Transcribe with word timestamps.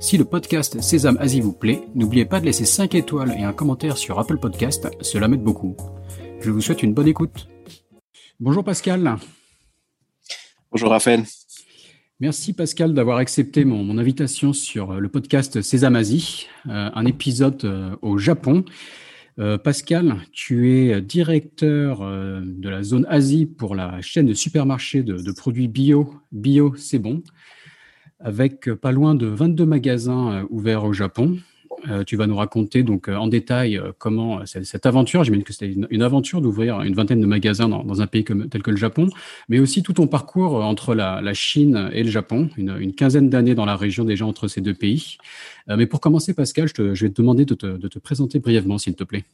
Si 0.00 0.16
le 0.16 0.24
podcast 0.24 0.80
Sésame 0.80 1.16
Asie 1.18 1.40
vous 1.40 1.52
plaît, 1.52 1.82
n'oubliez 1.96 2.24
pas 2.24 2.38
de 2.38 2.44
laisser 2.44 2.64
5 2.64 2.94
étoiles 2.94 3.34
et 3.36 3.42
un 3.42 3.52
commentaire 3.52 3.98
sur 3.98 4.20
Apple 4.20 4.38
Podcast, 4.38 4.88
cela 5.00 5.26
m'aide 5.26 5.42
beaucoup. 5.42 5.76
Je 6.40 6.52
vous 6.52 6.60
souhaite 6.60 6.84
une 6.84 6.94
bonne 6.94 7.08
écoute. 7.08 7.48
Bonjour 8.38 8.62
Pascal. 8.62 9.16
Bonjour 10.70 10.90
Raphaël. 10.90 11.24
Merci 12.20 12.52
Pascal 12.52 12.94
d'avoir 12.94 13.18
accepté 13.18 13.64
mon, 13.64 13.98
invitation 13.98 14.52
sur 14.52 15.00
le 15.00 15.08
podcast 15.08 15.62
Sésame 15.62 15.96
Asie, 15.96 16.46
euh, 16.66 16.90
un 16.94 17.04
épisode 17.04 17.64
euh, 17.64 17.96
au 18.00 18.18
Japon. 18.18 18.64
Euh, 19.40 19.58
Pascal, 19.58 20.18
tu 20.32 20.72
es 20.72 21.00
directeur 21.00 22.00
de 22.00 22.68
la 22.68 22.84
zone 22.84 23.06
Asie 23.08 23.46
pour 23.46 23.74
la 23.74 24.00
chaîne 24.00 24.26
de 24.26 24.34
supermarchés 24.34 25.02
de, 25.02 25.16
de 25.16 25.32
produits 25.32 25.68
bio. 25.68 26.14
Bio, 26.30 26.76
c'est 26.76 27.00
bon 27.00 27.22
avec 28.20 28.68
euh, 28.68 28.76
pas 28.76 28.92
loin 28.92 29.14
de 29.14 29.26
22 29.26 29.64
magasins 29.64 30.32
euh, 30.32 30.44
ouverts 30.50 30.84
au 30.84 30.92
Japon. 30.92 31.38
Euh, 31.88 32.02
tu 32.02 32.16
vas 32.16 32.26
nous 32.26 32.34
raconter 32.34 32.82
donc 32.82 33.06
en 33.06 33.28
détail 33.28 33.80
comment 33.98 34.44
cette 34.46 34.84
aventure, 34.84 35.22
j'imagine 35.22 35.44
que 35.44 35.52
c'était 35.52 35.72
une, 35.72 36.02
aventure 36.02 36.40
d'ouvrir 36.40 36.80
une 36.80 36.94
vingtaine 36.94 37.20
de 37.20 37.26
magasins 37.26 37.68
dans, 37.68 38.00
un 38.00 38.06
pays 38.08 38.24
tel 38.24 38.62
que 38.64 38.72
le 38.72 38.76
Japon, 38.76 39.08
mais 39.48 39.60
aussi 39.60 39.84
tout 39.84 39.92
ton 39.92 40.08
parcours 40.08 40.56
entre 40.56 40.96
la, 40.96 41.34
Chine 41.34 41.88
et 41.92 42.02
le 42.02 42.10
Japon, 42.10 42.50
une, 42.56 42.92
quinzaine 42.94 43.30
d'années 43.30 43.54
dans 43.54 43.64
la 43.64 43.76
région 43.76 44.04
déjà 44.04 44.26
entre 44.26 44.48
ces 44.48 44.60
deux 44.60 44.74
pays. 44.74 45.18
mais 45.68 45.86
pour 45.86 46.00
commencer, 46.00 46.34
Pascal, 46.34 46.66
je, 46.66 46.94
je, 46.96 47.04
vais 47.06 47.12
te 47.12 47.22
demander 47.22 47.44
de 47.44 47.54
te, 47.54 47.66
de 47.66 47.86
te 47.86 48.00
présenter 48.00 48.40
brièvement, 48.40 48.78
s'il 48.78 48.96
te 48.96 49.04
plaît. 49.04 49.24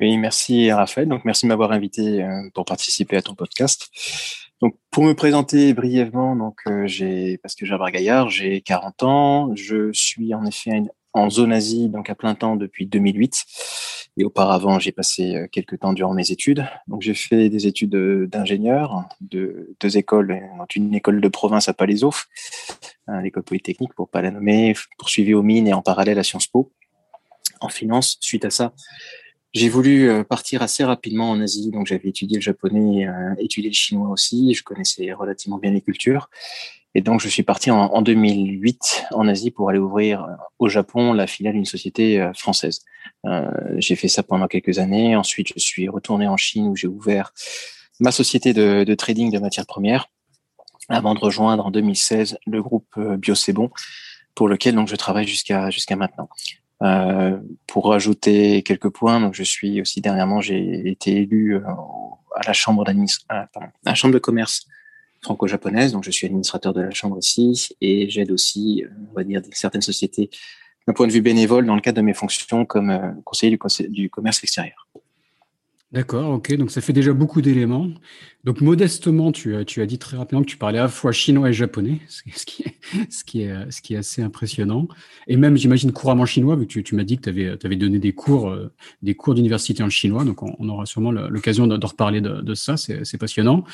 Oui, 0.00 0.16
merci 0.16 0.72
Raphaël. 0.72 1.06
Donc 1.06 1.26
merci 1.26 1.44
de 1.44 1.48
m'avoir 1.48 1.72
invité 1.72 2.26
pour 2.54 2.64
participer 2.64 3.18
à 3.18 3.20
ton 3.20 3.34
podcast. 3.34 3.90
Donc, 4.60 4.76
pour 4.90 5.04
me 5.04 5.14
présenter 5.14 5.72
brièvement, 5.72 6.34
donc 6.34 6.60
euh, 6.66 6.86
j'ai 6.86 7.38
parce 7.38 7.54
que 7.54 7.64
j'ai 7.64 7.76
Gaillard, 7.92 8.28
j'ai 8.28 8.60
40 8.60 9.02
ans, 9.04 9.54
je 9.54 9.90
suis 9.92 10.34
en 10.34 10.44
effet 10.44 10.82
en 11.12 11.30
zone 11.30 11.52
Asie, 11.52 11.88
donc 11.88 12.10
à 12.10 12.14
plein 12.14 12.34
temps 12.34 12.56
depuis 12.56 12.86
2008. 12.86 13.44
Et 14.16 14.24
auparavant, 14.24 14.80
j'ai 14.80 14.90
passé 14.90 15.36
euh, 15.36 15.46
quelques 15.46 15.78
temps 15.78 15.92
durant 15.92 16.12
mes 16.12 16.32
études. 16.32 16.66
Donc, 16.88 17.02
j'ai 17.02 17.14
fait 17.14 17.48
des 17.48 17.68
études 17.68 17.94
d'ingénieur, 18.28 19.04
de 19.20 19.76
deux 19.80 19.96
écoles, 19.96 20.40
une 20.74 20.94
école 20.94 21.20
de 21.20 21.28
province 21.28 21.68
à 21.68 21.74
Palaiseau, 21.74 22.12
l'école 23.22 23.44
polytechnique 23.44 23.94
pour 23.94 24.08
pas 24.08 24.22
la 24.22 24.32
nommer, 24.32 24.74
poursuivi 24.98 25.34
aux 25.34 25.42
mines 25.42 25.68
et 25.68 25.72
en 25.72 25.82
parallèle 25.82 26.18
à 26.18 26.24
Sciences 26.24 26.48
Po 26.48 26.72
en 27.60 27.68
finance. 27.68 28.18
Suite 28.20 28.44
à 28.44 28.50
ça, 28.50 28.72
j'ai 29.58 29.68
voulu 29.68 30.08
euh, 30.08 30.22
partir 30.22 30.62
assez 30.62 30.84
rapidement 30.84 31.30
en 31.30 31.40
Asie, 31.40 31.70
donc 31.72 31.88
j'avais 31.88 32.08
étudié 32.08 32.36
le 32.36 32.42
japonais, 32.42 33.08
euh, 33.08 33.34
étudié 33.38 33.70
le 33.70 33.74
chinois 33.74 34.08
aussi, 34.08 34.54
je 34.54 34.62
connaissais 34.62 35.12
relativement 35.12 35.58
bien 35.58 35.72
les 35.72 35.80
cultures. 35.80 36.30
Et 36.94 37.00
donc 37.00 37.20
je 37.20 37.28
suis 37.28 37.42
parti 37.42 37.70
en, 37.72 37.86
en 37.86 38.00
2008 38.00 39.06
en 39.10 39.26
Asie 39.26 39.50
pour 39.50 39.68
aller 39.68 39.80
ouvrir 39.80 40.22
euh, 40.22 40.28
au 40.60 40.68
Japon 40.68 41.12
la 41.12 41.26
filiale 41.26 41.54
d'une 41.54 41.64
société 41.64 42.30
française. 42.34 42.84
J'ai 43.76 43.96
fait 43.96 44.08
ça 44.08 44.22
pendant 44.22 44.46
quelques 44.46 44.78
années. 44.78 45.16
Ensuite, 45.16 45.48
je 45.54 45.58
suis 45.60 45.88
retourné 45.88 46.28
en 46.28 46.36
Chine 46.36 46.68
où 46.68 46.76
j'ai 46.76 46.86
ouvert 46.86 47.32
ma 48.00 48.12
société 48.12 48.52
de, 48.54 48.94
trading 48.94 49.30
de 49.32 49.38
matières 49.38 49.66
premières 49.66 50.08
avant 50.88 51.14
de 51.14 51.20
rejoindre 51.20 51.66
en 51.66 51.70
2016 51.70 52.38
le 52.46 52.62
groupe 52.62 52.98
BioCebon 52.98 53.70
pour 54.34 54.48
lequel 54.48 54.74
donc 54.76 54.88
je 54.88 54.96
travaille 54.96 55.26
jusqu'à 55.26 55.68
jusqu'à 55.70 55.96
maintenant. 55.96 56.28
Euh, 56.82 57.38
pour 57.66 57.86
rajouter 57.88 58.62
quelques 58.62 58.90
points, 58.90 59.20
donc 59.20 59.34
je 59.34 59.42
suis 59.42 59.80
aussi 59.80 60.00
dernièrement, 60.00 60.40
j'ai 60.40 60.88
été 60.88 61.22
élu 61.22 61.56
euh, 61.56 61.60
à 62.36 62.46
la 62.46 62.52
chambre 62.52 62.84
d'administration, 62.84 63.48
la 63.84 63.94
chambre 63.94 64.14
de 64.14 64.20
commerce 64.20 64.66
franco-japonaise, 65.20 65.90
donc 65.90 66.04
je 66.04 66.12
suis 66.12 66.26
administrateur 66.26 66.72
de 66.72 66.80
la 66.80 66.92
chambre 66.92 67.18
ici 67.18 67.70
et 67.80 68.08
j'aide 68.08 68.30
aussi, 68.30 68.84
euh, 68.84 68.90
on 69.10 69.14
va 69.14 69.24
dire, 69.24 69.42
certaines 69.52 69.82
sociétés 69.82 70.30
d'un 70.86 70.94
point 70.94 71.08
de 71.08 71.12
vue 71.12 71.20
bénévole 71.20 71.66
dans 71.66 71.74
le 71.74 71.80
cadre 71.80 71.96
de 71.96 72.02
mes 72.02 72.14
fonctions 72.14 72.64
comme 72.64 73.20
conseiller 73.24 73.58
du 73.88 74.08
commerce 74.08 74.42
extérieur. 74.42 74.86
D'accord, 75.90 76.32
ok. 76.32 76.54
Donc 76.56 76.70
ça 76.70 76.82
fait 76.82 76.92
déjà 76.92 77.14
beaucoup 77.14 77.40
d'éléments. 77.40 77.88
Donc 78.44 78.60
modestement, 78.60 79.32
tu, 79.32 79.56
as 79.56 79.86
dit 79.86 79.98
très 79.98 80.18
rapidement 80.18 80.42
que 80.42 80.48
tu 80.48 80.58
parlais 80.58 80.78
à 80.78 80.82
la 80.82 80.88
fois 80.88 81.12
chinois 81.12 81.48
et 81.48 81.54
japonais, 81.54 82.00
ce 82.08 83.24
qui 83.24 83.42
est, 83.42 83.96
assez 83.96 84.20
impressionnant. 84.20 84.86
Et 85.28 85.38
même, 85.38 85.56
j'imagine, 85.56 85.90
couramment 85.92 86.26
chinois, 86.26 86.56
vu 86.56 86.66
que 86.66 86.80
tu, 86.80 86.94
m'as 86.94 87.04
dit 87.04 87.16
que 87.16 87.30
tu 87.30 87.66
avais, 87.66 87.76
donné 87.76 87.98
des 87.98 88.12
cours, 88.12 88.50
euh, 88.50 88.70
des 89.00 89.14
cours 89.14 89.34
d'université 89.34 89.82
en 89.82 89.88
chinois. 89.88 90.24
Donc 90.24 90.42
on, 90.42 90.68
aura 90.68 90.84
sûrement 90.84 91.10
l'occasion 91.10 91.66
de, 91.66 91.86
reparler 91.86 92.20
de, 92.20 92.54
ça. 92.54 92.76
C'est 92.76 93.18
passionnant. 93.18 93.64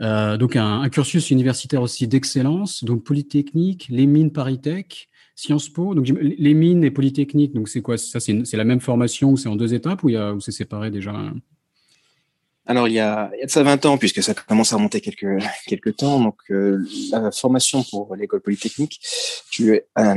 Euh, 0.00 0.36
donc 0.36 0.54
un, 0.54 0.82
un, 0.82 0.88
cursus 0.90 1.32
universitaire 1.32 1.82
aussi 1.82 2.06
d'excellence, 2.06 2.84
donc 2.84 3.02
Polytechnique, 3.02 3.88
les 3.90 4.06
mines 4.06 4.30
ParisTech, 4.30 5.08
Sciences 5.38 5.68
Po. 5.68 5.94
Donc 5.94 6.08
les 6.20 6.54
mines 6.54 6.82
et 6.82 6.90
Polytechnique, 6.90 7.54
donc 7.54 7.68
c'est 7.68 7.80
quoi? 7.80 7.96
Ça, 7.96 8.18
c'est 8.18 8.56
la 8.56 8.64
même 8.64 8.80
formation 8.80 9.30
ou 9.30 9.36
c'est 9.36 9.48
en 9.48 9.54
deux 9.54 9.72
étapes 9.72 10.02
ou, 10.02 10.08
ou 10.10 10.40
c'est 10.40 10.50
séparé 10.50 10.90
déjà? 10.90 11.12
Alors, 12.66 12.88
il 12.88 12.94
y, 12.94 13.00
a, 13.00 13.30
il 13.34 13.38
y 13.38 13.42
a 13.42 13.46
de 13.46 13.50
ça 13.50 13.62
20 13.62 13.86
ans, 13.86 13.96
puisque 13.96 14.22
ça 14.22 14.34
commence 14.34 14.72
à 14.74 14.76
remonter 14.76 15.00
quelques, 15.00 15.42
quelques 15.66 15.96
temps. 15.96 16.20
Donc, 16.20 16.36
euh, 16.50 16.84
la 17.12 17.30
formation 17.30 17.82
pour 17.82 18.14
l'école 18.14 18.40
polytechnique, 18.40 19.00
tu, 19.50 19.80
as, 19.94 20.14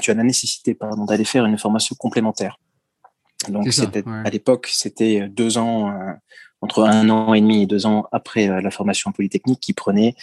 tu 0.00 0.10
as 0.10 0.14
la 0.14 0.22
nécessité 0.22 0.78
d'aller 1.06 1.24
faire 1.24 1.44
une 1.44 1.58
formation 1.58 1.94
complémentaire. 1.98 2.56
Donc, 3.48 3.66
à 4.06 4.30
l'époque, 4.30 4.68
c'était 4.70 5.28
deux 5.28 5.58
ans, 5.58 5.90
euh, 5.90 6.12
entre 6.62 6.84
un 6.84 7.10
an 7.10 7.34
et 7.34 7.40
demi 7.40 7.64
et 7.64 7.66
deux 7.66 7.84
ans 7.84 8.06
après 8.12 8.48
euh, 8.48 8.62
la 8.62 8.70
formation 8.70 9.12
polytechnique, 9.12 9.60
qui 9.60 9.74
prenait 9.74 10.14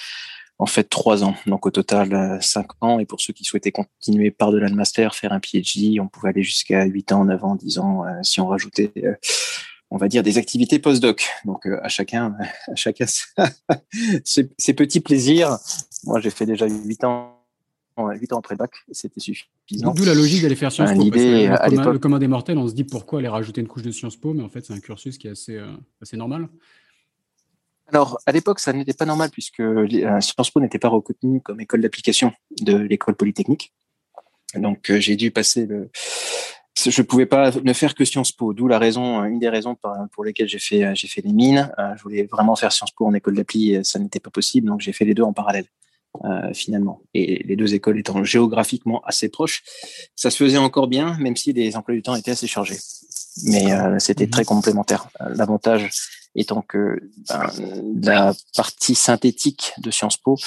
en 0.60 0.66
fait 0.66 0.86
trois 0.86 1.24
ans. 1.24 1.36
Donc, 1.46 1.66
au 1.66 1.72
total, 1.72 2.40
cinq 2.42 2.68
ans. 2.82 3.00
Et 3.00 3.06
pour 3.06 3.22
ceux 3.22 3.34
qui 3.34 3.44
souhaitaient 3.44 3.72
continuer 3.72 4.32
par-delà 4.32 4.68
le 4.68 4.76
master, 4.76 5.16
faire 5.16 5.32
un 5.34 5.40
PhD, 5.40 6.00
on 6.00 6.08
pouvait 6.08 6.30
aller 6.30 6.44
jusqu'à 6.44 6.86
huit 6.86 7.12
ans, 7.12 7.26
neuf 7.26 7.44
ans, 7.44 7.56
dix 7.56 7.80
ans, 7.80 8.04
si 8.24 8.42
on 8.42 8.48
rajoutait 8.48 8.92
on 9.90 9.98
va 9.98 10.08
dire 10.08 10.24
des 10.24 10.38
activités 10.38 10.80
post-doc. 10.80 11.28
Donc 11.46 11.66
euh, 11.66 11.80
à 11.82 11.88
chacun, 11.88 12.36
à 12.68 12.76
chacun 12.76 13.06
ses, 14.24 14.74
petits 14.74 15.00
plaisirs. 15.00 15.58
Moi, 16.04 16.20
j'ai 16.20 16.30
fait 16.30 16.46
déjà 16.46 16.68
8 16.68 17.04
ans. 17.04 17.34
8 18.00 18.34
ans 18.34 18.38
après 18.38 18.54
le 18.54 18.60
bac, 18.60 18.72
c'était 18.92 19.20
suffisant. 19.20 19.92
D'où 19.92 20.06
la 20.06 20.14
logique 20.14 20.44
d'aller 20.44 20.56
faire 20.56 20.72
Sciences 20.72 20.94
Po. 20.94 21.02
Idée, 21.02 21.48
parce 21.50 21.74
que 21.74 21.90
le, 21.90 21.98
commun, 21.98 22.20
des 22.20 22.28
mortels, 22.28 22.60
on 22.60 22.68
se 22.68 22.76
dit 22.76 22.84
pourquoi 22.84 23.18
aller 23.18 23.28
rajouter 23.28 23.60
une 23.60 23.68
couche 23.68 23.82
de 23.82 23.90
Sciences 23.90 24.18
Po, 24.18 24.36
mais 24.36 24.44
en 24.44 24.50
fait, 24.50 24.64
c'est 24.64 24.74
un 24.74 24.80
cursus 24.80 25.18
qui 25.18 25.28
est 25.28 25.32
assez, 25.32 25.56
euh, 25.56 25.66
assez 26.00 26.16
normal. 26.16 26.48
Alors, 27.88 28.20
à 28.26 28.32
l'époque, 28.32 28.60
ça 28.60 28.74
n'était 28.74 28.94
pas 28.94 29.06
normal 29.06 29.30
puisque 29.32 29.62
euh, 29.62 29.88
Sciences 30.20 30.52
Po 30.52 30.60
n'était 30.60 30.80
pas 30.80 30.90
reconnu 30.90 31.42
comme 31.42 31.62
école 31.62 31.82
d'application 31.82 32.34
de 32.62 32.76
l'école 32.76 33.16
polytechnique. 33.16 33.74
Donc, 34.56 34.92
j'ai 34.92 35.16
dû 35.16 35.32
passer 35.32 35.66
le, 35.66 35.90
je 36.86 37.02
pouvais 37.02 37.26
pas 37.26 37.52
ne 37.52 37.74
faire 37.74 37.96
que 37.96 38.06
Sciences 38.06 38.32
Po, 38.32 38.54
d'où 38.54 38.68
la 38.68 38.80
raison, 38.80 39.24
une 39.24 39.40
des 39.40 39.50
raisons 39.50 39.76
pour 40.12 40.24
lesquelles 40.24 40.48
j'ai 40.48 40.60
fait, 40.60 40.96
j'ai 40.96 41.08
fait 41.08 41.22
les 41.22 41.34
mines. 41.34 41.72
Euh, 41.80 41.96
je 41.98 42.04
voulais 42.04 42.24
vraiment 42.24 42.56
faire 42.56 42.72
Sciences 42.72 42.92
Po 42.92 43.06
en 43.06 43.14
école 43.14 43.36
d'appli, 43.36 43.84
ça 43.84 44.00
n'était 44.00 44.20
pas 44.20 44.30
possible, 44.30 44.68
donc 44.68 44.82
j'ai 44.82 44.94
fait 44.94 45.06
les 45.06 45.14
deux 45.14 45.24
en 45.24 45.34
parallèle. 45.34 45.66
Euh, 46.26 46.52
finalement. 46.54 47.02
Et 47.14 47.44
les 47.44 47.56
deux 47.56 47.76
écoles 47.76 48.00
étant 48.00 48.24
géographiquement 48.24 49.04
assez 49.06 49.30
proches, 49.30 49.62
ça 50.16 50.32
se 50.32 50.44
faisait 50.44 50.58
encore 50.58 50.88
bien, 50.88 51.16
même 51.20 51.36
si 51.36 51.54
les 51.54 51.76
emplois 51.76 51.94
du 51.94 52.02
temps 52.02 52.16
étaient 52.16 52.32
assez 52.32 52.48
chargés. 52.48 52.78
Mais 53.44 53.72
euh, 53.72 54.00
c'était 54.00 54.26
très 54.26 54.44
complémentaire. 54.44 55.10
L'avantage 55.20 55.90
étant 56.38 56.62
que 56.62 57.02
ben, 57.30 57.50
la 58.04 58.34
partie 58.56 58.96
synthétique 58.96 59.74
de 59.80 59.92
Sciences 59.92 60.18
Po, 60.18 60.38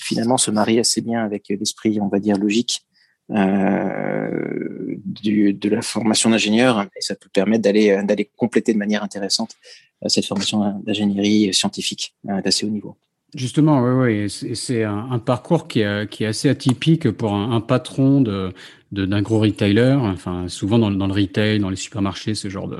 finalement, 0.00 0.36
se 0.36 0.50
marie 0.50 0.78
assez 0.78 1.00
bien 1.00 1.24
avec 1.24 1.48
l'esprit, 1.48 1.98
on 2.00 2.08
va 2.08 2.20
dire, 2.20 2.36
logique 2.36 2.84
euh, 3.30 4.96
de 5.24 5.68
la 5.68 5.82
formation 5.82 6.30
d'ingénieur 6.30 6.86
et 6.96 7.00
ça 7.00 7.14
peut 7.14 7.28
permettre 7.30 7.62
d'aller 7.62 7.90
euh, 7.90 8.02
d'aller 8.02 8.30
compléter 8.36 8.72
de 8.72 8.78
manière 8.78 9.02
intéressante 9.02 9.54
euh, 10.02 10.08
cette 10.08 10.24
formation 10.24 10.80
d'ingénierie 10.82 11.52
scientifique 11.52 12.14
d'assez 12.24 12.64
haut 12.64 12.70
niveau. 12.70 12.96
Justement, 13.34 13.82
oui, 13.82 14.22
oui. 14.22 14.54
c'est 14.56 14.84
un, 14.84 15.18
parcours 15.18 15.68
qui 15.68 15.80
est, 15.80 16.24
assez 16.24 16.48
atypique 16.48 17.10
pour 17.10 17.34
un 17.34 17.60
patron 17.60 18.22
de, 18.22 18.54
d'un 18.92 19.22
gros 19.22 19.38
retailer. 19.38 19.96
Enfin, 20.00 20.48
souvent 20.48 20.78
dans, 20.78 20.90
dans, 20.90 21.06
le 21.06 21.12
retail, 21.12 21.58
dans 21.58 21.70
les 21.70 21.76
supermarchés, 21.76 22.34
ce 22.34 22.48
genre 22.48 22.70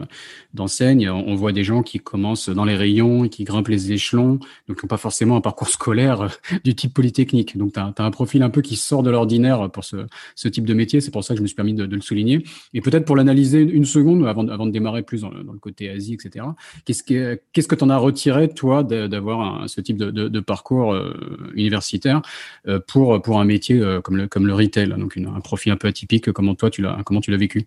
d'enseigne, 0.55 1.11
on, 1.11 1.35
voit 1.35 1.53
des 1.53 1.65
gens 1.65 1.83
qui 1.83 1.99
commencent 1.99 2.49
dans 2.49 2.65
les 2.65 2.75
rayons 2.75 3.25
et 3.25 3.29
qui 3.29 3.45
grimpent 3.45 3.69
les 3.69 3.93
échelons, 3.93 4.39
donc 4.67 4.79
qui 4.79 4.85
n'ont 4.85 4.89
pas 4.89 4.97
forcément 4.97 5.37
un 5.37 5.41
parcours 5.41 5.69
scolaire 5.69 6.23
euh, 6.23 6.29
du 6.65 6.75
type 6.75 6.95
polytechnique. 6.95 7.57
Donc, 7.57 7.75
tu 7.75 7.81
as, 7.81 7.93
un 7.99 8.11
profil 8.11 8.43
un 8.43 8.51
peu 8.51 8.63
qui 8.63 8.77
sort 8.77 9.03
de 9.03 9.11
l'ordinaire 9.11 9.71
pour 9.71 9.85
ce, 9.85 10.07
ce, 10.35 10.49
type 10.49 10.65
de 10.65 10.75
métier. 10.75 11.01
C'est 11.01 11.11
pour 11.11 11.23
ça 11.23 11.35
que 11.35 11.39
je 11.39 11.43
me 11.43 11.47
suis 11.47 11.57
permis 11.57 11.75
de, 11.75 11.85
le 11.85 12.01
souligner. 12.01 12.43
Et 12.73 12.81
peut-être 12.81 13.05
pour 13.05 13.17
l'analyser 13.17 13.61
une 13.61 13.85
seconde 13.85 14.27
avant, 14.27 14.49
avant 14.49 14.67
de 14.67 14.71
démarrer 14.71 15.03
plus 15.03 15.23
dans 15.23 15.31
le, 15.31 15.45
côté 15.61 15.91
Asie, 15.91 16.15
etc. 16.15 16.47
Qu'est-ce 16.85 17.03
que 17.03 17.41
qu'est-ce 17.53 17.69
que 17.69 17.75
tu 17.75 17.85
en 17.85 17.91
as 17.91 17.97
retiré, 17.97 18.49
toi, 18.49 18.83
d'avoir 18.83 19.69
ce 19.69 19.81
type 19.81 19.97
de, 19.97 20.11
de, 20.11 20.29
de 20.29 20.41
parcours 20.41 20.93
euh, 20.95 21.15
universitaire 21.55 22.23
euh, 22.69 22.79
pour, 22.87 23.21
pour 23.21 23.41
un 23.41 23.45
métier 23.45 23.83
comme, 24.03 24.17
le, 24.17 24.29
comme 24.29 24.47
le 24.47 24.55
retail, 24.55 24.89
donc 24.89 25.17
une, 25.17 25.27
un 25.27 25.41
profil 25.41 25.73
un 25.73 25.77
peu 25.77 25.89
typique. 25.99 26.33
Comment 26.33 26.55
toi, 26.55 26.71
tu 26.71 26.83
l'as, 26.83 26.99
comment 27.05 27.21
tu 27.21 27.31
l'as 27.31 27.37
vécu? 27.37 27.67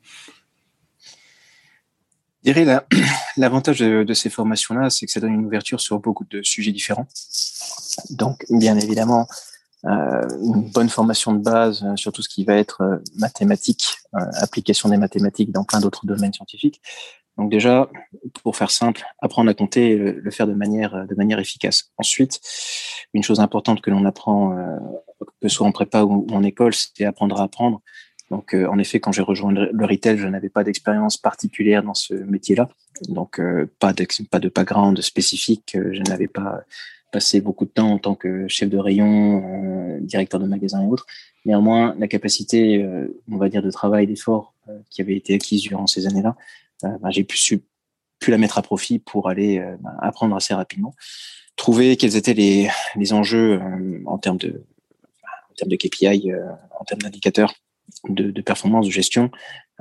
Je 2.44 2.52
dirais 2.52 2.80
l'avantage 3.38 3.80
de, 3.80 4.14
ces 4.14 4.30
formations-là, 4.30 4.90
c'est 4.90 5.06
que 5.06 5.12
ça 5.12 5.20
donne 5.20 5.34
une 5.34 5.46
ouverture 5.46 5.80
sur 5.80 6.00
beaucoup 6.00 6.26
de 6.30 6.42
sujets 6.42 6.72
différents. 6.72 7.08
Donc, 8.10 8.46
bien 8.50 8.78
évidemment, 8.78 9.28
euh, 9.86 10.28
une 10.44 10.70
bonne 10.70 10.90
formation 10.90 11.34
de 11.34 11.40
base 11.40 11.84
euh, 11.84 11.96
sur 11.96 12.12
tout 12.12 12.22
ce 12.22 12.30
qui 12.30 12.44
va 12.44 12.56
être 12.56 12.82
euh, 12.82 12.98
mathématiques, 13.18 13.98
application 14.14 14.90
des 14.90 14.98
mathématiques 14.98 15.52
dans 15.52 15.64
plein 15.64 15.80
d'autres 15.80 16.06
domaines 16.06 16.34
scientifiques. 16.34 16.82
Donc 17.38 17.50
déjà, 17.50 17.90
pour 18.44 18.56
faire 18.56 18.70
simple, 18.70 19.04
apprendre 19.20 19.50
à 19.50 19.54
compter, 19.54 19.96
le, 19.96 20.20
le 20.20 20.32
faire 20.32 20.46
de 20.48 20.54
manière 20.54 21.08
de 21.08 21.16
manière 21.16 21.40
efficace. 21.40 21.92
Ensuite, 21.98 22.40
une 23.14 23.24
chose 23.24 23.40
importante 23.40 23.82
que 23.82 23.90
l'on 23.90 24.06
apprend, 24.06 24.56
que 25.20 25.48
ce 25.48 25.56
soit 25.56 25.66
en 25.66 25.72
prépa 25.72 26.04
ou 26.04 26.28
en 26.32 26.44
école, 26.44 26.74
c'est 26.74 27.06
apprendre 27.06 27.40
à 27.40 27.44
apprendre. 27.44 27.82
Donc, 28.32 28.56
euh, 28.56 28.66
en 28.68 28.80
effet, 28.80 29.02
quand 29.02 29.12
j'ai 29.12 29.22
rejoint 29.22 29.52
le 29.52 29.86
retail, 29.86 30.18
je 30.18 30.26
n'avais 30.26 30.48
pas 30.48 30.64
d'expérience 30.64 31.18
particulière 31.18 31.84
dans 31.84 31.94
ce 31.94 32.14
métier-là. 32.14 32.70
Donc, 33.10 33.42
euh, 33.42 33.70
pas, 33.78 33.92
de, 33.92 34.08
pas 34.32 34.40
de 34.40 34.48
background 34.48 35.02
spécifique. 35.02 35.76
Euh, 35.76 35.92
je 35.94 36.02
n'avais 36.04 36.30
pas 36.30 36.62
passé 37.12 37.42
beaucoup 37.42 37.66
de 37.66 37.72
temps 37.72 37.92
en 37.92 37.98
tant 38.00 38.16
que 38.16 38.48
chef 38.48 38.70
de 38.70 38.78
rayon, 38.78 40.00
directeur 40.00 40.40
de 40.40 40.48
magasin 40.48 40.82
et 40.82 40.86
autres. 40.86 41.06
Néanmoins, 41.44 41.94
la 42.00 42.08
capacité, 42.08 42.88
on 43.30 43.36
va 43.36 43.50
dire, 43.50 43.62
de 43.62 43.70
travail, 43.70 44.08
d'effort 44.08 44.54
qui 44.90 45.02
avait 45.02 45.18
été 45.18 45.34
acquise 45.34 45.62
durant 45.62 45.88
ces 45.88 46.08
années-là, 46.08 46.38
bah, 46.84 47.10
j'ai 47.10 47.26
pu, 47.26 47.38
pu 48.20 48.32
la 48.32 48.38
mettre 48.38 48.58
à 48.58 48.62
profit 48.62 49.00
pour 49.00 49.28
aller 49.28 49.62
bah, 49.82 49.94
apprendre 50.00 50.38
assez 50.38 50.54
rapidement, 50.54 50.96
trouver 51.58 51.98
quels 51.98 52.16
étaient 52.16 52.34
les, 52.34 52.70
les 52.96 53.12
enjeux 53.12 53.60
en 54.06 54.18
termes 54.18 54.38
de, 54.38 54.64
en 55.50 55.54
termes 55.56 55.70
de 55.70 55.76
KPI, 55.76 56.32
en 56.80 56.86
termes 56.86 57.02
d'indicateurs 57.02 57.54
de, 58.10 58.42
performance, 58.42 58.86
de 58.86 58.92
gestion, 58.92 59.32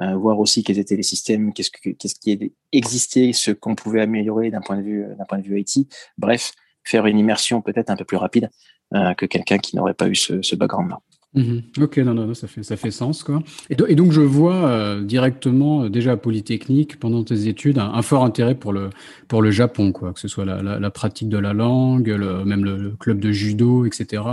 euh, 0.00 0.14
voir 0.16 0.38
aussi 0.38 0.62
quels 0.62 0.78
étaient 0.78 0.96
les 0.96 1.02
systèmes, 1.02 1.52
qu'est-ce, 1.52 1.70
que, 1.70 1.90
qui 1.90 2.54
existait, 2.72 3.32
ce 3.32 3.50
qu'on 3.50 3.74
pouvait 3.74 4.00
améliorer 4.00 4.50
d'un 4.50 4.60
point 4.60 4.76
de 4.76 4.82
vue 4.82 5.04
d'un 5.18 5.24
point 5.24 5.38
de 5.38 5.44
vue 5.44 5.60
IT. 5.60 5.88
Bref, 6.18 6.52
faire 6.84 7.06
une 7.06 7.18
immersion 7.18 7.62
peut-être 7.62 7.90
un 7.90 7.96
peu 7.96 8.04
plus 8.04 8.16
rapide 8.16 8.50
euh, 8.94 9.14
que 9.14 9.26
quelqu'un 9.26 9.58
qui 9.58 9.76
n'aurait 9.76 9.94
pas 9.94 10.08
eu 10.08 10.14
ce, 10.14 10.42
ce 10.42 10.56
background-là. 10.56 11.00
Mhm. 11.32 11.62
Ok, 11.80 11.98
non, 11.98 12.14
non, 12.14 12.34
ça 12.34 12.48
fait 12.48 12.64
ça 12.64 12.76
fait 12.76 12.90
sens 12.90 13.22
quoi. 13.22 13.40
Et, 13.68 13.76
donc 13.76 14.10
je 14.10 14.20
vois 14.20 14.68
euh, 14.68 15.00
directement 15.00 15.84
euh, 15.84 15.88
déjà 15.88 16.12
à 16.12 16.16
Polytechnique 16.16 16.98
pendant 16.98 17.22
tes 17.22 17.46
études 17.46 17.78
un, 17.78 18.02
fort 18.02 18.24
intérêt 18.24 18.56
pour 18.56 18.72
le 18.72 18.90
pour 19.28 19.40
le 19.40 19.52
Japon 19.52 19.92
quoi, 19.92 20.12
que 20.12 20.18
ce 20.18 20.26
soit 20.26 20.44
la, 20.44 20.60
la, 20.60 20.80
la 20.80 20.90
pratique 20.90 21.28
de 21.28 21.38
la 21.38 21.52
langue, 21.52 22.08
le, 22.08 22.44
même 22.44 22.64
le, 22.64 22.96
club 22.98 23.20
de 23.20 23.30
judo, 23.30 23.84
etc. 23.84 24.24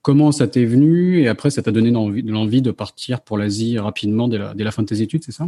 Comment 0.00 0.32
ça 0.32 0.48
t'est 0.48 0.64
venu? 0.64 1.20
Et 1.20 1.28
après 1.28 1.50
ça 1.50 1.62
t'a 1.62 1.70
donné 1.70 1.90
l'envie 1.90 2.62
de 2.62 2.70
partir 2.70 3.20
pour 3.20 3.36
l'Asie 3.36 3.78
rapidement 3.78 4.26
dès 4.26 4.38
la, 4.38 4.54
dès 4.54 4.64
la 4.64 4.70
fin 4.70 4.82
de 4.82 4.88
tes 4.88 5.02
études, 5.02 5.24
c'est 5.24 5.32
ça? 5.32 5.46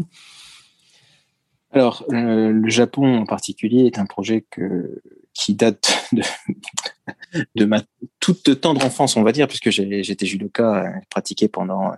Alors 1.72 2.04
euh, 2.12 2.50
le 2.50 2.68
Japon 2.68 3.18
en 3.18 3.26
particulier 3.26 3.86
est 3.86 3.98
un 3.98 4.06
projet 4.06 4.44
que 4.50 5.00
qui 5.34 5.54
date 5.54 6.04
de, 6.12 6.22
de 7.54 7.64
ma 7.64 7.82
toute 8.18 8.60
tendre 8.60 8.84
enfance, 8.84 9.16
on 9.16 9.22
va 9.22 9.32
dire, 9.32 9.48
puisque 9.48 9.70
j'étais 9.70 10.26
judoka, 10.26 10.84
euh, 10.84 10.90
pratiqué 11.08 11.48
pendant, 11.48 11.92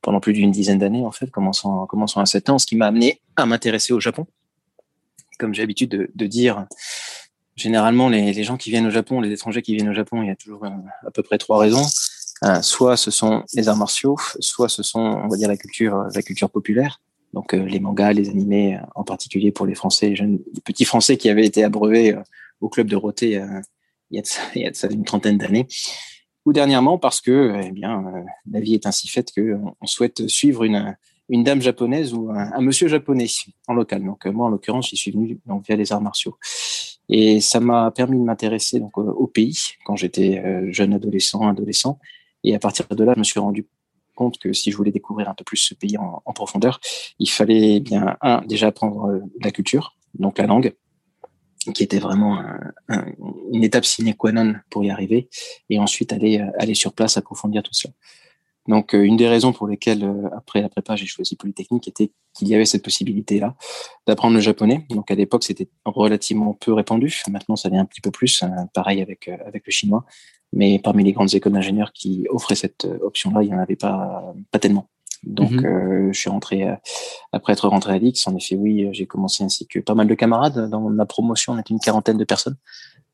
pendant 0.00 0.20
plus 0.20 0.32
d'une 0.32 0.50
dizaine 0.50 0.78
d'années, 0.78 1.04
en 1.04 1.12
fait, 1.12 1.30
commençant, 1.30 1.86
commençant 1.86 2.20
à 2.20 2.26
7 2.26 2.50
ans, 2.50 2.58
ce 2.58 2.66
qui 2.66 2.76
m'a 2.76 2.86
amené 2.86 3.20
à 3.36 3.46
m'intéresser 3.46 3.92
au 3.92 4.00
Japon. 4.00 4.26
Comme 5.38 5.54
j'ai 5.54 5.62
l'habitude 5.62 5.90
de, 5.90 6.10
de, 6.14 6.26
dire, 6.26 6.66
généralement, 7.56 8.08
les, 8.08 8.32
les, 8.32 8.44
gens 8.44 8.56
qui 8.56 8.70
viennent 8.70 8.86
au 8.86 8.90
Japon, 8.90 9.20
les 9.20 9.30
étrangers 9.30 9.62
qui 9.62 9.74
viennent 9.74 9.88
au 9.88 9.94
Japon, 9.94 10.22
il 10.22 10.28
y 10.28 10.30
a 10.30 10.36
toujours 10.36 10.64
euh, 10.64 10.70
à 11.06 11.10
peu 11.10 11.22
près 11.22 11.38
trois 11.38 11.58
raisons. 11.58 11.86
Euh, 12.44 12.60
soit 12.60 12.96
ce 12.96 13.10
sont 13.10 13.44
les 13.54 13.68
arts 13.68 13.76
martiaux, 13.76 14.16
soit 14.40 14.68
ce 14.68 14.82
sont, 14.82 15.00
on 15.00 15.28
va 15.28 15.36
dire, 15.36 15.48
la 15.48 15.56
culture, 15.56 16.06
la 16.12 16.22
culture 16.22 16.50
populaire. 16.50 17.00
Donc 17.32 17.52
les 17.52 17.80
mangas, 17.80 18.12
les 18.12 18.28
animés, 18.28 18.78
en 18.94 19.04
particulier 19.04 19.52
pour 19.52 19.66
les 19.66 19.74
Français, 19.74 20.10
les, 20.10 20.16
jeunes, 20.16 20.38
les 20.54 20.60
petits 20.60 20.84
Français 20.84 21.16
qui 21.16 21.30
avaient 21.30 21.46
été 21.46 21.64
abreuvés 21.64 22.14
au 22.60 22.68
club 22.68 22.88
de 22.88 22.96
Roté 22.96 23.42
il 24.12 24.16
y 24.16 24.18
a 24.18 24.22
de 24.22 24.26
ça, 24.26 24.42
il 24.54 24.62
y 24.62 24.66
a 24.66 24.70
de 24.70 24.76
ça 24.76 24.88
une 24.88 25.04
trentaine 25.04 25.38
d'années, 25.38 25.66
ou 26.44 26.52
dernièrement 26.52 26.98
parce 26.98 27.20
que 27.20 27.60
eh 27.64 27.70
bien, 27.72 28.04
euh, 28.06 28.22
la 28.50 28.60
vie 28.60 28.74
est 28.74 28.86
ainsi 28.86 29.08
faite 29.08 29.32
qu'on 29.34 29.74
on 29.80 29.86
souhaite 29.86 30.28
suivre 30.28 30.64
une, 30.64 30.96
une 31.28 31.44
dame 31.44 31.62
japonaise 31.62 32.14
ou 32.14 32.30
un, 32.30 32.60
monsieur 32.60 32.88
japonais 32.88 33.26
en 33.68 33.74
local. 33.74 34.04
Donc 34.04 34.26
euh, 34.26 34.32
moi, 34.32 34.46
en 34.46 34.50
l'occurrence, 34.50 34.90
j'y 34.90 34.96
suis 34.96 35.10
venu 35.10 35.40
donc, 35.46 35.64
via 35.66 35.76
les 35.76 35.92
arts 35.92 36.02
martiaux. 36.02 36.36
Et 37.08 37.40
ça 37.40 37.60
m'a 37.60 37.90
permis 37.90 38.18
de 38.18 38.22
m'intéresser 38.22 38.80
donc 38.80 38.96
au 38.96 39.26
pays 39.26 39.58
quand 39.84 39.96
j'étais 39.96 40.38
euh, 40.38 40.72
jeune 40.72 40.94
adolescent, 40.94 41.46
adolescent. 41.46 41.98
Et 42.44 42.54
à 42.54 42.58
partir 42.58 42.86
de 42.88 43.04
là, 43.04 43.12
je 43.14 43.18
me 43.20 43.24
suis 43.24 43.40
rendu 43.40 43.66
que 44.30 44.52
si 44.52 44.70
je 44.70 44.76
voulais 44.76 44.92
découvrir 44.92 45.28
un 45.28 45.34
peu 45.34 45.44
plus 45.44 45.56
ce 45.56 45.74
pays 45.74 45.96
en, 45.98 46.32
profondeur, 46.32 46.80
il 47.18 47.30
fallait 47.30 47.80
bien 47.80 48.16
un 48.20 48.42
déjà 48.42 48.68
apprendre 48.68 49.20
la 49.40 49.50
culture, 49.50 49.96
donc 50.18 50.38
la 50.38 50.46
langue, 50.46 50.74
qui 51.74 51.82
était 51.82 51.98
vraiment 51.98 52.42
un, 52.88 53.04
une 53.52 53.64
étape 53.64 53.84
sine 53.84 54.14
qua 54.14 54.32
non 54.32 54.54
pour 54.70 54.84
y 54.84 54.90
arriver, 54.90 55.28
et 55.70 55.78
ensuite 55.78 56.12
aller 56.12 56.40
euh, 56.40 56.50
aller 56.58 56.74
sur 56.74 56.92
place 56.92 57.16
approfondir 57.16 57.62
tout 57.62 57.74
ça. 57.74 57.88
Donc, 58.68 58.94
euh, 58.94 59.02
une 59.02 59.16
des 59.16 59.28
raisons 59.28 59.52
pour 59.52 59.66
lesquelles, 59.66 60.04
euh, 60.04 60.28
après 60.36 60.60
la 60.60 60.68
prépa, 60.68 60.94
j'ai 60.94 61.06
choisi 61.06 61.36
Polytechnique 61.36 61.88
était 61.88 62.12
qu'il 62.32 62.48
y 62.48 62.54
avait 62.54 62.64
cette 62.64 62.84
possibilité-là 62.84 63.56
d'apprendre 64.06 64.34
le 64.34 64.40
japonais. 64.40 64.86
Donc, 64.90 65.10
à 65.10 65.14
l'époque, 65.14 65.42
c'était 65.44 65.68
relativement 65.84 66.54
peu 66.54 66.72
répandu. 66.72 67.22
Maintenant, 67.28 67.56
ça 67.56 67.68
vient 67.68 67.80
un 67.80 67.84
petit 67.84 68.00
peu 68.00 68.12
plus. 68.12 68.42
Hein, 68.42 68.68
pareil 68.72 69.02
avec, 69.02 69.28
avec 69.28 69.66
le 69.66 69.72
chinois. 69.72 70.04
Mais 70.52 70.78
parmi 70.78 71.02
les 71.04 71.12
grandes 71.12 71.34
écoles 71.34 71.52
d'ingénieurs 71.52 71.92
qui 71.92 72.26
offraient 72.30 72.54
cette 72.54 72.86
option-là, 73.00 73.42
il 73.42 73.48
n'y 73.48 73.54
en 73.54 73.58
avait 73.58 73.76
pas, 73.76 74.34
pas 74.50 74.58
tellement. 74.58 74.88
Donc, 75.22 75.52
mhm. 75.52 75.64
euh, 75.64 76.12
je 76.12 76.18
suis 76.18 76.30
rentré 76.30 76.68
euh, 76.68 76.74
après 77.32 77.52
être 77.52 77.68
rentré 77.68 77.94
à 77.94 77.98
l'X. 77.98 78.26
En 78.26 78.36
effet, 78.36 78.56
oui, 78.56 78.88
j'ai 78.92 79.06
commencé 79.06 79.44
ainsi 79.44 79.66
que 79.66 79.78
pas 79.78 79.94
mal 79.94 80.08
de 80.08 80.14
camarades. 80.14 80.68
Dans 80.68 80.80
ma 80.80 81.06
promotion, 81.06 81.52
on 81.52 81.58
était 81.58 81.72
une 81.72 81.80
quarantaine 81.80 82.16
de 82.16 82.24
personnes 82.24 82.56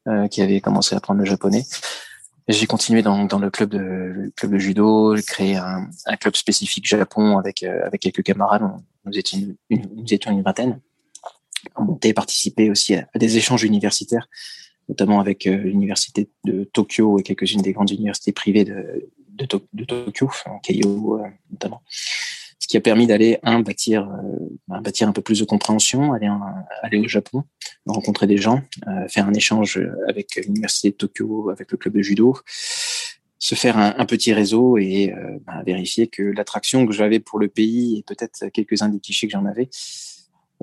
euh, 0.06 0.26
qui 0.29 0.40
avaient 0.40 0.61
commencé 0.61 0.94
à 0.94 0.99
apprendre 0.99 1.20
le 1.20 1.26
japonais. 1.26 1.64
J'ai 2.49 2.67
continué 2.67 3.02
dans, 3.02 3.26
dans, 3.26 3.38
le 3.38 3.50
club 3.50 3.69
de 3.69 3.79
le 3.79 4.32
club 4.35 4.52
de 4.52 4.58
judo, 4.58 5.14
j'ai 5.14 5.23
créé 5.23 5.56
un, 5.56 5.87
un, 6.06 6.17
club 6.17 6.35
spécifique 6.35 6.87
Japon 6.87 7.37
avec 7.37 7.62
avec 7.62 8.00
quelques 8.00 8.23
camarades. 8.23 8.62
nous 9.04 9.18
étions 9.18 9.38
une, 9.68 9.87
nous 9.95 10.14
étions 10.14 10.30
une 10.30 10.40
vingtaine. 10.40 10.80
On 11.76 11.85
montait 11.85 12.14
participer 12.14 12.71
aussi 12.71 12.95
à, 12.95 13.07
des 13.16 13.37
échanges 13.37 13.64
universitaires, 13.64 14.28
notamment 14.88 15.21
avec 15.21 15.45
l'université 15.45 16.30
de 16.45 16.64
Tokyo 16.64 17.18
et 17.18 17.23
quelques-unes 17.23 17.62
des 17.62 17.73
grandes 17.73 17.90
universités 17.90 18.33
privées 18.33 18.64
de, 18.64 19.11
de, 19.47 19.85
Tokyo, 19.85 20.30
en 20.47 20.59
Keio 20.59 21.18
euh, 21.18 21.28
notamment. 21.50 21.83
Ce 21.90 22.66
qui 22.66 22.76
a 22.76 22.80
permis 22.80 23.07
d'aller, 23.07 23.38
un, 23.45 23.61
bâtir, 23.61 24.09
euh, 24.11 24.80
bâtir 24.80 25.09
un 25.09 25.12
peu 25.12 25.23
plus 25.23 25.38
de 25.38 25.45
compréhension, 25.45 26.12
aller, 26.12 26.28
aller 26.83 26.99
au 26.99 27.09
Japon, 27.09 27.45
rencontrer 27.87 28.26
des 28.26 28.37
gens, 28.37 28.62
euh, 28.87 29.09
faire 29.09 29.26
un 29.26 29.35
échange 29.35 29.80
avec 30.09 30.37
l'université 30.37 30.90
de 30.90 30.97
Tokyo, 30.97 31.50
avec 31.50 31.71
le 31.71 31.78
club 31.78 31.95
de 31.95 32.02
judo, 32.02 32.37
se 33.38 33.54
faire 33.54 33.78
un, 33.78 34.04
petit 34.04 34.33
réseau 34.33 34.76
et 34.78 35.14
bah, 35.47 35.62
vérifier 35.64 36.09
que 36.09 36.23
l'attraction 36.25 36.85
que 36.87 36.92
j'avais 36.92 37.21
pour 37.21 37.38
le 37.38 37.47
pays 37.47 37.99
et 37.99 38.02
peut-être 38.02 38.49
quelques-uns 38.49 38.88
des 38.88 38.99
clichés 38.99 39.28
que 39.28 39.33
j'en 39.33 39.47
avais 39.47 39.71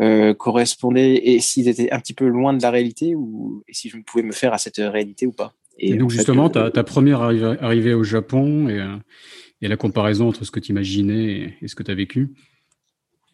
euh, 0.01 0.33
correspondaient 0.33 1.21
et 1.23 1.39
s'ils 1.39 1.67
étaient 1.67 1.91
un 1.91 1.99
petit 1.99 2.13
peu 2.13 2.27
loin 2.27 2.53
de 2.53 2.61
la 2.61 2.69
réalité 2.69 3.15
ou 3.15 3.63
et 3.67 3.73
si 3.73 3.89
je 3.89 3.97
pouvais 3.97 4.23
me 4.23 4.31
faire 4.31 4.53
à 4.53 4.57
cette 4.57 4.77
réalité 4.77 5.25
ou 5.25 5.31
pas. 5.31 5.53
Et, 5.77 5.95
donc 5.95 6.09
justement, 6.09 6.49
ta, 6.49 6.71
ta, 6.71 6.83
première 6.83 7.21
arrivée, 7.21 7.93
au 7.93 8.03
Japon 8.03 8.69
et, 8.69 8.79
euh, 8.79 8.95
et, 9.61 9.67
la 9.67 9.75
comparaison 9.75 10.29
entre 10.29 10.45
ce 10.45 10.51
que 10.51 10.59
tu 10.59 10.71
imaginais 10.71 11.57
et, 11.61 11.67
ce 11.67 11.75
que 11.75 11.83
tu 11.83 11.91
as 11.91 11.95
vécu? 11.95 12.33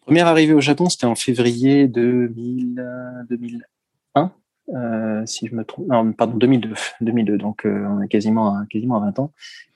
Première 0.00 0.26
arrivée 0.26 0.52
au 0.52 0.60
Japon, 0.60 0.88
c'était 0.88 1.06
en 1.06 1.14
février 1.14 1.86
2000, 1.86 2.84
2001, 3.30 4.32
euh, 4.74 5.22
si 5.26 5.46
je 5.46 5.54
me 5.54 5.64
trompe. 5.64 5.86
Non, 5.88 6.12
pardon, 6.12 6.36
2002. 6.36 6.74
2002 7.00 7.38
donc 7.38 7.64
euh, 7.64 7.86
on 7.88 8.02
est 8.02 8.08
quasiment 8.08 8.56
à, 8.56 8.66
quasiment 8.68 8.96
à 8.96 9.06
20 9.06 9.18
ans. 9.20 9.32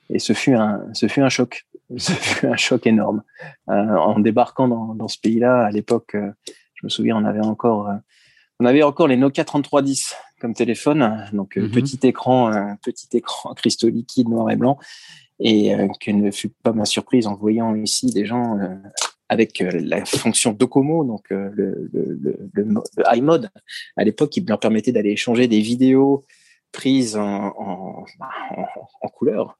Et 0.09 0.19
ce 0.19 0.33
fut 0.33 0.53
un, 0.53 0.83
ce 0.93 1.07
fut 1.07 1.21
un 1.21 1.29
choc. 1.29 1.65
Ce 1.97 2.11
fut 2.11 2.47
un 2.47 2.57
choc 2.57 2.85
énorme. 2.85 3.23
Euh, 3.69 3.73
en 3.73 4.19
débarquant 4.19 4.67
dans, 4.67 4.93
dans 4.93 5.07
ce 5.07 5.17
pays-là, 5.17 5.65
à 5.65 5.71
l'époque, 5.71 6.15
euh, 6.15 6.31
je 6.77 6.85
me 6.85 6.89
souviens, 6.89 7.17
on 7.17 7.25
avait 7.25 7.45
encore, 7.45 7.89
on 8.59 8.65
avait 8.65 8.83
encore 8.83 9.07
les 9.07 9.17
Nokia 9.17 9.45
3310 9.45 10.15
comme 10.39 10.53
téléphone. 10.53 11.27
Donc, 11.33 11.57
euh, 11.57 11.63
mhm. 11.63 11.71
petit 11.71 11.99
écran, 12.03 12.47
un 12.47 12.75
petit 12.77 13.07
écran 13.13 13.53
cristaux 13.55 13.89
liquide 13.89 14.29
noir 14.29 14.49
et 14.49 14.55
blanc. 14.55 14.77
et 15.39 15.75
que 15.99 16.11
ne 16.11 16.31
fut 16.31 16.49
pas 16.49 16.73
ma 16.73 16.85
surprise 16.85 17.27
en 17.27 17.35
voyant 17.35 17.75
ici 17.75 18.07
des 18.07 18.25
gens 18.25 18.57
avec 19.29 19.59
la 19.59 20.05
fonction 20.05 20.53
Docomo, 20.53 21.03
donc 21.03 21.29
le, 21.29 21.51
le, 21.53 21.89
le, 21.91 22.49
le, 22.53 22.83
iMode, 23.15 23.49
à 23.97 24.03
l'époque, 24.03 24.29
qui 24.29 24.41
leur 24.41 24.59
permettait 24.59 24.91
d'aller 24.91 25.11
échanger 25.11 25.47
des 25.47 25.59
vidéos 25.59 26.25
prises 26.71 27.17
en, 27.17 27.53
en, 27.57 28.05
en 29.01 29.07
couleur 29.09 29.57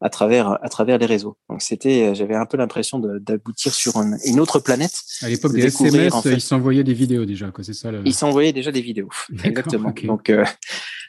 à 0.00 0.08
travers 0.08 0.58
à 0.64 0.68
travers 0.68 0.98
les 0.98 1.06
réseaux. 1.06 1.36
Donc 1.48 1.62
c'était, 1.62 2.14
j'avais 2.14 2.34
un 2.34 2.46
peu 2.46 2.56
l'impression 2.56 2.98
d'aboutir 2.98 3.74
sur 3.74 3.94
une, 3.96 4.40
autre 4.40 4.58
planète. 4.58 5.02
À 5.22 5.28
l'époque 5.28 5.52
des 5.52 5.66
SMS, 5.66 6.12
en 6.12 6.22
fait, 6.22 6.34
ils 6.34 6.40
s'envoyaient 6.40 6.84
des 6.84 6.94
vidéos 6.94 7.24
déjà, 7.24 7.50
quoi. 7.50 7.62
C'est 7.64 7.74
ça. 7.74 7.90
Le... 7.90 8.02
Ils 8.04 8.14
s'envoyaient 8.14 8.52
déjà 8.52 8.72
des 8.72 8.80
vidéos. 8.80 9.10
Exactement. 9.44 9.92
Donc 10.04 10.30
euh, 10.30 10.44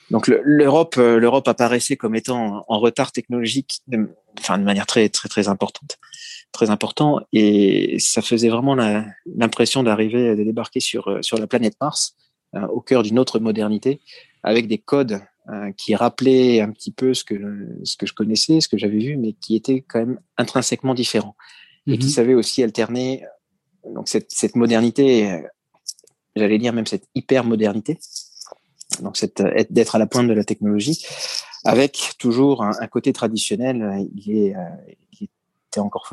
donc 0.09 0.27
l'Europe 0.27 0.95
euh, 0.97 1.19
l'Europe 1.19 1.47
apparaissait 1.47 1.95
comme 1.95 2.15
étant 2.15 2.65
en 2.67 2.79
retard 2.79 3.11
technologique, 3.11 3.79
de, 3.87 4.09
enfin 4.39 4.57
de 4.57 4.63
manière 4.63 4.85
très 4.85 5.07
très 5.09 5.29
très 5.29 5.47
importante, 5.47 5.97
très 6.51 6.69
important, 6.69 7.21
et 7.31 7.97
ça 7.99 8.21
faisait 8.21 8.49
vraiment 8.49 8.75
l'impression 9.25 9.83
d'arriver 9.83 10.35
de 10.35 10.43
débarquer 10.43 10.81
sur 10.81 11.07
euh, 11.07 11.21
sur 11.21 11.37
la 11.37 11.47
planète 11.47 11.75
Mars, 11.79 12.15
au 12.53 12.81
cœur 12.81 13.01
d'une 13.01 13.17
autre 13.17 13.39
modernité, 13.39 14.01
avec 14.43 14.67
des 14.67 14.77
codes 14.77 15.21
euh, 15.40 15.40
qui 15.75 15.95
rappelait 15.95 16.61
un 16.61 16.71
petit 16.71 16.91
peu 16.91 17.13
ce 17.13 17.23
que, 17.23 17.35
ce 17.83 17.97
que 17.97 18.05
je 18.05 18.13
connaissais, 18.13 18.61
ce 18.61 18.67
que 18.67 18.77
j'avais 18.77 18.99
vu, 18.99 19.17
mais 19.17 19.33
qui 19.33 19.55
était 19.55 19.81
quand 19.81 19.99
même 19.99 20.19
intrinsèquement 20.37 20.93
différent. 20.93 21.35
Et 21.87 21.97
qui 21.97 22.05
mhm. 22.05 22.11
savait 22.11 22.33
aussi 22.35 22.63
alterner 22.63 23.23
donc 23.85 24.07
cette, 24.07 24.31
cette 24.31 24.55
modernité, 24.55 25.31
euh, 25.31 25.41
j'allais 26.35 26.57
dire 26.57 26.73
même 26.73 26.85
cette 26.85 27.07
hyper-modernité, 27.15 27.99
donc 29.01 29.17
cette, 29.17 29.41
d'être 29.69 29.95
à 29.95 29.99
la 29.99 30.07
pointe 30.07 30.27
de 30.27 30.33
la 30.33 30.43
technologie, 30.43 31.05
avec 31.63 32.13
toujours 32.19 32.63
un, 32.63 32.87
côté 32.87 33.13
traditionnel. 33.13 34.07
Il, 34.15 34.37
est, 34.37 34.55
euh, 34.55 34.59
il 35.19 35.29
était 35.67 35.79
encore 35.79 36.09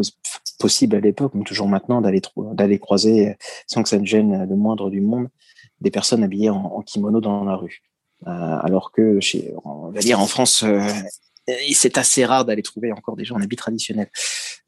possible 0.59 0.97
à 0.97 1.01
l'époque, 1.01 1.33
mais 1.35 1.45
toujours 1.45 1.69
maintenant, 1.69 2.01
d'aller, 2.01 2.21
d'aller 2.53 2.79
croiser, 2.79 3.37
sans 3.67 3.83
que 3.83 3.89
ça 3.89 3.99
ne 3.99 4.07
gêne 4.07 4.47
le 4.49 4.57
moindre 4.57 4.91
du 4.91 5.01
monde, 5.01 5.29
des 5.81 5.91
personnes 5.91 6.23
habillées 6.23 6.51
en, 6.51 6.65
en 6.65 6.83
kimono 6.83 7.21
dans 7.21 7.45
la 7.45 7.57
rue. 7.57 7.83
Euh, 8.27 8.31
alors 8.31 8.91
que 8.91 9.21
chez, 9.21 9.53
on 9.65 9.91
va 9.91 10.01
dire 10.01 10.21
en 10.21 10.27
France, 10.27 10.65
euh, 10.65 10.81
c'est 11.73 11.99
assez 11.99 12.25
rare 12.25 12.45
d'aller 12.45 12.63
trouver 12.63 12.93
encore 12.93 13.17
des 13.17 13.25
gens 13.25 13.37
en 13.37 13.41
habit 13.41 13.57
traditionnel 13.57 14.09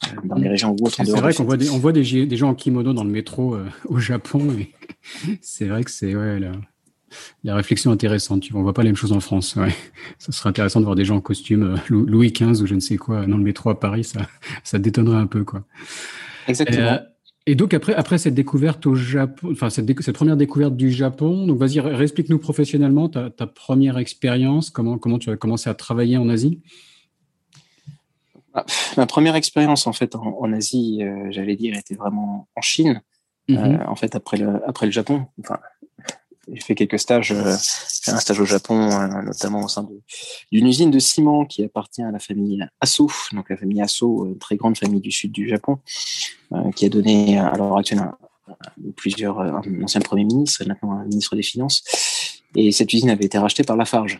euh, 0.05 0.09
dans 0.25 0.37
les 0.37 0.49
régions 0.49 0.71
ou 0.79 0.87
autres. 0.87 0.97
C'est 0.97 1.11
vrai 1.11 1.35
qu'on 1.35 1.45
voit, 1.45 1.57
des, 1.57 1.71
on 1.71 1.79
voit 1.79 1.93
des, 1.93 2.05
gens 2.05 2.51
en 2.51 2.55
kimono 2.55 2.93
dans 2.93 3.05
le 3.05 3.11
métro 3.11 3.57
au 3.87 3.99
Japon. 3.99 4.57
c'est 5.41 5.67
vrai 5.67 5.83
que 5.83 5.91
c'est 5.91 6.15
ouais, 6.15 6.39
la, 6.39 6.53
la, 7.43 7.57
réflexion 7.57 7.91
intéressante. 7.91 8.45
On 8.55 8.63
voit 8.63 8.73
pas 8.73 8.83
les 8.83 8.91
mêmes 8.91 8.97
choses 8.97 9.13
en 9.13 9.21
France. 9.21 9.57
Ouais. 9.57 9.75
Ça 10.19 10.31
serait 10.31 10.49
intéressant 10.49 10.81
de 10.81 10.85
voir 10.85 10.97
des 10.97 11.05
gens 11.05 11.17
en 11.17 11.21
costume 11.21 11.77
Louis 11.89 12.31
XV 12.31 12.63
ou 12.63 12.67
je 12.67 12.75
ne 12.75 12.81
sais 12.81 12.97
quoi 12.97 13.27
dans 13.27 13.37
le 13.37 13.43
métro 13.43 13.71
à 13.71 13.81
Paris. 13.81 14.05
Ça, 14.05 14.21
ça 14.63 14.79
détonnerait 14.79 15.19
un 15.19 15.27
peu. 15.27 15.45
Quoi. 15.45 15.65
Exactement. 16.47 17.01
Et 17.51 17.57
donc 17.57 17.75
après, 17.75 17.95
après 17.95 18.17
cette 18.17 18.35
découverte 18.35 18.87
au 18.87 18.95
Japon, 18.95 19.49
enfin 19.51 19.71
cette, 19.71 20.01
cette 20.03 20.15
première 20.15 20.37
découverte 20.37 20.77
du 20.77 20.93
Japon, 20.93 21.49
donc 21.49 21.59
vas-y, 21.59 21.81
explique-nous 22.01 22.39
professionnellement 22.39 23.09
ta, 23.09 23.29
ta, 23.29 23.49
première 23.49 23.99
expérience, 23.99 24.71
comment, 24.71 24.99
comment 24.99 25.19
tu 25.19 25.31
as 25.31 25.37
commencé 25.37 25.69
à 25.69 25.75
travailler 25.75 26.17
en 26.17 26.29
Asie 26.29 26.61
ah, 28.55 28.65
Ma 28.97 29.07
première 29.07 29.35
expérience 29.35 29.89
en 29.89 29.93
fait 29.93 30.15
en, 30.15 30.39
en 30.39 30.53
Asie, 30.53 31.03
euh, 31.03 31.27
j'allais 31.31 31.57
dire, 31.57 31.77
était 31.77 31.97
vraiment 31.97 32.47
en 32.55 32.61
Chine. 32.61 33.03
Mm-hmm. 33.49 33.81
euh, 33.81 33.85
en 33.89 33.97
fait, 33.97 34.15
après 34.15 34.37
le, 34.37 34.61
après 34.69 34.87
le 34.87 34.93
Japon, 34.93 35.27
enfin, 35.41 35.59
j'ai 36.53 36.61
fait 36.61 36.75
quelques 36.75 36.99
stages, 36.99 37.33
euh, 37.33 37.55
un 38.07 38.19
stage 38.19 38.41
au 38.41 38.45
Japon, 38.45 38.91
euh, 38.91 39.23
notamment 39.23 39.65
au 39.65 39.69
sein 39.69 39.87
d'une 40.51 40.67
usine 40.67 40.91
de 40.91 40.99
ciment 40.99 41.45
qui 41.45 41.65
appartient 41.65 42.03
à 42.03 42.11
la 42.11 42.19
famille 42.19 42.67
Asso, 42.81 43.07
donc 43.33 43.51
la 43.51 43.57
famille 43.57 43.81
Asso, 43.81 44.27
une 44.27 44.39
très 44.39 44.57
grande 44.57 44.77
famille 44.77 45.01
du 45.01 45.11
sud 45.11 45.33
du 45.33 45.49
Japon, 45.49 45.79
euh, 46.53 46.71
qui 46.73 46.87
a 46.87 46.89
donné 46.89 47.39
à 47.39 47.57
l'heure 47.57 47.77
actuelle 47.77 48.03
plusieurs 48.97 49.41
un 49.41 49.63
ancien 49.83 50.01
premier 50.01 50.25
ministre 50.25 50.65
maintenant 50.67 50.93
un 50.93 51.05
ministre 51.05 51.37
des 51.37 51.43
Finances. 51.43 51.85
Et 52.57 52.73
cette 52.73 52.93
usine 52.93 53.11
avait 53.11 53.25
été 53.25 53.39
rachetée 53.39 53.63
par 53.63 53.77
Lafarge. 53.77 54.19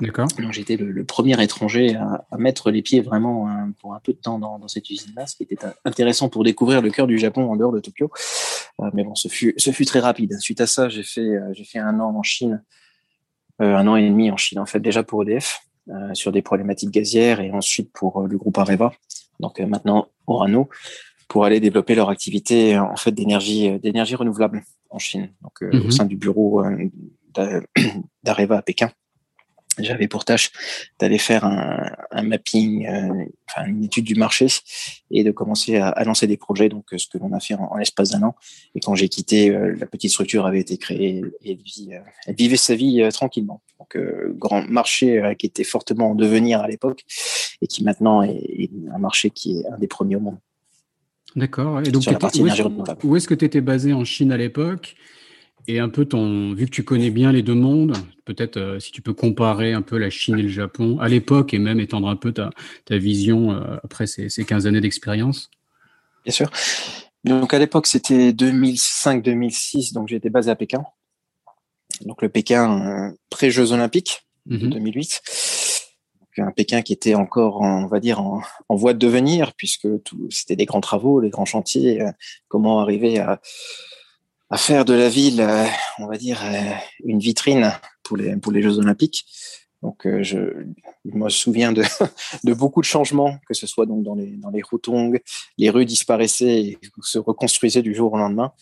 D'accord. 0.00 0.28
Donc 0.38 0.52
j'étais 0.52 0.76
le, 0.76 0.92
le, 0.92 1.04
premier 1.04 1.42
étranger 1.42 1.96
à, 1.96 2.24
à, 2.30 2.38
mettre 2.38 2.70
les 2.70 2.82
pieds 2.82 3.00
vraiment 3.00 3.48
hein, 3.48 3.72
pour 3.80 3.94
un 3.94 4.00
peu 4.00 4.12
de 4.12 4.18
temps 4.18 4.38
dans, 4.38 4.58
dans 4.60 4.68
cette 4.68 4.88
usine-là, 4.88 5.26
ce 5.26 5.36
qui 5.36 5.42
était 5.42 5.58
intéressant 5.84 6.28
pour 6.28 6.44
découvrir 6.44 6.82
le 6.82 6.90
cœur 6.90 7.08
du 7.08 7.18
Japon 7.18 7.50
en 7.50 7.56
dehors 7.56 7.72
de 7.72 7.80
Tokyo. 7.80 8.10
Euh, 8.80 8.90
mais 8.94 9.02
bon, 9.02 9.16
ce 9.16 9.26
fut, 9.26 9.54
ce 9.56 9.72
fut 9.72 9.86
très 9.86 9.98
rapide. 9.98 10.38
Suite 10.38 10.60
à 10.60 10.68
ça, 10.68 10.88
j'ai 10.88 11.02
fait, 11.02 11.20
euh, 11.20 11.52
j'ai 11.52 11.64
fait 11.64 11.80
un 11.80 11.98
an 11.98 12.14
en 12.16 12.22
Chine, 12.22 12.62
euh, 13.60 13.74
un 13.74 13.88
an 13.88 13.96
et 13.96 14.08
demi 14.08 14.30
en 14.30 14.36
Chine 14.36 14.60
en 14.60 14.66
fait 14.66 14.78
déjà 14.78 15.02
pour 15.02 15.24
EDF 15.24 15.62
euh, 15.88 16.14
sur 16.14 16.30
des 16.30 16.42
problématiques 16.42 16.90
gazières 16.90 17.40
et 17.40 17.50
ensuite 17.50 17.92
pour 17.92 18.22
le 18.22 18.38
groupe 18.38 18.56
Areva, 18.56 18.92
donc 19.40 19.58
maintenant 19.58 20.06
Orano, 20.28 20.68
pour 21.26 21.44
aller 21.44 21.58
développer 21.58 21.96
leur 21.96 22.08
activité 22.08 22.78
en 22.78 22.96
fait 22.96 23.10
d'énergie, 23.10 23.80
d'énergie 23.80 24.14
renouvelable 24.14 24.62
en 24.90 24.98
Chine, 25.00 25.30
donc 25.42 25.60
mm 25.60 25.70
-hmm. 25.70 25.80
au 25.80 25.84
mhm. 25.84 25.90
sein 25.90 26.06
du 26.06 26.16
bureau 26.16 26.62
d'Areva 28.24 28.58
à 28.58 28.62
Pékin 28.62 28.90
j'avais 29.84 30.08
pour 30.08 30.24
tâche 30.24 30.50
d'aller 30.98 31.18
faire 31.18 31.44
un, 31.44 31.90
un 32.10 32.22
mapping, 32.22 32.86
euh, 32.86 33.24
enfin 33.48 33.66
une 33.66 33.84
étude 33.84 34.04
du 34.04 34.14
marché 34.14 34.46
et 35.10 35.24
de 35.24 35.30
commencer 35.30 35.76
à, 35.76 35.88
à 35.88 36.04
lancer 36.04 36.26
des 36.26 36.36
projets. 36.36 36.68
Donc, 36.68 36.86
ce 36.96 37.06
que 37.06 37.18
l'on 37.18 37.32
a 37.32 37.40
fait 37.40 37.54
en, 37.54 37.64
en 37.72 37.76
l'espace 37.76 38.10
d'un 38.10 38.22
an. 38.22 38.34
Et 38.74 38.80
quand 38.80 38.94
j'ai 38.94 39.08
quitté, 39.08 39.50
euh, 39.50 39.74
la 39.78 39.86
petite 39.86 40.10
structure 40.10 40.46
avait 40.46 40.60
été 40.60 40.76
créée 40.76 41.22
et 41.42 41.52
elle, 41.52 41.62
vit, 41.62 41.90
euh, 41.92 42.00
elle 42.26 42.34
vivait 42.34 42.56
sa 42.56 42.74
vie 42.74 43.02
euh, 43.02 43.10
tranquillement. 43.10 43.62
Donc, 43.78 43.96
euh, 43.96 44.34
grand 44.36 44.68
marché 44.68 45.34
qui 45.38 45.46
était 45.46 45.64
fortement 45.64 46.10
en 46.10 46.14
devenir 46.14 46.60
à 46.60 46.68
l'époque 46.68 47.04
et 47.62 47.66
qui 47.66 47.84
maintenant 47.84 48.22
est, 48.22 48.34
est, 48.36 48.70
un 48.92 48.98
marché 48.98 49.30
qui 49.30 49.58
est 49.58 49.66
un 49.66 49.78
des 49.78 49.86
premiers 49.86 50.16
au 50.16 50.20
monde. 50.20 50.38
D'accord. 51.36 51.80
Et 51.80 51.90
donc, 51.90 52.02
où 53.04 53.16
est-ce 53.16 53.28
que 53.28 53.34
tu 53.34 53.44
étais 53.44 53.60
basé 53.60 53.92
en 53.92 54.04
Chine 54.04 54.32
à 54.32 54.36
l'époque? 54.36 54.96
Et 55.68 55.78
un 55.78 55.90
peu 55.90 56.06
ton, 56.06 56.54
vu 56.54 56.64
que 56.64 56.70
tu 56.70 56.82
connais 56.82 57.10
bien 57.10 57.30
les 57.30 57.42
deux 57.42 57.54
mondes, 57.54 57.94
peut-être 58.24 58.56
euh, 58.56 58.80
si 58.80 58.90
tu 58.90 59.02
peux 59.02 59.12
comparer 59.12 59.74
un 59.74 59.82
peu 59.82 59.98
la 59.98 60.08
Chine 60.08 60.38
et 60.38 60.42
le 60.42 60.48
Japon 60.48 60.98
à 60.98 61.08
l'époque 61.08 61.52
et 61.52 61.58
même 61.58 61.78
étendre 61.78 62.08
un 62.08 62.16
peu 62.16 62.32
ta, 62.32 62.50
ta 62.86 62.96
vision 62.96 63.52
euh, 63.52 63.76
après 63.84 64.06
ces, 64.06 64.30
ces 64.30 64.44
15 64.44 64.66
années 64.66 64.80
d'expérience. 64.80 65.50
Bien 66.24 66.32
sûr. 66.32 66.50
Donc 67.24 67.52
à 67.52 67.58
l'époque, 67.58 67.86
c'était 67.86 68.30
2005-2006, 68.30 69.92
donc 69.92 70.08
j'étais 70.08 70.30
basé 70.30 70.50
à 70.50 70.56
Pékin. 70.56 70.84
Donc 72.06 72.22
le 72.22 72.30
Pékin 72.30 73.10
euh, 73.10 73.16
pré-Jeux 73.28 73.72
Olympiques 73.72 74.22
mm 74.46 74.56
-hmm. 74.56 74.60
de 74.60 74.66
2008. 74.68 75.22
Donc, 76.20 76.48
un 76.48 76.52
Pékin 76.52 76.80
qui 76.80 76.94
était 76.94 77.14
encore, 77.14 77.60
en, 77.60 77.84
on 77.84 77.88
va 77.88 78.00
dire, 78.00 78.20
en, 78.20 78.40
en, 78.70 78.76
voie 78.76 78.94
de 78.94 78.98
devenir, 78.98 79.52
puisque 79.54 79.88
c'était 80.30 80.56
des 80.56 80.66
grands 80.66 80.80
travaux, 80.80 81.20
des 81.20 81.30
grands 81.30 81.50
chantiers. 81.54 82.02
Comment 82.48 82.80
arriver 82.80 83.18
à 83.18 83.40
à 84.50 84.56
faire 84.56 84.84
de 84.84 84.94
la 84.94 85.08
ville, 85.08 85.40
euh, 85.40 85.64
on 85.98 86.06
va 86.06 86.16
dire, 86.16 86.40
euh, 86.44 86.72
une 87.04 87.18
vitrine 87.18 87.72
pour 88.02 88.16
les, 88.16 88.36
pour 88.36 88.52
les 88.52 88.62
Jeux 88.62 88.78
Olympiques. 88.78 89.26
Donc, 89.82 90.06
euh, 90.06 90.22
je, 90.22 90.38
je 91.04 91.16
me 91.16 91.28
souviens 91.28 91.72
de, 91.72 91.82
de 92.44 92.54
beaucoup 92.54 92.80
de 92.80 92.86
changements, 92.86 93.38
que 93.46 93.54
ce 93.54 93.66
soit 93.66 93.86
donc 93.86 94.02
dans 94.02 94.14
les, 94.14 94.36
dans 94.36 94.50
les 94.50 94.62
rotongs, 94.62 95.12
les 95.56 95.70
rues 95.70 95.84
disparaissaient 95.84 96.60
et 96.60 96.78
se 97.02 97.18
reconstruisaient 97.18 97.82
du 97.82 97.94
jour 97.94 98.12
au 98.12 98.18
lendemain. 98.18 98.52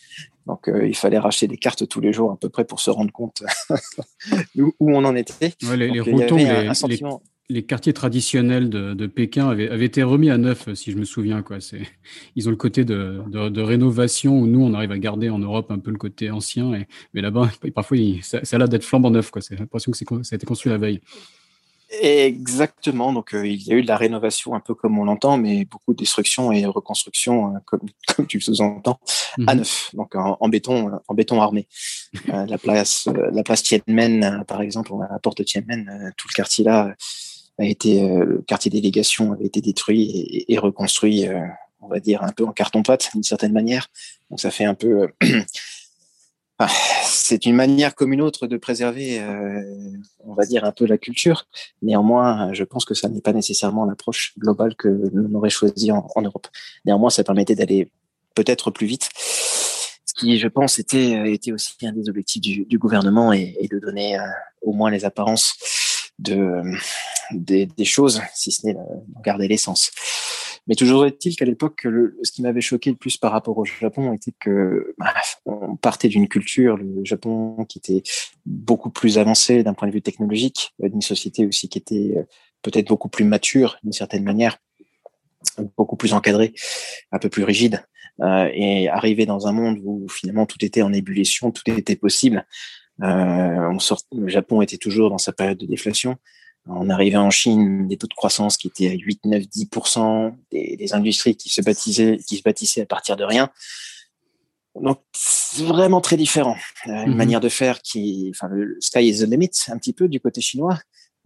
Donc, 0.45 0.69
euh, 0.69 0.87
il 0.87 0.95
fallait 0.95 1.17
racheter 1.17 1.47
des 1.47 1.57
cartes 1.57 1.87
tous 1.87 2.01
les 2.01 2.13
jours 2.13 2.31
à 2.31 2.37
peu 2.37 2.49
près 2.49 2.65
pour 2.65 2.79
se 2.79 2.89
rendre 2.89 3.11
compte 3.11 3.43
où, 4.55 4.73
on 4.79 5.03
en 5.05 5.15
était. 5.15 5.53
Ouais, 5.63 5.77
les, 5.77 5.87
donc, 5.87 6.05
les 6.05 6.13
rotongs, 6.13 6.37
les, 6.37 6.67
un 6.67 6.73
sentiment... 6.73 7.21
les, 7.49 7.63
quartiers 7.63 7.93
traditionnels 7.93 8.69
de, 8.69 8.93
de 8.93 9.07
Pékin 9.07 9.49
avaient, 9.49 9.69
avaient, 9.69 9.85
été 9.85 10.03
remis 10.03 10.29
à 10.29 10.37
neuf, 10.37 10.73
si 10.73 10.91
je 10.91 10.97
me 10.97 11.05
souviens. 11.05 11.41
Quoi. 11.41 11.57
Ils 12.35 12.47
ont 12.47 12.51
le 12.51 12.57
côté 12.57 12.85
de, 12.85 13.21
de, 13.27 13.49
de, 13.49 13.61
rénovation 13.61 14.39
où 14.39 14.47
nous, 14.47 14.61
on 14.61 14.73
arrive 14.73 14.91
à 14.91 14.97
garder 14.97 15.29
en 15.29 15.39
Europe 15.39 15.71
un 15.71 15.79
peu 15.79 15.91
le 15.91 15.97
côté 15.97 16.29
ancien. 16.29 16.73
Et, 16.73 16.87
mais 17.13 17.21
là-bas, 17.21 17.49
parfois, 17.75 17.97
il, 17.97 18.23
ça, 18.23 18.43
ça 18.43 18.55
a 18.55 18.59
l'air 18.59 18.69
d'être 18.69 18.83
flambant 18.83 19.11
neuf. 19.11 19.31
C'est 19.39 19.59
l'impression 19.59 19.91
que 19.91 19.97
ça 19.97 20.05
a 20.33 20.35
été 20.35 20.45
construit 20.45 20.71
la 20.71 20.77
veille. 20.77 21.01
Exactement. 21.89 23.13
Donc, 23.13 23.33
euh, 23.33 23.47
il 23.47 23.65
y 23.65 23.71
a 23.71 23.75
eu 23.75 23.81
de 23.81 23.87
la 23.87 23.95
rénovation 23.95 24.53
un 24.53 24.59
peu 24.59 24.75
comme 24.75 24.99
on 24.99 25.05
l'entend, 25.05 25.37
mais 25.37 25.63
beaucoup 25.63 25.93
de 25.93 25.97
destruction 25.99 26.51
et 26.51 26.65
reconstruction, 26.65 27.55
euh, 27.55 27.59
comme, 27.65 27.79
comme 28.15 28.27
tu 28.27 28.37
le 28.37 28.43
sous-entends, 28.43 28.99
mm 29.37 29.43
-hmm. 29.43 29.49
à 29.49 29.53
mhm. 29.53 29.59
neuf. 29.59 29.89
Donc, 29.93 30.15
en, 30.15 30.37
en, 30.39 30.49
béton, 30.49 30.91
en 31.07 31.13
béton 31.13 31.41
armé. 31.41 31.67
euh, 32.29 32.45
la 32.45 32.57
place, 32.57 33.07
la 33.31 33.43
place 33.43 33.63
Tiananmen, 33.63 34.43
par 34.47 34.61
exemple, 34.61 34.91
la 34.99 35.19
porte 35.19 35.45
Tiananmen, 35.45 36.13
tout 36.17 36.27
le 36.29 36.35
quartier 36.35 36.65
là 36.65 36.93
a 37.59 37.65
été, 37.65 38.03
euh, 38.03 38.25
le 38.25 38.41
quartier 38.41 38.71
délégation 38.71 39.33
avait 39.33 39.45
été 39.45 39.61
détruit 39.61 40.09
et, 40.09 40.53
et 40.53 40.57
reconstruit, 40.57 41.27
euh, 41.27 41.39
on 41.81 41.87
va 41.87 41.99
dire, 41.99 42.23
un 42.23 42.31
peu 42.31 42.45
en 42.45 42.51
carton-pâte, 42.51 43.09
d'une 43.13 43.23
certaine 43.23 43.53
manière. 43.53 43.87
Donc 44.29 44.39
ça 44.39 44.51
fait 44.51 44.65
un 44.65 44.73
peu... 44.73 45.07
Euh, 45.23 45.37
c'est 47.03 47.45
une 47.45 47.55
manière 47.55 47.93
comme 47.95 48.13
une 48.13 48.21
autre 48.21 48.47
de 48.47 48.57
préserver, 48.57 49.21
on 50.25 50.33
va 50.33 50.43
dire, 50.47 50.65
un 50.65 50.71
peu 50.71 50.87
la 50.87 50.97
culture. 50.97 51.45
Néanmoins, 51.83 52.51
je 52.53 52.63
pense 52.63 52.83
que 52.83 52.95
ça 52.95 53.09
n'est 53.09 53.21
pas 53.21 53.31
nécessairement 53.31 53.85
l'approche 53.85 54.33
globale 54.39 54.73
que 54.75 54.87
l'on 55.13 55.35
aurait 55.35 55.51
choisi 55.51 55.91
en, 55.91 56.09
Europe. 56.19 56.47
Néanmoins, 56.83 57.11
ça 57.11 57.23
permettait 57.23 57.53
d'aller 57.53 57.91
peut-être 58.33 58.71
plus 58.71 58.87
vite 58.87 59.09
ce 60.07 60.13
qui, 60.13 60.39
je 60.39 60.47
pense, 60.47 60.79
était, 60.79 61.31
était 61.31 61.51
aussi 61.51 61.75
un 61.83 61.91
des 61.91 62.09
objectifs 62.09 62.41
du, 62.41 62.77
gouvernement 62.79 63.33
et, 63.33 63.67
de 63.69 63.77
donner 63.77 64.17
euh, 64.17 64.23
au 64.63 64.73
moins 64.73 64.89
les 64.89 65.05
apparences 65.05 65.53
de, 66.17 66.63
des, 67.31 67.67
choses, 67.85 68.21
si 68.33 68.51
ce 68.51 68.65
n'est 68.65 68.73
d'en 68.73 69.21
garder 69.23 69.47
l'essence. 69.47 69.91
Mais 70.67 70.75
toujours 70.75 71.05
est-il 71.05 71.35
qu'à 71.35 71.45
l'époque, 71.45 71.87
ce 72.23 72.31
qui 72.31 72.41
m'avait 72.41 72.61
choqué 72.61 72.89
le 72.89 72.97
plus 72.97 73.17
par 73.17 73.31
rapport 73.31 73.57
au 73.57 73.63
Japon 73.63 74.13
était 74.13 74.33
que 74.37 74.93
bah, 74.97 75.13
on 75.45 75.77
partait 75.77 76.09
d'une 76.09 76.27
culture, 76.27 76.75
le 76.77 77.05
Japon, 77.05 77.65
qui 77.69 77.77
était 77.77 78.03
beaucoup 78.45 78.89
plus 78.89 79.17
avancé 79.17 79.63
d'un 79.63 79.73
point 79.73 79.87
de 79.87 79.93
vue 79.93 80.01
technologique, 80.01 80.73
d'une 80.79 81.01
société 81.01 81.45
aussi 81.47 81.69
qui 81.69 81.77
était 81.77 82.15
euh, 82.17 82.23
peut-être 82.61 82.87
beaucoup 82.87 83.07
plus 83.07 83.23
mature 83.23 83.77
d'une 83.83 83.93
certaine 83.93 84.23
manière, 84.23 84.57
beaucoup 85.77 85.95
plus 85.95 86.13
encadrée, 86.13 86.53
un 87.13 87.19
peu 87.19 87.29
plus 87.29 87.43
rigide, 87.43 87.85
euh, 88.21 88.49
et 88.53 88.89
arriver 88.89 89.25
dans 89.25 89.47
un 89.47 89.53
monde 89.53 89.79
où 89.83 90.07
finalement 90.09 90.45
tout 90.45 90.63
était 90.65 90.81
en 90.81 90.91
ébullition, 90.91 91.51
tout 91.51 91.69
était 91.69 91.95
possible. 91.95 92.45
Euh, 93.03 93.77
le 94.11 94.27
Japon 94.27 94.61
était 94.61 94.77
toujours 94.77 95.09
dans 95.09 95.17
sa 95.19 95.31
période 95.31 95.57
de 95.57 95.65
déflation. 95.65 96.17
On 96.69 96.89
arrivait 96.89 97.17
en 97.17 97.29
Chine, 97.29 97.87
des 97.87 97.97
taux 97.97 98.07
de 98.07 98.13
croissance 98.13 98.57
qui 98.57 98.67
étaient 98.67 98.89
à 98.89 98.93
8, 98.93 99.25
9, 99.25 99.43
10%, 99.43 100.35
des, 100.51 100.75
des 100.77 100.93
industries 100.93 101.35
qui 101.35 101.49
se 101.49 101.61
bâtissaient, 101.61 102.17
qui 102.27 102.37
se 102.37 102.43
bâtissaient 102.43 102.81
à 102.81 102.85
partir 102.85 103.15
de 103.15 103.23
rien. 103.23 103.49
Donc, 104.81 105.01
c'est 105.13 105.63
vraiment 105.63 106.01
très 106.01 106.17
différent. 106.17 106.55
Euh, 106.87 107.03
une 107.03 107.11
mhm. 107.11 107.17
manière 107.17 107.39
de 107.39 107.49
faire 107.49 107.81
qui, 107.81 108.31
enfin, 108.35 108.47
le 108.49 108.77
sky 108.79 109.07
is 109.07 109.19
the 109.19 109.29
limit, 109.29 109.51
un 109.69 109.77
petit 109.77 109.93
peu 109.93 110.07
du 110.07 110.19
côté 110.19 110.41
chinois. 110.41 110.79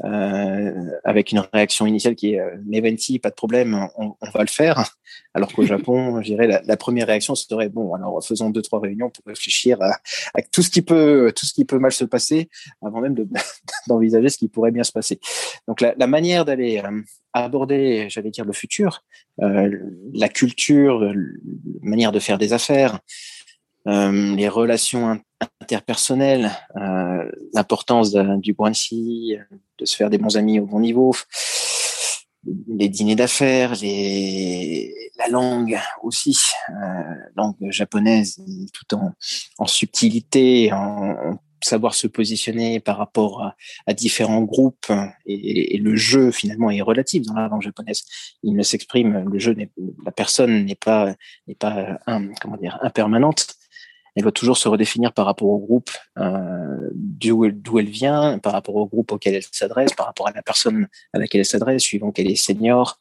Euh, 0.03 0.71
avec 1.03 1.31
une 1.31 1.43
réaction 1.53 1.85
initiale 1.85 2.15
qui 2.15 2.33
est 2.33 2.39
euh, 2.39 2.57
mais 2.65 2.81
Venti, 2.81 3.19
pas 3.19 3.29
de 3.29 3.35
problème, 3.35 3.87
on, 3.97 4.15
on, 4.19 4.29
va 4.31 4.41
le 4.41 4.47
faire. 4.47 4.95
Alors 5.35 5.53
qu'au 5.53 5.63
Japon, 5.63 6.21
je 6.23 6.27
dirais 6.27 6.47
la, 6.47 6.61
la, 6.65 6.75
première 6.75 7.05
réaction 7.05 7.35
serait 7.35 7.69
bon, 7.69 7.93
alors 7.93 8.23
faisons 8.25 8.49
deux 8.49 8.63
trois 8.63 8.79
réunions 8.79 9.11
pour 9.11 9.23
réfléchir 9.27 9.79
à, 9.79 9.99
à, 10.33 10.41
tout 10.41 10.63
ce 10.63 10.71
qui 10.71 10.81
peut 10.81 11.31
tout 11.35 11.45
ce 11.45 11.53
qui 11.53 11.65
peut 11.65 11.77
mal 11.77 11.91
se 11.91 12.05
passer 12.05 12.49
avant 12.81 12.99
même 12.99 13.15
d'envisager 13.87 14.29
ce 14.29 14.39
qui 14.39 14.47
pourrait 14.47 14.71
bien 14.71 14.83
se 14.83 14.91
passer. 14.91 15.19
Donc 15.67 15.81
la, 15.81 15.93
la 15.95 16.07
manière 16.07 16.45
d'aller 16.45 16.81
euh, 16.83 17.01
aborder, 17.33 18.07
j'allais 18.09 18.31
dire 18.31 18.45
le 18.45 18.53
futur, 18.53 19.03
euh, 19.41 19.69
la 20.13 20.29
culture, 20.29 21.01
la 21.01 21.13
manière 21.81 22.11
de 22.11 22.19
faire 22.19 22.37
des 22.37 22.53
affaires, 22.53 22.99
euh, 23.87 24.35
les 24.35 24.47
relations 24.47 25.21
interpersonnelles, 25.61 26.51
euh, 26.75 27.29
l'importance 27.53 28.13
du 28.13 28.53
guanxi, 28.53 29.35
de 29.79 29.85
se 29.85 29.95
faire 29.95 30.09
des 30.09 30.17
bons 30.17 30.37
amis 30.37 30.59
au 30.59 30.65
bon 30.65 30.79
niveau, 30.79 31.13
les 32.67 32.89
dîners 32.89 33.15
d'affaires, 33.15 33.75
les, 33.81 34.93
la 35.17 35.27
langue 35.27 35.79
aussi, 36.01 36.37
euh, 36.69 37.03
langue 37.35 37.55
japonaise, 37.69 38.41
tout 38.73 38.95
en, 38.95 39.11
en 39.57 39.65
subtilité, 39.67 40.71
en, 40.73 41.37
savoir 41.63 41.93
se 41.93 42.07
positionner 42.07 42.79
par 42.79 42.97
rapport 42.97 43.43
à, 43.43 43.55
à 43.85 43.93
différents 43.93 44.41
groupes 44.41 44.91
et, 45.27 45.75
et, 45.75 45.77
le 45.77 45.95
jeu 45.95 46.31
finalement 46.31 46.71
est 46.71 46.81
relatif 46.81 47.23
dans 47.23 47.35
la 47.35 47.47
langue 47.47 47.61
japonaise. 47.61 48.03
Il 48.41 48.55
ne 48.55 48.63
s'exprime, 48.63 49.29
le 49.31 49.37
jeu, 49.37 49.55
la 50.03 50.11
personne 50.11 50.65
n'est 50.65 50.75
pas 50.75 51.13
n'est 51.47 51.53
pas 51.55 51.99
un, 52.07 52.33
comment 52.41 52.57
dire 52.57 52.79
impermanente 52.81 53.55
elle 54.15 54.23
va 54.23 54.31
toujours 54.31 54.57
se 54.57 54.67
redéfinir 54.67 55.13
par 55.13 55.25
rapport 55.25 55.47
au 55.47 55.59
groupe 55.59 55.89
euh, 56.17 56.89
d'où 56.93 57.45
elle, 57.45 57.61
elle, 57.77 57.89
vient, 57.89 58.39
par 58.39 58.53
rapport 58.53 58.75
au 58.75 58.85
groupe 58.85 59.11
auquel 59.11 59.35
elle 59.35 59.43
s'adresse, 59.51 59.93
par 59.93 60.05
rapport 60.05 60.27
à 60.27 60.31
la 60.31 60.41
personne 60.41 60.87
à 61.13 61.19
laquelle 61.19 61.39
elle 61.39 61.45
s'adresse, 61.45 61.81
suivant 61.81 62.11
qu'elle 62.11 62.29
est 62.29 62.35
senior, 62.35 62.99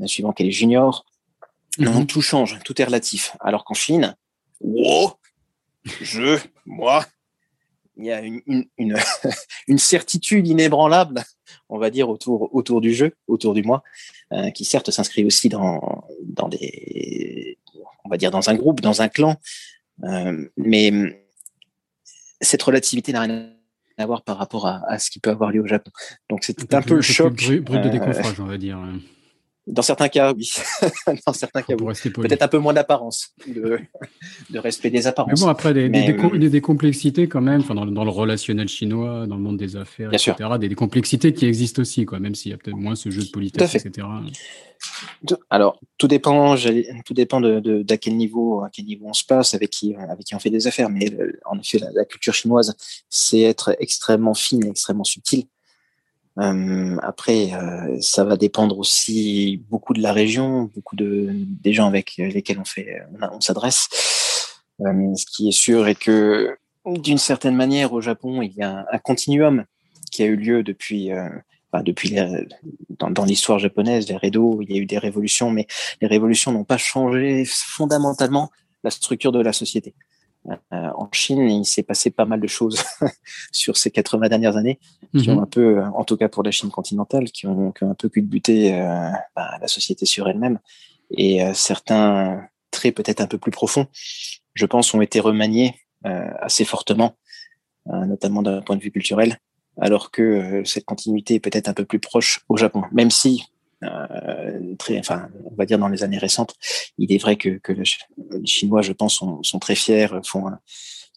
euh, 0.00 0.06
suivant 0.06 0.32
qu'elle 0.32 0.46
est 0.46 0.52
junior. 0.52 1.04
Donc 1.78 1.94
mhm. 1.94 2.06
tout 2.06 2.22
change, 2.22 2.58
tout 2.64 2.80
est 2.80 2.84
relatif. 2.84 3.36
Alors 3.40 3.64
qu'en 3.64 3.74
Chine, 3.74 4.16
wow, 4.60 5.12
je, 6.00 6.38
moi, 6.64 7.04
il 7.98 8.06
y 8.06 8.12
a 8.12 8.20
une, 8.20 8.40
une, 8.46 8.96
une, 9.68 9.78
certitude 9.78 10.46
inébranlable, 10.46 11.22
on 11.68 11.78
va 11.78 11.90
dire, 11.90 12.08
autour, 12.08 12.54
autour 12.54 12.80
du 12.80 12.94
jeu, 12.94 13.14
autour 13.26 13.52
du 13.52 13.62
moi, 13.62 13.82
euh, 14.32 14.50
qui 14.50 14.64
certes 14.64 14.90
s'inscrit 14.90 15.24
aussi 15.24 15.50
dans, 15.50 16.04
dans 16.22 16.48
des, 16.48 17.58
on 18.04 18.08
va 18.08 18.16
dire, 18.16 18.30
dans 18.30 18.48
un 18.48 18.54
groupe, 18.54 18.80
dans 18.80 19.02
un 19.02 19.08
clan, 19.08 19.36
mais 19.98 21.22
cette 22.40 22.62
relativité 22.62 23.12
n'a 23.12 23.22
rien 23.22 23.52
à 23.98 24.06
voir 24.06 24.22
par 24.22 24.36
rapport 24.36 24.66
à, 24.66 24.82
à, 24.88 24.98
ce 24.98 25.10
qui 25.10 25.20
peut 25.20 25.30
avoir 25.30 25.50
lieu 25.50 25.62
au 25.62 25.66
Japon. 25.66 25.90
Donc 26.28 26.44
c'est 26.44 26.74
un, 26.74 26.82
peu 26.82 26.96
le 26.96 27.00
choc. 27.00 27.34
Brut, 27.34 27.64
de 27.64 27.76
euh, 27.76 27.88
décoffrage, 27.88 28.40
on 28.40 28.44
va 28.44 28.58
dire. 28.58 28.78
Dans 29.66 29.82
certains 29.82 30.08
cas, 30.08 30.32
oui. 30.32 30.52
dans 31.26 31.32
certains 31.32 31.62
cas, 31.62 31.74
peut-être 31.74 32.42
un 32.42 32.48
peu 32.48 32.58
moins 32.58 32.72
d'apparence, 32.72 33.34
de, 33.48 33.80
de, 34.50 34.58
respect 34.60 34.90
des 34.90 35.08
apparences. 35.08 35.40
Mais 35.40 35.44
bon, 35.44 35.50
après, 35.50 35.74
des, 35.74 35.88
des, 35.88 36.12
des, 36.12 36.50
des 36.50 36.60
complexités 36.60 37.26
quand 37.26 37.40
même, 37.40 37.62
dans, 37.62 37.84
dans, 37.84 38.04
le 38.04 38.10
relationnel 38.10 38.68
chinois, 38.68 39.26
dans 39.26 39.34
le 39.34 39.42
monde 39.42 39.56
des 39.56 39.74
affaires, 39.74 40.12
etc. 40.14 40.34
Des, 40.60 40.74
complexités 40.76 41.32
qui 41.32 41.46
existent 41.46 41.82
aussi, 41.82 42.04
quoi, 42.04 42.20
même 42.20 42.36
s'il 42.36 42.52
y 42.52 42.54
a 42.54 42.58
peut-être 42.58 42.76
moins 42.76 42.94
ce 42.94 43.10
jeu 43.10 43.22
de 43.22 43.30
politesse, 43.30 43.74
etc. 43.74 44.06
Alors, 45.50 45.80
tout 45.98 46.06
dépend, 46.06 46.54
tout 47.04 47.14
dépend 47.14 47.40
de, 47.40 47.58
de, 47.58 47.82
d'à 47.82 47.96
quel 47.96 48.16
niveau, 48.16 48.62
à 48.62 48.70
quel 48.70 48.84
niveau 48.84 49.06
on 49.08 49.14
se 49.14 49.24
passe, 49.24 49.54
avec 49.54 49.70
qui, 49.70 49.96
avec 49.96 50.26
qui 50.26 50.34
on 50.36 50.38
fait 50.38 50.50
des 50.50 50.68
affaires. 50.68 50.90
Mais 50.90 51.12
euh, 51.12 51.40
en 51.44 51.58
effet, 51.58 51.78
la, 51.78 51.90
la 51.92 52.04
culture 52.04 52.34
chinoise, 52.34 52.76
c'est 53.08 53.40
être 53.40 53.74
extrêmement 53.80 54.34
fine, 54.34 54.64
extrêmement 54.66 55.02
subtil. 55.02 55.46
Euh, 56.38 56.96
après, 57.02 57.54
euh, 57.54 57.96
ça 58.00 58.24
va 58.24 58.36
dépendre 58.36 58.78
aussi 58.78 59.62
beaucoup 59.70 59.94
de 59.94 60.02
la 60.02 60.12
région, 60.12 60.70
beaucoup 60.74 60.96
de 60.96 61.30
des 61.32 61.72
gens 61.72 61.86
avec 61.86 62.16
lesquels 62.18 62.58
on 62.58 62.64
fait, 62.64 63.02
on, 63.32 63.40
s'adresse. 63.40 63.88
Euh, 64.80 65.14
ce 65.14 65.24
qui 65.24 65.48
est 65.48 65.52
sûr 65.52 65.88
est 65.88 65.94
que, 65.94 66.56
d'une 66.84 67.18
certaine 67.18 67.56
manière, 67.56 67.92
au 67.92 68.00
Japon, 68.00 68.42
il 68.42 68.52
y 68.54 68.62
a 68.62 68.86
un, 68.90 68.98
continuum 68.98 69.64
qui 70.12 70.22
a 70.22 70.26
eu 70.26 70.36
lieu 70.36 70.62
depuis, 70.62 71.10
euh, 71.10 71.28
depuis 71.82 72.10
les, 72.10 72.46
dans, 72.98 73.10
dans 73.10 73.24
l'histoire 73.24 73.58
japonaise, 73.58 74.08
les 74.08 74.16
Redo, 74.16 74.60
il 74.60 74.70
y 74.70 74.78
a 74.78 74.80
eu 74.80 74.86
des 74.86 74.98
révolutions, 74.98 75.50
mais 75.50 75.66
les 76.02 76.06
révolutions 76.06 76.52
n'ont 76.52 76.64
pas 76.64 76.78
changé 76.78 77.44
fondamentalement 77.46 78.50
la 78.84 78.90
structure 78.90 79.32
de 79.32 79.40
la 79.40 79.52
société. 79.52 79.94
Euh, 80.48 80.90
en 80.94 81.08
Chine, 81.12 81.48
il 81.48 81.64
s'est 81.64 81.82
passé 81.82 82.10
pas 82.10 82.24
mal 82.24 82.40
de 82.40 82.46
choses 82.46 82.82
sur 83.52 83.76
ces 83.76 83.90
80 83.90 84.28
dernières 84.28 84.56
années, 84.56 84.78
qui 85.16 85.30
ont 85.30 85.36
mhm. 85.36 85.42
un 85.42 85.46
peu, 85.46 85.82
en 85.82 86.04
tout 86.04 86.16
cas 86.16 86.28
pour 86.28 86.42
la 86.42 86.50
Chine 86.50 86.70
continentale, 86.70 87.30
qui 87.30 87.46
ont, 87.46 87.72
qui 87.72 87.84
ont 87.84 87.90
un 87.90 87.94
peu 87.94 88.08
culbuté 88.08 88.74
euh, 88.74 89.10
bah, 89.34 89.58
la 89.60 89.68
société 89.68 90.06
sur 90.06 90.28
elle-même. 90.28 90.58
Et 91.10 91.42
euh, 91.42 91.52
certains 91.54 92.48
traits 92.70 92.94
peut-être 92.94 93.20
un 93.20 93.26
peu 93.26 93.38
plus 93.38 93.50
profonds, 93.50 93.86
je 94.54 94.66
pense, 94.66 94.92
ont 94.94 95.00
été 95.00 95.20
remaniés 95.20 95.74
euh, 96.04 96.30
assez 96.40 96.64
fortement, 96.64 97.16
euh, 97.88 98.04
notamment 98.04 98.42
d'un 98.42 98.62
point 98.62 98.76
de 98.76 98.82
vue 98.82 98.90
culturel, 98.90 99.38
alors 99.80 100.10
que 100.10 100.62
cette 100.64 100.84
continuité 100.84 101.34
est 101.34 101.40
peut-être 101.40 101.68
un 101.68 101.74
peu 101.74 101.84
plus 101.84 101.98
proche 101.98 102.44
au 102.48 102.56
Japon, 102.56 102.82
même 102.92 103.10
si 103.10 103.42
euh, 103.42 103.55
très, 104.78 104.98
enfin, 104.98 105.28
on 105.44 105.54
va 105.54 105.66
dire 105.66 105.78
dans 105.78 105.88
les 105.88 106.02
années 106.02 106.18
récentes, 106.18 106.54
il 106.98 107.12
est 107.12 107.18
vrai 107.18 107.36
que, 107.36 107.58
que 107.58 107.72
les 107.72 107.84
Chinois, 108.44 108.82
je 108.82 108.92
pense, 108.92 109.16
sont, 109.16 109.42
sont 109.42 109.58
très 109.58 109.74
fiers, 109.74 110.08
font 110.24 110.50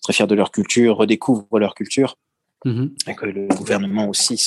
très 0.01 0.13
fiers 0.13 0.27
de 0.27 0.35
leur 0.35 0.51
culture, 0.51 0.97
redécouvrent 0.97 1.59
leur 1.59 1.75
culture. 1.75 2.17
Mm-hmm. 2.65 3.09
Et 3.09 3.15
que 3.15 3.25
le 3.25 3.47
gouvernement 3.47 4.09
aussi 4.09 4.37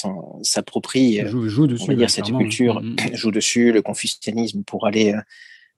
s'approprie, 0.42 1.26
joue, 1.26 1.48
joue 1.48 1.66
dessus, 1.66 1.84
on 1.84 1.86
va 1.86 1.94
dire, 1.94 2.10
cette 2.10 2.26
culture, 2.26 2.82
mm-hmm. 2.82 3.14
joue 3.14 3.30
dessus, 3.30 3.72
le 3.72 3.80
confucianisme 3.80 4.64
pour 4.64 4.86
aller 4.86 5.14
euh, 5.14 5.20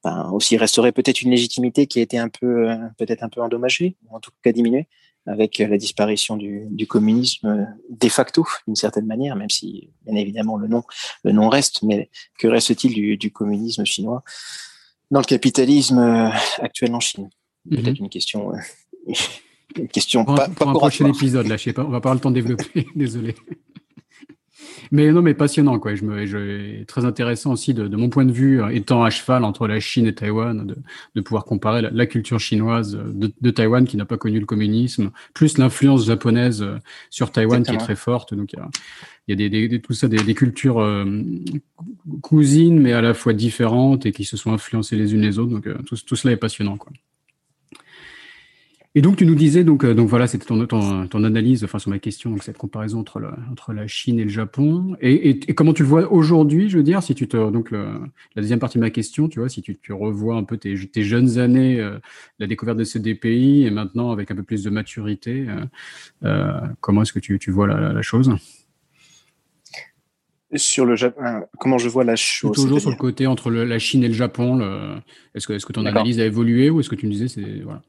ben, 0.02 0.30
aussi 0.32 0.56
restaurer 0.56 0.90
peut-être 0.90 1.22
une 1.22 1.30
légitimité 1.30 1.86
qui 1.86 2.00
a 2.00 2.02
été 2.02 2.18
un 2.18 2.28
peu, 2.28 2.70
euh, 2.70 2.76
peut-être 2.98 3.22
un 3.22 3.28
peu 3.28 3.40
endommagée, 3.40 3.96
ou 4.08 4.16
en 4.16 4.20
tout 4.20 4.32
cas 4.42 4.50
diminuée 4.50 4.88
avec 5.26 5.58
la 5.58 5.78
disparition 5.78 6.36
du, 6.36 6.66
du 6.70 6.86
communisme 6.86 7.66
de 7.88 8.08
facto, 8.08 8.46
d'une 8.66 8.76
certaine 8.76 9.06
manière, 9.06 9.36
même 9.36 9.50
si 9.50 9.90
bien 10.04 10.16
évidemment 10.16 10.56
le 10.56 10.68
nom, 10.68 10.82
le 11.22 11.32
nom 11.32 11.48
reste, 11.48 11.82
mais 11.82 12.10
que 12.38 12.46
reste-t-il 12.46 12.94
du, 12.94 13.16
du, 13.16 13.30
communisme 13.30 13.84
chinois 13.84 14.22
dans 15.10 15.20
le 15.20 15.24
capitalisme 15.24 15.98
euh, 15.98 16.28
actuel 16.58 16.94
en 16.94 17.00
Chine? 17.00 17.30
Mhm. 17.66 17.82
Peut-être 17.82 17.98
une 17.98 18.08
question, 18.08 18.52
euh, 18.52 18.58
une 19.76 19.88
question 19.88 20.24
pour 20.24 20.34
pas, 20.34 20.48
pour 20.48 20.68
un 20.68 20.74
prochain 20.74 21.06
épisode 21.06 21.46
là, 21.46 21.56
je 21.56 21.64
sais 21.64 21.72
pas, 21.72 21.84
on 21.84 21.90
va 21.90 22.00
pas 22.00 22.10
avoir 22.10 22.14
le 22.14 22.20
temps 22.20 22.30
de 22.30 22.34
développer, 22.34 22.86
désolé. 22.94 23.34
Mais 24.90 25.10
non, 25.12 25.22
mais 25.22 25.34
passionnant, 25.34 25.78
quoi. 25.78 25.94
Je 25.94 26.04
me, 26.04 26.26
je, 26.26 26.84
très 26.84 27.04
intéressant 27.04 27.52
aussi 27.52 27.74
de, 27.74 27.88
de, 27.88 27.96
mon 27.96 28.08
point 28.08 28.24
de 28.24 28.32
vue, 28.32 28.62
euh, 28.62 28.68
étant 28.68 29.02
à 29.04 29.10
cheval 29.10 29.44
entre 29.44 29.66
la 29.66 29.80
Chine 29.80 30.06
et 30.06 30.14
Taïwan, 30.14 30.66
de, 30.66 30.76
de 31.14 31.20
pouvoir 31.20 31.44
comparer 31.44 31.82
la, 31.82 31.90
la, 31.90 32.06
culture 32.06 32.40
chinoise 32.40 32.96
de, 32.96 33.32
de 33.40 33.50
Taïwan 33.50 33.86
qui 33.86 33.96
n'a 33.96 34.04
pas 34.04 34.16
connu 34.16 34.40
le 34.40 34.46
communisme, 34.46 35.10
plus 35.34 35.58
l'influence 35.58 36.06
japonaise 36.06 36.62
euh, 36.62 36.78
sur 37.10 37.30
Taïwan 37.32 37.60
Exactement. 37.60 37.78
qui 37.78 37.82
est 37.82 37.86
très 37.86 37.96
forte. 37.96 38.34
Donc 38.34 38.52
il 38.52 38.58
y 38.58 38.62
a, 38.62 38.68
il 39.26 39.40
y 39.40 39.44
a 39.44 39.48
des, 39.48 39.68
des, 39.68 39.80
tout 39.80 39.94
ça, 39.94 40.08
des, 40.08 40.22
des 40.22 40.34
cultures 40.34 40.80
euh, 40.80 41.22
cousines, 42.20 42.78
mais 42.78 42.92
à 42.92 43.00
la 43.00 43.14
fois 43.14 43.32
différentes 43.32 44.06
et 44.06 44.12
qui 44.12 44.24
se 44.24 44.36
sont 44.36 44.52
influencées 44.52 44.96
les 44.96 45.14
unes 45.14 45.22
les 45.22 45.38
autres. 45.38 45.50
Donc 45.50 45.66
euh, 45.66 45.76
tout, 45.86 45.96
tout 45.96 46.16
cela 46.16 46.34
est 46.34 46.38
passionnant, 46.38 46.76
quoi. 46.76 46.92
Et 48.96 49.02
donc, 49.02 49.16
tu 49.16 49.26
nous 49.26 49.34
disais, 49.34 49.64
donc, 49.64 49.84
euh, 49.84 49.92
donc 49.92 50.08
voilà, 50.08 50.28
c'était 50.28 50.46
ton, 50.46 50.64
ton, 50.66 51.08
ton, 51.08 51.24
analyse, 51.24 51.64
enfin, 51.64 51.80
sur 51.80 51.90
ma 51.90 51.98
question, 51.98 52.30
donc 52.30 52.44
cette 52.44 52.58
comparaison 52.58 53.00
entre, 53.00 53.18
le, 53.18 53.28
entre 53.50 53.72
la 53.72 53.88
Chine 53.88 54.20
et 54.20 54.22
le 54.22 54.30
Japon. 54.30 54.96
Et, 55.00 55.30
et, 55.30 55.50
et 55.50 55.54
comment 55.54 55.72
tu 55.72 55.82
le 55.82 55.88
vois 55.88 56.12
aujourd'hui, 56.12 56.68
je 56.68 56.76
veux 56.76 56.84
dire, 56.84 57.02
si 57.02 57.12
tu 57.16 57.26
te, 57.26 57.50
donc, 57.50 57.72
le, 57.72 57.86
la 58.36 58.42
deuxième 58.42 58.60
partie 58.60 58.78
de 58.78 58.84
ma 58.84 58.90
question, 58.90 59.28
tu 59.28 59.40
vois, 59.40 59.48
si 59.48 59.62
tu, 59.62 59.76
tu 59.76 59.92
revois 59.92 60.36
un 60.36 60.44
peu 60.44 60.58
tes, 60.58 60.76
tes 60.86 61.02
jeunes 61.02 61.38
années, 61.38 61.80
euh, 61.80 61.98
la 62.38 62.46
découverte 62.46 62.78
de 62.78 62.84
ces 62.84 63.00
deux 63.00 63.16
pays, 63.16 63.66
et 63.66 63.70
maintenant 63.72 64.12
avec 64.12 64.30
un 64.30 64.36
peu 64.36 64.44
plus 64.44 64.62
de 64.62 64.70
maturité, 64.70 65.46
euh, 65.48 65.64
euh 66.24 66.60
comment 66.80 67.02
est-ce 67.02 67.12
que 67.12 67.18
tu, 67.18 67.40
tu 67.40 67.50
vois 67.50 67.66
la, 67.66 67.80
la, 67.80 67.92
la 67.92 68.02
chose? 68.02 68.30
Sur 70.54 70.86
le 70.86 70.94
Japon, 70.94 71.20
comment 71.58 71.78
je 71.78 71.88
vois 71.88 72.04
la 72.04 72.14
chose 72.14 72.54
Toujours 72.54 72.80
sur 72.80 72.90
le 72.90 72.96
côté 72.96 73.26
entre 73.26 73.50
la 73.50 73.78
Chine 73.80 74.04
et 74.04 74.08
le 74.08 74.14
Japon. 74.14 74.60
Est-ce 75.34 75.48
que, 75.48 75.52
est 75.52 75.64
que 75.64 75.72
ton 75.72 75.84
analyse 75.84 76.20
a 76.20 76.26
évolué 76.26 76.70
ou 76.70 76.78
est-ce 76.78 76.88
que 76.88 76.94
tu 76.94 77.06
me 77.06 77.10
disais 77.10 77.26
c'est 77.26 77.62
voilà. 77.64 77.82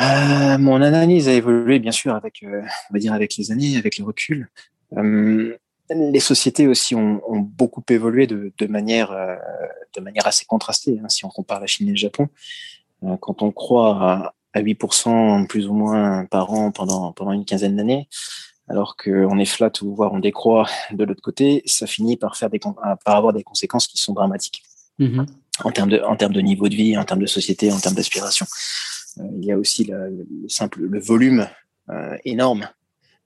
Euh, 0.00 0.58
mon 0.58 0.82
analyse 0.82 1.28
a 1.28 1.32
évolué 1.32 1.78
bien 1.78 1.92
sûr 1.92 2.14
avec, 2.14 2.42
euh, 2.42 2.62
on 2.90 2.94
va 2.94 2.98
dire 2.98 3.12
avec 3.12 3.36
les 3.36 3.52
années, 3.52 3.76
avec 3.76 3.98
le 3.98 4.04
recul. 4.04 4.48
les 5.90 6.20
sociétés 6.20 6.66
aussi 6.66 6.94
ont, 6.94 7.20
beaucoup 7.38 7.82
évolué 7.88 8.26
de, 8.26 8.66
manière, 8.66 9.10
de 9.94 10.00
manière 10.00 10.26
assez 10.26 10.44
contrastée. 10.46 11.00
Hein, 11.02 11.08
si 11.08 11.24
on 11.24 11.28
compare 11.28 11.60
la 11.60 11.66
Chine 11.66 11.88
et 11.88 11.92
le 11.92 11.96
Japon, 11.96 12.28
quand 13.20 13.42
on 13.42 13.52
croit 13.52 14.02
à, 14.02 14.34
à 14.54 14.62
8% 14.62 15.46
plus 15.46 15.66
ou 15.66 15.74
moins 15.74 16.24
par 16.26 16.52
an 16.52 16.70
pendant 16.70 17.12
pendant 17.12 17.32
une 17.32 17.44
quinzaine 17.44 17.76
d'années, 17.76 18.08
alors 18.68 18.96
qu'on 18.96 19.38
est 19.38 19.44
flat 19.44 19.72
ou 19.82 19.94
voire 19.94 20.12
on 20.12 20.20
décroît 20.20 20.66
de 20.92 21.04
l'autre 21.04 21.20
côté, 21.20 21.62
ça 21.66 21.86
finit 21.86 22.16
par 22.16 22.36
faire 22.36 22.48
des 22.48 22.58
par 22.58 23.16
avoir 23.16 23.32
des 23.32 23.42
conséquences 23.42 23.86
qui 23.86 23.98
sont 23.98 24.14
dramatiques 24.14 24.62
mm-hmm. 25.00 25.26
en 25.64 25.70
termes 25.70 25.90
de 25.90 26.00
en 26.00 26.16
termes 26.16 26.32
de 26.32 26.40
niveau 26.40 26.68
de 26.68 26.74
vie, 26.74 26.96
en 26.96 27.04
termes 27.04 27.20
de 27.20 27.26
société, 27.26 27.70
en 27.72 27.78
termes 27.78 27.96
d'aspiration. 27.96 28.46
Euh, 29.18 29.28
il 29.36 29.44
y 29.44 29.52
a 29.52 29.58
aussi 29.58 29.84
le, 29.84 30.26
simple 30.48 30.80
le 30.82 31.00
volume 31.00 31.46
euh, 31.90 32.16
énorme 32.24 32.68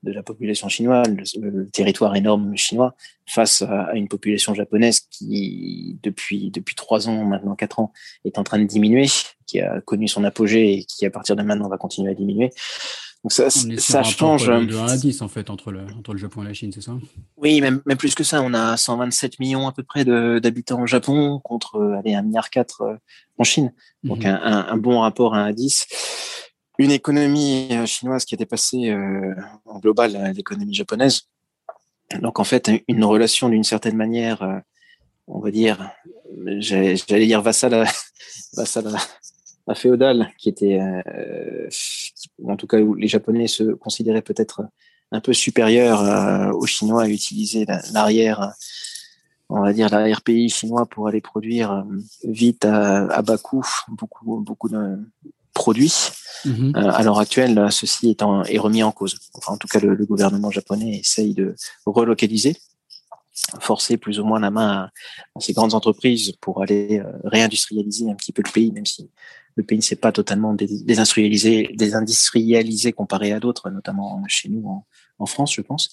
de 0.05 0.12
la 0.12 0.22
population 0.22 0.68
chinoise, 0.68 1.09
le, 1.40 1.68
territoire 1.70 2.14
énorme 2.14 2.57
chinois, 2.57 2.94
face 3.27 3.62
à, 3.62 3.92
une 3.94 4.09
population 4.09 4.55
japonaise 4.55 5.01
qui, 5.11 5.98
depuis 6.03 6.51
depuis 6.51 6.77
trois 6.77 7.09
ans, 7.09 7.24
maintenant 7.24 7.57
quatre 7.57 7.81
ans, 7.81 7.92
est 8.24 8.38
en 8.38 8.44
train 8.44 8.59
de 8.59 8.64
diminuer, 8.64 9.07
qui 9.46 9.61
a 9.61 9.81
connu 9.81 10.07
son 10.07 10.22
apogée 10.24 10.74
et 10.74 10.85
qui, 10.85 11.05
à 11.05 11.11
partir 11.11 11.35
de 11.35 11.42
maintenant, 11.42 11.68
va 11.68 11.79
continuer 11.79 12.12
à 12.12 12.14
diminuer. 12.14 12.51
Donc 13.25 13.33
ça, 13.33 13.51
ça 13.51 14.03
change. 14.03 14.47
De 14.47 14.77
1 14.77 14.87
à 14.87 14.97
10 14.97 15.23
en 15.23 15.29
fait 15.29 15.51
entre 15.51 15.73
le, 15.73 15.81
entre 15.99 16.13
le 16.13 16.19
Japon 16.19 16.43
et 16.43 16.47
la 16.47 16.55
Chine, 16.55 16.71
c'est 16.73 16.81
ça? 16.81 16.97
Oui, 17.37 17.61
même, 17.61 17.83
même 17.85 17.97
plus 17.97 18.15
que 18.15 18.23
ça. 18.23 18.43
On 18.43 18.55
a 18.55 18.77
127 18.77 19.41
millions 19.41 19.67
à 19.67 19.73
peu 19.73 19.83
près 19.83 20.05
d'habitants 20.05 20.83
au 20.83 20.87
Japon 20.87 21.41
contre 21.43 21.81
allez, 21.99 22.13
1,4 22.13 22.25
milliard 22.25 22.49
euh, 22.81 22.95
en 23.37 23.45
Chine. 23.45 23.73
Donc 24.05 24.21
mhm. 24.21 24.27
un, 24.27 24.67
un, 24.69 24.77
bon 24.77 25.01
rapport 25.01 25.35
1 25.35 25.47
à 25.47 25.53
10. 25.53 25.87
Une 26.79 26.93
économie 26.93 27.69
euh, 27.73 27.87
chinoise 27.87 28.25
qui 28.25 28.35
a 28.35 28.39
dépassé 28.39 28.91
euh, 28.91 29.35
en 29.65 29.81
global 29.81 30.33
l'économie 30.37 30.75
japonaise. 30.75 31.23
Donc 32.23 32.39
en 32.39 32.45
fait, 32.45 32.71
une 32.87 33.05
relation 33.05 33.49
d'une 33.49 33.65
certaine 33.65 33.97
manière, 33.97 34.63
on 35.27 35.41
va 35.41 35.51
dire, 35.51 35.91
j'allais 36.59 37.27
dire 37.27 37.43
vassal 37.43 37.87
vassal 38.57 38.97
à 39.69 39.75
féodale 39.75 40.33
qui 40.39 40.49
était, 40.49 40.81
euh, 40.81 41.69
en 42.45 42.57
tout 42.57 42.67
cas 42.67 42.79
où 42.79 42.95
les 42.95 43.09
Japonais 43.09 43.49
se 43.49 43.63
considéraient 43.75 44.23
peut-être 44.23 44.63
un 45.13 45.21
peu 45.21 45.33
supérieurs 45.33 46.03
euh, 46.03 46.53
aux 46.53 46.67
Chinois 46.67 47.05
à 47.05 47.09
utiliser 47.09 47.67
l'arrière, 47.93 48.53
on 49.49 49.63
va 49.63 49.73
dire 49.73 49.89
l'arrière 49.89 50.21
pays 50.23 50.51
chinois 50.51 50.87
pour 50.87 51.09
aller 51.09 51.21
produire 51.21 51.73
euh, 51.73 51.83
vite 52.25 52.65
à, 52.65 53.23
bas 53.23 53.39
coût 53.39 53.67
beaucoup 53.89 54.41
beaucoup 54.41 54.69
de 54.69 54.99
produits. 55.55 56.11
Mm-hmm. 56.45 56.77
à 56.77 57.03
l'heure 57.03 57.19
actuelle, 57.19 57.67
ceci 57.73 58.11
est, 58.11 58.23
est 58.23 58.59
remis 58.59 58.85
en 58.85 58.93
cause. 58.93 59.19
Enfin, 59.35 59.55
en 59.55 59.57
tout 59.57 59.67
cas, 59.67 59.81
le, 59.81 59.97
le 59.97 60.07
gouvernement 60.07 60.53
japonais 60.53 60.99
essaye 60.99 61.35
de 61.35 61.57
relocaliser 61.85 62.57
forcer 63.61 63.96
plus 63.96 64.20
ou 64.20 64.24
moins 64.24 64.40
la 64.40 64.51
main 64.51 64.90
à, 65.35 65.40
ces 65.40 65.53
grandes 65.53 65.74
entreprises 65.74 66.33
pour 66.40 66.62
aller 66.62 67.03
réindustrialiser 67.24 68.11
un 68.11 68.14
petit 68.14 68.33
peu 68.33 68.42
le 68.44 68.53
pays, 68.53 68.72
même 68.72 68.87
si 68.87 69.11
le 69.59 69.64
pays 69.64 69.77
ne 69.77 69.83
s'est 69.83 69.96
pas 69.96 70.12
totalement 70.12 70.55
désindustrialisé, 70.55 71.70
désindustrialisé 71.74 72.92
comparé 72.92 73.33
à 73.33 73.40
d'autres, 73.40 73.70
notamment 73.70 74.22
chez 74.29 74.48
nous 74.48 74.85
en, 75.18 75.27
France, 75.27 75.53
je 75.53 75.62
pense, 75.62 75.90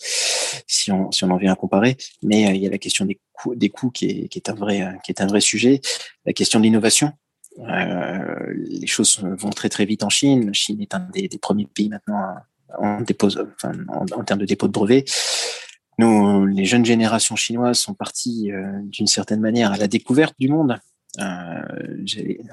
si 0.68 0.92
on, 0.92 1.12
si 1.12 1.24
on 1.24 1.32
en 1.32 1.38
vient 1.38 1.52
à 1.52 1.56
comparer. 1.56 1.98
Mais 2.22 2.48
euh, 2.48 2.54
il 2.54 2.62
y 2.62 2.68
a 2.68 2.70
la 2.70 2.78
question 2.78 3.06
des 3.06 3.20
coûts, 3.34 3.56
des 3.56 3.70
coûts 3.70 3.90
qui, 3.90 4.06
est, 4.06 4.28
qui 4.28 4.38
est 4.38 4.50
un 4.50 4.54
vrai, 4.54 4.84
euh, 4.84 4.92
qui 5.04 5.12
est 5.12 5.20
un 5.20 5.26
vrai 5.26 5.42
sujet. 5.42 5.82
La 6.28 6.34
question 6.34 6.60
de 6.60 6.66
l'innovation. 6.66 7.12
Euh, 7.58 8.54
les 8.54 8.86
choses 8.86 9.20
vont 9.24 9.50
très 9.50 9.70
très 9.70 9.86
vite 9.86 10.04
en 10.04 10.10
Chine. 10.10 10.46
La 10.46 10.54
Chine 10.54 10.80
est 10.80 10.94
un 10.94 11.08
des, 11.12 11.28
premiers 11.42 11.66
pays 11.66 11.90
maintenant 11.90 12.36
en, 12.78 13.02
dépose, 13.02 13.44
enfin, 13.56 13.72
en, 13.88 14.24
termes 14.24 14.42
de 14.42 14.46
dépôt 14.46 14.68
de 14.68 14.74
brevets. 14.74 15.06
Nous, 15.98 16.46
les 16.46 16.66
jeunes 16.66 16.86
générations 16.86 17.36
chinoises 17.36 17.80
sont 17.80 17.94
parties 17.94 18.52
d'une 18.84 19.08
certaine 19.08 19.40
manière 19.40 19.72
à 19.72 19.78
la 19.78 19.88
découverte 19.88 20.36
du 20.40 20.50
monde. 20.50 20.80
Euh, 21.20 22.04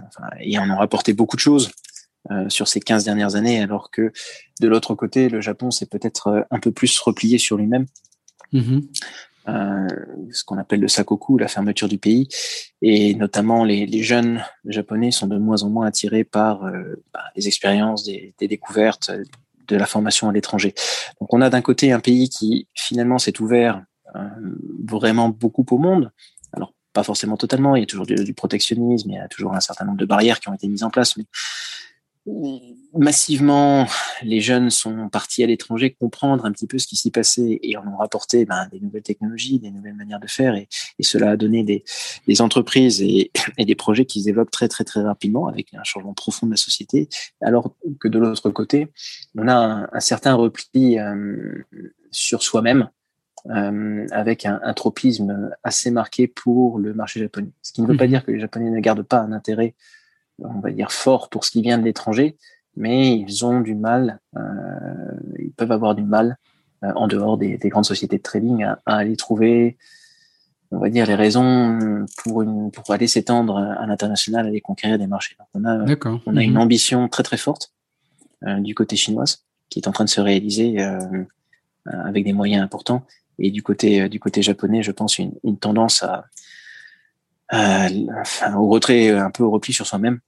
enfin, 0.07 0.29
et 0.41 0.59
on 0.59 0.71
a 0.71 0.77
rapporté 0.77 1.13
beaucoup 1.13 1.37
de 1.37 1.41
choses 1.41 1.71
euh, 2.31 2.49
sur 2.49 2.69
ces 2.69 2.81
15 2.81 3.05
dernières 3.05 3.35
années, 3.35 3.61
alors 3.61 3.91
que 3.91 4.13
de 4.61 4.69
l'autre 4.69 4.95
côté, 4.95 5.29
le 5.29 5.41
Japon 5.41 5.71
s'est 5.71 5.87
peut-être 5.87 6.29
euh, 6.29 6.43
un 6.51 6.61
peu 6.61 6.71
plus 6.71 6.99
replié 7.01 7.39
sur 7.39 7.57
lui-même. 7.57 7.87
Mm-hmm. 8.53 8.83
Euh, 9.49 9.89
ce 10.31 10.45
qu'on 10.45 10.59
appelle 10.59 10.79
le 10.79 10.87
sakoku, 10.87 11.37
la 11.37 11.49
fermeture 11.49 11.89
du 11.89 11.99
pays, 11.99 12.29
et 12.81 13.15
notamment 13.15 13.65
les, 13.65 13.87
les, 13.87 14.05
jeunes 14.05 14.45
japonais 14.65 15.11
sont 15.11 15.27
de 15.27 15.37
moins 15.37 15.65
en 15.65 15.69
moins 15.69 15.87
attirés 15.87 16.23
par 16.23 16.65
euh, 16.65 17.03
bah, 17.13 17.25
les 17.35 17.49
expériences, 17.49 18.05
des, 18.05 18.35
des, 18.39 18.47
découvertes, 18.47 19.11
de 19.69 19.77
la 19.77 19.87
formation 19.87 20.29
à 20.29 20.33
l'étranger. 20.33 20.75
Donc 21.21 21.33
on 21.33 21.41
a 21.41 21.51
d'un 21.51 21.63
côté 21.63 21.93
un 21.93 22.01
pays 22.01 22.29
qui 22.29 22.69
finalement 22.75 23.19
s'est 23.19 23.41
ouvert 23.41 23.83
euh, 24.17 24.29
vraiment 24.85 25.29
beaucoup 25.29 25.65
au 25.71 25.79
monde, 25.79 26.13
pas 26.93 27.03
forcément 27.03 27.37
totalement. 27.37 27.77
Il 27.77 27.81
y 27.81 27.83
a 27.83 27.87
toujours 27.87 28.07
du, 28.07 28.35
protectionnisme, 28.35 29.11
il 29.11 29.15
y 29.15 29.19
a 29.19 29.29
toujours 29.29 29.55
un 29.55 29.61
certain 29.61 29.85
nombre 29.85 29.99
de 29.99 30.05
barrières 30.05 30.41
qui 30.41 30.49
ont 30.49 30.55
été 30.55 30.69
mises 30.69 30.83
en 30.83 30.91
place. 30.91 31.17
Massivement, 32.95 33.87
les 34.23 34.41
jeunes 34.41 34.71
sont 34.71 35.09
partis 35.09 35.43
à 35.43 35.47
l'étranger 35.47 35.93
comprendre 35.99 36.45
un 36.45 36.53
petit 36.53 36.67
peu 36.67 36.79
ce 36.79 36.87
qui 36.87 36.95
s'y 36.95 37.11
passait 37.11 37.59
et 37.63 37.77
en 37.77 37.87
ont 37.87 37.97
rapporté 37.97 38.45
ben, 38.45 38.69
des 38.71 38.79
nouvelles 38.79 39.03
technologies, 39.03 39.59
des 39.59 39.71
nouvelles 39.71 39.95
manières 39.95 40.21
de 40.21 40.29
faire 40.29 40.55
et, 40.55 40.69
cela 41.01 41.31
a 41.31 41.37
donné 41.37 41.65
des, 41.65 41.83
des 42.29 42.41
entreprises 42.41 43.03
et, 43.03 43.33
et, 43.59 43.65
des 43.65 43.75
projets 43.75 44.05
qui 44.05 44.21
se 44.21 44.27
développent 44.27 44.53
très 44.53 44.69
très 44.69 44.85
très 44.85 45.03
rapidement 45.03 45.49
avec 45.49 45.75
un 45.75 45.83
changement 45.83 46.15
profond 46.15 46.47
de 46.47 46.53
la 46.53 46.57
société. 46.57 47.09
Alors 47.41 47.75
que 47.99 48.07
de 48.07 48.19
l'autre 48.19 48.51
côté, 48.51 48.89
on 49.37 49.49
a 49.49 49.55
un, 49.55 49.89
un 49.93 50.01
certain 50.01 50.35
repli 50.35 50.99
euh, 50.99 51.65
sur 52.13 52.43
soi-même 52.43 52.89
euh, 53.51 54.07
avec 54.13 54.47
un, 54.47 54.61
un, 54.63 54.75
tropisme 54.75 55.51
assez 55.65 55.91
marqué 55.91 56.29
pour 56.29 56.79
le 56.79 56.95
marché 56.95 57.19
japonais. 57.19 57.51
Ce 57.63 57.73
qui 57.73 57.83
ne 57.83 57.89
veut 57.89 57.97
pas 57.97 58.05
mhm. 58.05 58.11
dire 58.11 58.25
que 58.25 58.31
les 58.31 58.39
Japonais 58.39 58.71
ne 58.71 58.79
gardent 58.79 59.03
pas 59.03 59.19
un 59.19 59.33
intérêt, 59.33 59.75
on 60.39 60.61
va 60.61 60.71
dire, 60.71 60.93
fort 60.93 61.29
pour 61.29 61.45
ce 61.45 61.51
qui 61.51 61.63
vient 61.63 61.79
de 61.79 61.85
l'étranger, 61.85 62.37
mais 62.77 63.17
ils 63.17 63.45
ont 63.45 63.61
du 63.61 63.75
mal, 63.75 64.21
euh, 64.37 64.41
ils 65.39 65.53
peuvent 65.53 65.73
avoir 65.73 65.95
du 65.95 66.03
mal 66.03 66.37
euh, 66.85 66.93
en 66.97 67.07
dehors 67.07 67.39
des, 67.39 67.59
des, 67.59 67.69
grandes 67.69 67.85
sociétés 67.85 68.17
de 68.19 68.23
trading 68.23 68.65
à, 68.65 68.81
à, 68.87 68.97
aller 68.97 69.17
trouver, 69.17 69.77
on 70.71 70.79
va 70.79 70.89
dire, 70.89 71.07
les 71.07 71.15
raisons 71.15 72.07
pour, 72.17 72.43
une, 72.43 72.71
pour 72.71 72.91
aller 72.91 73.07
s'étendre 73.07 73.59
à 73.59 73.87
l'international, 73.87 74.47
aller 74.47 74.61
conquérir 74.61 74.99
des 74.99 75.07
marchés. 75.07 75.37
Donc 75.39 75.49
on 75.55 75.65
a, 75.65 75.85
on 76.27 76.37
a 76.37 76.43
une 76.43 76.53
mhm. 76.53 76.61
ambition 76.61 77.09
très 77.09 77.23
très 77.23 77.37
forte 77.37 77.73
euh, 78.47 78.59
du 78.59 78.75
côté 78.75 78.97
chinois 78.97 79.25
qui 79.69 79.79
est 79.79 79.89
en 79.89 79.93
train 79.93 80.05
de 80.05 80.11
se 80.11 80.21
réaliser 80.21 80.81
euh, 80.81 81.25
avec 81.87 82.25
des 82.25 82.33
moyens 82.33 82.63
importants 82.63 83.07
et 83.39 83.51
du 83.51 83.63
côté 83.63 84.03
euh, 84.03 84.09
du 84.09 84.21
côté 84.21 84.43
japonais, 84.43 84.83
je 84.83 84.93
pense 84.93 85.19
une, 85.19 85.33
une 85.45 85.59
tendance 85.59 86.03
à, 86.03 86.25
enfin, 87.53 88.55
au 88.57 88.69
retrait, 88.69 89.11
un 89.11 89.31
peu 89.31 89.43
au 89.43 89.51
repli 89.51 89.73
sur 89.73 89.87
soi-même. 89.87 90.21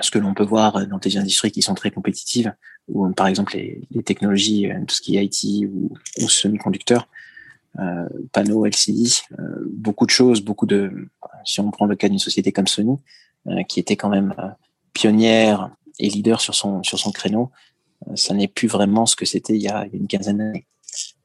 Ce 0.00 0.10
que 0.10 0.18
l'on 0.18 0.34
peut 0.34 0.44
voir 0.44 0.86
dans 0.86 0.98
des 0.98 1.16
industries 1.16 1.50
qui 1.50 1.62
sont 1.62 1.74
très 1.74 1.90
compétitives, 1.90 2.52
ou 2.88 3.10
par 3.12 3.26
exemple 3.26 3.54
les, 3.54 3.80
les 3.90 4.02
technologies, 4.02 4.70
euh, 4.70 4.78
tout 4.86 4.94
ce 4.94 5.00
qui 5.00 5.16
est 5.16 5.24
IT 5.24 5.66
ou, 5.66 5.96
ou 6.20 6.28
semi-conducteurs, 6.28 7.08
euh, 7.78 8.08
panneaux 8.32 8.64
LCD, 8.64 9.08
euh, 9.38 9.42
beaucoup 9.70 10.06
de 10.06 10.10
choses, 10.10 10.40
beaucoup 10.40 10.66
de. 10.66 11.08
Si 11.44 11.60
on 11.60 11.70
prend 11.70 11.86
le 11.86 11.94
cas 11.94 12.08
d'une 12.08 12.18
société 12.18 12.50
comme 12.50 12.66
Sony, 12.66 12.96
euh, 13.48 13.62
qui 13.64 13.80
était 13.80 13.96
quand 13.96 14.08
même 14.08 14.34
pionnière 14.94 15.70
et 15.98 16.08
leader 16.08 16.40
sur 16.40 16.54
son 16.54 16.82
sur 16.82 16.98
son 16.98 17.12
créneau, 17.12 17.50
ça 18.14 18.32
n'est 18.32 18.48
plus 18.48 18.68
vraiment 18.68 19.04
ce 19.04 19.14
que 19.14 19.26
c'était 19.26 19.54
il, 19.54 19.62
y 19.62 19.68
a 19.68 19.86
une 19.92 20.06
quinzaine 20.06 20.38
d'années. 20.38 20.66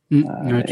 Mmh. 0.09 0.23
Euh, 0.45 0.63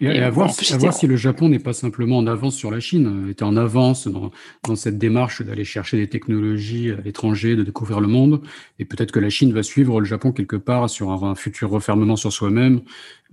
à 0.00 0.04
fait. 0.04 0.06
Mmh. 0.06 0.12
Et, 0.12 0.22
à, 0.22 0.30
voir, 0.30 0.52
si 0.52 1.06
le 1.06 1.16
Japon 1.16 1.48
n'est 1.48 1.58
pas 1.58 1.72
simplement 1.72 2.18
en 2.18 2.26
avance 2.26 2.54
sur 2.54 2.70
la 2.70 2.80
Chine, 2.80 3.26
euh, 3.26 3.30
était 3.30 3.44
en 3.44 3.56
avance 3.56 4.08
dans, 4.08 4.30
dans 4.64 4.76
cette 4.76 4.98
démarche 4.98 5.42
d'aller 5.42 5.64
chercher 5.64 5.96
des 5.96 6.08
technologies 6.08 6.90
à 6.90 7.00
l'étranger, 7.00 7.56
de 7.56 7.62
découvrir 7.62 8.00
le 8.00 8.08
monde, 8.08 8.42
et 8.78 8.84
peut-être 8.84 9.12
que 9.12 9.20
la 9.20 9.30
Chine 9.30 9.52
va 9.52 9.62
suivre 9.62 10.00
le 10.00 10.06
Japon 10.06 10.32
quelque 10.32 10.56
part 10.56 10.90
sur 10.90 11.24
un, 11.24 11.34
futur 11.34 11.70
refermement 11.70 12.16
sur 12.16 12.32
soi-même, 12.32 12.82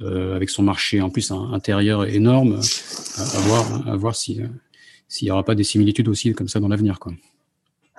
euh, 0.02 0.36
avec 0.36 0.49
son 0.49 0.63
marché 0.63 1.02
en 1.02 1.10
plus 1.10 1.32
un, 1.32 1.54
intérieur 1.54 2.06
énorme, 2.06 2.60
à, 3.17 3.39
voir, 3.39 3.88
à 3.88 3.95
voir 3.95 4.15
si 4.15 4.41
s'il 5.08 5.28
n'y 5.28 5.32
aura 5.32 5.43
pas 5.43 5.54
des 5.54 5.63
similitudes 5.63 6.08
aussi 6.08 6.34
comme 6.34 6.47
ça 6.47 6.60
dans 6.60 6.69
l'avenir, 6.69 6.99
quoi. 6.99 7.13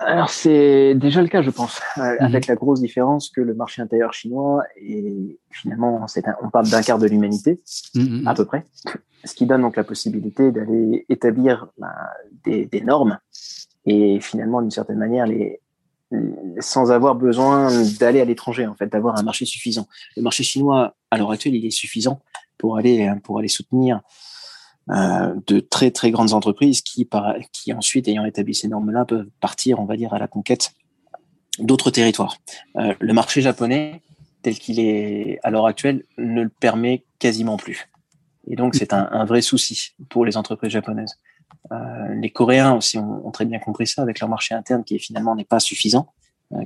Alors 0.05 0.29
c'est 0.29 0.95
déjà 0.95 1.21
le 1.21 1.27
cas, 1.27 1.41
je 1.41 1.49
pense, 1.49 1.81
euh, 1.97 2.01
mhm. 2.01 2.17
avec 2.19 2.47
la 2.47 2.55
grosse 2.55 2.81
différence 2.81 3.29
que 3.29 3.41
le 3.41 3.53
marché 3.53 3.81
intérieur 3.81 4.13
chinois 4.13 4.63
est 4.77 5.37
finalement, 5.49 6.07
c'est 6.07 6.23
on 6.41 6.49
parle 6.49 6.69
d'un 6.69 6.81
quart 6.81 6.99
de 6.99 7.07
l'humanité 7.07 7.61
mhm. 7.95 8.27
à 8.27 8.33
peu 8.33 8.45
près, 8.45 8.65
ce 9.23 9.33
qui 9.33 9.45
donne 9.45 9.61
donc 9.61 9.75
la 9.75 9.83
possibilité 9.83 10.51
d'aller 10.51 11.05
établir 11.09 11.67
ben, 11.77 11.93
des, 12.43 12.65
des, 12.65 12.81
normes 12.81 13.17
et 13.85 14.19
finalement 14.19 14.61
d'une 14.61 14.71
certaine 14.71 14.97
manière 14.97 15.25
les 15.25 15.59
sans 16.59 16.91
avoir 16.91 17.15
besoin 17.15 17.69
d'aller 17.99 18.21
à 18.21 18.25
l'étranger, 18.25 18.67
en 18.67 18.75
fait, 18.75 18.87
d'avoir 18.87 19.17
un 19.17 19.23
marché 19.23 19.43
suffisant. 19.45 19.87
Le 20.15 20.21
marché 20.21 20.43
chinois, 20.43 20.95
à 21.11 21.17
l'heure 21.17 21.31
actuelle, 21.31 21.55
il 21.55 21.65
est 21.65 21.71
suffisant 21.71 22.21
pour 22.57 22.77
aller, 22.77 23.11
pour 23.23 23.39
aller 23.39 23.47
soutenir 23.47 24.01
euh, 24.91 25.33
de 25.47 25.59
très 25.59 25.89
très 25.89 26.11
grandes 26.11 26.33
entreprises 26.33 26.81
qui, 26.81 27.05
par, 27.05 27.35
qui 27.51 27.73
ensuite, 27.73 28.07
ayant 28.07 28.23
établi 28.23 28.53
ces 28.53 28.67
normes-là, 28.67 29.05
peuvent 29.05 29.27
partir, 29.39 29.79
on 29.79 29.85
va 29.85 29.97
dire, 29.97 30.13
à 30.13 30.19
la 30.19 30.27
conquête 30.27 30.73
d'autres 31.59 31.89
territoires. 31.89 32.37
Euh, 32.77 32.93
le 32.99 33.13
marché 33.13 33.41
japonais, 33.41 34.01
tel 34.43 34.59
qu'il 34.59 34.79
est 34.79 35.39
à 35.43 35.49
l'heure 35.49 35.65
actuelle, 35.65 36.03
ne 36.19 36.43
le 36.43 36.49
permet 36.49 37.03
quasiment 37.17 37.57
plus. 37.57 37.89
Et 38.47 38.55
donc, 38.55 38.75
c'est 38.75 38.93
un, 38.93 39.09
un, 39.11 39.25
vrai 39.25 39.41
souci 39.41 39.95
pour 40.07 40.23
les 40.23 40.37
entreprises 40.37 40.69
japonaises. 40.69 41.15
Euh, 41.71 42.13
les 42.21 42.29
Coréens 42.29 42.75
aussi 42.75 42.99
ont, 42.99 43.25
ont, 43.25 43.31
très 43.31 43.45
bien 43.45 43.57
compris 43.57 43.87
ça 43.87 44.03
avec 44.03 44.19
leur 44.19 44.29
marché 44.29 44.53
interne 44.53 44.83
qui 44.83 44.99
finalement 44.99 45.35
n'est 45.35 45.45
pas 45.45 45.59
suffisant. 45.59 46.13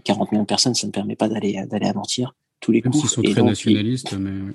40 0.04 0.34
millions 0.34 0.44
de 0.44 0.48
personnes, 0.48 0.76
ça 0.76 0.88
ne 0.88 0.92
permet 0.92 1.16
pas 1.16 1.30
d'aller 1.30 1.66
d'aller 1.68 1.88
amortir 1.88 2.36
tous 2.60 2.74
les 2.74 2.82
coûts. 2.82 2.92
Ils 2.94 3.08
sont 3.08 3.22
très 3.22 3.42
nationalistes, 3.42 4.14
mais 4.20 4.54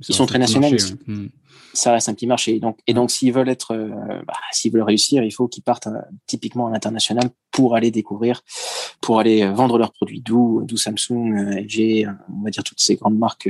ils 0.00 0.14
sont 0.14 0.26
très 0.26 0.38
nationalistes. 0.38 0.96
Hmm. 1.06 1.28
Ça 1.72 1.92
reste 1.92 2.08
un 2.08 2.14
petit 2.14 2.26
marché. 2.26 2.60
Donc, 2.60 2.78
et 2.86 2.94
donc, 2.94 3.10
s'ils 3.10 3.32
veulent 3.32 3.48
être, 3.48 3.72
euh, 3.72 3.88
bah, 4.26 4.34
s'ils 4.52 4.72
veulent 4.72 4.82
réussir, 4.82 5.24
il 5.24 5.32
faut 5.32 5.48
qu'ils 5.48 5.62
partent 5.62 5.88
euh, 5.88 6.00
typiquement 6.26 6.68
à 6.68 6.70
l'international 6.70 7.30
pour 7.50 7.74
aller 7.74 7.90
découvrir, 7.90 8.42
pour 9.00 9.18
aller 9.18 9.42
euh, 9.42 9.52
vendre 9.52 9.76
leurs 9.78 9.92
produits. 9.92 10.20
D'où, 10.20 10.62
d'où 10.64 10.76
Samsung, 10.76 11.34
LG, 11.34 12.08
on 12.32 12.44
va 12.44 12.50
dire 12.50 12.62
toutes 12.62 12.80
ces 12.80 12.94
grandes 12.96 13.18
marques 13.18 13.48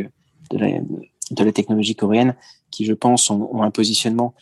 de 0.51 0.59
la, 0.59 0.81
de 0.81 1.45
la 1.45 1.53
technologie 1.53 1.97
coréenne, 1.97 2.35
qui, 2.71 2.87
je 2.87 2.95
pense, 2.95 3.31
ont, 3.31 3.49
ont 3.53 3.63
un 3.63 3.71
positionnement 3.71 4.35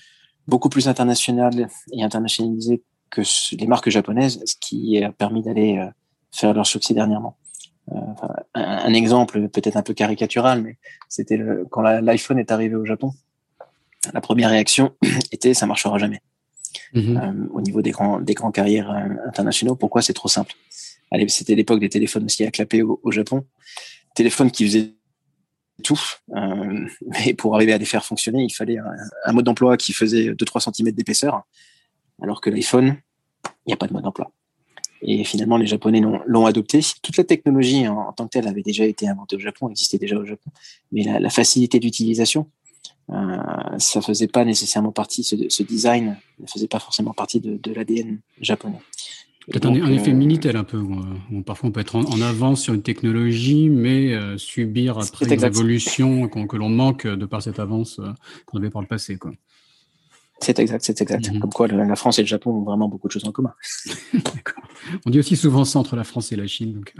beaucoup 0.46 0.68
plus 0.68 0.88
international 0.88 1.68
et 1.92 2.02
internationalisé 2.02 2.82
que 3.10 3.22
les 3.56 3.66
marques 3.66 3.90
japonaises, 3.90 4.40
ce 4.44 4.54
qui 4.60 5.02
a 5.02 5.12
permis 5.12 5.42
d'aller 5.42 5.84
faire 6.32 6.54
leur 6.54 6.66
succès 6.66 6.94
dernièrement. 6.94 7.36
Euh, 7.90 7.96
un, 8.54 8.92
exemple 8.94 9.48
peut-être 9.48 9.76
un 9.76 9.82
peu 9.82 9.94
caricatural, 9.94 10.62
mais 10.62 10.76
c'était 11.08 11.36
le, 11.36 11.66
quand 11.70 11.82
l'iPhone 11.82 12.38
est 12.38 12.52
arrivé 12.52 12.74
au 12.74 12.84
Japon, 12.84 13.12
la 14.12 14.20
première 14.20 14.50
réaction 14.50 14.94
était 15.32 15.54
ça 15.54 15.66
marchera 15.66 15.98
jamais. 15.98 16.20
Mhm. 16.94 17.16
Euh, 17.16 17.48
au 17.52 17.60
niveau 17.60 17.82
des 17.82 17.90
grands, 17.90 18.20
des 18.20 18.34
grands 18.34 18.52
carrières 18.52 18.90
euh, 18.90 19.28
internationaux, 19.28 19.74
pourquoi 19.74 20.02
c'est 20.02 20.12
trop 20.12 20.28
simple? 20.28 20.54
C'était 21.28 21.54
l'époque 21.54 21.80
des 21.80 21.90
téléphones 21.90 22.24
aussi 22.24 22.42
à 22.44 22.50
clapper 22.50 22.82
au, 22.82 23.10
Japon, 23.10 23.44
téléphones 24.14 24.50
qui 24.50 24.64
faisaient 24.64 24.94
tout, 25.84 26.00
mais 26.28 27.34
pour 27.34 27.54
arriver 27.54 27.74
à 27.74 27.78
les 27.78 27.84
faire 27.84 28.02
fonctionner, 28.02 28.44
il 28.44 28.50
fallait 28.50 28.78
un, 29.26 29.32
mode 29.32 29.44
d'emploi 29.44 29.76
qui 29.76 29.92
faisait 29.92 30.30
2-3 30.30 30.72
cm 30.74 30.90
d'épaisseur, 30.92 31.42
alors 32.22 32.40
que 32.40 32.48
l'iPhone, 32.48 32.96
il 33.44 33.50
n'y 33.68 33.72
a 33.74 33.76
pas 33.76 33.88
de 33.88 33.92
mode 33.92 34.04
d'emploi. 34.04 34.32
Et 35.02 35.24
finalement, 35.24 35.56
les 35.56 35.66
Japonais 35.66 36.00
l'ont 36.00 36.46
adopté. 36.46 36.80
Toute 37.02 37.16
la 37.16 37.24
technologie 37.24 37.88
en, 37.88 38.12
tant 38.12 38.24
que 38.24 38.30
telle 38.30 38.48
avait 38.48 38.62
déjà 38.62 38.84
été 38.84 39.08
inventée 39.08 39.36
au 39.36 39.40
Japon, 39.40 39.68
existait 39.68 39.98
déjà 39.98 40.16
au 40.16 40.24
Japon. 40.24 40.50
Mais 40.92 41.02
la, 41.02 41.30
facilité 41.30 41.80
d'utilisation, 41.80 42.48
euh, 43.10 43.36
ça 43.78 44.00
faisait 44.00 44.28
pas 44.28 44.44
nécessairement 44.44 44.92
partie, 44.92 45.24
ce, 45.24 45.36
ce, 45.48 45.62
design 45.62 46.16
ne 46.38 46.46
faisait 46.46 46.68
pas 46.68 46.78
forcément 46.78 47.12
partie 47.12 47.40
de, 47.40 47.56
de 47.56 47.72
l'ADN 47.72 48.20
japonais. 48.40 48.78
Peut-être 49.50 49.66
un, 49.66 49.92
effet 49.92 50.12
euh, 50.12 50.14
Minitel 50.14 50.56
un 50.56 50.64
peu, 50.64 50.78
où, 50.78 51.42
parfois 51.42 51.68
on 51.68 51.72
peut 51.72 51.80
être 51.80 51.96
en, 51.96 52.20
avance 52.20 52.62
sur 52.62 52.74
une 52.74 52.82
technologie, 52.82 53.70
mais 53.70 54.14
euh, 54.14 54.38
subir 54.38 54.98
après 54.98 55.26
une 55.26 55.44
évolution 55.44 56.28
que 56.28 56.56
l'on 56.56 56.68
manque 56.68 57.06
de 57.06 57.26
par 57.26 57.42
cette 57.42 57.58
avance 57.58 57.98
euh, 57.98 58.12
qu'on 58.46 58.58
avait 58.58 58.70
par 58.70 58.82
le 58.82 58.88
passé. 58.88 59.16
Quoi. 59.16 59.32
C'est 60.42 60.58
exact, 60.58 60.84
c'est 60.84 61.00
exact. 61.00 61.30
Mhm. 61.30 61.40
Comme 61.40 61.52
quoi, 61.52 61.68
la 61.68 61.94
France 61.94 62.18
et 62.18 62.22
le 62.22 62.26
Japon 62.26 62.50
ont 62.50 62.62
vraiment 62.62 62.88
beaucoup 62.88 63.06
de 63.06 63.12
choses 63.12 63.24
en 63.24 63.32
commun. 63.32 63.54
On 65.06 65.10
dit 65.10 65.20
aussi 65.20 65.36
souvent 65.36 65.64
ça 65.64 65.78
entre 65.78 65.94
la 65.94 66.02
France 66.02 66.32
et 66.32 66.36
la 66.36 66.48
Chine. 66.48 66.72
Donc, 66.72 66.94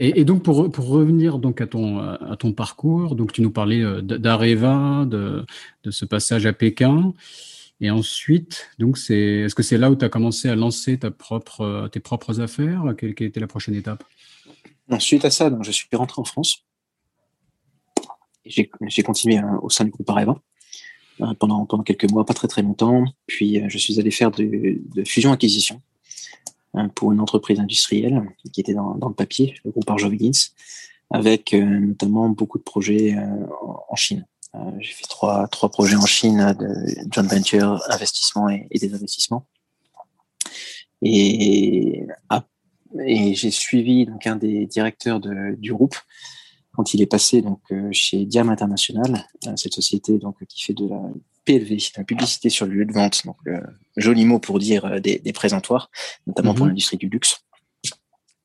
et, 0.00 0.24
donc, 0.24 0.42
pour, 0.42 0.70
pour, 0.70 0.88
revenir 0.88 1.38
donc 1.38 1.60
à 1.60 1.68
ton, 1.68 2.00
à 2.00 2.36
ton 2.36 2.52
parcours, 2.52 3.14
donc 3.14 3.32
tu 3.32 3.40
nous 3.42 3.52
parlais 3.52 3.82
euh, 3.82 4.02
d'Areva, 4.02 5.04
de, 5.06 5.46
de 5.84 5.90
ce 5.92 6.04
passage 6.04 6.44
à 6.46 6.52
Pékin. 6.52 7.14
Et 7.80 7.90
ensuite, 7.90 8.68
donc 8.78 8.98
c'est, 8.98 9.14
est-ce 9.14 9.54
que 9.54 9.62
c'est 9.62 9.78
là 9.78 9.90
où 9.90 9.96
tu 9.96 10.04
as 10.04 10.08
commencé 10.08 10.48
à 10.48 10.56
lancer 10.56 10.98
ta 10.98 11.10
propre, 11.12 11.88
tes 11.92 12.00
propres 12.00 12.40
affaires? 12.40 12.82
Quelle, 12.98 13.14
quelle, 13.14 13.28
était 13.28 13.40
la 13.40 13.46
prochaine 13.46 13.74
étape? 13.74 14.02
Ensuite 14.90 15.24
à 15.24 15.30
ça, 15.30 15.50
donc, 15.50 15.62
je 15.62 15.70
suis 15.70 15.86
rentré 15.92 16.20
en 16.20 16.24
France. 16.24 16.66
J'ai 18.44 19.02
continué 19.04 19.36
hein, 19.36 19.60
au 19.62 19.70
sein 19.70 19.84
du 19.84 19.90
groupe 19.90 20.10
Areva. 20.10 20.34
Euh, 21.22 21.34
pendant, 21.38 21.66
pendant 21.66 21.82
quelques 21.82 22.10
mois, 22.10 22.24
pas 22.24 22.34
très 22.34 22.48
très 22.48 22.62
longtemps. 22.62 23.04
Puis 23.26 23.60
euh, 23.60 23.66
je 23.68 23.78
suis 23.78 23.98
allé 23.98 24.10
faire 24.10 24.30
de, 24.30 24.80
fusion-acquisition 25.04 25.80
hein, 26.74 26.88
pour 26.88 27.12
une 27.12 27.20
entreprise 27.20 27.60
industrielle 27.60 28.22
qui 28.52 28.60
était 28.60 28.74
dans, 28.74 28.94
dans 28.94 29.08
le 29.08 29.14
papier, 29.14 29.54
le 29.64 29.70
groupe 29.70 29.88
Arjoviggins, 29.88 30.30
avec 31.10 31.52
euh, 31.52 31.64
notamment 31.64 32.28
beaucoup 32.28 32.58
de 32.58 32.62
projets 32.62 33.16
en 33.88 33.96
Chine. 33.96 34.26
J'ai 34.80 34.92
fait 34.92 35.06
trois, 35.08 35.46
trois 35.46 35.68
projets 35.68 35.94
en 35.94 36.06
Chine 36.06 36.56
de 36.58 37.12
joint 37.12 37.24
venture, 37.24 37.80
investissement 37.88 38.48
et, 38.48 38.66
et 38.70 38.78
des 38.78 38.94
investissements. 38.94 39.46
Et, 41.02 42.04
et 42.98 43.34
j'ai 43.34 43.50
suivi 43.52 44.06
donc 44.06 44.26
un 44.26 44.34
des 44.36 44.66
directeurs 44.66 45.20
du 45.20 45.72
groupe 45.72 45.94
quand 46.80 46.94
il 46.94 47.02
est 47.02 47.06
passé 47.06 47.42
donc 47.42 47.60
euh, 47.72 47.90
chez 47.92 48.24
Diam 48.24 48.48
International, 48.48 49.26
euh, 49.46 49.52
cette 49.56 49.74
société 49.74 50.16
donc 50.16 50.42
qui 50.48 50.64
fait 50.64 50.72
de 50.72 50.88
la 50.88 51.02
PLV, 51.44 51.76
la 51.98 52.04
publicité 52.04 52.48
sur 52.48 52.64
le 52.64 52.72
lieu 52.72 52.86
de 52.86 52.92
vente, 52.94 53.20
donc 53.26 53.36
euh, 53.48 53.60
joli 53.98 54.24
mot 54.24 54.38
pour 54.38 54.58
dire 54.58 54.98
des, 54.98 55.18
des 55.18 55.32
présentoirs, 55.34 55.90
notamment 56.26 56.54
pour 56.54 56.64
mhm. 56.64 56.70
l'industrie 56.70 56.96
du 56.96 57.10
luxe. 57.10 57.44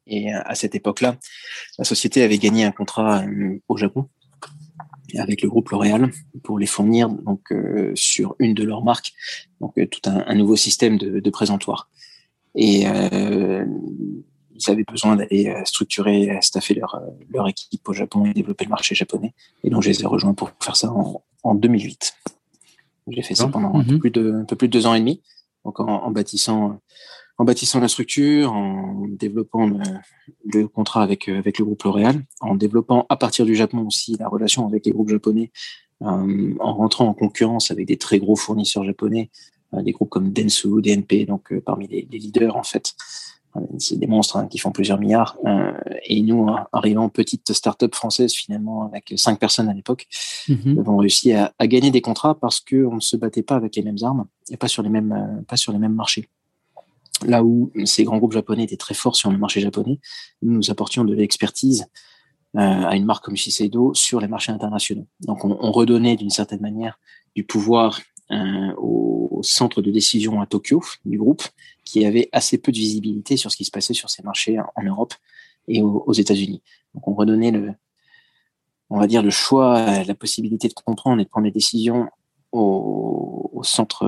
Et 0.05 0.33
à 0.33 0.53
cette 0.53 0.75
époque-là, 0.75 1.17
la 1.79 1.85
société 1.85 2.23
avait 2.23 2.37
gagné 2.37 2.65
un 2.65 2.71
contrat 2.71 3.23
au 3.69 3.77
Japon 3.77 4.09
avec 5.17 5.41
le 5.41 5.49
groupe 5.49 5.69
L'Oréal 5.69 6.11
pour 6.43 6.59
les 6.59 6.67
fournir 6.67 7.07
donc 7.09 7.51
sur 7.95 8.35
une 8.37 8.53
de 8.53 8.63
leurs 8.63 8.83
marques, 8.83 9.13
donc 9.61 9.73
tout 9.89 10.01
un, 10.09 10.23
un 10.27 10.35
nouveau 10.35 10.57
système 10.57 10.97
de, 10.99 11.21
de 11.21 11.29
présentoir. 11.31 11.89
Et 12.53 12.85
ils 14.55 14.71
avaient 14.71 14.83
besoin 14.83 15.15
d'aller 15.15 15.47
euh, 15.47 15.61
structurer, 15.65 16.31
euh, 16.31 16.41
staffer 16.41 16.73
leur, 16.73 16.95
euh, 16.95 17.09
leur 17.29 17.47
équipe 17.47 17.87
au 17.87 17.93
Japon 17.93 18.25
et 18.25 18.33
développer 18.33 18.65
le 18.65 18.69
marché 18.69 18.95
japonais. 18.95 19.33
Et 19.63 19.69
donc, 19.69 19.83
je 19.83 19.89
les 19.89 20.01
ai 20.01 20.05
rejoints 20.05 20.33
pour 20.33 20.51
faire 20.61 20.75
ça 20.75 20.91
en, 20.91 21.23
en 21.43 21.55
2008. 21.55 22.15
J'ai 23.07 23.21
fait 23.21 23.35
ça 23.35 23.47
pendant 23.47 23.75
un, 23.75 23.83
peu 23.83 23.93
mhm. 23.93 23.99
plus 23.99 24.11
de, 24.11 24.33
un 24.33 24.45
peu 24.45 24.55
plus 24.55 24.67
de 24.67 24.73
deux 24.73 24.87
ans 24.87 24.95
et 24.95 24.99
demi. 24.99 25.21
Donc, 25.63 25.79
en, 25.79 25.87
en 25.87 26.11
bâtissant, 26.11 26.79
en 27.37 27.45
bâtissant 27.45 27.79
la 27.79 27.87
structure, 27.87 28.53
en 28.53 29.05
développant 29.09 29.67
le, 29.67 29.79
le, 30.45 30.67
contrat 30.67 31.03
avec, 31.03 31.27
avec 31.27 31.59
le 31.59 31.65
groupe 31.65 31.83
L'Oréal, 31.83 32.23
en 32.39 32.55
développant 32.55 33.05
à 33.09 33.17
partir 33.17 33.45
du 33.45 33.55
Japon 33.55 33.85
aussi 33.85 34.15
la 34.17 34.27
relation 34.27 34.65
avec 34.67 34.85
les 34.85 34.91
groupes 34.91 35.09
japonais, 35.09 35.51
euh, 36.01 36.55
en 36.59 36.73
rentrant 36.73 37.07
en 37.07 37.13
concurrence 37.13 37.71
avec 37.71 37.87
des 37.87 37.97
très 37.97 38.19
gros 38.19 38.35
fournisseurs 38.35 38.83
japonais, 38.83 39.29
euh, 39.73 39.81
des 39.81 39.91
groupes 39.91 40.09
comme 40.09 40.31
Densu, 40.31 40.81
DNP, 40.81 41.25
donc 41.25 41.53
parmi 41.59 41.87
les, 41.87 42.07
les, 42.11 42.17
leaders 42.17 42.55
en 42.55 42.63
fait 42.63 42.95
c'est 43.77 43.97
des 43.97 44.07
monstres 44.07 44.37
hein, 44.37 44.47
qui 44.47 44.57
font 44.57 44.71
plusieurs 44.71 44.99
milliards. 44.99 45.37
Euh, 45.45 45.71
et 46.05 46.21
nous, 46.21 46.47
arrivant 46.71 47.09
petite 47.09 47.51
start-up 47.53 47.95
française 47.95 48.33
finalement 48.33 48.85
avec 48.85 49.13
cinq 49.17 49.39
personnes 49.39 49.69
à 49.69 49.73
l'époque, 49.73 50.07
mm 50.47 50.79
avons 50.79 50.97
réussi 50.97 51.33
à, 51.33 51.53
à, 51.57 51.67
gagner 51.67 51.91
des 51.91 52.01
contrats 52.01 52.35
parce 52.35 52.59
que 52.59 52.85
on 52.85 52.95
ne 52.95 52.99
se 52.99 53.15
battait 53.15 53.43
pas 53.43 53.55
avec 53.55 53.75
les 53.75 53.81
mêmes 53.81 53.97
armes 54.01 54.25
et 54.49 54.57
pas 54.57 54.67
sur 54.67 54.83
les 54.83 54.89
mêmes, 54.89 55.11
euh, 55.11 55.41
pas 55.43 55.57
sur 55.57 55.71
les 55.71 55.79
mêmes 55.79 55.93
marchés. 55.93 56.27
Là 57.25 57.43
où 57.43 57.71
ces 57.85 58.03
grands 58.03 58.17
groupes 58.17 58.33
japonais 58.33 58.63
étaient 58.63 58.75
très 58.77 58.93
forts 58.93 59.15
sur 59.15 59.31
le 59.31 59.37
marché 59.37 59.61
japonais, 59.61 59.99
nous, 60.41 60.53
nous 60.53 60.69
apportions 60.69 61.05
de 61.05 61.13
l'expertise 61.13 61.87
euh, 62.55 62.59
à 62.59 62.95
une 62.95 63.05
marque 63.05 63.23
comme 63.23 63.37
Shiseido 63.37 63.93
sur 63.93 64.19
les 64.19 64.27
marchés 64.27 64.51
internationaux. 64.51 65.07
Donc, 65.21 65.45
on, 65.45 65.57
on 65.59 65.71
redonnait 65.71 66.17
d'une 66.17 66.29
certaine 66.29 66.61
manière 66.61 66.99
du 67.35 67.43
pouvoir 67.43 67.99
au 68.77 69.39
centre 69.43 69.83
de 69.83 69.91
décision 69.91 70.41
à 70.41 70.47
Tokyo 70.47 70.81
du 71.05 71.17
groupe, 71.17 71.43
qui 71.85 72.05
avait 72.05 72.29
assez 72.31 72.57
peu 72.57 72.71
de 72.71 72.77
visibilité 72.77 73.37
sur 73.37 73.51
ce 73.51 73.57
qui 73.57 73.65
se 73.65 73.71
passait 73.71 73.93
sur 73.93 74.09
ces 74.09 74.23
marchés 74.23 74.57
en, 74.59 74.83
Europe 74.83 75.13
et 75.67 75.81
aux, 75.81 76.13
États-Unis. 76.13 76.61
Donc 76.93 77.07
on 77.07 77.13
redonnait 77.13 77.51
le, 77.51 77.73
on 78.89 78.99
va 78.99 79.07
dire 79.07 79.23
le 79.23 79.29
choix, 79.29 80.03
la 80.03 80.15
possibilité 80.15 80.67
de 80.67 80.73
comprendre 80.73 81.21
et 81.21 81.25
de 81.25 81.29
prendre 81.29 81.45
des 81.45 81.51
décisions 81.51 82.09
au, 82.51 83.61
centre, 83.63 84.05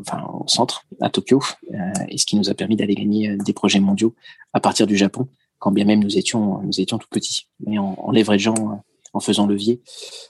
enfin 0.00 0.24
au 0.32 0.46
centre 0.48 0.84
à 1.00 1.10
Tokyo, 1.10 1.40
euh, 1.72 1.76
et 2.08 2.18
ce 2.18 2.26
qui 2.26 2.36
nous 2.36 2.50
a 2.50 2.54
permis 2.54 2.76
d'aller 2.76 2.94
gagner 2.94 3.30
euh, 3.30 3.36
des 3.36 3.52
projets 3.52 3.80
mondiaux 3.80 4.14
à 4.52 4.60
partir 4.60 4.86
du 4.86 4.96
Japon, 4.96 5.28
quand 5.58 5.70
bien 5.70 5.84
même 5.84 6.02
nous 6.02 6.16
étions 6.16 6.60
nous 6.62 6.80
étions 6.80 6.98
tout 6.98 7.08
petits, 7.10 7.48
mais 7.66 7.78
en, 7.78 7.94
en 7.98 8.10
leverageant 8.12 8.82
en 9.14 9.20
faisant 9.20 9.46
levier 9.46 9.80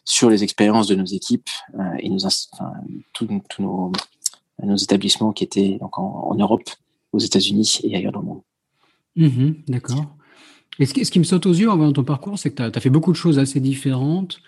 sur 0.05 0.31
les 0.31 0.45
expériences 0.45 0.87
de 0.87 0.95
nos 0.95 1.07
équipes 1.07 1.49
euh, 1.79 1.97
et 1.99 2.11
nos, 2.11 2.25
enfin, 2.27 2.73
tous 3.13 3.27
nos, 3.59 3.93
nos, 4.63 4.77
établissements 4.77 5.33
qui 5.33 5.43
étaient 5.43 5.79
donc 5.81 5.99
en, 5.99 6.35
Europe, 6.35 6.69
aux 7.15 7.19
États-Unis 7.21 7.81
et 7.85 7.97
ailleurs 7.97 8.13
dans 8.13 8.21
le 8.21 8.27
monde. 8.27 8.43
Mhm, 9.17 9.57
d'accord. 9.69 10.17
Et 10.79 10.87
ce 10.87 10.95
qui, 10.95 11.05
ce 11.05 11.11
qui, 11.11 11.21
me 11.21 11.25
saute 11.25 11.47
aux 11.47 11.53
yeux 11.53 11.71
en 11.71 11.77
voyant 11.77 11.93
ton 11.93 12.03
parcours, 12.03 12.39
c'est 12.39 12.51
que 12.51 12.69
tu 12.69 12.79
as, 12.79 12.81
fait 12.81 12.91
beaucoup 12.91 13.13
de 13.13 13.17
choses 13.17 13.39
assez 13.39 13.61
différentes. 13.61 14.41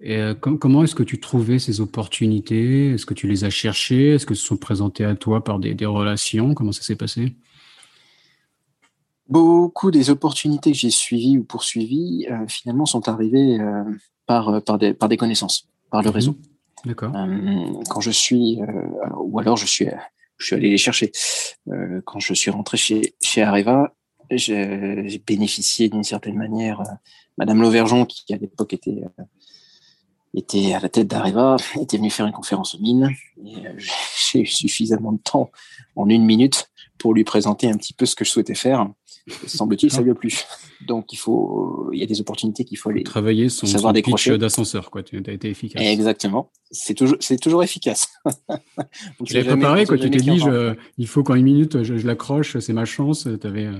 Et 0.00 0.16
euh, 0.16 0.34
comment 0.34 0.82
est-ce 0.82 0.94
que 0.94 1.02
tu 1.02 1.20
trouvais 1.20 1.58
ces 1.58 1.80
opportunités? 1.80 2.90
Est-ce 2.92 3.06
que 3.06 3.14
tu 3.14 3.28
les 3.28 3.44
as 3.44 3.50
cherchées? 3.50 4.14
Est-ce 4.14 4.26
que 4.26 4.34
ce 4.34 4.44
sont 4.44 4.56
présentées 4.56 5.04
à 5.04 5.14
toi 5.14 5.44
par 5.44 5.58
des, 5.58 5.74
des 5.74 5.86
relations? 5.86 6.54
Comment 6.54 6.72
ça 6.72 6.82
s'est 6.82 6.96
passé? 6.96 7.36
Beaucoup 9.28 9.92
des 9.92 10.10
opportunités 10.10 10.72
que 10.72 10.78
j'ai 10.78 10.90
suivies 10.90 11.38
ou 11.38 11.44
poursuivies, 11.44 12.26
finalement, 12.48 12.84
sont 12.84 13.08
arrivées 13.08 13.58
par, 14.26 14.60
par, 14.62 14.76
des, 14.76 14.92
par 14.92 15.08
des 15.08 15.16
connaissances, 15.16 15.68
par 15.90 16.02
le 16.02 16.08
mhm. 16.08 16.14
réseau. 16.14 16.36
D'accord. 16.84 17.12
quand 17.90 18.00
je 18.00 18.10
suis, 18.10 18.58
ou 19.18 19.38
alors 19.38 19.56
je 19.56 19.66
suis, 19.66 19.86
je 20.40 20.46
suis 20.46 20.56
allé 20.56 20.70
les 20.70 20.78
chercher. 20.78 21.12
quand 22.04 22.18
je 22.18 22.34
suis 22.34 22.50
rentré 22.50 22.76
chez, 22.76 23.14
chez 23.22 23.42
Areva, 23.42 23.94
j'ai 24.30 25.22
bénéficié 25.26 25.88
d'une 25.88 26.04
certaine 26.04 26.36
manière. 26.36 26.82
Madame 27.38 27.60
Lauvergeon, 27.62 28.06
qui 28.06 28.32
à 28.32 28.36
l'époque 28.36 28.72
était 28.72 29.02
était 30.34 30.74
à 30.74 30.80
la 30.80 30.88
tête 30.88 31.08
d'Areva, 31.08 31.56
était 31.80 31.96
venu 31.96 32.10
faire 32.10 32.26
une 32.26 32.32
conférence 32.32 32.74
aux 32.74 32.78
mines. 32.78 33.10
Et 33.44 33.66
euh, 33.66 33.72
j'ai 34.32 34.40
eu 34.40 34.46
suffisamment 34.46 35.12
de 35.12 35.20
temps 35.22 35.50
en 35.96 36.08
une 36.08 36.24
minute 36.24 36.70
pour 36.98 37.14
lui 37.14 37.24
présenter 37.24 37.68
un 37.68 37.76
petit 37.76 37.94
peu 37.94 38.06
ce 38.06 38.14
que 38.14 38.24
je 38.24 38.30
souhaitais 38.30 38.54
faire. 38.54 38.88
Semble-t-il, 39.46 39.90
ça 39.90 40.02
lui 40.02 40.10
a 40.10 40.14
plu. 40.14 40.32
Donc, 40.86 41.12
il 41.12 41.16
faut, 41.16 41.90
il 41.92 42.00
y 42.00 42.02
a 42.02 42.06
des 42.06 42.20
opportunités 42.20 42.64
qu'il 42.64 42.78
faut 42.78 42.90
aller 42.90 43.02
travailler 43.02 43.48
son, 43.48 43.66
savoir 43.66 43.94
son 43.94 44.02
pitch 44.02 44.30
d'ascenseur, 44.30 44.90
quoi. 44.90 45.02
Tu 45.02 45.22
as 45.26 45.32
été 45.32 45.48
efficace. 45.48 45.82
Exactement. 45.82 46.50
C'est 46.70 46.94
toujours, 46.94 47.16
c'est 47.20 47.38
toujours 47.38 47.62
efficace. 47.62 48.08
tu 49.24 49.34
l'as 49.34 49.44
préparé, 49.44 49.86
quoi. 49.86 49.98
Tu 49.98 50.10
t'es 50.10 50.18
dit, 50.18 50.38
je, 50.38 50.74
il 50.98 51.06
faut 51.06 51.22
qu'en 51.22 51.34
une 51.34 51.44
minute, 51.44 51.82
je, 51.82 51.96
je 51.96 52.06
l'accroche, 52.06 52.58
c'est 52.58 52.72
ma 52.72 52.84
chance. 52.84 53.28
Tu 53.40 53.46
avais. 53.46 53.66
Euh, 53.66 53.78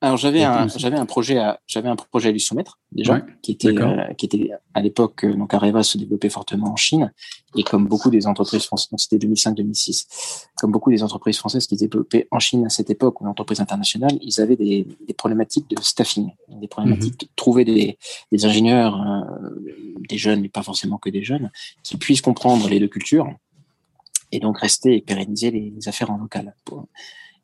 alors 0.00 0.16
j'avais 0.16 0.44
un 0.44 0.68
j'avais 0.68 0.96
un 0.96 1.06
projet 1.06 1.38
à 1.38 1.60
j'avais 1.66 1.88
un 1.88 1.96
projet 1.96 2.28
à 2.28 2.32
lui 2.32 2.40
soumettre 2.40 2.78
déjà 2.92 3.20
qui 3.42 3.52
était 3.52 3.76
euh, 3.76 4.12
qui 4.14 4.26
était 4.26 4.50
à 4.74 4.80
l'époque 4.80 5.24
euh, 5.24 5.34
donc 5.34 5.52
Areva 5.54 5.82
se 5.82 5.98
développait 5.98 6.30
fortement 6.30 6.72
en 6.72 6.76
Chine. 6.76 7.12
Et 7.56 7.64
comme 7.64 7.86
beaucoup 7.88 8.10
des 8.10 8.26
entreprises 8.26 8.64
françaises 8.64 8.90
donc 8.90 9.00
c'était 9.00 9.26
2005-2006 9.26 10.46
comme 10.56 10.70
beaucoup 10.70 10.90
des 10.90 11.02
entreprises 11.02 11.38
françaises 11.38 11.66
qui 11.66 11.76
développaient 11.76 12.28
en 12.30 12.38
Chine 12.38 12.66
à 12.66 12.68
cette 12.68 12.90
époque 12.90 13.20
ou 13.20 13.26
entreprises 13.26 13.60
internationales 13.60 14.16
ils 14.20 14.40
avaient 14.40 14.56
des, 14.56 14.86
des 15.06 15.14
problématiques 15.14 15.68
de 15.68 15.80
staffing. 15.82 16.30
Des 16.48 16.68
problématiques 16.68 17.14
mhm. 17.14 17.26
de 17.26 17.28
trouver 17.34 17.64
des, 17.64 17.98
des 18.30 18.44
ingénieurs 18.44 19.00
euh, 19.02 19.50
des 20.08 20.18
jeunes 20.18 20.42
mais 20.42 20.48
pas 20.48 20.62
forcément 20.62 20.98
que 20.98 21.10
des 21.10 21.24
jeunes 21.24 21.50
qui 21.82 21.96
puissent 21.96 22.22
comprendre 22.22 22.68
les 22.68 22.78
deux 22.78 22.88
cultures 22.88 23.28
et 24.30 24.38
donc 24.38 24.58
rester 24.58 24.96
et 24.96 25.00
pérenniser 25.00 25.50
les, 25.50 25.72
les 25.74 25.88
affaires 25.88 26.10
en 26.10 26.18
local 26.18 26.54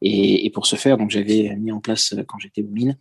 et, 0.04 0.46
et 0.46 0.50
pour 0.50 0.66
ce 0.66 0.76
faire, 0.76 0.98
donc 0.98 1.10
j'avais 1.10 1.56
mis 1.56 1.72
en 1.72 1.80
place 1.80 2.12
euh, 2.12 2.22
quand 2.26 2.38
j'étais 2.38 2.62
au 2.62 2.68
mines 2.68 2.96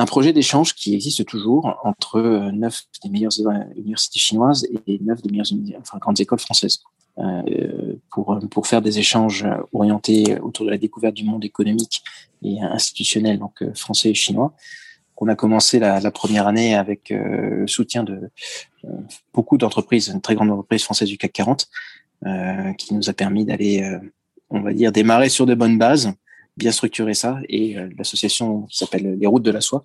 un 0.00 0.06
projet 0.06 0.32
d'échange 0.32 0.74
qui 0.74 0.94
existe 0.94 1.24
toujours 1.24 1.76
entre 1.82 2.20
euh, 2.20 2.52
neuf 2.52 2.84
des 3.02 3.10
meilleures 3.10 3.32
universités 3.76 4.20
chinoises 4.20 4.64
et 4.86 5.00
neuf 5.00 5.20
des 5.22 5.30
meilleures 5.30 5.48
enfin, 5.80 5.98
grandes 5.98 6.20
écoles 6.20 6.38
françaises 6.38 6.84
euh, 7.18 7.96
pour, 8.12 8.38
pour 8.48 8.68
faire 8.68 8.80
des 8.80 9.00
échanges 9.00 9.44
orientés 9.72 10.38
autour 10.38 10.66
de 10.66 10.70
la 10.70 10.78
découverte 10.78 11.14
du 11.14 11.24
monde 11.24 11.44
économique 11.44 12.04
et 12.42 12.60
institutionnel, 12.60 13.40
donc 13.40 13.64
français 13.74 14.10
et 14.10 14.14
chinois. 14.14 14.54
On 15.16 15.26
a 15.26 15.34
commencé 15.34 15.80
la, 15.80 15.98
la 15.98 16.12
première 16.12 16.46
année 16.46 16.76
avec 16.76 17.10
le 17.10 17.66
soutien 17.66 18.04
de 18.04 18.30
beaucoup 19.34 19.58
d'entreprises, 19.58 20.10
une 20.14 20.20
très 20.20 20.36
grande 20.36 20.50
entreprise 20.50 20.84
française 20.84 21.08
du 21.08 21.18
CAC 21.18 21.32
40, 21.32 21.68
qui 22.78 22.94
nous 22.94 23.10
a 23.10 23.12
permis 23.12 23.44
d'aller 23.44 23.98
on 24.50 24.60
va 24.60 24.72
dire, 24.72 24.92
démarrer 24.92 25.28
sur 25.28 25.46
de 25.46 25.54
bonnes 25.54 25.78
bases, 25.78 26.12
bien 26.56 26.72
structurer 26.72 27.14
ça. 27.14 27.38
Et 27.48 27.78
euh, 27.78 27.88
l'association 27.96 28.62
qui 28.62 28.78
s'appelle 28.78 29.16
Les 29.18 29.26
Routes 29.26 29.42
de 29.42 29.50
la 29.50 29.60
Soie 29.60 29.84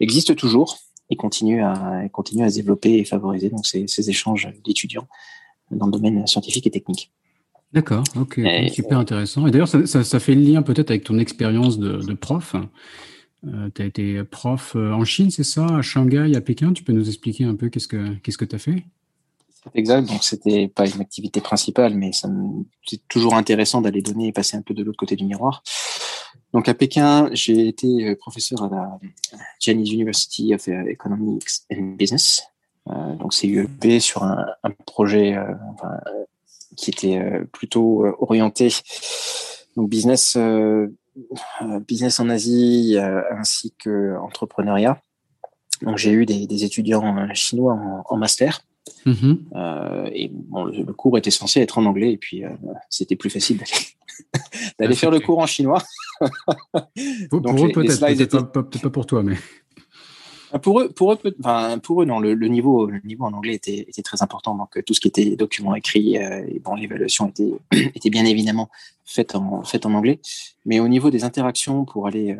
existe 0.00 0.34
toujours 0.36 0.78
et 1.10 1.16
continue 1.16 1.62
à, 1.62 2.02
continue 2.12 2.44
à 2.44 2.50
se 2.50 2.56
développer 2.56 2.94
et 2.98 3.04
favoriser 3.04 3.50
donc 3.50 3.66
ces, 3.66 3.86
ces 3.86 4.08
échanges 4.08 4.48
d'étudiants 4.64 5.06
dans 5.70 5.86
le 5.86 5.92
domaine 5.92 6.26
scientifique 6.26 6.66
et 6.66 6.70
technique. 6.70 7.12
D'accord, 7.72 8.04
ok, 8.16 8.40
super 8.72 8.98
intéressant. 8.98 9.48
Et 9.48 9.50
d'ailleurs, 9.50 9.68
ça, 9.68 9.84
ça, 9.84 10.04
ça, 10.04 10.20
fait 10.20 10.36
le 10.36 10.42
lien 10.42 10.62
peut-être 10.62 10.90
avec 10.90 11.02
ton 11.02 11.18
expérience 11.18 11.76
de, 11.76 11.96
de, 11.96 12.14
prof. 12.14 12.54
Euh, 13.46 13.68
tu 13.74 13.82
as 13.82 13.84
été 13.84 14.22
prof 14.22 14.74
euh, 14.76 14.92
en 14.92 15.04
Chine, 15.04 15.32
c'est 15.32 15.42
ça, 15.42 15.66
à 15.66 15.82
Shanghai, 15.82 16.36
à 16.36 16.40
Pékin. 16.40 16.72
Tu 16.72 16.84
peux 16.84 16.92
nous 16.92 17.08
expliquer 17.08 17.44
un 17.44 17.56
peu 17.56 17.70
qu'est-ce 17.70 17.88
que 17.88 18.14
qu'est-ce 18.22 18.38
que 18.38 18.44
tu 18.44 18.54
as 18.54 18.60
fait? 18.60 18.84
Exact. 19.74 20.08
Donc, 20.08 20.22
c'était 20.22 20.68
pas 20.68 20.88
une 20.88 21.00
activité 21.00 21.40
principale, 21.40 21.94
mais 21.94 22.10
c'est 22.12 23.08
toujours 23.08 23.34
intéressant 23.34 23.80
d'aller 23.80 24.02
donner 24.02 24.28
et 24.28 24.32
passer 24.32 24.56
un 24.56 24.62
peu 24.62 24.74
de 24.74 24.82
l'autre 24.82 24.98
côté 24.98 25.16
du 25.16 25.24
miroir. 25.24 25.62
Donc, 26.52 26.68
à 26.68 26.74
Pékin, 26.74 27.28
j'ai 27.32 27.68
été 27.68 28.08
euh, 28.08 28.16
professeur 28.16 28.62
à 28.62 28.68
la 28.68 28.98
Chinese 29.58 29.92
University 29.92 30.54
of 30.54 30.68
Economics 30.68 31.62
and 31.72 31.96
Business. 31.96 32.42
Euh, 32.90 33.14
donc, 33.16 33.32
c'est 33.32 33.46
UEP 33.46 34.00
sur 34.00 34.22
un, 34.22 34.46
projet 34.86 35.36
euh, 35.36 35.54
qui 36.76 36.90
était 36.90 37.18
euh, 37.18 37.44
plutôt 37.52 38.04
orienté 38.18 38.68
donc 39.76 39.88
business, 39.88 40.38
business 41.88 42.20
en 42.20 42.28
Asie 42.28 42.96
ainsi 43.30 43.74
que 43.76 44.16
entrepreneuriat. 44.18 45.00
Donc, 45.82 45.98
j'ai 45.98 46.12
eu 46.12 46.26
des, 46.26 46.64
étudiants 46.64 47.28
chinois 47.34 47.76
en 48.08 48.16
master. 48.16 48.64
Mm-hmm. 49.06 49.38
Euh, 49.54 50.10
et 50.12 50.30
bon, 50.32 50.64
le, 50.64 50.92
cours 50.92 51.16
était 51.18 51.30
censé 51.30 51.60
être 51.60 51.78
en 51.78 51.84
anglais, 51.84 52.12
et 52.12 52.16
puis 52.16 52.44
euh, 52.44 52.50
c'était 52.90 53.16
plus 53.16 53.30
facile 53.30 53.62
d'aller 54.78 54.94
faire 54.94 55.10
le 55.10 55.20
cours 55.20 55.38
en 55.38 55.46
chinois. 55.46 55.82
pour, 57.30 57.64
eux, 57.64 57.72
peut-être, 57.72 58.52
pas, 58.52 58.62
pas, 58.62 58.90
pour 58.90 59.06
toi, 59.06 59.22
mais. 59.22 59.36
Ah, 60.52 60.58
pour 60.58 60.80
eux, 60.80 60.88
pour 60.88 61.12
eux, 61.12 61.18
enfin, 61.40 61.78
pour 61.78 62.02
eux, 62.02 62.04
non, 62.04 62.20
le, 62.20 62.34
le, 62.34 62.46
niveau, 62.46 62.86
le 62.86 63.00
niveau 63.04 63.24
en 63.24 63.32
anglais 63.32 63.54
était, 63.54 63.86
était, 63.88 64.02
très 64.02 64.22
important. 64.22 64.54
Donc, 64.54 64.82
tout 64.84 64.94
ce 64.94 65.00
qui 65.00 65.08
était 65.08 65.34
documents 65.34 65.74
écrits, 65.74 66.16
euh, 66.16 66.46
et 66.46 66.60
bon, 66.60 66.74
l'évaluation 66.74 67.28
était, 67.28 67.52
était 67.94 68.10
bien 68.10 68.24
évidemment 68.24 68.68
faite 69.04 69.34
en, 69.34 69.64
faite 69.64 69.84
en 69.84 69.94
anglais. 69.94 70.20
Mais 70.64 70.78
au 70.78 70.88
niveau 70.88 71.10
des 71.10 71.24
interactions 71.24 71.84
pour 71.84 72.06
aller, 72.06 72.36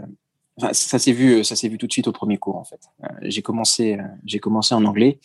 enfin, 0.59 0.73
ça 0.73 1.01
s'est 1.01 1.13
vu, 1.13 1.43
ça 1.43 1.57
s'est 1.57 1.69
vu 1.69 1.77
tout 1.77 1.89
de 1.89 1.93
suite 1.93 2.07
au 2.07 2.13
premier 2.13 2.39
cours, 2.39 2.57
en 2.57 2.65
fait. 2.65 2.81
j'ai 3.23 3.43
commencé, 3.43 3.99
j'ai 4.25 4.39
commencé 4.39 4.77
en 4.77 4.85
anglais 4.85 5.19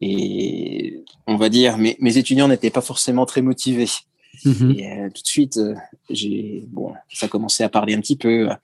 et 0.00 1.04
on 1.26 1.36
va 1.36 1.48
dire, 1.48 1.76
mes, 1.78 1.96
mes 2.00 2.16
étudiants 2.16 2.48
n'étaient 2.48 2.70
pas 2.70 2.80
forcément 2.80 3.26
très 3.26 3.42
motivés. 3.42 3.88
Mhm. 4.44 4.74
Et 4.78 4.90
euh, 4.90 5.10
tout 5.10 5.22
de 5.22 5.26
suite, 5.26 5.56
euh, 5.58 5.74
j'ai 6.08 6.64
bon, 6.68 6.94
ça 7.12 7.26
a 7.26 7.28
commencé 7.28 7.62
à 7.62 7.68
parler 7.68 7.94
un 7.94 8.00
petit 8.00 8.16
peu 8.16 8.50
euh, 8.50 8.54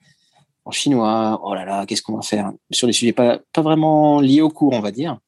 en 0.65 0.71
chinois. 0.71 1.39
Oh 1.43 1.53
là 1.53 1.65
là, 1.65 1.85
qu'est-ce 1.85 2.01
qu'on 2.01 2.15
va 2.15 2.21
faire? 2.21 2.51
Sur 2.71 2.87
des 2.87 2.93
sujets 2.93 3.13
pas 3.13 3.39
pas 3.53 3.61
vraiment 3.61 4.19
liés 4.19 4.41
au 4.41 4.49
cours, 4.49 4.73
on 4.73 4.79
va 4.79 4.91
dire. 4.91 5.19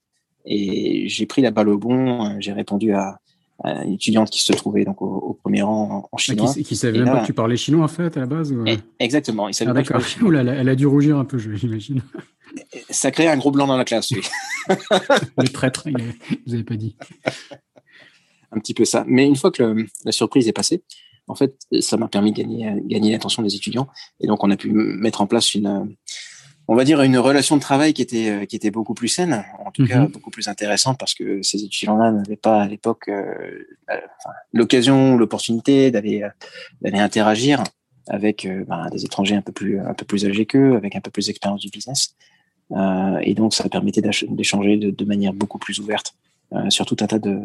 Et 0.46 1.08
j'ai 1.08 1.26
pris 1.26 1.42
la 1.42 1.52
balle 1.52 1.70
au 1.70 1.78
bon. 1.78 2.40
J'ai 2.40 2.54
répondu 2.54 2.94
à, 2.94 3.19
une 3.64 3.94
étudiante 3.94 4.30
qui 4.30 4.42
se 4.42 4.54
trouvait 4.54 4.86
donc 4.86 5.02
au, 5.02 5.38
premier 5.42 5.62
rang 5.62 6.04
en, 6.04 6.10
ah, 6.12 6.18
chinois. 6.18 6.54
qui, 6.54 6.64
qui 6.64 6.76
savait 6.76 7.00
même 7.00 7.08
pas 7.08 7.22
que 7.22 7.26
tu 7.26 7.34
parlais 7.34 7.58
chinois 7.58 7.84
en 7.84 7.90
fait 7.90 8.16
à 8.16 8.22
la 8.22 8.26
base 8.26 8.54
eh, 8.66 8.78
Exactement. 9.00 9.48
Il 9.48 9.54
savait 9.54 9.72
ah, 9.72 9.74
pas 9.74 9.84
que 9.84 10.60
elle 10.60 10.70
a 10.70 10.76
dû 10.76 10.88
rougir 10.88 11.18
un 11.18 11.26
peu, 11.26 11.38
j'imagine. 11.38 12.02
Ça 12.90 13.12
crée 13.12 13.28
un 13.28 13.38
gros 13.38 13.52
blanc 13.52 13.68
dans 13.68 13.78
la 13.78 13.86
classe, 13.86 14.12
oui. 14.12 14.22
le 15.38 15.48
traître, 15.50 15.88
vous 16.48 16.54
avez 16.54 16.64
pas 16.64 16.76
dit. 16.76 16.96
Un 18.52 18.60
petit 18.60 18.74
peu 18.74 18.86
ça. 18.86 19.04
Mais 19.08 19.26
une 19.28 19.36
fois 19.36 19.52
que 19.52 19.76
la 20.06 20.12
surprise 20.12 20.48
est 20.48 20.54
passée, 20.54 20.84
en 21.28 21.36
fait, 21.36 21.56
ça 21.82 21.98
m'a 21.98 22.08
permis 22.08 22.32
de 22.32 22.38
gagner, 22.38 22.74
gagner 22.86 23.12
l'attention 23.12 23.44
des 23.44 23.56
étudiants. 23.56 23.88
Et 24.20 24.26
donc, 24.26 24.44
on 24.44 24.50
a 24.50 24.58
pu 24.58 24.72
mettre 24.72 25.22
en 25.22 25.28
place 25.28 25.54
une, 25.54 25.96
on 26.72 26.76
va 26.76 26.84
dire, 26.84 27.02
une 27.02 27.18
relation 27.18 27.56
de 27.56 27.62
travail 27.62 27.94
qui 27.94 28.02
était, 28.02 28.46
qui 28.48 28.56
était 28.56 28.70
beaucoup 28.70 28.94
plus 28.94 29.08
saine, 29.08 29.44
en 29.66 29.72
tout 29.72 29.86
cas 29.88 30.02
mhm. 30.02 30.08
beaucoup 30.08 30.30
plus 30.30 30.48
intéressante 30.48 31.00
parce 31.00 31.16
que 31.16 31.42
ces 31.42 31.64
étudiants-là 31.64 32.12
n'avaient 32.12 32.36
pas 32.36 32.62
à 32.62 32.68
l'époque 32.68 33.10
euh, 33.10 33.66
l'occasion, 34.54 35.18
l'opportunité 35.18 35.90
d'aller, 35.90 36.28
d'aller 36.82 37.00
interagir 37.00 37.64
avec 38.10 38.46
euh, 38.46 38.66
ben, 38.68 38.90
des 38.90 39.06
étrangers 39.06 39.36
un 39.36 39.42
peu 39.42 39.52
plus, 39.52 39.80
un 39.80 39.94
peu 39.94 40.06
plus 40.06 40.26
âgés 40.26 40.46
qu'eux, 40.46 40.76
avec 40.76 40.96
un 40.96 41.02
peu 41.02 41.12
plus 41.12 41.28
d'expérience 41.28 41.62
du 41.62 41.70
business. 41.70 42.16
Euh, 42.72 43.20
et 43.22 43.34
donc, 43.34 43.54
ça 43.54 43.70
permettait 43.70 44.02
d'échanger 44.02 44.78
de, 44.78 44.90
de, 44.92 45.06
manière 45.06 45.34
beaucoup 45.34 45.58
plus 45.58 45.80
ouverte 45.80 46.14
euh, 46.26 46.29
sur 46.70 46.86
tout 46.86 46.98
un 47.02 47.08
tas 47.08 47.20
de, 47.20 47.38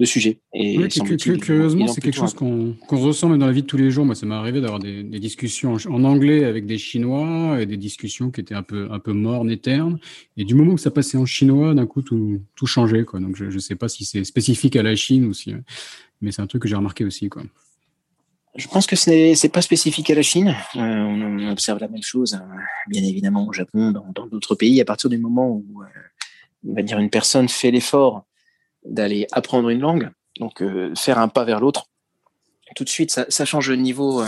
de 0.00 0.04
sujets. 0.06 0.38
Et 0.54 0.76
curieusement, 0.88 1.86
c'est 1.86 2.00
quelque 2.00 2.16
chose 2.16 2.34
qu'on 2.34 2.76
ressent 2.88 3.28
même 3.28 3.38
dans 3.38 3.46
la 3.46 3.52
vie 3.52 3.62
de 3.62 3.66
tous 3.66 3.76
les 3.76 3.90
jours. 3.90 4.06
Moi, 4.06 4.14
ça 4.14 4.26
m'est 4.26 4.34
arrivé 4.34 4.60
d'avoir 4.60 4.80
des, 4.80 5.02
des, 5.02 5.20
discussions 5.20 5.76
en, 5.88 6.04
anglais 6.04 6.44
avec 6.44 6.66
des 6.66 6.78
Chinois 6.78 7.60
et 7.60 7.66
des 7.66 7.76
discussions 7.76 8.30
qui 8.30 8.40
étaient 8.40 8.54
un 8.54 8.62
peu, 8.62 8.88
un 8.90 8.98
peu 8.98 9.12
mornes 9.12 9.50
et 9.50 9.58
ternes. 9.58 9.98
Et 10.36 10.44
du 10.44 10.54
moment 10.54 10.74
que 10.74 10.80
ça 10.80 10.90
passait 10.90 11.18
en 11.18 11.26
chinois, 11.26 11.74
d'un 11.74 11.86
coup, 11.86 12.02
tout, 12.02 12.40
tout 12.56 12.66
changeait. 12.66 13.04
Quoi. 13.04 13.20
Donc, 13.20 13.36
je 13.36 13.44
ne 13.44 13.58
sais 13.58 13.76
pas 13.76 13.88
si 13.88 14.04
c'est 14.04 14.24
spécifique 14.24 14.74
à 14.76 14.82
la 14.82 14.96
Chine 14.96 15.26
ou 15.26 15.34
si, 15.34 15.54
mais 16.22 16.32
c'est 16.32 16.42
un 16.42 16.46
truc 16.46 16.62
que 16.62 16.68
j'ai 16.68 16.76
remarqué 16.76 17.04
aussi. 17.04 17.28
Quoi. 17.28 17.42
Je 18.56 18.66
pense 18.68 18.86
que 18.86 18.96
ce 18.96 19.10
n'est 19.10 19.50
pas 19.50 19.62
spécifique 19.62 20.10
à 20.10 20.14
la 20.14 20.22
Chine. 20.22 20.56
Euh, 20.76 20.80
on 20.80 21.50
observe 21.50 21.78
la 21.78 21.88
même 21.88 22.02
chose, 22.02 22.34
euh, 22.34 22.56
bien 22.88 23.02
évidemment, 23.02 23.46
au 23.46 23.52
Japon, 23.52 23.92
dans 23.92 24.26
d'autres 24.26 24.54
pays. 24.54 24.80
À 24.80 24.84
partir 24.84 25.10
du 25.10 25.18
moment 25.18 25.48
où, 25.50 25.82
euh, 25.82 25.86
on 26.68 26.74
va 26.74 26.82
dire, 26.82 26.98
une 26.98 27.10
personne 27.10 27.48
fait 27.48 27.70
l'effort 27.70 28.24
d'aller 28.84 29.26
apprendre 29.32 29.68
une 29.68 29.80
langue, 29.80 30.10
donc 30.38 30.62
faire 30.96 31.18
un 31.18 31.28
pas 31.28 31.44
vers 31.44 31.60
l'autre, 31.60 31.86
tout 32.76 32.84
de 32.84 32.88
suite, 32.88 33.10
ça, 33.10 33.26
ça 33.28 33.44
change 33.44 33.68
le 33.68 33.76
niveau 33.76 34.22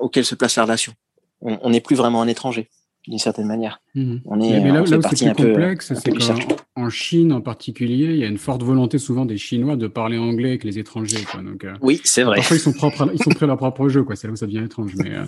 auquel 0.00 0.24
se 0.24 0.34
place 0.34 0.56
la 0.56 0.62
relation. 0.62 0.94
On 1.40 1.70
n'est 1.70 1.80
plus 1.80 1.96
vraiment 1.96 2.22
un 2.22 2.28
étranger. 2.28 2.70
D'une 3.06 3.18
certaine 3.18 3.46
manière. 3.46 3.80
Mmh. 3.94 4.16
On 4.24 4.40
est, 4.40 4.60
mais 4.60 4.72
là, 4.72 4.82
où 4.82 4.86
c'est 4.86 4.98
plus 4.98 5.34
complexe, 5.34 5.92
c'est 5.94 6.10
qu'en 6.10 6.88
Chine 6.88 7.32
en 7.32 7.40
particulier, 7.40 8.06
il 8.06 8.16
y 8.16 8.24
a 8.24 8.26
une 8.26 8.38
forte 8.38 8.62
volonté 8.62 8.98
souvent 8.98 9.26
des 9.26 9.36
Chinois 9.36 9.76
de 9.76 9.86
parler 9.86 10.16
anglais 10.16 10.50
avec 10.50 10.64
les 10.64 10.78
étrangers. 10.78 11.22
Quoi. 11.30 11.42
Donc, 11.42 11.64
euh, 11.64 11.74
oui, 11.82 12.00
c'est 12.04 12.22
vrai. 12.22 12.36
Parfois, 12.36 12.56
ils 12.56 12.60
sont, 12.60 12.72
propres 12.72 13.10
ils 13.12 13.22
sont 13.22 13.30
prêts 13.30 13.44
à 13.44 13.48
leur 13.48 13.58
propre 13.58 13.88
jeu. 13.88 14.04
C'est 14.14 14.26
là 14.26 14.32
où 14.32 14.36
ça 14.36 14.46
devient 14.46 14.64
étrange. 14.64 14.92
Mais, 14.96 15.14
euh, 15.14 15.24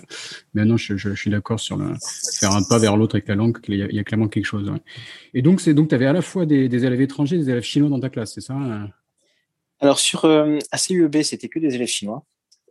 mais 0.55 0.65
non, 0.65 0.77
je, 0.77 0.97
je, 0.97 1.09
je 1.09 1.15
suis 1.15 1.29
d'accord 1.29 1.59
sur 1.59 1.77
le 1.77 1.93
faire 2.39 2.51
un 2.51 2.63
pas 2.63 2.79
vers 2.79 2.97
l'autre 2.97 3.15
avec 3.15 3.27
la 3.27 3.35
langue. 3.35 3.57
Il 3.67 3.75
y, 3.75 3.83
a, 3.83 3.87
il 3.87 3.95
y 3.95 3.99
a 3.99 4.03
clairement 4.03 4.27
quelque 4.27 4.45
chose. 4.45 4.69
Ouais. 4.69 4.79
Et 5.33 5.41
donc, 5.43 5.61
tu 5.61 5.95
avais 5.95 6.07
à 6.07 6.13
la 6.13 6.21
fois 6.21 6.45
des, 6.45 6.67
des, 6.69 6.85
élèves 6.85 7.01
étrangers 7.01 7.37
des 7.37 7.49
élèves 7.49 7.63
chinois 7.63 7.89
dans 7.89 7.99
ta 7.99 8.09
classe, 8.09 8.33
c'est 8.33 8.41
ça 8.41 8.53
hein 8.53 8.89
Alors, 9.79 9.99
sur 9.99 10.25
euh, 10.25 10.57
à 10.71 10.77
CUEB, 10.77 11.21
c'était 11.21 11.47
que 11.47 11.59
des 11.59 11.75
élèves 11.75 11.87
chinois. 11.87 12.25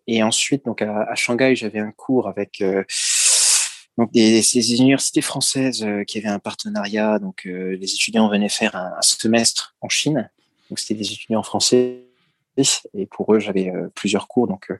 Et 0.08 0.22
ensuite, 0.22 0.64
donc 0.64 0.82
à, 0.82 1.02
à 1.02 1.14
Shanghai, 1.14 1.56
j'avais 1.56 1.80
un 1.80 1.90
cours 1.90 2.28
avec 2.28 2.60
euh, 2.60 2.84
donc 3.98 4.12
des, 4.12 4.42
ces 4.42 4.74
universités 4.74 5.22
françaises 5.22 5.82
euh, 5.82 6.04
qui 6.04 6.18
avaient 6.18 6.28
un 6.28 6.38
partenariat. 6.38 7.18
Donc 7.18 7.46
euh, 7.46 7.76
les 7.76 7.94
étudiants 7.94 8.28
venaient 8.28 8.48
faire 8.48 8.76
un, 8.76 8.92
un, 8.96 9.02
semestre 9.02 9.74
en 9.80 9.88
Chine. 9.88 10.30
Donc 10.68 10.78
c'était 10.78 10.94
des 10.94 11.12
étudiants 11.12 11.42
français. 11.42 12.02
Et 12.94 13.04
pour 13.04 13.34
eux, 13.34 13.38
j'avais 13.38 13.68
euh, 13.68 13.88
plusieurs 13.94 14.28
cours. 14.28 14.46
Donc 14.46 14.70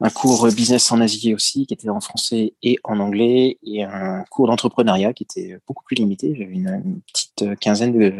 un 0.00 0.10
cours 0.10 0.46
business 0.48 0.90
en 0.92 1.00
Asie 1.00 1.34
aussi, 1.34 1.66
qui 1.66 1.74
était 1.74 1.88
en 1.88 2.00
français 2.00 2.54
et 2.62 2.78
en 2.84 3.00
anglais, 3.00 3.58
et 3.64 3.82
un 3.82 4.24
cours 4.30 4.46
d'entrepreneuriat 4.46 5.12
qui 5.12 5.24
était 5.24 5.58
beaucoup 5.66 5.84
plus 5.84 5.96
limité. 5.96 6.34
J'avais 6.36 6.52
une, 6.52 6.68
une, 6.68 7.00
petite 7.02 7.58
quinzaine 7.60 7.98
de 7.98 8.14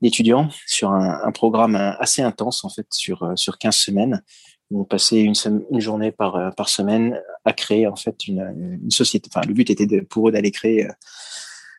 d'étudiants 0.00 0.48
sur 0.66 0.90
un, 0.90 1.20
un, 1.24 1.32
programme 1.32 1.74
assez 1.74 2.22
intense 2.22 2.64
en 2.64 2.68
fait 2.68 2.86
sur 2.92 3.32
sur 3.36 3.58
15 3.58 3.74
semaines 3.74 4.22
on 4.70 4.84
passait 4.84 5.20
une, 5.20 5.34
une 5.70 5.80
journée 5.80 6.12
par, 6.12 6.36
euh, 6.36 6.50
par 6.50 6.68
semaine 6.68 7.20
à 7.44 7.52
créer 7.52 7.86
en 7.86 7.96
fait 7.96 8.26
une, 8.26 8.78
une 8.82 8.90
société. 8.90 9.30
Enfin, 9.32 9.46
le 9.46 9.54
but 9.54 9.70
était 9.70 9.86
de, 9.86 10.00
pour 10.00 10.28
eux 10.28 10.32
d'aller 10.32 10.50
créer, 10.50 10.86
euh, 10.86 10.92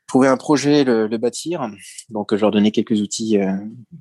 trouver 0.08 0.28
un 0.28 0.38
projet, 0.38 0.84
le, 0.84 1.08
le, 1.08 1.18
bâtir. 1.18 1.70
Donc, 2.10 2.36
je 2.36 2.42
leur 2.42 2.52
donnais 2.52 2.72
quelques 2.72 3.00
outils 3.00 3.38
euh, 3.38 3.52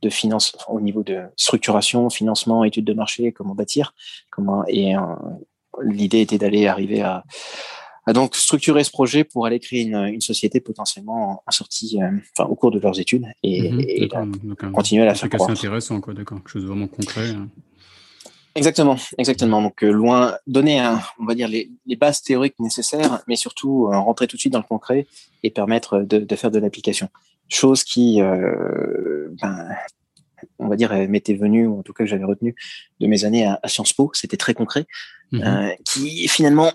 de 0.03 0.09
finance 0.09 0.57
au 0.69 0.81
niveau 0.81 1.03
de 1.03 1.21
structuration, 1.37 2.09
financement, 2.09 2.65
études 2.65 2.87
de 2.87 2.95
marché, 2.95 3.33
comment 3.33 3.55
bâtir, 3.55 3.95
comment. 4.31 4.65
Et 4.69 4.95
l'idée 5.83 6.21
était 6.21 6.39
d'aller 6.39 6.67
arriver 6.67 7.03
à, 7.03 7.25
à, 8.07 8.15
donc 8.15 8.35
structurer 8.37 8.85
ce 8.85 8.91
projet 8.91 9.23
pour 9.23 9.45
aller 9.45 9.61
créer 9.61 9.83
une, 9.83 9.97
une 9.97 10.23
société 10.23 10.61
potentiellement 10.61 11.43
en 11.47 11.51
sortie, 11.51 11.99
enfin 12.33 12.49
au 12.49 12.55
cours 12.55 12.71
de 12.71 12.79
leurs 12.81 12.99
études 12.99 13.27
et, 13.43 13.71
mmh 13.71 13.81
et 13.81 14.09
continuer 14.73 15.03
à 15.03 15.07
la 15.07 15.15
faire 15.15 15.29
croître. 15.29 15.45
C'est 15.45 15.67
intéressant, 15.67 16.01
quoi, 16.01 16.15
d'accord, 16.15 16.39
quelque 16.39 16.51
chose 16.51 16.63
de 16.63 16.69
vraiment 16.69 16.89
concret. 16.89 17.31
Hein. 17.31 17.49
Exactement, 18.59 18.97
exactement. 19.19 19.63
Donc 19.63 19.85
euh, 19.85 19.91
loin, 19.91 20.37
donner, 20.49 20.81
un, 20.81 21.01
on 21.21 21.25
va 21.25 21.37
dire 21.37 21.47
les, 21.47 21.71
les, 21.87 21.95
bases 21.95 22.23
théoriques 22.23 22.59
nécessaires, 22.59 23.23
mais 23.29 23.37
surtout 23.37 23.87
euh, 23.87 23.97
rentrer 23.97 24.27
tout 24.27 24.37
de 24.37 24.41
suite 24.41 24.53
dans 24.53 24.59
le 24.59 24.65
concret 24.65 25.07
et 25.45 25.51
permettre 25.51 26.01
de, 26.01 26.19
de 26.19 26.37
faire 26.37 26.51
de 26.51 26.59
l'application. 26.59 27.09
Chose 27.49 27.85
qui, 27.85 28.21
euh, 28.21 29.29
ben, 29.41 29.69
on 30.59 30.67
va 30.67 30.75
dire, 30.75 30.93
m'était 31.09 31.35
venue, 31.35 31.69
ou 31.69 31.79
en 31.79 31.83
tout 31.83 31.93
cas 31.93 32.03
que 32.03 32.11
j'avais 32.11 32.25
retenu 32.25 32.57
de 32.99 33.07
mes 33.07 33.25
années 33.25 33.47
à, 33.47 33.61
à 33.63 33.69
Sciences 33.69 33.93
Po. 33.93 34.11
C'était 34.13 34.37
très 34.37 34.55
concret, 34.55 34.87
euh, 35.35 35.71
qui 35.85 36.27
finalement 36.27 36.73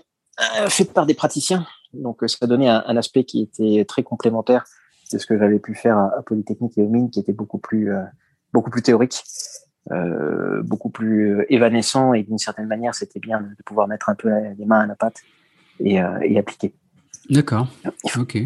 fait 0.68 0.90
par 0.90 1.04
des 1.04 1.14
praticiens. 1.14 1.66
Donc 1.92 2.22
ça 2.26 2.46
donnait 2.46 2.68
un, 2.68 2.82
un, 2.86 2.96
aspect 2.96 3.24
qui 3.24 3.42
était 3.42 3.84
très 3.84 4.02
complémentaire 4.02 4.64
de 5.12 5.18
ce 5.18 5.26
que 5.26 5.38
j'avais 5.38 5.58
pu 5.58 5.74
faire 5.74 5.98
à, 5.98 6.18
à, 6.18 6.22
Polytechnique 6.22 6.78
et 6.78 6.82
au 6.82 6.88
Mines, 6.88 7.10
qui 7.10 7.20
était 7.20 7.34
beaucoup 7.34 7.58
plus, 7.58 7.92
beaucoup 8.54 8.70
plus 8.70 8.82
théorique. 8.82 9.22
Euh, 9.90 10.62
beaucoup 10.62 10.88
plus 10.88 11.40
euh, 11.40 11.52
évanescent 11.52 12.14
et 12.14 12.22
d'une 12.22 12.38
certaine 12.38 12.66
manière, 12.66 12.94
c'était 12.94 13.20
bien 13.20 13.42
de 13.42 13.62
pouvoir 13.64 13.86
mettre 13.86 14.08
un 14.08 14.14
peu 14.14 14.30
les 14.56 14.64
mains 14.64 14.80
à 14.80 14.86
la 14.86 14.94
pâte 14.94 15.20
et, 15.78 16.00
euh, 16.00 16.18
et 16.22 16.38
appliquer. 16.38 16.72
D'accord. 17.28 17.68
Ok. 18.16 18.38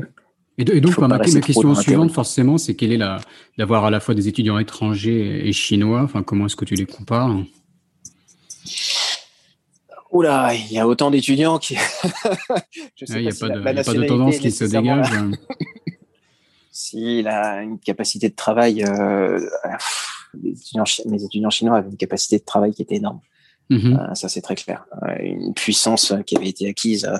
Et, 0.60 0.64
donc, 0.64 0.98
ma, 0.98 1.06
ma 1.06 1.20
question 1.20 1.72
suivante, 1.76 2.10
forcément, 2.10 2.58
c'est 2.58 2.74
quelle 2.74 2.90
est 2.90 2.96
la 2.96 3.20
d'avoir 3.56 3.84
à 3.84 3.90
la 3.90 4.00
fois 4.00 4.16
des 4.16 4.26
étudiants 4.26 4.58
étrangers 4.58 5.46
et 5.48 5.52
chinois. 5.52 6.02
Enfin, 6.02 6.24
comment 6.24 6.46
est-ce 6.46 6.56
que 6.56 6.64
tu 6.64 6.74
les 6.74 6.86
compares? 6.86 7.36
Oula, 10.10 10.52
il 10.54 10.72
y 10.72 10.80
a 10.80 10.88
autant 10.88 11.12
d'étudiants 11.12 11.58
qui. 11.58 11.74
il 13.08 13.20
n'y 13.20 13.28
a, 13.28 13.32
pas, 13.38 13.48
de, 13.48 13.60
a 13.60 13.84
pas 13.84 13.94
de 13.94 14.06
tendance 14.06 14.38
qui 14.38 14.50
se 14.50 14.64
dégage. 14.64 15.12
S'il 16.72 17.28
a 17.28 17.62
une 17.62 17.78
capacité 17.78 18.28
de 18.28 18.34
travail. 18.34 18.82
Euh, 18.82 19.38
les 20.42 20.50
étudiants, 20.50 20.84
mes 21.06 21.24
étudiants 21.24 21.50
chinois 21.50 21.78
avaient 21.78 21.90
une 21.90 21.96
capacité 21.96 22.38
de 22.38 22.44
travail 22.44 22.72
qui 22.72 22.82
était 22.82 22.96
énorme. 22.96 23.20
Mmh. 23.70 23.96
Euh, 23.96 24.14
ça, 24.14 24.28
c'est 24.28 24.40
très 24.40 24.54
clair. 24.54 24.86
Euh, 25.02 25.16
une 25.20 25.54
puissance 25.54 26.14
qui 26.26 26.36
avait 26.36 26.48
été 26.48 26.68
acquise, 26.68 27.04
euh, 27.04 27.18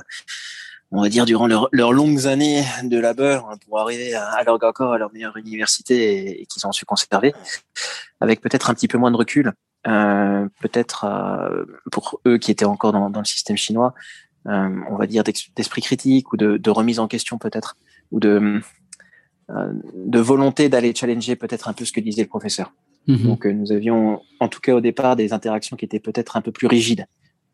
on 0.91 1.03
va 1.03 1.09
dire, 1.09 1.27
durant 1.27 1.47
leurs 1.47 1.69
leur 1.73 1.93
longues 1.93 2.27
années 2.27 2.65
de 2.83 2.99
labeur 2.99 3.51
hein, 3.51 3.59
pour 3.67 3.79
arriver 3.79 4.15
à, 4.15 4.31
à 4.31 4.45
leur 4.45 4.59
encore 4.63 4.93
à 4.93 4.99
leur 4.99 5.13
meilleure 5.13 5.37
université 5.37 6.15
et, 6.15 6.43
et 6.43 6.47
qu'ils 6.47 6.67
ont 6.67 6.73
su 6.73 6.87
conserver, 6.87 7.35
avec 8.21 8.41
peut-être 8.41 8.71
un 8.71 8.75
petit 8.75 8.89
peu 8.89 8.97
moins 8.97 9.11
de 9.11 9.17
recul, 9.17 9.53
euh, 9.87 10.49
peut-être 10.61 11.05
euh, 11.05 11.65
pour 11.93 12.21
eux 12.27 12.37
qui 12.37 12.51
étaient 12.51 12.65
encore 12.65 12.93
dans, 12.93 13.11
dans 13.11 13.21
le 13.21 13.25
système 13.25 13.57
chinois, 13.57 13.95
euh, 14.47 14.69
on 14.91 14.97
va 14.97 15.07
dire 15.07 15.23
d'esprit 15.25 15.83
critique 15.83 16.33
ou 16.33 16.37
de, 16.37 16.57
de, 16.57 16.71
remise 16.71 16.99
en 16.99 17.07
question 17.07 17.39
peut-être, 17.39 17.77
ou 18.11 18.19
de, 18.19 18.61
de 19.49 20.19
volonté 20.19 20.69
d'aller 20.69 20.95
challenger 20.95 21.37
peut-être 21.37 21.69
un 21.69 21.73
peu 21.73 21.85
ce 21.85 21.93
que 21.93 22.01
disait 22.01 22.23
le 22.23 22.29
professeur. 22.29 22.73
Mmh. 23.09 23.17
Donc 23.25 23.47
euh, 23.47 23.53
nous 23.53 23.73
avions 23.73 24.21
en 24.39 24.49
tout 24.49 24.61
cas 24.61 24.75
au 24.75 24.81
départ 24.83 25.17
des 25.17 25.33
interactions 25.33 25.77
qui 25.77 25.87
étaient 25.87 25.99
peut-être 25.99 26.37
un 26.37 26.43
peu 26.43 26.53
plus 26.53 26.67
rigides 26.67 27.07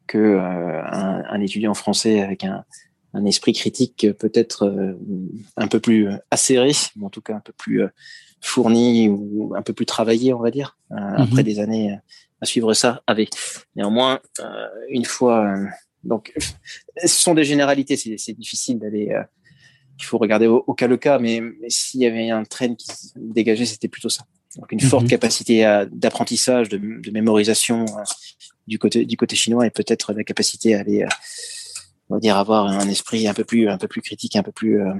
que 0.09 0.19
euh, 0.19 0.83
un, 0.85 1.23
un, 1.31 1.41
étudiant 1.41 1.75
français 1.75 2.21
avec 2.21 2.43
un, 2.43 2.65
un 3.15 3.25
esprit 3.25 3.53
critique 3.53 4.09
peut-être 4.19 4.65
euh, 4.67 4.99
un 5.57 5.69
peu 5.69 5.79
plus 5.79 6.09
acéré, 6.33 6.73
ou 6.99 7.07
en 7.07 7.11
tout 7.11 7.23
cas 7.23 7.37
un 7.37 7.41
peu 7.41 7.53
plus 7.57 7.83
fourni 8.41 9.09
ou 9.09 9.55
un 9.57 9.63
peu 9.63 9.73
plus 9.73 9.87
travaillé, 9.87 10.35
on 10.35 10.41
va 10.41 10.51
dire, 10.51 10.77
mmh. 10.91 10.97
après 11.17 11.45
des 11.45 11.61
années 11.61 11.97
à 12.43 12.47
suivre 12.47 12.75
ça 12.75 13.03
avec. 13.07 13.31
Néanmoins, 13.75 14.21
une 14.91 15.07
fois, 15.07 15.57
donc, 16.03 16.35
ce 16.99 17.07
sont 17.07 17.33
des 17.33 17.45
généralités, 17.45 17.97
c'est 17.97 18.35
difficile 18.35 18.79
d'aller. 18.79 19.19
il 19.99 20.05
faut 20.05 20.19
regarder 20.19 20.47
au, 20.47 20.63
au, 20.67 20.75
cas 20.75 20.89
le 20.89 20.99
cas, 20.99 21.19
mais, 21.19 21.41
mais 21.41 21.71
s'il 21.71 22.01
y 22.01 22.07
avait 22.07 22.29
un 22.29 22.45
train 22.45 22.75
qui 22.75 22.91
dégageait, 23.17 23.65
c'était 23.65 23.89
plutôt 23.89 24.11
ça. 24.11 24.27
Donc 24.57 24.71
une 24.71 24.81
forte 24.81 25.05
mmh. 25.05 25.09
capacité 25.09 25.85
d'apprentissage, 25.91 26.69
de, 26.69 26.79
de, 26.79 27.11
mémorisation 27.11 27.85
euh, 27.85 28.03
du 28.67 28.79
côté 28.79 29.05
du 29.05 29.17
côté 29.17 29.37
chinois 29.37 29.67
et 29.67 29.71
peut-être 29.71 30.13
la 30.13 30.25
capacité 30.25 30.75
à 30.75 30.81
aller, 30.81 31.03
euh, 31.03 31.09
on 32.09 32.15
va 32.15 32.21
dire, 32.21 32.37
avoir 32.37 32.67
un 32.67 32.89
esprit 32.89 33.27
un 33.27 33.35
peu 33.35 33.45
plus 33.45 33.69
un 33.69 33.79
peu 33.79 33.89
plus 33.89 34.01
critique, 34.01 34.37
un 34.37 34.43
peu 34.43 34.53
plus 34.53 34.81
euh, 34.81 34.93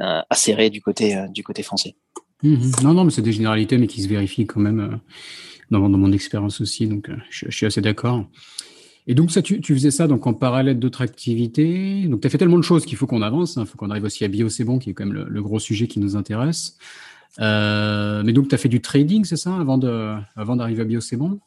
euh 0.00 0.20
acéré 0.30 0.70
du 0.70 0.80
côté 0.80 1.16
du 1.30 1.42
côté 1.42 1.62
français. 1.62 1.96
Mmh. 2.42 2.70
Non, 2.82 2.94
non, 2.94 3.04
mais 3.04 3.10
c'est 3.10 3.22
des 3.22 3.32
généralités, 3.32 3.76
mais 3.76 3.86
qui 3.86 4.02
se 4.02 4.08
vérifient 4.08 4.46
quand 4.46 4.60
même 4.60 5.00
dans, 5.70 5.88
dans 5.88 5.98
mon 5.98 6.12
expérience 6.12 6.60
aussi. 6.60 6.86
Donc 6.86 7.10
je, 7.30 7.46
je 7.48 7.56
suis 7.56 7.66
assez 7.66 7.82
d'accord. 7.82 8.24
Et 9.06 9.14
donc, 9.14 9.30
ça, 9.30 9.42
tu, 9.42 9.60
tu, 9.60 9.74
faisais 9.74 9.90
ça 9.90 10.06
donc 10.06 10.26
en 10.26 10.34
parallèle 10.34 10.78
d'autres 10.78 11.00
activités. 11.00 12.06
Donc, 12.06 12.20
tu 12.20 12.26
as 12.26 12.30
fait 12.30 12.38
tellement 12.38 12.58
de 12.58 12.62
choses 12.62 12.84
qu'il 12.84 12.96
faut 12.96 13.06
qu'on 13.06 13.22
avance. 13.22 13.56
Il 13.56 13.60
hein. 13.60 13.64
faut 13.64 13.76
qu'on 13.76 13.90
arrive 13.90 14.04
aussi 14.04 14.24
à 14.24 14.28
Bio, 14.28 14.48
c'est 14.48 14.62
bon, 14.62 14.78
qui 14.78 14.90
est 14.90 14.94
quand 14.94 15.04
même 15.04 15.14
le, 15.14 15.24
le, 15.24 15.42
gros 15.42 15.58
sujet 15.58 15.88
qui 15.88 15.98
nous 16.00 16.16
intéresse. 16.16 16.76
Euh, 17.38 18.22
mais 18.24 18.32
donc, 18.32 18.48
tu 18.48 18.54
as 18.54 18.58
fait 18.58 18.68
du 18.68 18.80
trading, 18.80 19.24
c'est 19.24 19.36
ça, 19.36 19.54
avant 19.54 19.78
d'arriver 20.56 20.82
à 20.82 20.84
Bio, 20.84 21.00
c'est 21.00 21.16
bon? 21.16 21.38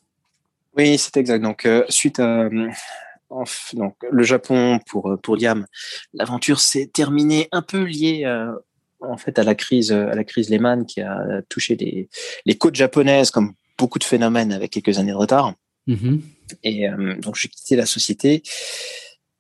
Oui, 0.78 0.98
c'est 0.98 1.18
exact. 1.18 1.42
Donc, 1.42 1.66
euh, 1.66 1.84
suite 1.90 2.20
à 2.20 2.50
donc, 3.74 3.96
le 4.12 4.24
Japon 4.24 4.80
pour, 4.88 5.18
pour 5.22 5.38
Diam, 5.38 5.66
l'aventure 6.14 6.60
s'est 6.60 6.90
terminée 6.94 7.48
un 7.52 7.64
peu 7.64 7.84
liée 7.84 8.24
euh, 8.26 8.52
en 9.00 9.18
fait 9.18 9.40
à 9.40 9.44
la 9.44 9.56
crise, 9.56 9.92
à 9.92 10.14
la 10.14 10.24
crise 10.24 10.50
Lehman 10.50 10.86
qui 10.86 11.02
a 11.02 11.42
touché 11.50 11.76
les, 11.76 12.10
les 12.46 12.56
côtes 12.56 12.76
japonaises 12.76 13.32
comme 13.32 13.54
beaucoup 13.78 13.98
de 13.98 14.04
phénomènes 14.04 14.52
avec 14.52 14.72
quelques 14.72 15.00
années 15.00 15.14
de 15.14 15.18
retard. 15.18 15.56
Mmh. 15.88 16.18
Et 16.64 16.88
euh, 16.88 17.16
donc, 17.20 17.36
j'ai 17.36 17.48
quitté 17.48 17.76
la 17.76 17.86
société. 17.86 18.44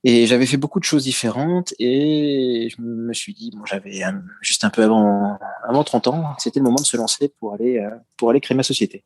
Et 0.05 0.27
j'avais 0.27 0.45
fait 0.45 0.57
beaucoup 0.57 0.79
de 0.79 0.83
choses 0.83 1.03
différentes 1.03 1.73
et 1.79 2.67
je 2.69 2.81
me 2.81 3.13
suis 3.13 3.33
dit, 3.33 3.51
bon, 3.55 3.65
j'avais 3.65 4.01
juste 4.41 4.65
un 4.65 4.69
peu 4.69 4.83
avant, 4.83 5.37
avant 5.67 5.83
30 5.83 6.07
ans, 6.07 6.33
c'était 6.39 6.59
le 6.59 6.65
moment 6.65 6.75
de 6.75 6.85
se 6.85 6.97
lancer 6.97 7.31
pour 7.39 7.53
aller, 7.53 7.79
euh, 7.79 7.89
pour 8.17 8.29
aller 8.29 8.41
créer 8.41 8.57
ma 8.57 8.63
société. 8.63 9.03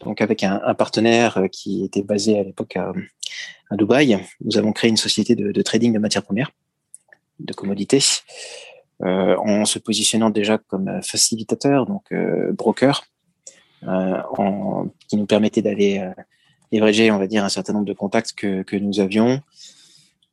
Donc 0.00 0.20
avec 0.20 0.42
un, 0.44 0.74
partenaire 0.74 1.38
euh, 1.38 1.48
qui 1.48 1.84
était 1.84 2.02
basé 2.02 2.38
à 2.38 2.42
l'époque 2.42 2.76
à, 2.76 2.92
Dubaï, 3.72 4.22
nous 4.44 4.58
avons 4.58 4.72
créé 4.72 4.90
une 4.90 4.98
société 4.98 5.34
de, 5.34 5.62
trading 5.62 5.92
de 5.92 5.98
matières 5.98 6.22
premières, 6.22 6.50
de 7.40 7.52
commodités, 7.54 8.04
euh, 9.02 9.36
en 9.38 9.64
se 9.64 9.78
positionnant 9.78 10.30
déjà 10.30 10.58
comme 10.58 11.00
facilitateur, 11.02 11.86
donc 11.86 12.04
euh, 12.12 12.52
broker, 12.52 13.06
euh, 13.82 14.22
en, 14.36 14.88
qui 15.08 15.16
nous 15.16 15.26
permettait 15.26 15.62
d'aller 15.62 15.98
euh, 15.98 16.10
leverager, 16.72 17.10
on 17.10 17.18
va 17.18 17.26
dire, 17.26 17.44
un 17.44 17.48
certain 17.48 17.72
nombre 17.72 17.84
de 17.84 17.92
contacts 17.92 18.32
que, 18.32 18.62
que 18.62 18.76
nous 18.76 19.00
avions 19.00 19.42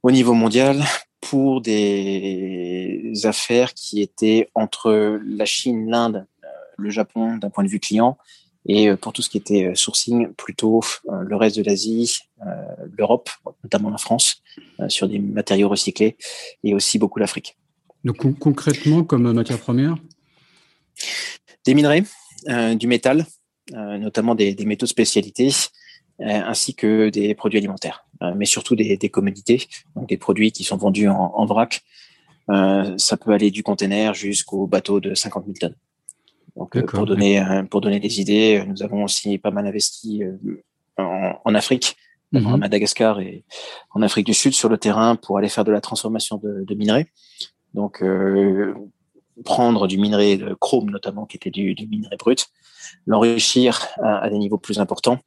au 0.04 0.12
niveau 0.12 0.34
mondial 0.34 0.84
pour 1.22 1.62
des 1.62 3.12
affaires 3.24 3.74
qui 3.74 4.02
étaient 4.02 4.50
entre 4.54 5.20
la 5.26 5.46
Chine, 5.46 5.90
l'Inde, 5.90 6.28
euh, 6.44 6.48
le 6.78 6.90
Japon 6.90 7.38
d'un 7.38 7.50
point 7.50 7.64
de 7.64 7.70
vue 7.70 7.80
client 7.80 8.18
et 8.66 8.90
euh, 8.90 8.98
pour 8.98 9.14
tout 9.14 9.22
ce 9.22 9.30
qui 9.30 9.38
était 9.38 9.66
euh, 9.66 9.76
sourcing 9.76 10.34
plutôt 10.34 10.82
le 11.10 11.36
reste 11.36 11.58
de 11.58 11.64
l'Asie, 11.64 12.20
l'Europe, 12.98 13.30
notamment 13.64 13.90
la 13.90 13.98
France, 13.98 14.42
sur 14.90 15.08
des 15.08 15.20
matériaux 15.20 15.70
recyclés 15.70 16.18
et 16.64 16.74
aussi 16.74 17.00
beaucoup 17.00 17.20
l'Afrique. 17.20 17.58
Donc 18.04 18.38
concrètement, 18.38 19.04
comme 19.04 19.32
matière 19.32 19.60
première? 19.60 19.96
Des 21.66 21.74
minerais, 21.74 22.04
du 22.76 22.88
métal, 22.88 23.26
notamment 23.72 24.36
des, 24.36 24.56
métaux 24.66 24.86
de 24.86 24.90
spécialité, 24.90 25.52
ainsi 26.20 26.76
que 26.76 27.10
des 27.10 27.34
produits 27.36 27.58
alimentaires, 27.58 28.06
mais 28.36 28.46
surtout 28.46 28.76
des, 28.76 28.98
commodités, 29.10 29.68
donc 29.96 30.10
des 30.10 30.18
produits 30.18 30.52
qui 30.52 30.64
sont 30.64 30.78
vendus 30.78 31.08
en, 31.10 31.46
vrac. 31.46 31.82
ça 32.48 33.18
peut 33.18 33.32
aller 33.32 33.52
du 33.52 33.64
container 33.64 34.14
jusqu'au 34.14 34.68
bateau 34.68 35.00
de 35.00 35.16
50 35.16 35.46
000 35.46 35.56
tonnes. 35.60 35.76
Donc, 36.56 36.80
pour 36.86 37.06
donner 37.06 37.64
pour 37.70 37.82
donner 37.82 38.00
des 38.00 38.22
idées, 38.22 38.64
nous 38.68 38.84
avons 38.84 39.04
aussi 39.04 39.38
pas 39.40 39.52
mal 39.52 39.66
investi 39.66 40.24
en, 40.98 41.56
Afrique, 41.56 41.96
mhm. 42.32 42.58
Madagascar 42.58 43.20
et 43.20 43.44
en 43.92 44.02
Afrique 44.02 44.26
du 44.26 44.34
Sud 44.34 44.54
sur 44.54 44.70
le 44.70 44.78
terrain 44.78 45.16
pour 45.16 45.38
aller 45.38 45.50
faire 45.50 45.64
de 45.64 45.72
la 45.72 45.82
transformation 45.82 46.40
de, 46.42 46.76
minerais. 46.76 47.08
Donc, 47.74 48.02
euh, 48.04 48.74
prendre 49.46 49.88
du 49.88 49.98
minerai 49.98 50.38
de 50.38 50.54
chrome 50.54 50.90
notamment, 50.90 51.26
qui 51.26 51.38
était 51.38 51.50
du, 51.50 51.76
minerai 51.90 52.18
brut, 52.18 52.50
l'enrichir 53.08 53.88
à, 54.02 54.30
des 54.30 54.38
niveaux 54.38 54.58
plus 54.58 54.80
importants. 54.80 55.20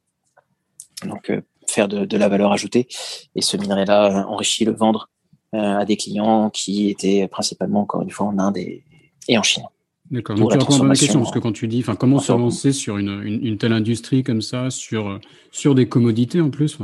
Donc, 1.05 1.29
euh, 1.29 1.41
faire 1.67 1.87
de, 1.87 2.17
la 2.17 2.29
valeur 2.29 2.51
ajoutée. 2.51 2.87
Et 3.35 3.41
ce 3.41 3.57
minerai-là, 3.57 4.05
euh, 4.05 4.23
enrichi, 4.23 4.65
le 4.65 4.73
vendre 4.73 5.09
à 5.53 5.85
des 5.85 5.95
clients 5.95 6.49
qui 6.49 6.89
étaient 6.89 7.27
principalement, 7.29 7.81
encore 7.81 8.01
une 8.01 8.09
fois, 8.09 8.27
en 8.27 8.37
Inde 8.37 8.57
et 8.57 9.37
en 9.37 9.43
Chine. 9.43 9.63
D'accord. 10.09 10.37
Donc 10.37 10.51
tu 10.51 10.57
réponds 10.57 10.81
à 10.81 10.83
ma 10.83 10.95
question 10.95 11.19
parce 11.19 11.33
que 11.33 11.39
quand 11.39 11.51
tu 11.51 11.67
dis, 11.67 11.79
enfin, 11.79 11.95
comment 11.95 12.19
se 12.19 12.31
lancer 12.31 12.71
sur 12.71 12.97
une, 12.97 13.21
une, 13.23 13.57
telle 13.57 13.73
industrie 13.73 14.23
comme 14.23 14.41
ça, 14.41 14.69
sur 14.69 15.19
sur 15.51 15.75
des 15.75 15.89
commodités 15.89 16.39
en 16.39 16.49
plus, 16.49 16.77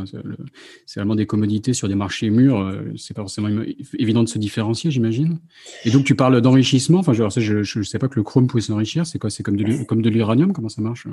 c'est 0.85 0.99
vraiment 0.99 1.15
des 1.15 1.25
commodités 1.25 1.73
sur 1.73 1.87
des 1.87 1.95
marchés 1.95 2.29
mûrs, 2.29 2.59
euh, 2.59 2.81
c'est 2.97 3.13
pas 3.13 3.21
forcément 3.21 3.49
évident 3.97 4.23
de 4.23 4.29
se 4.29 4.39
différencier, 4.39 4.91
j'imagine? 4.91 5.39
Et 5.85 5.91
donc 5.91 6.03
tu 6.03 6.15
parles 6.15 6.41
d'enrichissement. 6.41 6.99
Enfin, 6.99 7.13
je, 7.13 7.23
je, 7.39 7.63
je 7.63 7.81
sais 7.81 7.99
pas 7.99 8.09
que 8.09 8.15
le 8.15 8.23
chrome 8.23 8.47
pouvait 8.47 8.61
s'enrichir. 8.61 9.05
C'est 9.05 9.19
quoi? 9.19 9.29
C'est 9.29 9.43
comme 9.43 9.55
de 9.55 9.83
comme 9.85 10.01
de 10.01 10.09
l'uranium? 10.09 10.51
Comment 10.51 10.69
ça 10.69 10.81
marche 10.81 11.07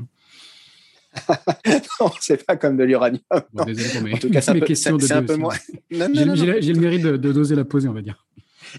non, 2.01 2.11
c'est 2.21 2.45
pas 2.47 2.57
comme 2.57 2.77
de 2.77 2.85
l'uranium. 2.85 3.23
en 3.31 3.39
tout 4.19 4.31
cas, 4.31 4.41
c'est 4.41 4.53
un, 4.53 5.23
peu, 5.23 5.37
moins. 5.37 5.55
J'ai 5.91 6.73
le 6.73 6.81
mérite 6.81 7.03
de, 7.03 7.17
de, 7.17 7.33
doser 7.33 7.57
la 7.57 7.65
poser, 7.65 7.89
on 7.89 7.93
va 7.93 8.03
dire. 8.03 8.27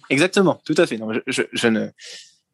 Exactement, 0.09 0.61
tout 0.63 0.75
à 0.77 0.87
fait. 0.87 0.97
Non, 0.97 1.09
je, 1.27 1.43
je 1.51 1.67
ne 1.67 1.89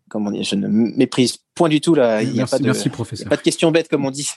comment 0.09 0.31
dire, 0.31 0.43
je 0.43 0.55
ne 0.55 0.67
méprise 0.67 1.37
point 1.53 1.69
du 1.69 1.81
tout 1.81 1.95
là. 1.95 2.21
Il 2.21 2.31
n'y 2.31 2.41
a, 2.41 2.47
pas 2.47 2.59
de, 2.59 2.63
merci, 2.63 2.89
professeur. 2.89 3.27
pas 3.29 3.35
de 3.35 3.41
questions 3.41 3.71
bêtes 3.71 3.87
comme 3.87 4.05
on 4.05 4.11
dit. 4.11 4.29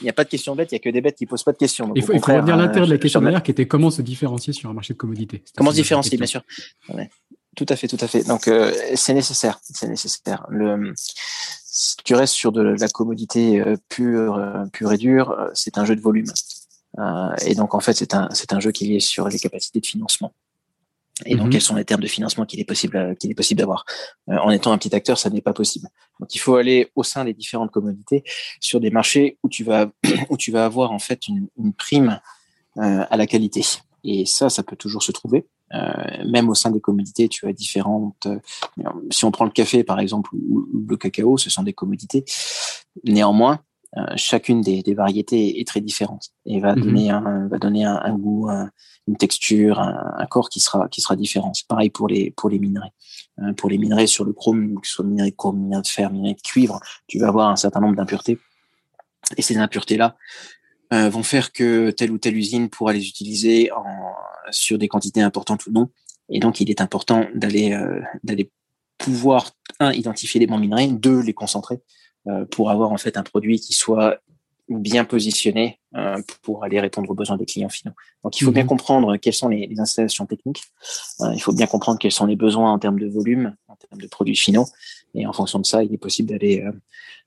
Il 0.00 0.04
n'y 0.04 0.10
a 0.10 0.12
pas 0.12 0.24
de 0.24 0.28
questions 0.28 0.54
bêtes, 0.54 0.72
il 0.72 0.74
n'y 0.74 0.78
a 0.78 0.80
que 0.80 0.90
des 0.90 1.00
bêtes 1.00 1.16
qui 1.16 1.26
posent 1.26 1.44
pas 1.44 1.52
de 1.52 1.58
questions. 1.58 1.92
il 1.94 2.02
faut, 2.02 2.12
il 2.12 2.20
faut 2.20 2.32
revenir 2.32 2.54
à 2.54 2.58
l'intérieur 2.58 2.86
de 2.86 2.92
la 2.92 2.96
euh, 2.96 2.98
question 2.98 3.20
derrière 3.20 3.42
qui 3.42 3.50
était 3.50 3.66
comment 3.66 3.90
se 3.90 4.02
différencier 4.02 4.52
sur 4.52 4.70
un 4.70 4.72
marché 4.72 4.94
de 4.94 4.98
commodité. 4.98 5.42
Comment 5.56 5.70
se 5.70 5.76
différencier, 5.76 6.16
bien 6.16 6.26
sûr. 6.26 6.42
Tout 7.58 7.66
à 7.68 7.76
fait, 7.76 7.88
tout 7.88 7.98
à 8.00 8.06
fait. 8.06 8.22
Donc 8.22 8.46
euh, 8.46 8.72
c'est 8.94 9.14
nécessaire, 9.14 9.58
c'est 9.62 9.88
nécessaire. 9.88 10.46
Le, 10.48 10.92
si 10.96 11.96
tu 12.04 12.14
restes 12.14 12.34
sur 12.34 12.52
de 12.52 12.62
la 12.62 12.88
commodité 12.88 13.60
euh, 13.60 13.76
pure, 13.88 14.40
pure 14.72 14.92
et 14.92 14.96
dure, 14.96 15.36
c'est 15.54 15.76
un 15.76 15.84
jeu 15.84 15.96
de 15.96 16.00
volume. 16.00 16.32
et 17.44 17.54
donc 17.54 17.74
en 17.74 17.80
fait, 17.80 17.94
c'est 17.94 18.14
un, 18.14 18.28
c'est 18.32 18.52
un 18.52 18.60
jeu 18.60 18.70
qui 18.70 18.94
est 18.94 19.00
sur 19.00 19.28
les 19.28 19.38
capacités 19.38 19.80
de 19.80 19.86
financement 19.86 20.32
et 21.26 21.34
donc 21.34 21.46
mhm. 21.46 21.52
quels 21.52 21.62
sont 21.62 21.74
les 21.74 21.84
termes 21.84 22.00
de 22.00 22.06
financement 22.06 22.44
qu'il 22.44 22.60
est 22.60 22.64
possible 22.64 23.16
qu'il 23.16 23.30
est 23.30 23.34
possible 23.34 23.58
d'avoir? 23.58 23.84
Euh, 24.28 24.36
en 24.38 24.50
étant 24.50 24.72
un 24.72 24.78
petit 24.78 24.94
acteur, 24.94 25.18
ça 25.18 25.30
n'est 25.30 25.40
pas 25.40 25.52
possible. 25.52 25.88
Donc 26.20 26.34
il 26.34 26.38
faut 26.38 26.56
aller 26.56 26.90
au 26.94 27.02
sein 27.02 27.24
des 27.24 27.34
différentes 27.34 27.70
commodités 27.70 28.22
sur 28.60 28.80
des 28.80 28.90
marchés 28.90 29.38
où 29.42 29.48
tu 29.48 29.64
vas 29.64 29.90
où 30.30 30.36
tu 30.36 30.52
vas 30.52 30.64
avoir 30.64 30.92
en 30.92 30.98
fait 30.98 31.28
une, 31.28 31.48
une 31.58 31.72
prime 31.72 32.20
euh, 32.78 33.04
à 33.10 33.16
la 33.16 33.26
qualité. 33.26 33.64
Et 34.04 34.26
ça, 34.26 34.48
ça 34.48 34.62
peut 34.62 34.76
toujours 34.76 35.02
se 35.02 35.12
trouver. 35.12 35.46
Euh, 35.74 36.24
même 36.26 36.48
au 36.48 36.54
sein 36.54 36.70
des 36.70 36.80
commodités, 36.80 37.28
tu 37.28 37.46
as 37.46 37.52
différentes. 37.52 38.26
Euh, 38.26 38.38
si 39.10 39.24
on 39.24 39.30
prend 39.30 39.44
le 39.44 39.50
café 39.50 39.84
par 39.84 40.00
exemple 40.00 40.30
ou, 40.34 40.66
le 40.88 40.96
cacao, 40.96 41.36
ce 41.36 41.50
sont 41.50 41.62
des 41.62 41.74
commodités. 41.74 42.24
Néanmoins, 43.04 43.60
euh, 43.96 44.04
chacune 44.16 44.60
des, 44.60 44.82
des, 44.82 44.94
variétés 44.94 45.60
est 45.60 45.66
très 45.66 45.80
différente 45.80 46.30
et 46.46 46.60
va 46.60 46.74
mhm. 46.74 46.82
donner 46.82 47.10
un 47.10 47.48
va 47.48 47.58
donner 47.58 47.84
un, 47.84 48.00
un 48.02 48.16
goût, 48.16 48.48
une 49.06 49.16
texture, 49.16 49.80
un, 49.80 50.26
corps 50.26 50.48
qui 50.48 50.60
sera 50.60 50.88
qui 50.88 51.00
sera 51.00 51.16
différent. 51.16 51.52
C'est 51.54 51.66
pareil 51.66 51.90
pour 51.90 52.08
les 52.08 52.30
pour 52.30 52.48
les 52.48 52.58
minerais. 52.58 52.92
Euh, 53.40 53.52
pour 53.52 53.70
les 53.70 53.78
minerais 53.78 54.06
sur 54.06 54.24
le 54.24 54.32
chrome, 54.32 54.80
que 54.80 54.86
ce 54.86 54.94
soit 54.94 55.04
minerai 55.04 55.30
de 55.30 55.36
chrome, 55.36 55.58
minerai 55.58 55.82
de 55.82 55.86
fer, 55.86 56.10
minerai 56.10 56.34
de 56.34 56.40
cuivre, 56.40 56.80
tu 57.06 57.18
vas 57.18 57.28
avoir 57.28 57.48
un 57.50 57.56
certain 57.56 57.80
nombre 57.80 57.94
d'impuretés. 57.94 58.38
Et 59.36 59.42
ces 59.42 59.58
impuretés-là 59.58 60.16
euh, 60.92 61.10
vont 61.10 61.22
faire 61.22 61.52
que 61.52 61.90
telle 61.90 62.10
ou 62.10 62.18
telle 62.18 62.36
usine 62.36 62.68
pourra 62.68 62.92
les 62.92 63.06
utiliser 63.06 63.70
en, 63.72 63.84
sur 64.50 64.78
des 64.78 64.88
quantités 64.88 65.20
importantes 65.20 65.66
ou 65.66 65.72
non. 65.72 65.90
Et 66.28 66.40
donc, 66.40 66.60
il 66.60 66.70
est 66.70 66.80
important 66.80 67.26
d'aller 67.34 67.72
euh, 67.72 68.00
d'aller 68.22 68.50
pouvoir 68.98 69.50
un 69.80 69.92
identifier 69.92 70.40
les 70.40 70.46
bons 70.46 70.58
minerais, 70.58 70.88
deux 70.88 71.20
les 71.20 71.34
concentrer 71.34 71.80
pour 72.50 72.68
avoir 72.68 72.92
en 72.92 72.98
fait 72.98 73.16
un 73.16 73.22
produit 73.22 73.58
qui 73.58 73.72
soit 73.72 74.20
bien 74.68 75.04
positionné 75.04 75.80
euh, 75.96 76.20
pour 76.42 76.64
aller 76.64 76.78
répondre 76.80 77.10
aux 77.10 77.14
besoins 77.14 77.36
des 77.36 77.46
clients 77.46 77.68
finaux. 77.68 77.94
Donc, 78.22 78.38
il 78.40 78.44
faut 78.44 78.52
bien 78.52 78.64
mhm. 78.64 78.68
comprendre 78.68 79.16
quelles 79.16 79.34
sont 79.34 79.48
les, 79.48 79.68
installations 79.78 80.26
techniques. 80.26 80.62
Euh, 81.20 81.32
il 81.34 81.40
faut 81.40 81.52
bien 81.52 81.66
comprendre 81.66 81.98
quels 81.98 82.12
sont 82.12 82.26
les 82.26 82.36
besoins 82.36 82.72
en 82.72 82.78
termes 82.78 82.98
de 82.98 83.08
volume, 83.08 83.54
en 83.68 83.76
termes 83.76 84.00
de 84.00 84.06
produits 84.06 84.36
finaux. 84.36 84.66
Et 85.14 85.26
en 85.26 85.32
fonction 85.32 85.58
de 85.58 85.66
ça, 85.66 85.82
il 85.82 85.92
est 85.92 85.98
possible 85.98 86.30
d'aller 86.30 86.62
euh, 86.62 86.72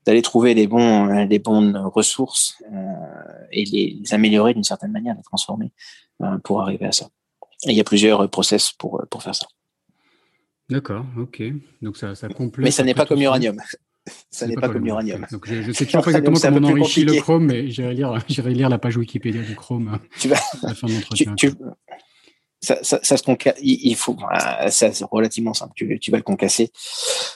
d'aller 0.06 0.22
trouver 0.22 0.54
les 0.54 0.66
bons 0.66 1.06
les 1.24 1.38
bonnes 1.38 1.76
ressources 1.76 2.60
et 3.52 3.64
les, 3.64 4.02
améliorer 4.12 4.52
d'une 4.52 4.64
certaine 4.64 4.90
manière, 4.90 5.14
les 5.14 5.22
transformer 5.22 5.70
pour 6.42 6.60
arriver 6.62 6.86
à 6.86 6.92
ça. 6.92 7.08
Et 7.66 7.70
il 7.70 7.76
y 7.76 7.80
a 7.80 7.84
plusieurs 7.84 8.28
process 8.28 8.72
pour 8.72 9.04
pour 9.08 9.22
faire 9.22 9.36
ça. 9.36 9.46
D'accord, 10.68 11.04
ok. 11.16 11.42
Donc 11.82 11.96
ça, 11.96 12.16
ça 12.16 12.28
complète. 12.28 12.64
Mais 12.64 12.70
ça 12.72 12.82
n'est 12.82 12.94
pas 12.94 13.06
comme 13.06 13.22
uranium 13.22 13.60
ça 14.30 14.46
n'est 14.46 14.54
pas, 14.54 14.68
comme 14.68 14.84
l'uranium. 14.84 15.26
Donc 15.30 15.46
je, 15.46 15.54
ne 15.54 15.72
sais 15.72 15.84
toujours 15.84 16.02
pas 16.04 16.10
exactement 16.10 16.38
comment 16.38 16.68
on 16.68 16.72
enrichit 16.72 17.04
le 17.04 17.14
Chrome, 17.20 17.46
mais 17.46 17.70
j'irai 17.70 17.94
lire, 17.94 18.18
lire 18.46 18.68
la 18.68 18.78
page 18.78 18.96
Wikipédia 18.96 19.42
du 19.42 19.54
Chrome 19.54 19.98
tu 20.18 20.28
vas, 20.28 20.36
à 20.62 20.68
la 20.68 20.74
fin 20.74 20.86
de 20.88 20.92
l'entretien. 20.94 21.34
Ça, 22.62 22.76
ça, 22.82 23.16
se 23.16 23.22
concasser. 23.24 23.58
Il 23.60 23.96
faut, 23.96 24.16
c'est 24.68 25.02
relativement 25.10 25.52
simple. 25.52 25.72
Tu, 25.74 25.98
tu, 25.98 26.12
vas 26.12 26.16
le 26.16 26.22
concasser, 26.22 26.70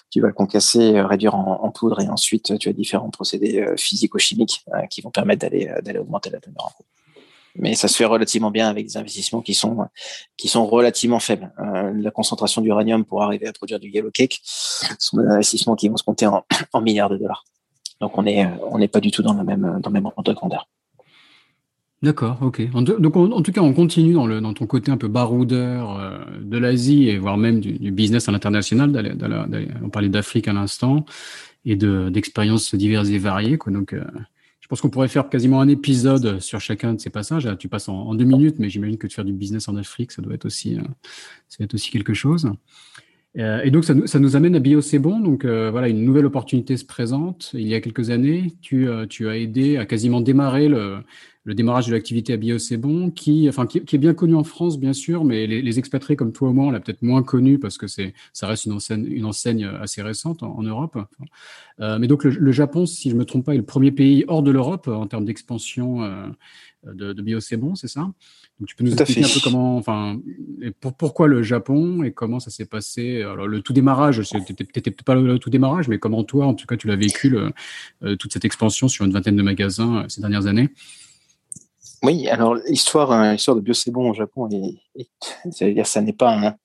tu 0.09 0.21
vas 0.21 0.29
le 0.29 0.33
concasser, 0.33 0.95
euh, 0.95 1.05
réduire 1.05 1.35
en, 1.35 1.65
en, 1.65 1.71
poudre, 1.73 2.01
et 2.01 2.09
ensuite 2.09 2.57
tu 2.61 2.69
as 2.69 2.73
différents 2.73 3.11
procédés 3.11 3.61
euh, 3.61 3.77
physico-chimiques 3.77 4.65
euh, 4.73 4.87
qui 4.87 5.01
vont 5.01 5.11
permettre 5.11 5.41
d'aller 5.41 5.69
d'aller 5.83 5.99
augmenter 5.99 6.31
la 6.31 6.39
teneur 6.39 6.67
en 6.67 6.71
poudre 6.71 6.89
mais 7.59 7.75
ça 7.75 7.89
se 7.89 7.97
fait 7.97 8.05
relativement 8.05 8.51
bien 8.51 8.69
avec 8.69 8.87
des 8.87 8.97
investissements 8.97 9.41
qui 9.41 9.55
sont 9.55 9.87
qui 10.37 10.49
sont 10.49 10.67
relativement 10.67 11.21
faibles. 11.21 11.53
Euh, 11.59 11.93
la 11.95 12.11
concentration 12.11 12.61
d'uranium 12.63 13.05
pour 13.05 13.23
arriver 13.23 13.47
à 13.47 13.53
produire 13.53 13.81
du 13.81 13.89
yellow 13.89 14.11
cake 14.11 14.41
sont 14.45 15.19
des 15.19 15.27
investissements 15.27 15.77
qui 15.77 15.89
vont 15.89 15.97
se 15.97 16.05
compter 16.05 16.27
en, 16.27 16.45
en 16.73 16.81
milliards 16.81 17.11
de 17.11 17.17
dollars. 17.17 17.45
Donc 18.01 18.17
on 18.19 18.27
est 18.27 18.47
on 18.71 18.79
n'est 18.79 18.89
pas 18.89 19.01
du 19.01 19.11
tout 19.11 19.23
dans 19.23 19.35
le 19.35 19.45
même 19.45 19.81
dans 19.83 19.91
le 19.91 19.95
même 19.95 20.07
ordre 20.07 20.23
de 20.23 20.33
grandeur. 20.33 20.69
D'accord, 22.03 22.39
ok. 22.43 22.71
Donc 22.71 23.17
en, 23.17 23.41
tout 23.43 23.53
cas, 23.53 23.63
on 23.63 23.73
continue 23.73 24.13
dans, 24.13 24.53
ton 24.53 24.67
côté 24.67 24.91
un 24.91 24.99
peu 24.99 25.09
baroudeur 25.09 25.99
euh, 25.99 26.19
de 26.43 26.59
l'Asie 26.59 27.09
et 27.09 27.17
voire 27.17 27.39
même 27.39 27.61
du, 27.61 27.91
business 27.91 28.29
à 28.29 28.33
l'international. 28.33 28.93
On 29.83 29.89
parlait 29.89 30.11
d'Afrique 30.11 30.47
à 30.47 30.53
l'instant 30.53 31.07
et 31.65 31.75
d'expériences 31.75 32.75
diverses 32.75 33.09
et 33.09 33.19
variées. 33.19 33.59
Donc, 33.69 33.95
euh, 33.95 34.05
je 34.61 34.69
pense 34.69 34.83
qu'on 34.83 34.91
pourrait 34.91 35.09
faire 35.09 35.31
quasiment 35.31 35.61
un 35.61 35.69
épisode 35.69 36.39
sur 36.41 36.61
chacun 36.61 36.93
de 36.93 37.01
ces 37.01 37.09
passages. 37.09 37.49
Tu 37.59 37.69
passes 37.69 37.89
en, 37.89 38.15
deux 38.15 38.25
minutes, 38.25 38.57
mais 38.59 38.69
j'imagine 38.69 38.99
que 38.99 39.07
de 39.07 39.13
faire 39.13 39.25
du 39.25 39.33
business 39.33 39.67
en 39.69 39.77
Afrique, 39.77 40.13
ça 40.13 40.21
doit 40.21 40.35
être 40.35 40.45
aussi, 40.45 40.79
euh, 40.79 41.67
quelque 41.67 42.13
chose. 42.13 42.53
Et 43.39 43.71
donc, 43.71 43.85
ça, 43.85 44.19
nous 44.19 44.37
amène 44.37 44.55
à 44.55 44.61
Bio 44.61 44.81
C'est 44.81 44.99
Bon. 44.99 45.21
Donc, 45.21 45.45
voilà, 45.45 45.89
une 45.89 46.05
nouvelle 46.05 46.25
opportunité 46.25 46.77
se 46.79 46.87
présente. 46.87 47.51
Il 47.53 47.69
y 47.69 47.75
a 47.75 47.81
quelques 47.83 48.09
années, 48.11 48.55
tu 48.63 48.89
as 48.89 49.37
aidé 49.37 49.77
à 49.77 49.85
quasiment 49.85 50.23
démarrer 50.23 50.69
le, 50.69 51.01
le 51.47 51.55
démarrage 51.55 51.87
de 51.87 51.93
l'activité 51.93 52.33
à 52.33 52.37
Bio 52.37 52.59
C'est 52.59 52.77
Bon, 52.77 53.09
qui, 53.09 53.49
enfin, 53.49 53.67
qui, 53.67 53.79
est 53.79 53.99
bien 53.99 54.15
connu 54.15 54.35
en 54.35 54.43
France, 54.43 54.81
bien 54.81 54.93
sûr, 54.93 55.25
mais 55.25 55.47
les, 55.47 55.63
les 55.63 55.79
expatriés 55.79 56.17
comme 56.17 56.33
toi 56.33 56.49
ou 56.49 56.53
moi, 56.53 56.67
on 56.67 56.71
l'a 56.73 56.81
peut-être 56.81 57.03
moins 57.03 57.23
connu 57.23 57.61
parce 57.61 57.79
que 57.79 57.87
c'est, 57.87 58.15
ça 58.33 58.49
reste 58.49 58.67
une 58.67 58.73
enseigne, 58.73 59.07
une 59.09 59.25
enseigne 59.25 59.65
assez 59.65 60.03
récente 60.03 60.43
en, 60.43 60.61
Europe. 60.63 60.99
Euh, 61.81 62.01
mais 62.01 62.09
donc, 62.09 62.25
le, 62.25 62.53
Japon, 62.53 62.85
si 62.85 63.11
je 63.11 63.15
me 63.15 63.25
trompe 63.25 63.47
pas, 63.47 63.55
est 63.55 63.59
le 63.59 63.65
premier 63.65 63.93
pays 63.93 64.25
hors 64.27 64.43
de 64.43 64.51
l'Europe 64.51 64.89
en 64.89 65.07
termes 65.07 65.25
d'expansion 65.25 66.03
euh, 66.03 66.27
de, 66.93 67.13
de 67.13 67.23
Bio 67.23 67.39
C'est 67.39 67.57
Bon, 67.57 67.77
c'est 67.77 67.87
ça? 67.87 68.01
Donc, 68.59 68.69
tu 68.69 68.75
peux 68.75 68.83
nous 68.83 68.93
expliquer 68.93 69.25
un 69.25 69.29
peu 69.29 69.41
comment, 69.45 69.77
enfin, 69.77 70.21
pourquoi 70.99 71.29
le 71.29 71.45
Japon 71.45 72.03
et 72.03 72.11
comment 72.11 72.41
ça 72.41 72.51
s'est 72.51 72.67
passé? 72.67 73.23
Alors, 73.23 73.47
le 73.47 73.61
tout 73.61 73.73
démarrage, 73.73 74.21
c'était 74.23 74.65
peut-être 74.65 75.05
pas 75.05 75.15
le, 75.15 75.39
tout 75.39 75.51
démarrage, 75.51 75.87
mais 75.87 76.01
comment 76.01 76.25
toi, 76.25 76.47
en 76.47 76.55
tout 76.55 76.67
cas, 76.67 76.77
tu 76.77 76.89
l'as 76.89 76.97
vécu, 76.97 77.29
le, 77.29 77.53
euh, 78.03 78.17
toute 78.17 78.33
cette 78.33 78.45
expansion 78.45 78.89
sur 78.89 79.05
une 79.05 79.13
vingtaine 79.13 79.37
de 79.37 79.43
magasins 79.43 80.07
ces 80.09 80.21
dernières 80.21 80.47
années? 80.49 80.71
Oui, 82.03 82.29
alors 82.29 82.55
l'histoire, 82.55 83.13
hein, 83.13 83.35
de 83.35 83.61
Bio 83.61 83.75
c'est 83.75 83.91
bon 83.91 84.11
au 84.11 84.15
Japon, 84.15 84.49
et, 84.51 85.09
dire 85.73 85.87
ça 85.87 86.01
n'est 86.01 86.13
pas 86.13 86.35
un, 86.35 86.57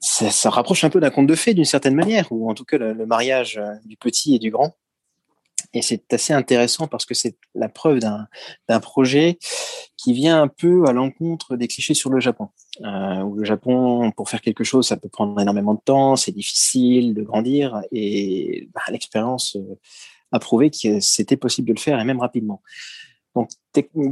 ça, 0.00 0.50
rapproche 0.50 0.84
un 0.84 0.90
peu 0.90 1.00
d'un 1.00 1.10
conte 1.10 1.26
de 1.26 1.34
fées 1.34 1.54
d'une 1.54 1.64
certaine 1.64 1.94
manière, 1.94 2.30
ou 2.30 2.50
en 2.50 2.54
tout 2.54 2.64
cas 2.64 2.78
le, 2.78 3.06
mariage 3.06 3.58
euh, 3.58 3.74
du 3.84 3.96
petit 3.96 4.34
et 4.34 4.38
du 4.38 4.50
grand. 4.50 4.76
Et 5.74 5.82
c'est 5.82 6.12
assez 6.14 6.32
intéressant 6.32 6.86
parce 6.86 7.04
que 7.04 7.14
c'est 7.14 7.36
la 7.54 7.68
preuve 7.68 7.98
d'un 7.98 8.80
projet 8.80 9.38
qui 9.96 10.12
vient 10.12 10.40
un 10.40 10.48
peu 10.48 10.86
à 10.86 10.92
l'encontre 10.92 11.56
des 11.56 11.68
clichés 11.68 11.94
sur 11.94 12.10
le 12.10 12.20
Japon. 12.20 12.48
Euh, 12.82 13.20
où 13.22 13.34
le 13.34 13.44
Japon, 13.44 14.12
pour 14.12 14.30
faire 14.30 14.40
quelque 14.40 14.64
chose, 14.64 14.86
ça 14.86 14.96
peut 14.96 15.08
prendre 15.08 15.38
énormément 15.40 15.74
de 15.74 15.80
temps, 15.84 16.16
c'est 16.16 16.32
difficile 16.32 17.12
de 17.12 17.22
grandir, 17.22 17.82
et 17.90 18.68
bah, 18.72 18.80
l'expérience 18.88 19.56
euh, 19.56 19.78
a 20.30 20.38
prouvé 20.38 20.70
que 20.70 21.00
c'était 21.00 21.36
possible 21.36 21.68
de 21.68 21.74
le 21.74 21.80
faire, 21.80 21.98
et 22.00 22.04
même 22.04 22.20
rapidement. 22.20 22.62
Donc, 23.34 23.50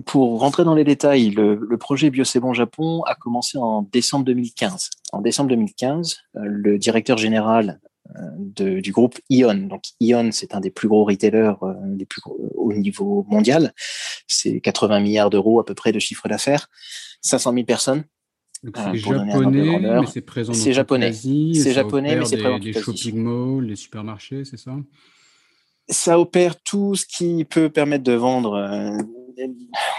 pour 0.04 0.40
rentrer 0.40 0.64
dans 0.64 0.74
les 0.74 0.84
détails, 0.84 1.30
le, 1.30 1.54
le 1.54 1.78
projet 1.78 2.10
Bon 2.40 2.52
Japon 2.52 3.02
a 3.04 3.14
commencé 3.14 3.58
en 3.58 3.82
décembre 3.82 4.24
2015. 4.24 4.90
En 5.12 5.20
décembre 5.20 5.50
2015, 5.50 6.18
euh, 6.36 6.40
le 6.44 6.78
directeur 6.78 7.18
général 7.18 7.80
de, 8.38 8.80
du 8.80 8.92
groupe 8.92 9.18
Ion. 9.30 9.54
Donc 9.54 9.82
Ion, 10.00 10.30
c'est 10.32 10.54
un 10.54 10.60
des 10.60 10.70
plus 10.70 10.88
gros 10.88 11.04
retailers 11.04 11.54
euh, 11.62 11.74
des 11.84 12.06
plus 12.06 12.22
au 12.54 12.72
niveau 12.72 13.26
mondial. 13.28 13.72
C'est 14.26 14.60
80 14.60 15.00
milliards 15.00 15.30
d'euros 15.30 15.60
à 15.60 15.64
peu 15.64 15.74
près 15.74 15.92
de 15.92 15.98
chiffre 15.98 16.28
d'affaires, 16.28 16.68
500 17.22 17.52
000 17.52 17.64
personnes. 17.64 18.04
C'est 18.74 18.96
japonais, 18.96 19.78
mais 20.00 20.06
c'est 20.06 20.20
présent 20.22 20.52
C'est 20.52 20.72
japonais. 20.72 21.12
C'est 21.12 21.72
japonais, 21.72 22.16
mais 22.16 22.24
c'est 22.24 22.38
présent 22.38 22.58
des, 22.58 22.72
des 22.72 22.80
shopping 22.80 23.16
malls, 23.16 23.68
les 23.68 23.76
supermarchés, 23.76 24.44
c'est 24.44 24.56
ça? 24.56 24.74
Ça 25.88 26.18
opère 26.18 26.60
tout 26.62 26.96
ce 26.96 27.06
qui 27.06 27.44
peut 27.44 27.68
permettre 27.68 28.02
de 28.02 28.14
vendre, 28.14 28.54
euh, 28.54 28.98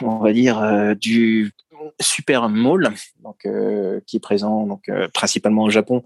on 0.01 0.17
va 0.17 0.33
dire, 0.33 0.59
euh, 0.59 0.93
du 0.95 1.51
super 1.99 2.49
mall, 2.49 2.93
donc 3.23 3.47
qui 4.05 4.17
est 4.17 4.19
présent 4.19 4.65
donc 4.65 4.89
principalement 5.13 5.63
au 5.63 5.69
Japon, 5.69 6.03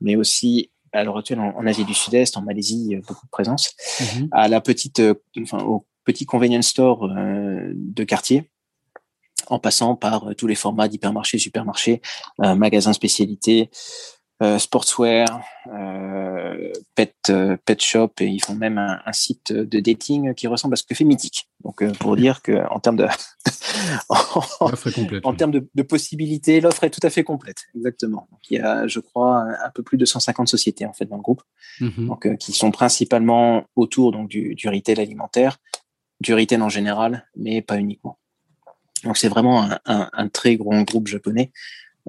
mais 0.00 0.16
aussi 0.16 0.70
à 0.94 1.04
l'heure 1.04 1.18
actuelle 1.18 1.40
en, 1.40 1.66
Asie 1.66 1.84
du 1.84 1.94
Sud-Est, 1.94 2.36
en 2.36 2.42
Malaisie, 2.42 2.96
beaucoup 3.06 3.26
de 3.26 3.30
présence, 3.30 3.74
mhm. 4.00 4.28
à 4.32 4.48
la 4.48 4.60
petite, 4.60 5.00
euh, 5.00 5.14
enfin, 5.42 5.58
au 5.64 5.84
petit 6.04 6.26
convenience 6.26 6.68
store 6.68 7.04
euh, 7.04 7.72
de 7.74 8.04
quartier, 8.04 8.50
en 9.48 9.58
passant 9.58 9.96
par 9.96 10.28
euh, 10.28 10.34
tous 10.34 10.46
les 10.46 10.54
formats 10.54 10.88
d'hypermarchés, 10.88 11.38
supermarchés, 11.38 12.00
magasins 12.38 12.92
spécialités, 12.92 13.70
euh, 13.72 14.23
sportswear, 14.58 15.42
euh, 15.72 16.72
pet, 16.94 17.14
euh, 17.30 17.56
pet 17.64 17.80
shop 17.80 18.10
et 18.20 18.26
ils 18.26 18.40
font 18.40 18.54
même 18.54 18.78
un, 18.78 19.12
site 19.12 19.52
de 19.52 19.80
dating 19.80 20.34
qui 20.34 20.46
ressemble 20.46 20.74
à 20.74 20.76
ce 20.76 20.82
que 20.82 20.94
fait 20.94 21.04
Mythique. 21.04 21.48
Donc 21.62 21.84
pour 21.98 22.16
dire 22.16 22.42
que 22.42 22.66
en 22.70 22.80
termes 22.80 22.96
de 22.96 23.06
en, 25.22 25.34
termes 25.34 25.52
de, 25.52 25.82
possibilités, 25.82 26.60
l'offre 26.60 26.84
est 26.84 26.90
tout 26.90 27.04
à 27.04 27.10
fait 27.10 27.24
complète. 27.24 27.62
Exactement. 27.74 28.28
il 28.50 28.58
y 28.58 28.60
a, 28.60 28.86
je 28.86 29.00
crois, 29.00 29.46
un 29.64 29.70
peu 29.74 29.82
plus 29.82 29.98
de 29.98 30.04
150 30.04 30.48
sociétés 30.48 30.84
en 30.84 30.92
fait 30.92 31.06
dans 31.06 31.16
le 31.16 31.22
groupe, 31.22 31.42
mhm. 31.80 32.08
donc 32.08 32.36
qui 32.38 32.52
sont 32.52 32.70
principalement 32.70 33.64
autour 33.76 34.12
donc 34.12 34.28
du, 34.28 34.54
du 34.54 34.68
retail 34.68 35.00
alimentaire, 35.00 35.58
du 36.20 36.34
retail 36.34 36.60
en 36.60 36.68
général, 36.68 37.26
mais 37.36 37.62
pas 37.62 37.78
uniquement. 37.78 38.18
Donc 39.04 39.16
c'est 39.16 39.28
vraiment 39.28 39.62
un, 39.62 39.78
un, 39.84 40.10
un, 40.12 40.28
très 40.28 40.56
grand 40.56 40.82
groupe 40.82 41.06
japonais 41.06 41.52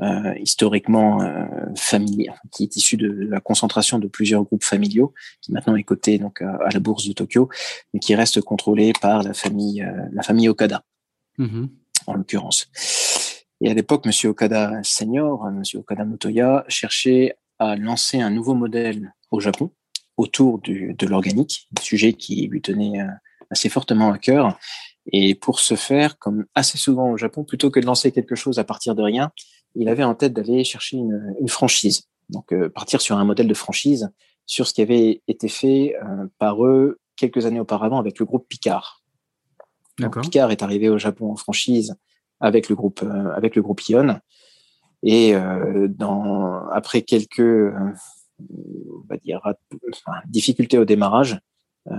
euh, 0.02 0.34
historiquement 0.41 1.22
euh, 1.22 1.46
familier, 1.78 2.30
qui 2.52 2.64
est 2.64 2.76
issu 2.76 2.98
de 2.98 3.08
la 3.08 3.39
concentration 3.39 3.98
de 3.98 4.08
plusieurs 4.08 4.43
groupes 4.43 4.66
familiaux, 4.66 5.14
qui 5.41 5.54
maintenant 5.54 5.78
est 5.78 5.84
coté 5.84 6.18
donc 6.18 6.41
à, 6.41 6.68
la 6.74 6.80
bourse 6.82 7.08
de 7.08 7.14
Tokyo, 7.14 7.48
mais 7.93 8.02
qui 8.02 8.14
reste 8.14 8.41
contrôlé 8.41 8.91
par 9.00 9.24
la 9.24 9.34
famille, 9.34 9.82
euh, 9.82 10.08
la 10.12 10.22
famille 10.22 10.50
Okada, 10.50 10.84
mm-hmm. 11.39 11.70
en 12.08 12.14
l'occurrence. 12.14 12.68
Et 13.62 13.72
à 13.72 13.74
l'époque, 13.74 14.06
Monsieur 14.06 14.30
Okada 14.30 14.82
senior, 14.84 15.50
Monsieur 15.52 15.80
Okada 15.80 16.04
Motoya, 16.04 16.66
cherchait 16.68 17.38
à 17.58 17.78
lancer 17.78 18.20
un 18.20 18.32
nouveau 18.32 18.54
modèle 18.54 19.14
au 19.32 19.39
Japon 19.39 19.72
autour 20.18 20.60
du, 20.60 20.93
de 20.93 21.08
l'organique, 21.08 21.70
sujet 21.82 22.12
qui 22.12 22.48
lui 22.48 22.62
tenait 22.62 23.00
assez 23.50 23.70
fortement 23.70 24.12
à 24.12 24.18
cœur. 24.18 24.58
Et 25.12 25.36
pour 25.36 25.60
ce 25.60 25.76
faire, 25.76 26.18
comme 26.18 26.46
assez 26.54 26.78
souvent 26.78 27.12
au 27.12 27.18
Japon, 27.18 27.46
plutôt 27.46 27.70
que 27.70 27.80
de 27.80 27.86
lancer 27.86 28.12
quelque 28.12 28.36
chose 28.36 28.60
à 28.60 28.64
partir 28.64 28.96
de 28.96 29.04
rien, 29.04 29.32
il 29.76 29.90
avait 29.90 30.04
en 30.04 30.16
tête 30.16 30.34
d'aller 30.34 30.64
chercher 30.64 30.98
une, 30.98 31.36
une, 31.40 31.50
franchise. 31.50 32.08
Donc, 32.30 32.52
euh, 32.52 32.70
partir 32.70 33.02
sur 33.02 33.18
un 33.18 33.26
modèle 33.26 33.48
de 33.48 33.54
franchise 33.54 34.10
sur 34.46 34.68
ce 34.68 34.74
qui 34.74 34.82
avait 34.82 35.22
été 35.28 35.48
fait 35.48 35.96
euh, 36.04 36.28
par 36.40 36.66
eux 36.66 37.00
quelques 37.16 37.46
années 37.46 37.60
auparavant 37.60 38.00
avec 38.00 38.20
le 38.20 38.26
groupe 38.26 38.48
Picard. 38.48 39.04
Donc, 40.00 40.20
Picard 40.22 40.52
est 40.52 40.64
arrivé 40.64 40.90
au 40.90 40.98
Japon 40.98 41.32
en 41.32 41.36
franchise 41.36 41.96
avec 42.40 42.68
le 42.68 42.76
groupe 42.76 43.02
euh, 43.04 43.32
avec 43.34 43.56
le 43.56 43.62
groupe 43.62 43.82
Ion 43.88 44.20
et 45.04 45.36
dans 45.88 46.68
après 46.70 47.04
quelques 47.04 47.40
on 47.40 49.04
va 49.08 49.18
dire 49.18 49.40
difficultés 50.26 50.80
au 50.80 50.86
démarrage, 50.86 51.40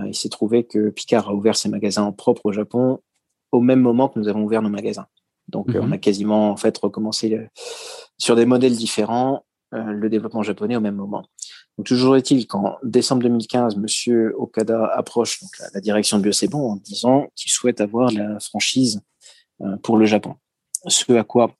il 0.05 0.13
s'est 0.13 0.27
trouvé 0.27 0.65
que 0.65 0.89
Picard 0.89 1.29
a 1.29 1.33
ouvert 1.33 1.55
ses 1.55 1.69
magasins 1.69 2.11
propres 2.11 2.47
au 2.47 2.51
Japon 2.51 2.99
au 3.53 3.61
même 3.61 3.79
moment 3.79 4.09
que 4.09 4.19
nous 4.19 4.27
avons 4.27 4.43
ouvert 4.43 4.61
nos 4.61 4.69
magasins. 4.69 5.07
Donc, 5.47 5.69
euh, 5.69 5.79
on 5.81 5.87
mhm. 5.87 5.93
a 5.93 5.97
quasiment 5.97 6.51
en 6.51 6.57
fait 6.57 6.77
recommencé 6.77 7.33
euh, 7.33 7.47
sur 8.17 8.35
des 8.35 8.45
modèles 8.45 8.75
différents 8.75 9.45
euh, 9.73 9.83
le 9.83 10.09
développement 10.09 10.43
japonais 10.43 10.75
au 10.75 10.81
même 10.81 10.95
moment. 10.95 11.25
Donc, 11.77 11.87
toujours 11.87 12.15
est-il 12.15 12.47
qu'en 12.47 12.77
décembre 12.83 13.23
2015, 13.23 13.75
Monsieur 13.77 14.33
Okada 14.37 14.85
approche 14.93 15.41
donc, 15.41 15.51
la, 15.73 15.81
direction 15.81 16.17
de 16.17 16.23
Biocébon 16.23 16.71
en 16.71 16.75
disant 16.77 17.27
qu'il 17.35 17.51
souhaite 17.51 17.81
avoir 17.81 18.11
la 18.11 18.39
franchise 18.39 19.01
pour 19.83 19.97
le 19.97 20.05
Japon. 20.05 20.35
Ce 20.87 21.11
à 21.13 21.23
quoi 21.23 21.51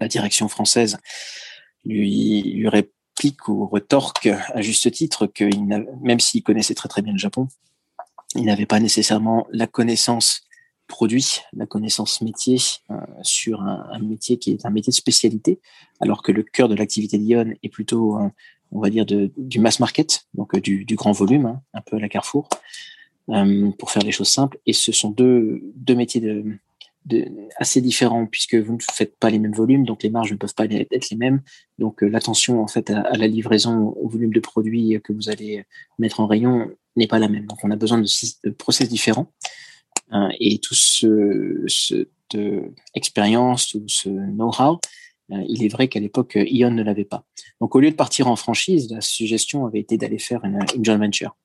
la 0.00 0.08
direction 0.08 0.48
française 0.48 0.98
lui, 1.84 2.42
lui 2.42 2.68
réplique 2.68 3.48
ou 3.48 3.66
retorque 3.66 4.26
à 4.26 4.60
juste 4.60 4.90
titre 4.90 5.26
que 5.26 5.44
même 6.02 6.20
s'il 6.20 6.42
connaissait 6.42 6.74
très 6.74 6.88
très 6.88 7.02
bien 7.02 7.12
le 7.12 7.18
Japon, 7.18 7.48
il 8.34 8.44
n'avait 8.44 8.66
pas 8.66 8.80
nécessairement 8.80 9.46
la 9.50 9.66
connaissance 9.66 10.46
produit, 10.86 11.40
la 11.52 11.66
connaissance 11.66 12.20
métier 12.20 12.58
euh, 12.90 12.94
sur 13.22 13.62
un, 13.62 13.98
métier 13.98 14.38
qui 14.38 14.52
est 14.52 14.66
un 14.66 14.70
métier 14.70 14.90
de 14.90 14.96
spécialité, 14.96 15.60
alors 16.00 16.22
que 16.22 16.32
le 16.32 16.42
cœur 16.42 16.68
de 16.68 16.74
l'activité 16.74 17.18
d'Ion 17.18 17.52
est 17.62 17.68
plutôt, 17.68 18.18
on 18.72 18.80
va 18.80 18.90
dire, 18.90 19.04
du 19.06 19.60
mass 19.60 19.80
market, 19.80 20.26
donc 20.34 20.54
euh, 20.54 20.60
du, 20.60 20.84
grand 20.94 21.12
volume, 21.12 21.46
hein, 21.46 21.62
un 21.74 21.80
peu 21.80 21.96
à 21.96 22.00
la 22.00 22.08
Carrefour, 22.08 22.48
euh, 23.30 23.70
pour 23.78 23.90
faire 23.90 24.02
les 24.02 24.12
choses 24.12 24.28
simples. 24.28 24.58
Et 24.66 24.72
ce 24.72 24.92
sont 24.92 25.10
deux, 25.10 25.62
métiers 25.88 26.44
assez 27.58 27.80
différents 27.80 28.26
puisque 28.26 28.56
vous 28.56 28.74
ne 28.74 28.82
faites 28.82 29.16
pas 29.16 29.30
les 29.30 29.38
mêmes 29.38 29.54
volumes, 29.54 29.84
donc 29.84 30.02
les 30.02 30.10
marges 30.10 30.32
ne 30.32 30.36
peuvent 30.36 30.54
pas 30.54 30.64
être 30.64 31.10
les 31.10 31.16
mêmes. 31.16 31.42
Donc 31.78 32.02
l'attention 32.02 32.62
en 32.62 32.66
fait 32.68 32.90
à, 32.90 33.00
à, 33.00 33.16
la 33.16 33.26
livraison, 33.26 33.94
au 34.00 34.08
volume 34.08 34.32
de 34.32 34.40
produits 34.40 35.00
que 35.02 35.12
vous 35.12 35.28
allez 35.28 35.64
mettre 35.98 36.20
en 36.20 36.26
rayon 36.26 36.68
n'est 36.96 37.06
pas 37.06 37.18
la 37.18 37.28
même. 37.28 37.46
Donc 37.46 37.58
on 37.62 37.70
a 37.70 37.76
besoin 37.76 37.98
de, 37.98 38.08
de 38.44 38.50
process 38.50 38.88
différents. 38.88 39.32
Hein, 40.10 40.30
et 40.38 40.58
tout 40.58 40.74
ce, 40.74 41.64
cette 41.66 42.36
expérience, 42.94 43.68
tout 43.68 43.84
ce 43.86 44.08
know-how, 44.08 44.80
euh, 45.32 45.42
il 45.48 45.64
est 45.64 45.68
vrai 45.68 45.88
qu'à 45.88 46.00
l'époque, 46.00 46.36
Ion 46.36 46.70
ne 46.70 46.82
l'avait 46.82 47.04
pas. 47.04 47.24
Donc, 47.60 47.74
au 47.74 47.80
lieu 47.80 47.90
de 47.90 47.96
partir 47.96 48.28
en 48.28 48.36
franchise, 48.36 48.90
la 48.90 49.00
suggestion 49.00 49.66
avait 49.66 49.80
été 49.80 49.96
d'aller 49.96 50.18
faire 50.18 50.44
une, 50.44 50.60
joint 50.84 50.98
venture. 50.98 51.36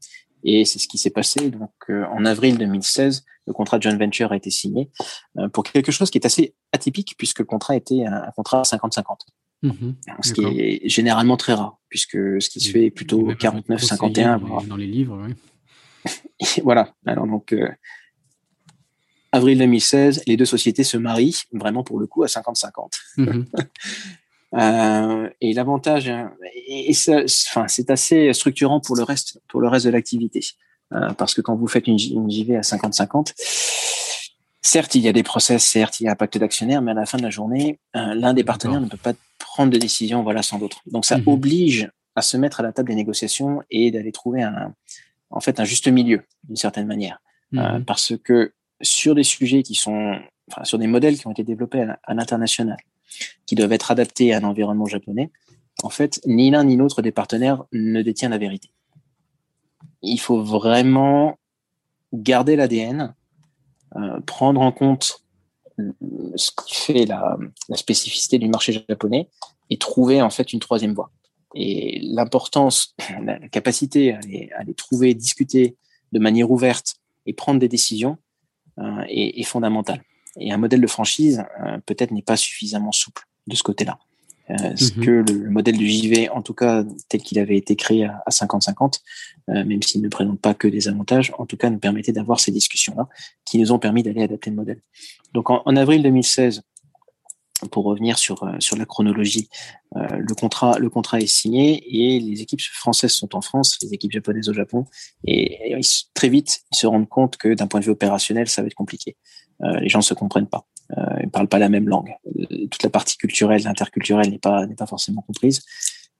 Et 0.43 0.66
c'est 0.66 0.80
ce 0.80 0.88
qui 0.88 0.97
s'est 0.97 1.09
passé. 1.09 1.49
Donc, 1.49 1.72
euh, 1.89 2.05
en 2.12 2.26
avril 2.26 2.57
2016, 2.57 3.26
le 3.47 3.53
contrat 3.53 3.78
de 3.78 3.84
joint 3.84 3.97
venture 3.97 4.32
a 4.32 4.36
été 4.36 4.51
signé 4.51 4.89
euh, 5.38 5.49
pour 5.49 5.64
quelque 5.64 5.91
chose 5.91 6.09
qui 6.12 6.18
est 6.18 6.26
assez 6.26 6.55
atypique 6.72 7.16
puisque 7.18 7.39
le 7.39 7.45
contrat 7.45 7.76
était 7.76 8.05
un, 8.05 8.32
contrat 8.36 8.62
50-50. 8.62 9.03
Mmh 9.64 9.91
ce 10.24 10.34
qui 10.34 10.43
est 10.43 10.89
généralement 10.89 11.38
très 11.38 11.53
rare 11.53 11.78
puisque 11.88 12.18
ce 12.41 12.49
qui 12.49 12.59
se 12.59 12.72
fait 12.72 12.88
est 12.88 12.91
plutôt 12.91 13.32
49-51. 13.32 14.68
Dans 14.68 14.76
les 14.76 14.88
livres, 14.88 15.24
oui. 15.24 15.36
voilà. 16.64 16.95
Alors, 17.05 17.28
donc, 17.28 17.53
avril 19.32 19.57
2016, 19.57 20.23
les 20.27 20.38
deux 20.38 20.45
sociétés 20.45 20.84
se 20.84 20.97
marient, 20.97 21.43
vraiment 21.53 21.84
pour 21.84 21.99
le 21.99 22.07
coup, 22.07 22.23
à 22.23 22.27
50-50. 22.27 22.91
Mhm. 23.17 23.45
euh, 24.55 25.29
et 25.39 25.53
l'avantage, 25.53 26.09
hein, 26.09 26.34
et, 26.67 26.91
enfin, 26.91 27.67
c'est 27.67 27.89
assez 27.89 28.34
structurant 28.34 28.79
pour 28.79 28.95
le 28.95 29.03
reste, 29.03 29.41
pour 29.47 29.61
le 29.61 29.67
reste 29.67 29.86
de 29.86 29.91
l'activité, 29.91 30.41
euh, 30.93 31.11
parce 31.13 31.34
que 31.34 31.41
quand 31.41 31.55
vous 31.55 31.67
faites 31.67 31.88
une, 31.88 31.99
une 31.99 32.29
JV 32.29 32.57
à 32.57 32.61
50-50, 32.61 33.34
certes, 34.61 34.95
il 34.95 35.01
y 35.01 35.07
a 35.07 35.13
des 35.13 35.23
process, 35.23 35.63
certes, 35.63 35.99
il 35.99 36.05
y 36.05 36.07
a 36.07 36.11
un 36.11 36.15
pacte 36.15 36.38
d'actionnaires, 36.38 36.82
mais 36.82 36.91
à 36.91 36.95
la 36.95 37.05
fin 37.05 37.17
de 37.17 37.23
la 37.23 37.29
journée, 37.29 37.79
euh, 37.95 38.13
l'un 38.13 38.34
des 38.34 38.43
partenaires 38.43 38.82
ne 38.82 38.88
peut 38.88 38.97
pas 38.97 39.13
prendre 39.39 39.71
de 39.71 39.77
décision, 39.77 40.23
voilà, 40.23 40.43
sans 40.43 40.59
l'autre. 40.59 40.82
Donc, 40.86 41.05
ça 41.05 41.17
mhm. 41.17 41.27
oblige 41.27 41.91
à 42.15 42.21
se 42.21 42.36
mettre 42.36 42.59
à 42.59 42.63
la 42.63 42.73
table 42.73 42.89
des 42.89 42.95
négociations 42.95 43.63
et 43.69 43.89
d'aller 43.91 44.11
trouver 44.11 44.43
un, 44.43 44.73
en 45.29 45.39
fait, 45.39 45.59
un 45.61 45.63
juste 45.63 45.88
milieu, 45.88 46.21
d'une 46.43 46.57
certaine 46.57 46.88
manière, 46.88 47.19
mhm. 47.51 47.86
parce 47.86 48.13
que 48.23 48.53
sur 48.82 49.15
des 49.15 49.23
sujets 49.23 49.63
qui 49.63 49.75
sont, 49.75 50.15
enfin, 50.49 50.63
sur 50.63 50.77
des 50.77 50.88
modèles 50.88 51.17
qui 51.17 51.27
ont 51.27 51.32
été 51.32 51.43
développés 51.43 51.86
à, 52.03 52.13
l'international, 52.13 52.77
qui 53.45 53.55
doivent 53.55 53.71
être 53.73 53.91
adaptés 53.91 54.34
à 54.34 54.38
un 54.38 54.43
environnement 54.43 54.86
japonais, 54.86 55.32
en 55.84 55.89
fait, 55.89 56.21
ni 56.25 56.51
l'un 56.51 56.63
ni 56.63 56.75
l'autre 56.75 57.01
des 57.01 57.11
partenaires 57.11 57.63
ne 57.71 58.01
détient 58.01 58.29
la 58.29 58.38
vérité. 58.38 58.71
Il 60.01 60.19
faut 60.19 60.41
vraiment 60.41 61.39
garder 62.13 62.55
l'ADN, 62.55 63.15
euh, 63.95 64.19
prendre 64.21 64.61
en 64.61 64.71
compte 64.71 65.23
ce 66.36 66.51
qui 66.51 66.75
fait 66.75 67.05
la, 67.05 67.38
spécificité 67.73 68.38
du 68.38 68.47
marché 68.47 68.84
japonais 68.88 69.29
et 69.69 69.77
trouver 69.77 70.21
en 70.21 70.29
fait 70.29 70.53
une 70.53 70.59
troisième 70.59 70.93
voie. 70.93 71.11
Et 71.55 71.99
l'importance, 72.03 72.95
la 73.23 73.39
capacité 73.49 74.13
à 74.13 74.63
les 74.63 74.73
trouver, 74.73 75.13
discuter 75.13 75.75
de 76.11 76.19
manière 76.19 76.51
ouverte 76.51 76.95
et 77.25 77.34
prendre 77.34 77.59
des 77.59 77.67
décisions 77.67 78.17
est, 79.07 79.39
est, 79.39 79.43
fondamental. 79.43 80.01
Et 80.39 80.51
un 80.51 80.57
modèle 80.57 80.82
de 80.82 80.88
franchise, 80.88 81.43
peut-être, 81.86 82.11
n'est 82.11 82.22
pas 82.22 82.38
suffisamment 82.38 82.91
souple 82.91 83.28
de 83.47 83.55
ce 83.55 83.63
côté-là. 83.63 83.99
Euh, 84.51 84.76
ce 84.76 84.93
mhm. 84.97 85.05
que 85.05 85.32
le, 85.32 85.49
modèle 85.49 85.78
du 85.78 85.88
JV, 85.88 86.30
en 86.30 86.41
tout 86.41 86.53
cas 86.53 86.84
tel 87.07 87.22
qu'il 87.22 87.39
avait 87.39 87.57
été 87.57 87.76
créé 87.76 88.05
à 88.05 88.30
50-50, 88.30 88.99
euh, 89.49 89.63
même 89.63 89.82
s'il 89.82 90.01
ne 90.01 90.09
présente 90.09 90.39
pas 90.39 90.53
que 90.53 90.67
des 90.67 90.88
avantages, 90.88 91.32
en 91.38 91.45
tout 91.45 91.57
cas 91.57 91.69
nous 91.69 91.80
permettait 91.80 92.11
d'avoir 92.11 92.39
ces 92.39 92.51
discussions-là 92.51 93.07
qui 93.45 93.59
nous 93.59 93.72
ont 93.72 93.80
permis 93.80 94.03
d'aller 94.03 94.24
adapter 94.24 94.49
le 94.49 94.55
modèle. 94.55 94.82
Donc 95.34 95.49
en, 95.49 95.76
avril 95.76 96.03
2016, 96.03 96.63
pour 97.70 97.86
revenir 97.86 98.18
sur 98.18 98.43
euh, 98.43 98.55
sur 98.59 98.78
la 98.78 98.86
chronologie, 98.86 99.49
le 99.93 100.34
contrat 100.36 100.80
le 100.80 100.89
contrat 100.89 101.20
est 101.20 101.28
signé 101.28 101.84
et 101.86 102.20
les 102.20 102.41
équipes 102.41 102.62
françaises 102.62 103.12
sont 103.12 103.36
en 103.36 103.41
France, 103.41 103.78
les 103.82 103.93
équipes 103.93 104.14
japonaises 104.14 104.47
au 104.47 104.53
Japon 104.53 104.86
et, 105.26 105.76
très 106.14 106.30
vite 106.30 106.62
ils 106.72 106.78
se 106.78 106.88
rendent 106.88 107.09
compte 107.09 107.36
que 107.36 107.53
d'un 107.53 107.68
point 107.68 107.82
de 107.82 107.86
vue 107.86 107.91
opérationnel 107.91 108.47
ça 108.47 108.62
va 108.62 108.68
être 108.68 108.74
compliqué. 108.74 109.18
les 109.59 109.89
gens 109.89 109.99
ne 109.99 110.03
se 110.03 110.14
comprennent 110.14 110.47
pas. 110.47 110.66
Euh, 110.97 111.20
ils 111.24 111.30
parlent 111.30 111.47
pas 111.47 111.59
la 111.59 111.70
même 111.70 111.88
langue. 111.88 112.14
Euh, 112.28 112.68
toute 112.70 112.84
la 112.84 112.89
partie 112.89 113.18
culturelle, 113.18 113.66
interculturelle 113.68 114.30
n'est 114.30 114.39
pas 114.39 114.66
n'est 114.66 114.76
pas 114.76 114.88
forcément 114.88 115.22
comprise. 115.22 115.64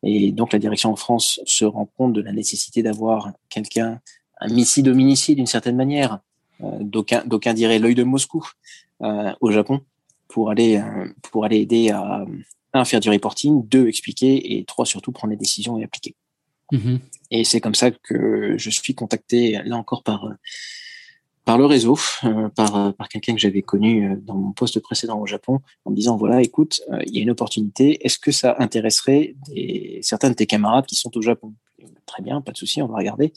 Et 0.04 0.32
donc 0.32 0.54
la 0.54 0.60
direction 0.60 0.92
en 0.92 0.96
France 0.96 1.40
se 1.46 1.66
rend 1.66 1.86
compte 1.86 2.14
de 2.14 2.22
la 2.22 2.32
nécessité 2.32 2.82
d'avoir 2.82 3.32
quelqu'un, 3.50 4.00
un 4.40 4.48
missi 4.48 4.82
dominici 4.82 5.36
d'une 5.36 5.46
certaine 5.46 5.76
manière, 5.76 6.20
euh, 6.64 6.78
d'aucun 6.80 7.24
d'aucun 7.26 7.54
dirait 7.54 7.80
l'œil 7.80 7.96
de 7.96 8.04
Moscou 8.04 8.48
euh, 9.02 9.34
au 9.42 9.52
Japon 9.52 9.82
pour 10.32 10.50
aller 10.50 10.78
euh, 10.78 11.08
pour 11.32 11.46
aller 11.46 11.58
aider 11.58 11.90
à 11.92 12.26
un 12.74 12.86
faire 12.86 13.00
du 13.00 13.10
reporting, 13.10 13.68
deux 13.68 13.88
expliquer 13.88 14.58
et 14.58 14.66
trois 14.66 14.86
surtout 14.86 15.12
prendre 15.12 15.32
les 15.32 15.38
décisions 15.38 15.78
et 15.78 15.84
appliquer. 15.84 16.16
Mm-hmm. 16.72 17.00
Et 17.32 17.44
c'est 17.44 17.60
comme 17.60 17.76
ça 17.76 17.92
que 17.92 18.56
je 18.58 18.70
suis 18.70 18.96
contacté 18.96 19.62
là 19.64 19.76
encore 19.76 20.04
par 20.04 20.26
par 21.46 21.58
le 21.58 21.66
réseau, 21.66 21.98
euh, 22.24 22.50
par, 22.50 22.76
euh, 22.76 22.92
par 22.92 23.10
quelqu'un 23.10 23.34
que 23.34 23.40
j'avais 23.40 23.62
connu 23.62 24.08
euh, 24.08 24.16
dans 24.16 24.36
mon 24.36 24.52
poste 24.52 24.80
précédent 24.80 25.20
au 25.20 25.26
Japon, 25.26 25.60
en 25.86 25.92
me 25.92 25.96
disant 25.96 26.16
voilà, 26.18 26.42
écoute, 26.42 26.82
il 27.08 27.16
y 27.16 27.20
a 27.20 27.22
une 27.22 27.32
opportunité. 27.32 28.06
Est-ce 28.06 28.20
que 28.20 28.32
ça 28.32 28.56
intéresserait 28.60 29.36
des, 29.48 30.00
certains 30.04 30.30
de 30.30 30.36
tes 30.36 30.46
camarades 30.46 30.86
qui 30.86 30.96
sont 30.96 31.16
au 31.18 31.22
Japon? 31.22 31.54
Très 32.06 32.22
bien, 32.22 32.42
pas 32.42 32.52
de 32.52 32.58
souci, 32.58 32.82
on 32.82 32.88
va 32.88 32.98
regarder. 32.98 33.34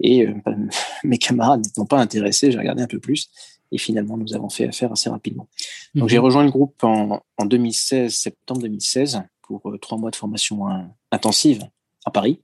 Et 0.00 0.26
mes 1.04 1.18
camarades 1.18 1.64
n'étant 1.64 1.86
pas 1.86 1.98
intéressés, 1.98 2.52
j'ai 2.52 2.58
regardé 2.58 2.82
un 2.82 2.86
peu 2.86 3.00
plus. 3.00 3.30
Et 3.72 3.78
finalement, 3.78 4.16
nous 4.16 4.34
avons 4.34 4.48
fait 4.48 4.66
affaire 4.66 4.92
assez 4.92 5.08
rapidement. 5.08 5.46
Donc, 5.94 6.08
j'ai 6.08 6.18
mhm. 6.18 6.24
rejoint 6.24 6.44
le 6.44 6.50
groupe 6.50 6.82
en, 6.82 7.22
en 7.38 7.44
2016, 7.44 8.12
septembre 8.14 8.62
2016, 8.62 9.22
pour 9.42 9.62
trois 9.80 9.98
mois 9.98 10.10
de 10.10 10.16
formation 10.16 10.66
intensive 11.12 11.62
à 12.04 12.10
Paris. 12.10 12.40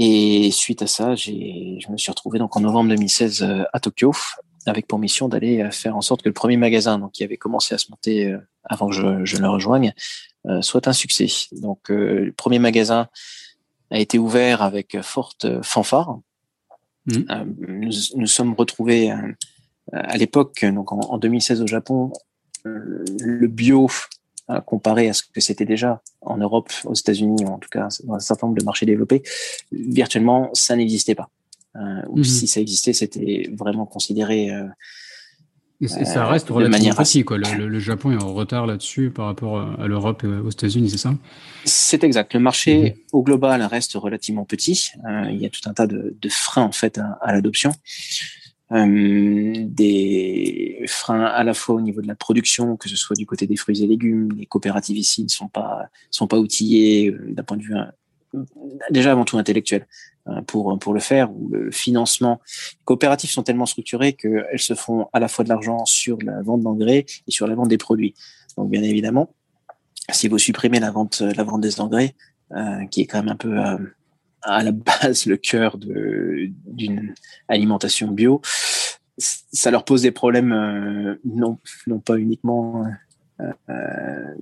Et 0.00 0.52
suite 0.52 0.80
à 0.82 0.86
ça, 0.86 1.16
j'ai, 1.16 1.76
je 1.80 1.90
me 1.90 1.96
suis 1.96 2.10
retrouvé 2.10 2.38
donc 2.38 2.56
en 2.56 2.60
novembre 2.60 2.90
2016 2.90 3.42
euh, 3.42 3.64
à 3.72 3.80
Tokyo 3.80 4.12
avec 4.64 4.86
pour 4.86 5.00
mission 5.00 5.28
d'aller 5.28 5.60
euh, 5.60 5.70
faire 5.72 5.96
en 5.96 6.02
sorte 6.02 6.22
que 6.22 6.28
le 6.28 6.34
premier 6.34 6.56
magasin, 6.56 7.00
donc 7.00 7.12
qui 7.12 7.24
avait 7.24 7.36
commencé 7.36 7.74
à 7.74 7.78
se 7.78 7.90
monter 7.90 8.26
euh, 8.26 8.38
avant 8.62 8.88
que 8.88 8.94
je, 8.94 9.24
je 9.24 9.36
le 9.38 9.48
rejoigne, 9.48 9.92
soit 10.60 10.88
un 10.88 10.92
succès. 10.92 11.26
Donc 11.52 11.88
le 11.88 12.32
premier 12.32 12.58
magasin 12.58 13.08
a 13.90 13.98
été 13.98 14.18
ouvert 14.18 14.62
avec 14.62 15.00
forte 15.02 15.62
fanfare. 15.62 16.20
Mmh. 17.06 17.22
Nous, 17.58 17.92
nous 18.16 18.26
sommes 18.26 18.54
retrouvés 18.54 19.12
à 19.92 20.16
l'époque, 20.16 20.64
donc 20.64 20.92
en, 20.92 21.00
en 21.00 21.18
2016 21.18 21.62
au 21.62 21.66
Japon, 21.66 22.12
le 22.64 23.46
bio 23.46 23.88
comparé 24.66 25.08
à 25.08 25.12
ce 25.12 25.22
que 25.22 25.40
c'était 25.40 25.64
déjà 25.64 26.02
en 26.22 26.38
Europe, 26.38 26.70
aux 26.84 26.94
États-Unis, 26.94 27.44
ou 27.44 27.48
en 27.48 27.58
tout 27.58 27.68
cas 27.68 27.88
dans 28.04 28.14
un 28.14 28.20
certain 28.20 28.46
nombre 28.46 28.58
de 28.58 28.64
marchés 28.64 28.86
développés, 28.86 29.22
virtuellement, 29.72 30.50
ça 30.54 30.76
n'existait 30.76 31.14
pas. 31.14 31.28
Euh, 31.76 32.02
ou 32.08 32.18
mhm. 32.18 32.24
si 32.24 32.46
ça 32.46 32.60
existait, 32.60 32.92
c'était 32.92 33.50
vraiment 33.52 33.86
considéré. 33.86 34.50
Euh, 34.50 34.64
et 35.80 35.86
ça 35.86 36.26
reste 36.26 36.50
euh, 36.50 36.54
relativement 36.54 36.94
petit, 36.94 37.24
quoi. 37.24 37.38
Le, 37.38 37.68
le, 37.68 37.78
Japon 37.78 38.10
est 38.10 38.20
en 38.20 38.34
retard 38.34 38.66
là-dessus 38.66 39.10
par 39.10 39.26
rapport 39.26 39.60
à 39.78 39.86
l'Europe 39.86 40.24
et 40.24 40.26
aux 40.26 40.50
États-Unis, 40.50 40.90
c'est 40.90 40.98
ça? 40.98 41.14
C'est 41.64 42.02
exact. 42.02 42.34
Le 42.34 42.40
marché 42.40 42.80
mhm. 42.80 42.94
au 43.12 43.22
global 43.22 43.62
reste 43.62 43.92
relativement 43.94 44.44
petit. 44.44 44.90
Euh, 45.08 45.30
il 45.30 45.40
y 45.40 45.46
a 45.46 45.50
tout 45.50 45.60
un 45.66 45.74
tas 45.74 45.86
de, 45.86 46.16
de 46.20 46.28
freins 46.28 46.64
en 46.64 46.72
fait 46.72 46.98
à, 46.98 47.18
à 47.20 47.32
l'adoption. 47.32 47.72
Euh, 48.70 49.64
des 49.64 50.84
freins 50.88 51.24
à 51.24 51.42
la 51.42 51.54
fois 51.54 51.76
au 51.76 51.80
niveau 51.80 52.02
de 52.02 52.06
la 52.06 52.14
production, 52.14 52.76
que 52.76 52.86
ce 52.90 52.96
soit 52.96 53.16
du 53.16 53.24
côté 53.24 53.46
des 53.46 53.56
fruits 53.56 53.82
et 53.82 53.86
légumes. 53.86 54.30
Les 54.36 54.44
coopératives 54.44 54.98
ici 54.98 55.24
ne 55.24 55.28
sont 55.28 55.48
pas 55.48 55.86
sont 56.10 56.26
pas 56.26 56.38
outillées 56.38 57.10
euh, 57.10 57.32
d'un 57.32 57.42
point 57.44 57.56
de 57.56 57.62
vue 57.62 57.74
euh, 57.74 58.44
déjà 58.90 59.12
avant 59.12 59.24
tout 59.24 59.38
intellectuel 59.38 59.86
pour 60.46 60.78
pour 60.78 60.92
le 60.92 61.00
faire. 61.00 61.30
Le 61.50 61.70
financement, 61.70 62.42
les 62.74 62.84
coopératives 62.84 63.30
sont 63.30 63.42
tellement 63.42 63.64
structurées 63.64 64.12
qu'elles 64.12 64.44
se 64.58 64.74
font 64.74 65.08
à 65.14 65.20
la 65.20 65.28
fois 65.28 65.44
de 65.44 65.48
l'argent 65.48 65.86
sur 65.86 66.18
la 66.22 66.42
vente 66.42 66.60
d'engrais 66.60 67.06
et 67.26 67.30
sur 67.30 67.46
la 67.46 67.54
vente 67.54 67.68
des 67.68 67.78
produits. 67.78 68.14
Donc 68.58 68.68
bien 68.68 68.82
évidemment, 68.82 69.32
si 70.10 70.28
vous 70.28 70.36
supprimez 70.36 70.78
la 70.78 70.90
vente 70.90 71.22
la 71.22 71.42
vente 71.42 71.62
des 71.62 71.80
engrais, 71.80 72.14
qui 72.90 73.00
est 73.00 73.06
quand 73.06 73.22
même 73.22 73.32
un 73.32 73.36
peu 73.36 73.56
à 74.42 74.62
la 74.62 74.72
base 74.72 75.26
le 75.26 75.36
cœur 75.36 75.78
d'une 75.78 77.14
alimentation 77.48 78.10
bio, 78.10 78.40
ça 79.18 79.70
leur 79.70 79.84
pose 79.84 80.02
des 80.02 80.12
problèmes 80.12 80.52
euh, 80.52 81.20
non, 81.24 81.58
non 81.86 81.98
pas 81.98 82.16
uniquement 82.16 82.84
euh, 83.40 83.52
euh, 83.68 84.34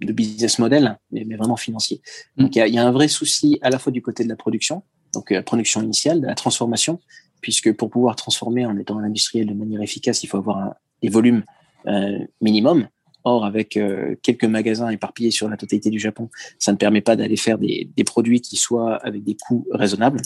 de 0.00 0.12
business 0.12 0.58
model, 0.58 0.98
mais, 1.10 1.24
vraiment 1.36 1.56
financier. 1.56 2.00
Mm. 2.36 2.42
Donc 2.42 2.56
il 2.56 2.66
y 2.66 2.78
a, 2.78 2.86
un 2.86 2.92
vrai 2.92 3.08
souci 3.08 3.58
à 3.62 3.70
la 3.70 3.78
fois 3.78 3.92
du 3.92 4.02
côté 4.02 4.24
de 4.24 4.28
la 4.28 4.36
production, 4.36 4.82
donc 5.14 5.30
la 5.30 5.42
production 5.42 5.82
initiale, 5.82 6.20
de 6.20 6.26
la 6.26 6.34
transformation, 6.34 7.00
puisque 7.40 7.72
pour 7.74 7.90
pouvoir 7.90 8.16
transformer 8.16 8.64
en 8.66 8.76
étant 8.78 8.98
un 8.98 9.04
industriel 9.04 9.46
de 9.46 9.54
manière 9.54 9.82
efficace, 9.82 10.22
il 10.22 10.26
faut 10.26 10.38
avoir 10.38 10.58
un, 10.58 10.74
des 11.02 11.08
volumes 11.08 11.44
minimum. 12.40 12.86
Or, 13.24 13.44
avec 13.44 13.76
euh, 13.76 14.16
quelques 14.22 14.44
magasins 14.44 14.88
éparpillés 14.88 15.30
sur 15.30 15.48
la 15.48 15.56
totalité 15.56 15.90
du 15.90 16.00
Japon, 16.00 16.28
ça 16.58 16.72
ne 16.72 16.76
permet 16.76 17.00
pas 17.00 17.14
d'aller 17.14 17.36
faire 17.36 17.58
des, 17.58 17.88
des, 17.96 18.04
produits 18.04 18.40
qui 18.40 18.56
soient 18.56 18.96
avec 18.96 19.22
des 19.22 19.36
coûts 19.36 19.66
raisonnables. 19.70 20.20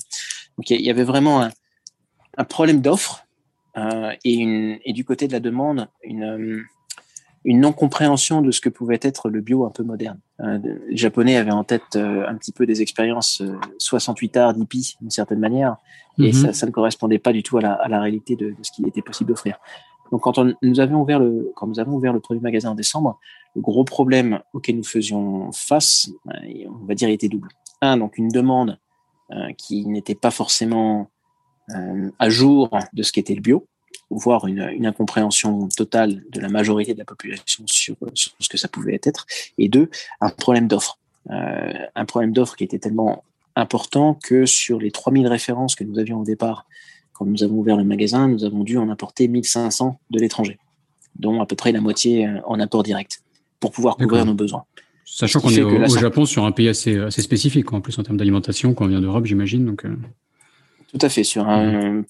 Donc, 0.56 0.70
il 0.70 0.80
y 0.80 0.90
avait 0.90 1.04
vraiment 1.04 1.42
un, 1.42 1.50
un 2.38 2.44
problème 2.44 2.80
d'offre 2.80 3.26
euh, 3.76 4.12
et, 4.24 4.92
du 4.92 5.04
côté 5.04 5.28
de 5.28 5.32
la 5.32 5.40
demande, 5.40 5.88
une, 6.02 6.22
euh, 6.22 6.62
une 7.44 7.60
non-compréhension 7.60 8.40
de 8.40 8.50
ce 8.50 8.62
que 8.62 8.70
pouvait 8.70 8.98
être 9.02 9.28
le 9.28 9.42
bio 9.42 9.66
un 9.66 9.70
peu 9.70 9.82
moderne. 9.82 10.18
Les 10.38 10.96
Japonais 10.96 11.36
avaient 11.36 11.50
en 11.50 11.64
tête 11.64 11.96
un 11.96 12.34
petit 12.34 12.52
peu 12.52 12.66
des 12.66 12.82
expériences 12.82 13.42
68 13.78 14.36
arts 14.36 14.54
d'hippie 14.54 14.96
d'une 15.00 15.10
certaine 15.10 15.38
manière, 15.38 15.76
et 16.18 16.30
mm-hmm. 16.30 16.32
ça, 16.32 16.52
ça, 16.52 16.66
ne 16.66 16.72
correspondait 16.72 17.18
pas 17.18 17.32
du 17.32 17.42
tout 17.42 17.56
à 17.56 17.60
la, 17.60 17.72
à 17.72 17.88
la 17.88 18.00
réalité 18.00 18.36
de, 18.36 18.48
de 18.48 18.62
ce 18.62 18.72
qu'il 18.72 18.86
était 18.88 19.00
possible 19.00 19.28
d'offrir. 19.28 19.58
Donc, 20.12 20.22
quand 20.22 20.38
nous 20.62 20.80
avons 20.80 21.02
ouvert 21.02 21.20
le 21.20 22.20
premier 22.20 22.40
magasin 22.40 22.70
en 22.70 22.74
décembre, 22.74 23.18
le 23.56 23.62
gros 23.62 23.84
problème 23.84 24.40
auquel 24.52 24.76
nous 24.76 24.84
faisions 24.84 25.50
face, 25.50 26.10
euh, 26.28 26.68
on 26.68 26.84
va 26.84 26.94
dire, 26.94 27.08
était 27.08 27.28
double. 27.28 27.48
Un, 27.80 27.96
donc 27.96 28.18
une 28.18 28.28
demande 28.28 28.78
euh, 29.32 29.52
qui 29.56 29.86
n'était 29.86 30.14
pas 30.14 30.30
forcément 30.30 31.10
euh, 31.74 32.10
à 32.18 32.28
jour 32.28 32.70
de 32.92 33.02
ce 33.02 33.12
qu'était 33.12 33.34
le 33.34 33.40
bio, 33.40 33.66
voire 34.10 34.46
une, 34.46 34.86
incompréhension 34.86 35.68
totale 35.68 36.22
de 36.30 36.40
la 36.40 36.48
majorité 36.48 36.92
de 36.92 36.98
la 36.98 37.06
population 37.06 37.64
sur, 37.66 37.96
ce 38.14 38.48
que 38.48 38.58
ça 38.58 38.68
pouvait 38.68 39.00
être. 39.02 39.26
Et 39.56 39.68
deux, 39.68 39.90
un 40.20 40.28
problème 40.28 40.68
d'offre. 40.68 40.98
Un 41.28 42.04
problème 42.04 42.32
d'offre 42.32 42.54
qui 42.54 42.62
était 42.62 42.78
tellement 42.78 43.24
important 43.56 44.14
que 44.14 44.46
sur 44.46 44.78
les 44.78 44.92
3000 44.92 45.26
références 45.26 45.74
que 45.74 45.82
nous 45.82 45.98
avions 45.98 46.20
au 46.20 46.24
départ 46.24 46.66
quand 47.16 47.24
nous 47.24 47.42
avons 47.42 47.56
ouvert 47.56 47.76
le 47.76 47.84
magasin, 47.84 48.28
nous 48.28 48.44
avons 48.44 48.62
dû 48.62 48.76
en 48.76 48.90
importer 48.90 49.26
1500 49.26 49.98
de 50.10 50.20
l'étranger, 50.20 50.58
dont 51.18 51.40
à 51.40 51.46
peu 51.46 51.56
près 51.56 51.72
la 51.72 51.80
moitié 51.80 52.26
euh, 52.26 52.40
en 52.44 52.60
import 52.60 52.82
direct, 52.82 53.22
pour 53.58 53.72
pouvoir 53.72 53.96
couvrir 53.96 54.26
nos 54.26 54.34
besoins. 54.34 54.64
Sachant 55.04 55.40
qu'on 55.40 55.50
est 55.50 55.62
au, 55.62 55.98
Japon 55.98 56.26
sur 56.26 56.44
un 56.44 56.52
pays 56.52 56.68
assez, 56.68 56.98
assez 56.98 57.22
spécifique, 57.22 57.72
en 57.72 57.80
plus 57.80 57.98
en 57.98 58.02
termes 58.02 58.18
d'alimentation, 58.18 58.74
quand 58.74 58.84
on 58.84 58.88
vient 58.88 59.00
d'Europe, 59.00 59.24
j'imagine. 59.24 59.64
Donc, 59.64 59.84
euh. 59.86 59.96
Tout 60.92 60.98
à 61.00 61.08
fait, 61.08 61.24
sur 61.24 61.48
un, 61.48 62.02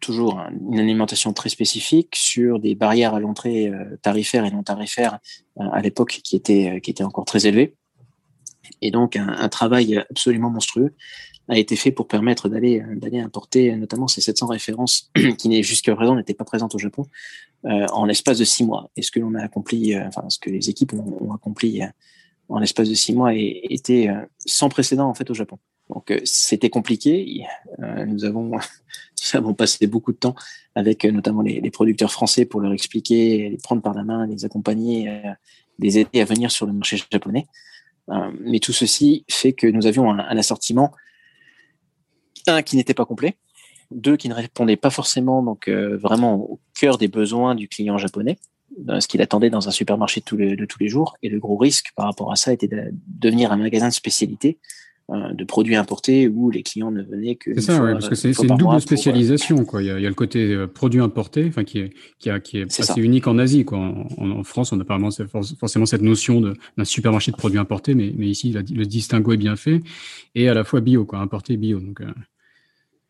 toujours 0.00 0.40
une 0.70 0.78
alimentation 0.78 1.32
très 1.32 1.48
spécifique, 1.48 2.14
sur 2.14 2.60
des 2.60 2.74
barrières 2.74 3.14
à 3.14 3.20
l'entrée 3.20 3.68
euh, 3.68 3.96
tarifaires 4.02 4.44
et 4.44 4.50
non 4.50 4.62
tarifaires 4.62 5.18
à 5.58 5.80
l'époque 5.80 6.20
qui 6.22 6.36
étaient, 6.36 6.80
qui 6.82 6.90
étaient 6.90 7.04
encore 7.04 7.24
très 7.24 7.46
élevées. 7.46 7.74
Et 8.80 8.90
donc 8.90 9.16
un, 9.16 9.28
un 9.28 9.48
travail 9.48 10.04
absolument 10.10 10.50
monstrueux 10.50 10.94
a 11.48 11.58
été 11.58 11.76
fait 11.76 11.90
pour 11.90 12.06
permettre 12.06 12.48
d'aller 12.48 12.80
euh, 12.80 12.94
d'aller 12.96 13.20
importer 13.20 13.74
notamment 13.76 14.08
ces 14.08 14.20
700 14.20 14.46
références 14.46 15.10
qui 15.38 15.62
jusqu'à 15.62 15.94
présent 15.94 16.14
n'étaient 16.14 16.34
pas 16.34 16.44
présentes 16.44 16.74
au 16.74 16.78
Japon 16.78 17.06
euh, 17.64 17.86
en 17.92 18.06
l'espace 18.06 18.38
de 18.38 18.44
six 18.44 18.64
mois. 18.64 18.90
Et 18.96 19.02
ce 19.02 19.12
que 19.12 19.20
l'on 19.20 19.34
a 19.34 19.40
accompli, 19.40 19.94
euh, 19.94 20.04
enfin 20.08 20.28
ce 20.28 20.40
que 20.40 20.50
les 20.50 20.68
équipes 20.68 20.94
ont, 20.94 21.28
ont 21.28 21.32
accompli 21.32 21.80
euh, 21.80 21.86
en 22.48 22.58
l'espace 22.58 22.88
de 22.88 22.94
six 22.94 23.14
mois 23.14 23.30
était 23.34 24.08
sans 24.44 24.68
précédent 24.68 25.08
en 25.08 25.14
fait 25.14 25.30
au 25.30 25.34
Japon. 25.34 25.58
Donc 25.88 26.12
c'était 26.24 26.70
compliqué. 26.70 27.44
nous 27.78 28.24
avons 28.24 28.50
nous 28.50 29.38
avons 29.38 29.54
passé 29.54 29.86
beaucoup 29.86 30.12
de 30.12 30.18
temps 30.18 30.34
avec 30.74 31.04
notamment 31.04 31.40
les, 31.40 31.60
les, 31.60 31.70
producteurs 31.70 32.10
français 32.10 32.44
pour 32.44 32.60
leur 32.60 32.72
expliquer, 32.72 33.48
les 33.48 33.56
prendre 33.58 33.80
par 33.80 33.94
la 33.94 34.02
main, 34.02 34.26
les 34.26 34.44
accompagner, 34.44 35.22
les 35.78 35.98
aider 35.98 36.20
à 36.20 36.24
venir 36.24 36.50
sur 36.50 36.66
le 36.66 36.72
marché 36.72 37.00
japonais. 37.10 37.46
Mais 38.08 38.58
tout 38.58 38.72
ceci 38.72 39.24
fait 39.30 39.52
que 39.52 39.66
nous 39.66 39.86
avions 39.86 40.10
un, 40.10 40.36
assortiment. 40.36 40.92
Un 42.46 42.62
qui 42.62 42.76
n'était 42.76 42.94
pas 42.94 43.04
complet, 43.04 43.36
deux 43.90 44.16
qui 44.16 44.28
ne 44.28 44.34
répondaient 44.34 44.76
pas 44.76 44.90
forcément 44.90 45.42
donc 45.42 45.68
vraiment 45.68 46.34
au 46.34 46.60
cœur 46.78 46.98
des 46.98 47.08
besoins 47.08 47.54
du 47.54 47.68
client 47.68 47.98
japonais, 47.98 48.38
ce 48.98 49.06
qu'il 49.06 49.22
attendait 49.22 49.50
dans 49.50 49.68
un 49.68 49.70
supermarché 49.70 50.20
de 50.20 50.24
tous, 50.24 50.78
les, 50.78 50.88
jours. 50.88 51.16
Et 51.22 51.28
le 51.28 51.38
gros 51.38 51.56
risque 51.56 51.92
par 51.94 52.06
rapport 52.06 52.32
à 52.32 52.36
ça 52.36 52.52
était 52.52 52.68
de 52.68 52.90
devenir 53.06 53.52
un 53.52 53.56
magasin 53.56 53.88
de 53.88 53.94
spécialité. 53.94 54.58
euh, 54.58 54.91
de 55.32 55.44
produits 55.44 55.76
importés 55.76 56.28
où 56.28 56.50
les 56.50 56.62
clients 56.62 56.90
ne 56.90 57.02
venaient 57.02 57.36
que. 57.36 57.54
C'est 57.54 57.60
ça, 57.60 57.82
oui, 57.82 57.92
parce 57.92 58.08
que 58.08 58.14
c'est 58.14 58.30
une 58.30 58.56
double 58.56 58.80
spécialisation. 58.80 59.64
Quoi. 59.64 59.82
Il, 59.82 59.86
y 59.86 59.90
a, 59.90 59.98
il 59.98 60.02
y 60.02 60.06
a 60.06 60.08
le 60.08 60.14
côté 60.14 60.52
euh, 60.52 60.66
produit 60.66 61.00
importé, 61.00 61.46
enfin, 61.48 61.64
qui 61.64 61.78
est, 61.78 61.92
qui, 62.18 62.30
a, 62.30 62.40
qui 62.40 62.58
est, 62.58 62.80
assez 62.80 63.00
unique 63.00 63.26
en 63.26 63.38
Asie. 63.38 63.64
Quoi. 63.64 63.78
En, 63.78 64.42
France, 64.44 64.72
on 64.72 64.76
n'a 64.76 64.84
pas 64.84 64.98
forcément 65.58 65.86
cette 65.86 66.02
notion 66.02 66.40
d'un 66.40 66.84
supermarché 66.84 67.30
de 67.30 67.36
produits 67.36 67.58
importés, 67.58 67.94
mais, 67.94 68.12
mais 68.16 68.26
ici, 68.26 68.52
le 68.52 68.84
distinguo 68.84 69.32
est 69.32 69.38
bien 69.38 69.56
fait. 69.56 69.80
Et 70.34 70.48
à 70.48 70.54
la 70.54 70.64
fois 70.64 70.80
bio, 70.80 71.04
quoi, 71.04 71.18
importé 71.18 71.56
bio. 71.56 71.80
Donc, 71.80 72.00
euh, 72.00 72.06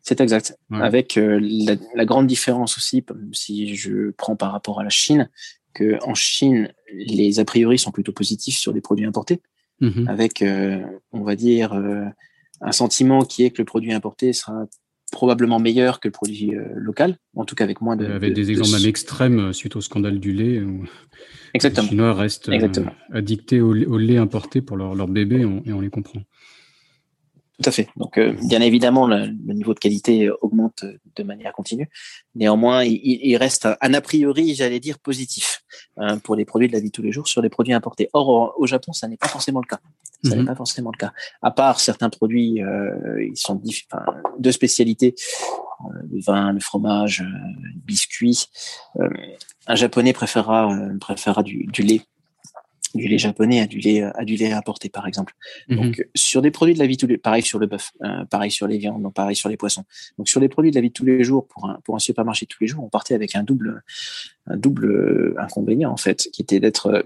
C'est 0.01 0.21
exact. 0.21 0.57
Avec 0.71 1.15
la, 1.15 1.75
la, 1.95 2.05
grande 2.05 2.27
différence 2.27 2.77
aussi, 2.77 3.03
si 3.31 3.75
je 3.75 4.11
prends 4.11 4.35
par 4.35 4.51
rapport 4.51 4.79
à 4.79 4.83
la 4.83 4.89
Chine, 4.89 5.29
que 5.73 5.97
en 6.03 6.13
Chine, 6.13 6.71
les 6.93 7.39
a 7.39 7.45
priori 7.45 7.79
sont 7.79 7.91
plutôt 7.91 8.13
positifs 8.13 8.57
sur 8.57 8.73
les 8.73 8.81
produits 8.81 9.05
importés. 9.05 9.41
Mhm. 9.83 10.07
avec, 10.07 10.41
euh, 10.41 10.81
on 11.11 11.23
va 11.23 11.35
dire, 11.35 11.73
euh, 11.73 12.05
un 12.61 12.71
sentiment 12.71 13.23
qui 13.23 13.43
est 13.43 13.51
que 13.51 13.61
le 13.61 13.65
produit 13.65 13.91
importé 13.91 14.31
sera 14.31 14.65
probablement 15.11 15.59
meilleur 15.59 15.99
que 15.99 16.07
le 16.07 16.13
produit 16.13 16.55
euh, 16.55 16.63
local, 16.75 17.17
en 17.35 17.43
tout 17.43 17.53
cas 17.53 17.65
avec 17.65 17.81
moins 17.81 17.97
de. 17.97 18.05
Avec 18.05 18.33
des 18.33 18.49
exemples 18.49 18.71
même 18.71 18.89
extrêmes 18.89 19.53
suite 19.53 19.75
au 19.75 19.81
scandale 19.81 20.19
du 20.19 20.31
lait. 20.31 20.61
Où 20.61 20.85
Exactement. 21.53 21.83
Les 21.83 21.89
Chinois 21.89 22.13
restent 22.13 22.49
addictés 23.11 23.59
au, 23.59 23.73
lait 23.73 24.17
importé 24.17 24.61
pour 24.61 24.77
leur, 24.77 24.95
leur 24.95 25.07
bébé 25.07 25.41
et 25.65 25.73
on 25.73 25.81
les 25.81 25.89
comprend. 25.89 26.21
Tout 27.63 27.69
à 27.69 27.71
fait. 27.71 27.87
Donc, 27.95 28.17
euh, 28.17 28.35
bien 28.47 28.61
évidemment, 28.61 29.07
le, 29.07 29.27
niveau 29.53 29.73
de 29.73 29.79
qualité 29.79 30.29
augmente 30.41 30.85
de 31.15 31.23
manière 31.23 31.53
continue. 31.53 31.89
Néanmoins, 32.35 32.83
il, 32.83 32.99
il 33.03 33.37
reste 33.37 33.67
un 33.79 33.93
a 33.93 34.01
priori, 34.01 34.53
j'allais 34.53 34.79
dire, 34.79 34.99
positif 34.99 35.63
hein, 35.97 36.19
pour 36.19 36.35
les 36.35 36.45
produits 36.45 36.67
de 36.67 36.73
la 36.73 36.79
vie 36.79 36.87
de 36.87 36.91
tous 36.91 37.01
les 37.01 37.11
jours 37.11 37.27
sur 37.27 37.41
les 37.41 37.49
produits 37.49 37.73
importés. 37.73 38.09
Or, 38.13 38.53
au 38.57 38.67
Japon, 38.67 38.93
ça 38.93 39.07
n'est 39.07 39.17
pas 39.17 39.27
forcément 39.27 39.61
le 39.61 39.67
cas. 39.67 39.79
Ça 40.23 40.35
n'est 40.35 40.41
mhm. 40.41 40.47
pas 40.47 40.55
forcément 40.55 40.91
le 40.93 40.97
cas. 40.97 41.11
À 41.41 41.51
part 41.51 41.79
certains 41.79 42.09
produits, 42.09 42.63
euh, 42.63 43.25
ils 43.25 43.37
sont 43.37 43.61
enfin, 43.91 44.05
de 44.39 44.51
spécialité, 44.51 45.15
euh, 45.81 45.99
le 46.11 46.21
vin, 46.21 46.53
le 46.53 46.61
fromage, 46.61 47.21
euh, 47.21 47.25
le 47.25 47.81
biscuit. 47.81 48.47
un 49.67 49.75
japonais 49.75 50.13
préférera, 50.13 50.73
préférera 51.01 51.43
du, 51.43 51.65
du 51.65 51.83
lait 51.83 52.01
du 52.93 53.07
lait 53.07 53.17
japonais 53.17 53.61
à 53.61 53.67
du 53.67 53.79
lait 53.79 54.01
à 54.01 54.23
du 54.25 54.35
lait 54.35 54.51
importé 54.51 54.89
par 54.89 55.07
exemple. 55.07 55.33
Mhm. 55.69 55.77
Donc 55.77 56.07
sur 56.15 56.41
des 56.41 56.51
produits 56.51 56.73
de 56.73 56.79
la 56.79 56.87
vie 56.87 56.97
tous 56.97 57.07
les 57.07 57.17
pareil 57.17 57.43
sur 57.43 57.59
le 57.59 57.67
bœuf, 57.67 57.91
euh, 58.03 58.25
pareil 58.25 58.51
sur 58.51 58.67
les 58.67 58.77
viandes, 58.77 59.11
pareil 59.13 59.35
sur 59.35 59.49
les 59.49 59.57
poissons. 59.57 59.83
Donc 60.17 60.27
sur 60.29 60.39
les 60.39 60.49
produits 60.49 60.71
de 60.71 60.75
la 60.75 60.81
vie 60.81 60.89
de 60.89 60.93
tous 60.93 61.05
les 61.05 61.23
jours 61.23 61.47
pour 61.47 61.69
un 61.69 61.79
pour 61.83 61.95
un 61.95 61.99
supermarché 61.99 62.45
de 62.45 62.49
tous 62.49 62.61
les 62.61 62.67
jours, 62.67 62.83
on 62.83 62.89
partait 62.89 63.15
avec 63.15 63.35
un 63.35 63.43
double 63.43 63.83
un 64.47 64.57
double 64.57 65.35
inconvénient 65.37 65.91
en 65.91 65.97
fait, 65.97 66.29
qui 66.33 66.41
était 66.41 66.59
d'être 66.59 66.87
euh, 66.87 67.01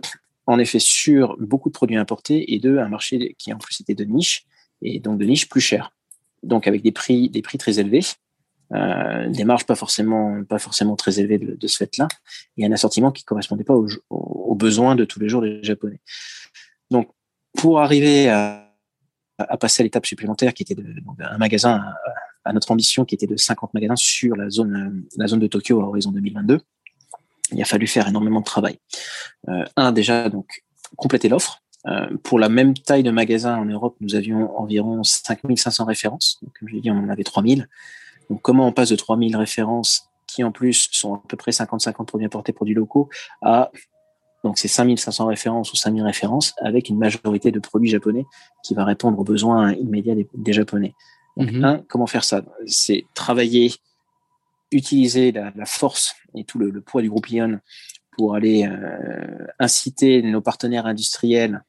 en 0.46 0.60
effet 0.60 0.80
sur 0.80 1.38
beaucoup 1.40 1.70
de 1.70 1.74
produits 1.74 1.98
importés 1.98 2.54
et 2.54 2.60
de 2.60 2.78
un 2.78 2.90
marché 2.90 3.36
qui 3.38 3.54
en 3.54 3.58
plus 3.58 3.82
était 3.82 3.96
de 3.96 4.04
niche 4.04 4.46
et 4.82 5.00
donc 5.00 5.20
de 5.20 5.26
niche 5.26 5.50
plus 5.50 5.62
cher. 5.62 5.92
Donc 6.44 6.68
avec 6.68 6.82
des 6.82 6.92
prix 6.92 7.30
des 7.30 7.42
prix 7.42 7.58
très 7.58 7.80
élevés 7.80 8.04
euh, 8.74 9.30
des 9.30 9.46
marges 9.46 9.66
pas 9.66 9.76
forcément 9.76 10.44
pas 10.44 10.60
forcément 10.60 10.96
très 10.96 11.20
élevées 11.20 11.38
de, 11.38 11.56
de 11.56 11.68
ce 11.68 11.78
fait-là, 11.78 12.08
et 12.58 12.66
un 12.66 12.72
assortiment 12.72 13.12
qui 13.12 13.24
correspondait 13.24 13.64
pas 13.64 13.76
aux, 13.76 13.88
aux, 14.10 14.56
besoins 14.56 14.96
de 14.96 15.06
tous 15.06 15.20
les 15.20 15.30
jours 15.30 15.42
des 15.42 15.64
Japonais. 15.64 16.00
Donc, 16.92 17.10
pour 17.58 17.80
arriver 17.80 18.30
à, 18.30 18.74
à 19.38 19.58
passer 19.58 19.82
à 19.82 19.84
l'étape 19.84 20.06
supplémentaire, 20.06 20.54
qui 20.54 20.64
était 20.64 20.76
de, 20.76 20.86
un 21.20 21.38
magasin 21.38 21.84
à, 22.44 22.54
notre 22.54 22.72
ambition, 22.72 23.06
qui 23.06 23.16
était 23.16 23.28
de 23.28 23.36
50 23.36 23.74
magasins 23.74 23.96
sur 23.96 24.36
la 24.36 24.50
zone 24.50 25.04
la 25.18 25.28
zone 25.28 25.40
de 25.40 25.48
Tokyo 25.48 25.82
à 25.82 25.86
horizon 25.86 26.12
2022, 26.12 26.62
il 27.52 27.62
a 27.62 27.66
fallu 27.66 27.88
faire 27.88 28.08
énormément 28.08 28.40
de 28.40 28.46
travail. 28.46 28.80
Euh, 29.50 29.66
un 29.76 29.92
déjà 29.92 30.30
donc 30.30 30.64
compléter 30.96 31.30
l'offre. 31.30 31.62
Euh, 31.86 32.08
pour 32.24 32.40
la 32.40 32.50
même 32.50 32.74
taille 32.74 33.04
de 33.04 33.12
magasin 33.12 33.58
en 33.58 33.66
Europe, 33.66 33.96
nous 34.02 34.16
avions 34.16 34.58
environ 34.60 35.04
5500 35.04 35.86
références. 35.86 36.40
Donc, 36.42 36.52
comme 36.58 36.68
je 36.68 36.74
l'ai 36.74 36.82
dit, 36.82 36.92
on 36.92 36.98
en 36.98 37.10
avait 37.10 37.24
3000. 37.24 37.68
Donc, 38.30 38.42
comment 38.42 38.68
on 38.68 38.72
passe 38.72 38.90
de 38.90 38.96
3000 38.96 39.36
références 39.36 40.10
qui, 40.28 40.44
en 40.44 40.52
plus, 40.52 40.90
sont 40.92 41.16
à 41.16 41.22
peu 41.28 41.38
près 41.38 41.52
50-50 41.52 42.06
produits 42.06 42.26
importés, 42.26 42.54
produits 42.54 42.76
locaux, 42.76 43.10
à 43.42 43.72
donc 44.44 44.58
c'est 44.58 44.68
5500 44.68 45.26
références 45.26 45.74
ou 45.74 45.76
5000 45.76 46.04
références 46.04 46.54
avec 46.62 46.90
une 46.90 46.98
majorité 46.98 47.52
de 47.52 47.60
produits 47.60 47.90
japonais 47.90 48.26
qui 48.64 48.76
va 48.76 48.86
répondre 48.86 49.20
aux 49.20 49.24
besoins 49.24 49.74
immédiats 49.74 50.16
des, 50.16 50.54
Japonais. 50.54 50.94
Donc, 51.36 51.52
mhm. 51.52 51.66
un, 51.66 51.78
comment 51.88 52.08
faire 52.08 52.24
ça? 52.24 52.44
C'est 52.66 53.06
travailler, 53.14 53.74
utiliser 54.72 55.32
la, 55.32 55.52
force 55.66 56.16
et 56.36 56.44
tout 56.44 56.60
le, 56.60 56.82
poids 56.82 57.02
du 57.02 57.10
groupe 57.10 57.30
Ion 57.30 57.60
pour 58.12 58.36
aller 58.36 58.66
euh, 58.66 59.48
inciter 59.60 60.22
nos 60.22 60.42
partenaires 60.42 60.86
industriels 60.86 61.64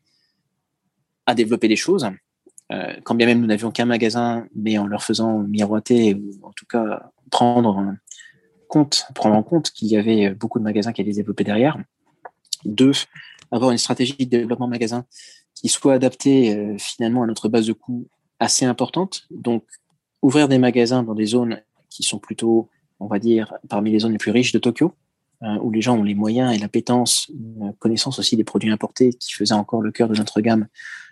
à 1.26 1.34
développer 1.34 1.68
des 1.68 1.76
choses, 1.76 2.08
quand 3.02 3.14
bien 3.14 3.26
même 3.26 3.40
nous 3.40 3.46
n'avions 3.46 3.70
qu'un 3.70 3.86
magasin, 3.86 4.46
mais 4.54 4.76
en 4.76 4.86
leur 4.86 5.02
faisant 5.02 5.38
miroiter 5.38 6.14
ou 6.14 6.46
en 6.46 6.52
tout 6.52 6.66
cas 6.66 7.10
prendre 7.30 7.94
compte, 8.68 9.06
prendre 9.14 9.34
en 9.34 9.42
compte 9.42 9.70
qu'il 9.70 9.88
y 9.88 9.96
avait 9.96 10.30
beaucoup 10.30 10.58
de 10.58 10.64
magasins 10.64 10.92
qui 10.92 11.00
allaient 11.00 11.12
développer 11.12 11.44
derrière. 11.44 11.78
Deux, 12.64 12.92
avoir 13.50 13.70
une 13.70 13.78
stratégie 13.78 14.16
de 14.18 14.24
développement 14.24 14.68
magasin 14.68 15.04
qui 15.54 15.68
soit 15.68 15.94
adaptée 15.94 16.56
euh, 16.56 16.76
finalement 16.78 17.24
à 17.24 17.26
notre 17.26 17.48
base 17.48 17.66
de 17.66 17.72
coûts 17.72 18.06
assez 18.38 18.64
importante. 18.64 19.26
Donc, 19.30 19.64
ouvrir 20.22 20.48
des 20.48 20.58
magasins 20.58 21.02
dans 21.02 21.14
des 21.14 21.26
zones 21.26 21.60
qui 21.90 22.02
sont 22.02 22.18
plutôt, 22.18 22.68
on 23.00 23.06
va 23.06 23.18
dire, 23.18 23.54
parmi 23.68 23.90
les 23.90 24.00
zones 24.00 24.12
les 24.12 24.18
plus 24.18 24.30
riches 24.30 24.52
de 24.52 24.58
Tokyo, 24.58 24.94
euh, 25.42 25.58
où 25.62 25.70
les 25.70 25.80
gens 25.80 25.96
ont 25.96 26.04
les 26.04 26.14
moyens 26.14 26.54
et 26.54 26.58
l'appétence, 26.58 27.28
une 27.30 27.72
connaissance 27.78 28.18
aussi 28.18 28.36
des 28.36 28.44
produits 28.44 28.70
importés 28.70 29.10
qui 29.10 29.32
faisaient 29.32 29.54
encore 29.54 29.82
le 29.82 29.90
cœur 29.90 30.08
de 30.08 30.14
notre 30.14 30.40
gamme 30.40 30.62
euh, 30.62 31.07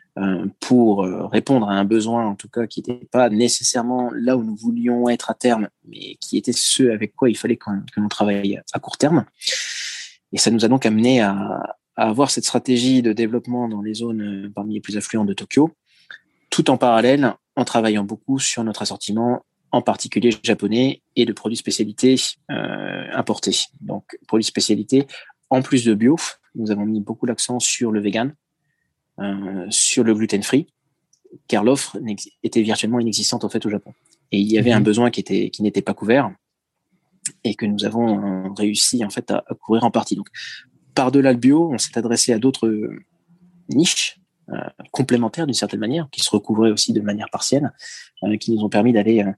pour 0.60 1.04
euh, 1.04 1.26
répondre 1.26 1.68
à 1.68 1.74
un 1.74 1.84
besoin, 1.84 2.26
en 2.26 2.34
tout 2.34 2.48
cas, 2.48 2.66
qui 2.66 2.80
n'était 2.80 3.06
pas 3.06 3.28
nécessairement 3.28 4.10
là 4.14 4.36
où 4.36 4.42
nous 4.42 4.56
voulions 4.56 5.08
être 5.08 5.30
à 5.30 5.34
terme, 5.34 5.68
mais 5.86 6.16
qui 6.20 6.38
était 6.38 6.52
ce 6.54 6.84
avec 6.90 7.14
quoi 7.14 7.28
il 7.28 7.36
fallait 7.36 7.56
que 7.56 7.70
l'on 7.96 8.08
travaille 8.08 8.60
à 8.72 8.78
court 8.78 8.96
terme. 8.96 9.26
Et 10.32 10.38
ça 10.38 10.50
nous 10.50 10.64
a 10.64 10.68
donc 10.68 10.86
amené 10.86 11.20
à, 11.20 11.32
à, 11.96 12.08
avoir 12.08 12.30
cette 12.30 12.44
stratégie 12.44 13.02
de 13.02 13.12
développement 13.12 13.68
dans 13.68 13.82
les 13.82 13.94
zones 13.94 14.46
euh, 14.46 14.52
parmi 14.54 14.74
les 14.74 14.80
plus 14.80 14.96
affluentes 14.96 15.28
de 15.28 15.34
Tokyo, 15.34 15.70
tout 16.50 16.70
en 16.70 16.78
parallèle 16.78 17.34
en 17.54 17.64
travaillant 17.64 18.04
beaucoup 18.04 18.38
sur 18.38 18.64
notre 18.64 18.82
assortiment, 18.82 19.44
en 19.70 19.82
particulier 19.82 20.30
japonais 20.42 21.02
et 21.16 21.26
de 21.26 21.32
produits 21.32 21.56
spécialités 21.56 22.16
euh, 22.50 23.06
importés. 23.12 23.64
Donc, 23.80 24.18
produits 24.26 24.44
spécialités, 24.44 25.06
en 25.50 25.62
plus 25.62 25.84
de 25.84 25.94
bio, 25.94 26.16
nous 26.54 26.70
avons 26.70 26.86
mis 26.86 27.00
beaucoup 27.00 27.26
l'accent 27.26 27.60
sur 27.60 27.92
le 27.92 28.00
vegan, 28.00 28.28
euh, 28.28 28.32
sur 29.70 30.04
le 30.04 30.14
gluten 30.14 30.42
free, 30.42 30.66
car 31.48 31.64
l'offre 31.64 31.96
était 32.42 32.62
virtuellement 32.62 33.00
inexistante 33.00 33.44
en 33.44 33.48
fait 33.48 33.64
au 33.64 33.70
Japon. 33.70 33.92
Et 34.32 34.38
il 34.38 34.50
y 34.50 34.58
avait 34.58 34.72
un 34.72 34.80
mhm. 34.80 34.84
besoin 34.84 35.10
qui 35.10 35.20
était 35.20 35.50
qui 35.50 35.62
n'était 35.62 35.82
pas 35.82 35.94
couvert 35.94 36.30
et 37.44 37.54
que 37.54 37.66
nous 37.66 37.84
avons 37.84 38.46
euh, 38.46 38.48
réussi 38.56 39.04
en 39.04 39.10
fait 39.10 39.30
à, 39.30 39.44
couvrir 39.60 39.84
en 39.84 39.90
partie. 39.90 40.16
Donc 40.16 40.28
par-delà 40.94 41.32
le 41.32 41.38
bio, 41.38 41.70
on 41.72 41.78
s'est 41.78 41.96
adressé 41.98 42.32
à 42.32 42.38
d'autres 42.38 42.90
niches 43.68 44.20
euh, 44.50 44.60
complémentaires 44.92 45.46
d'une 45.46 45.54
certaine 45.54 45.80
manière, 45.80 46.08
qui 46.12 46.20
se 46.20 46.30
recouvraient 46.30 46.70
aussi 46.70 46.92
de 46.92 47.00
manière 47.00 47.28
partielle, 47.30 47.72
euh, 48.22 48.36
qui 48.36 48.52
nous 48.52 48.62
ont 48.62 48.68
permis 48.68 48.92
d'aller 48.92 49.22
euh, 49.22 49.32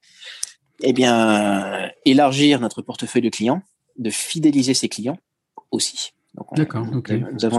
eh 0.83 0.93
bien 0.93 1.91
élargir 2.05 2.61
notre 2.61 2.83
portefeuille 2.83 3.23
de 3.23 3.31
clients, 3.31 3.63
de 3.97 4.11
fidéliser 4.11 4.75
ses 4.75 4.91
clients 4.91 5.19
aussi. 5.71 6.13
D'accord. 6.57 6.87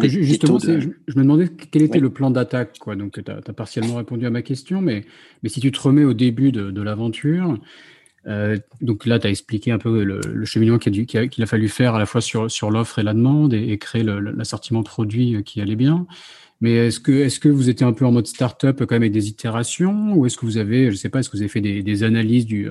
justement, 0.04 0.60
je, 0.60 0.90
me 1.16 1.24
demandais 1.24 1.50
quel 1.72 1.82
était 1.82 2.00
le 2.00 2.10
plan 2.10 2.32
d'attaque. 2.32 2.78
Quoi. 2.80 2.96
Donc, 2.96 3.24
tu 3.24 3.32
as, 3.32 3.54
partiellement 3.54 3.96
répondu 3.96 4.26
à 4.26 4.30
ma 4.30 4.42
question, 4.42 4.82
mais, 4.82 5.06
mais 5.44 5.50
si 5.50 5.60
tu 5.60 5.72
te 5.72 5.80
remets 5.80 6.04
au 6.04 6.14
début 6.14 6.52
de, 6.52 6.72
de 6.72 6.82
l'aventure, 6.82 7.58
euh, 8.28 8.58
donc 8.82 9.06
là, 9.06 9.20
tu 9.20 9.28
as 9.28 9.30
expliqué 9.30 9.72
un 9.72 9.78
peu 9.78 10.04
le, 10.04 10.22
le 10.22 10.46
cheminement 10.46 10.78
qu'il 10.78 11.18
a, 11.18 11.44
a, 11.44 11.46
fallu 11.46 11.70
faire 11.70 11.96
à 11.96 12.00
la 12.00 12.06
fois 12.06 12.22
sur, 12.22 12.50
sur 12.52 12.70
l'offre 12.72 13.00
et 13.00 13.04
la 13.04 13.14
demande 13.14 13.54
et, 13.54 13.70
et 13.70 13.78
créer 13.78 14.04
l'assortiment 14.04 14.84
produit 14.84 15.42
qui 15.44 15.62
allait 15.62 15.76
bien. 15.76 16.06
Mais 16.62 16.88
est-ce 16.88 17.00
que, 17.00 17.12
est-ce 17.12 17.40
que 17.40 17.48
vous 17.48 17.70
étiez 17.70 17.86
un 17.86 17.94
peu 17.94 18.06
en 18.06 18.12
mode 18.12 18.28
start-up 18.28 18.80
quand 18.80 18.92
même 18.92 19.04
avec 19.04 19.14
des 19.14 19.30
itérations? 19.30 20.14
Ou 20.14 20.26
est-ce 20.26 20.38
que 20.38 20.46
vous 20.46 20.58
avez, 20.58 20.92
je 20.92 20.96
sais 20.98 21.08
pas, 21.08 21.20
est-ce 21.20 21.30
que 21.30 21.38
vous 21.38 21.42
avez 21.42 21.50
fait 21.50 21.62
des, 21.62 22.04
analyses 22.04 22.46
du, 22.46 22.68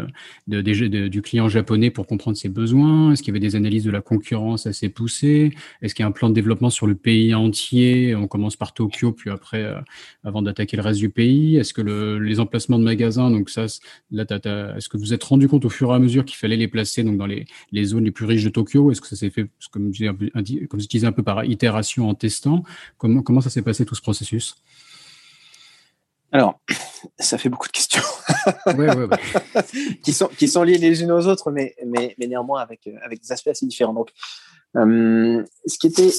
du 0.46 1.22
client 1.22 1.48
japonais 1.48 1.90
pour 1.90 2.06
comprendre 2.06 2.36
ses 2.36 2.50
besoins? 2.50 3.12
Est-ce 3.12 3.22
qu'il 3.22 3.32
y 3.32 3.36
avait 3.36 3.46
des 3.46 3.56
analyses 3.56 3.84
de 3.84 3.90
la 3.90 4.02
concurrence 4.02 4.66
assez 4.66 4.90
poussées? 4.90 5.54
Est-ce 5.80 5.94
qu'il 5.94 6.02
y 6.02 6.04
a 6.04 6.08
un 6.08 6.12
plan 6.12 6.28
de 6.28 6.34
développement 6.34 6.68
sur 6.68 6.86
le 6.86 6.94
pays 6.94 7.34
entier? 7.34 8.14
On 8.14 8.26
commence 8.26 8.56
par 8.56 8.74
Tokyo, 8.74 9.12
puis 9.12 9.30
après, 9.30 9.62
euh, 9.64 9.80
avant 10.22 10.42
d'attaquer 10.42 10.76
le 10.76 10.82
reste 10.82 11.00
du 11.00 11.08
pays. 11.08 11.56
Est-ce 11.56 11.72
que 11.72 11.80
le, 11.80 12.18
les 12.18 12.40
emplacements 12.40 12.78
de 12.78 12.84
magasins, 12.84 13.30
donc 13.30 13.48
ça, 13.48 13.66
là, 14.10 14.24
est-ce 14.76 14.88
que 14.90 14.98
vous 14.98 15.14
êtes 15.14 15.24
rendu 15.24 15.48
compte 15.48 15.64
au 15.64 15.70
fur 15.70 15.90
et 15.92 15.94
à 15.94 15.98
mesure 15.98 16.26
qu'il 16.26 16.36
fallait 16.36 16.56
les 16.56 16.68
placer 16.68 17.04
donc 17.04 17.16
dans 17.16 17.26
les, 17.26 17.46
les 17.72 17.84
zones 17.84 18.04
les 18.04 18.10
plus 18.10 18.26
riches 18.26 18.44
de 18.44 18.50
Tokyo? 18.50 18.90
Est-ce 18.90 19.00
que 19.00 19.08
ça 19.08 19.16
s'est 19.16 19.30
fait, 19.30 19.46
comme 19.70 19.92
comme 20.68 20.80
je 20.80 20.88
disais 20.88 21.06
un 21.06 21.12
peu 21.12 21.22
par 21.22 21.44
itération 21.44 22.08
en 22.08 22.14
testant? 22.14 22.62
Comment, 22.98 23.22
comment 23.22 23.40
ça 23.40 23.48
s'est 23.48 23.62
passé? 23.62 23.77
Tout 23.84 23.94
ce 23.94 24.02
processus 24.02 24.56
Alors, 26.32 26.60
ça 27.18 27.38
fait 27.38 27.48
beaucoup 27.48 27.68
de 27.68 27.72
questions. 27.72 28.02
qui, 30.02 30.12
sont, 30.12 30.28
qui 30.28 30.48
sont 30.48 30.62
liées 30.62 30.78
les 30.78 31.02
unes 31.02 31.12
aux 31.12 31.26
autres, 31.26 31.50
mais, 31.50 31.74
mais, 31.86 32.14
mais 32.18 32.26
néanmoins 32.26 32.60
avec, 32.60 32.88
avec 33.02 33.20
des 33.20 33.32
aspects 33.32 33.48
assez 33.48 33.66
différents. 33.66 33.94
Donc, 33.94 34.12
euh, 34.76 35.44
ce 35.66 35.78
qui 35.78 35.86
était 35.86 36.10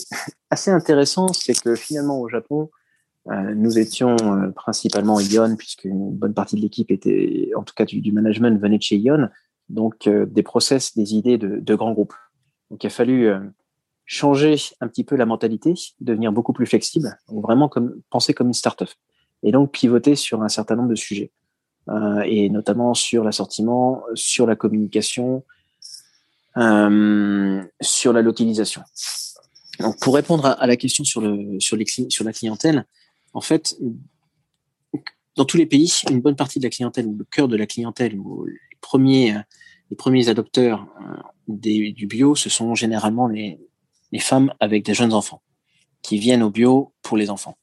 assez 0.49 0.71
intéressant, 0.71 1.27
c'est 1.33 1.59
que 1.59 1.75
finalement 1.75 2.19
au 2.19 2.29
Japon, 2.29 2.69
euh, 3.27 3.53
nous 3.53 3.77
étions 3.77 4.15
euh, 4.21 4.49
principalement 4.51 5.19
Ion, 5.19 5.55
puisqu'une 5.55 6.11
bonne 6.11 6.33
partie 6.33 6.55
de 6.55 6.61
l'équipe 6.61 6.89
était, 6.91 7.51
en 7.55 7.63
tout 7.63 7.73
cas 7.75 7.85
du, 7.85 8.11
management, 8.11 8.59
venait 8.59 8.77
de 8.77 8.83
chez 8.83 8.97
Ion, 8.97 9.29
donc 9.69 10.09
des 10.09 10.43
process, 10.43 10.95
des 10.95 11.13
idées 11.13 11.37
de, 11.37 11.59
de 11.59 11.75
grands 11.75 11.93
groupes. 11.93 12.15
Donc 12.71 12.83
il 12.83 12.87
a 12.87 12.91
fallu 12.91 13.31
changer 14.09 14.55
un 14.81 14.87
petit 14.87 15.03
peu 15.03 15.15
la 15.15 15.27
mentalité, 15.27 15.75
devenir 16.01 16.31
beaucoup 16.31 16.51
plus 16.51 16.65
flexible, 16.65 17.15
vraiment 17.27 17.69
comme, 17.69 18.01
penser 18.09 18.33
comme 18.33 18.47
une 18.47 18.53
start-up, 18.53 18.89
et 19.43 19.51
donc 19.51 19.71
pivoter 19.71 20.15
sur 20.15 20.41
un 20.41 20.49
certain 20.49 20.75
nombre 20.75 20.89
de 20.89 20.95
sujets, 20.95 21.31
euh, 21.89 22.23
et 22.25 22.49
notamment 22.49 22.95
sur 22.95 23.23
l'assortiment, 23.23 24.01
sur 24.15 24.47
la 24.47 24.55
communication, 24.55 25.43
euh, 26.57 27.63
sur 27.81 28.11
la 28.11 28.23
localisation. 28.23 28.81
Donc, 29.79 29.99
pour 29.99 30.15
répondre 30.15 30.43
à, 30.59 30.65
la 30.65 30.75
question 30.75 31.03
sur, 31.03 31.21
le, 31.21 31.59
sur, 31.59 31.77
les, 31.77 31.85
sur 31.85 32.25
la 32.25 32.33
clientèle, 32.33 32.87
en 33.33 33.41
fait, 33.41 33.77
dans 35.35 35.45
tous 35.45 35.57
les 35.57 35.67
pays, 35.67 35.93
une 36.09 36.19
bonne 36.19 36.35
partie 36.35 36.57
de 36.57 36.63
la 36.63 36.71
clientèle, 36.71 37.05
ou 37.05 37.15
le 37.15 37.25
cœur 37.25 37.47
de 37.47 37.55
la 37.55 37.67
clientèle, 37.67 38.17
ou 38.17 38.45
les 38.45 38.77
premiers, 38.81 39.35
les 39.91 39.95
premiers 39.95 40.29
adopteurs 40.29 40.87
euh, 40.99 41.21
des, 41.47 41.91
du 41.91 42.07
bio, 42.07 42.33
ce 42.33 42.49
sont 42.49 42.73
généralement 42.73 43.27
les, 43.27 43.59
les 44.11 44.19
femmes 44.19 44.53
avec 44.59 44.83
des 44.83 44.93
jeunes 44.93 45.13
enfants 45.13 45.41
qui 46.01 46.17
viennent 46.17 46.43
au 46.43 46.49
bio 46.49 46.93
pour 47.01 47.17
les 47.17 47.29
enfants. 47.29 47.57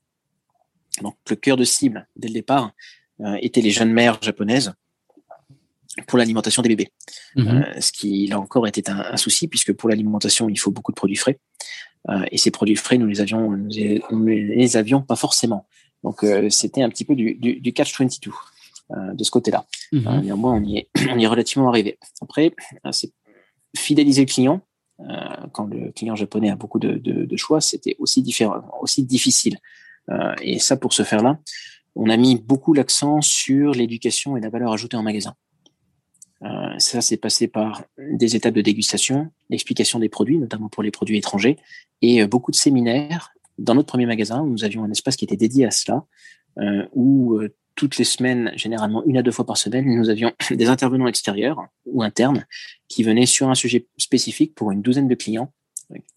Donc, 1.02 1.16
le 1.28 1.36
cœur 1.36 1.56
de 1.56 1.64
cible, 1.64 2.08
dès 2.16 2.28
le 2.28 2.34
départ, 2.34 2.72
euh, 3.20 3.36
était 3.40 3.60
les 3.60 3.70
jeunes 3.70 3.92
mères 3.92 4.20
japonaises 4.22 4.74
pour 6.06 6.18
l'alimentation 6.18 6.62
des 6.62 6.68
bébés. 6.68 6.92
Mhm. 7.36 7.48
Euh, 7.48 7.80
ce 7.80 7.92
qui, 7.92 8.26
là 8.26 8.38
encore, 8.38 8.66
était 8.66 8.90
un, 8.90 9.16
souci, 9.16 9.48
puisque 9.48 9.72
pour 9.72 9.88
l'alimentation, 9.88 10.48
il 10.48 10.58
faut 10.58 10.70
beaucoup 10.70 10.92
de 10.92 10.96
produits 10.96 11.16
frais. 11.16 11.38
Euh, 12.08 12.24
et 12.30 12.38
ces 12.38 12.50
produits 12.50 12.76
frais, 12.76 12.98
nous 12.98 13.06
les 13.06 13.20
avions, 13.20 13.50
nous 13.50 14.26
les 14.26 14.76
avions 14.76 15.02
pas 15.02 15.16
forcément. 15.16 15.66
Donc, 16.04 16.22
euh, 16.22 16.48
c'était 16.50 16.82
un 16.82 16.88
petit 16.88 17.04
peu 17.04 17.14
du, 17.14 17.34
du, 17.34 17.60
du 17.60 17.72
catch-22 17.72 18.30
euh, 18.92 19.14
de 19.14 19.24
ce 19.24 19.30
côté-là. 19.30 19.66
Néanmoins, 19.92 20.54
on 20.54 20.64
y, 20.64 20.78
est, 20.78 20.88
on 21.10 21.18
y 21.18 21.24
est 21.24 21.28
relativement 21.28 21.68
arrivé. 21.68 21.98
Après, 22.20 22.54
c'est 22.92 23.12
fidéliser 23.76 24.22
le 24.22 24.26
client. 24.26 24.60
Quand 25.52 25.66
le 25.66 25.92
client 25.92 26.16
japonais 26.16 26.50
a 26.50 26.56
beaucoup 26.56 26.78
de, 26.78 27.36
choix, 27.36 27.60
c'était 27.60 27.96
aussi 27.98 28.22
différent, 28.22 28.62
aussi 28.80 29.04
difficile. 29.04 29.58
et 30.40 30.58
ça, 30.58 30.76
pour 30.76 30.92
ce 30.92 31.02
faire-là, 31.02 31.38
on 31.96 32.10
a 32.10 32.16
mis 32.16 32.36
beaucoup 32.36 32.74
l'accent 32.74 33.20
sur 33.22 33.72
l'éducation 33.72 34.36
et 34.36 34.40
la 34.40 34.50
valeur 34.50 34.72
ajoutée 34.72 34.96
en 34.96 35.02
magasin. 35.02 35.34
Euh, 36.42 36.78
ça, 36.78 37.00
c'est 37.00 37.16
passé 37.16 37.48
par 37.48 37.84
des 37.98 38.36
étapes 38.36 38.54
de 38.54 38.60
dégustation, 38.60 39.30
l'explication 39.48 39.98
des 39.98 40.10
produits, 40.10 40.38
notamment 40.38 40.68
pour 40.68 40.82
les 40.82 40.90
produits 40.90 41.16
étrangers, 41.16 41.56
et 42.02 42.22
euh, 42.22 42.26
beaucoup 42.26 42.50
de 42.50 42.56
séminaires. 42.56 43.32
Dans 43.58 43.74
notre 43.74 43.88
premier 43.88 44.04
magasin, 44.04 44.44
nous 44.44 44.64
avions 44.64 44.84
un 44.84 44.90
espace 44.90 45.16
qui 45.16 45.24
était 45.24 45.36
dédié 45.36 45.64
à 45.64 45.70
cela, 45.70 46.04
euh, 46.58 46.86
où 46.92 47.40
toutes 47.76 47.98
les 47.98 48.04
semaines, 48.04 48.52
généralement 48.56 49.04
une 49.04 49.16
à 49.16 49.22
deux 49.22 49.30
fois 49.30 49.46
par 49.46 49.56
semaine, 49.56 49.84
nous 49.86 50.10
avions 50.10 50.32
des 50.50 50.68
intervenants 50.68 51.06
extérieurs 51.06 51.60
ou 51.84 52.02
internes 52.02 52.46
qui 52.88 53.02
venaient 53.02 53.26
sur 53.26 53.48
un 53.48 53.54
sujet 53.54 53.86
spécifique 53.96 54.54
pour 54.54 54.72
une 54.72 54.82
douzaine 54.82 55.08
de 55.08 55.14
clients 55.14 55.52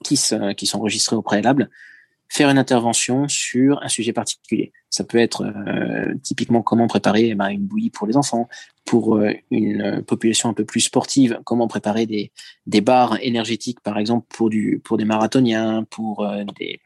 qui 0.03 0.17
s'enregistraient 0.17 1.15
au 1.15 1.21
préalable 1.21 1.69
faire 2.29 2.49
une 2.49 2.59
intervention 2.59 3.27
sur 3.27 3.81
un 3.83 3.89
sujet 3.89 4.13
particulier. 4.13 4.71
Ça 4.89 5.03
peut 5.03 5.17
être 5.17 5.43
euh, 5.43 6.13
typiquement 6.21 6.61
comment 6.61 6.87
préparer 6.87 7.33
bah, 7.33 7.51
une 7.51 7.65
bouillie 7.65 7.89
pour 7.89 8.07
les 8.07 8.17
enfants, 8.17 8.47
pour 8.85 9.17
euh, 9.17 9.31
une 9.49 10.03
population 10.03 10.47
un 10.49 10.53
peu 10.53 10.63
plus 10.63 10.81
sportive, 10.81 11.39
comment 11.43 11.67
préparer 11.67 12.05
des, 12.05 12.31
des 12.67 12.81
bars 12.81 13.17
énergétiques, 13.21 13.81
par 13.81 13.97
exemple, 13.97 14.27
pour, 14.29 14.49
du, 14.49 14.79
pour 14.83 14.97
des 14.97 15.05
marathoniens, 15.05 15.83
pour 15.89 16.23
euh, 16.23 16.43
des, 16.59 16.79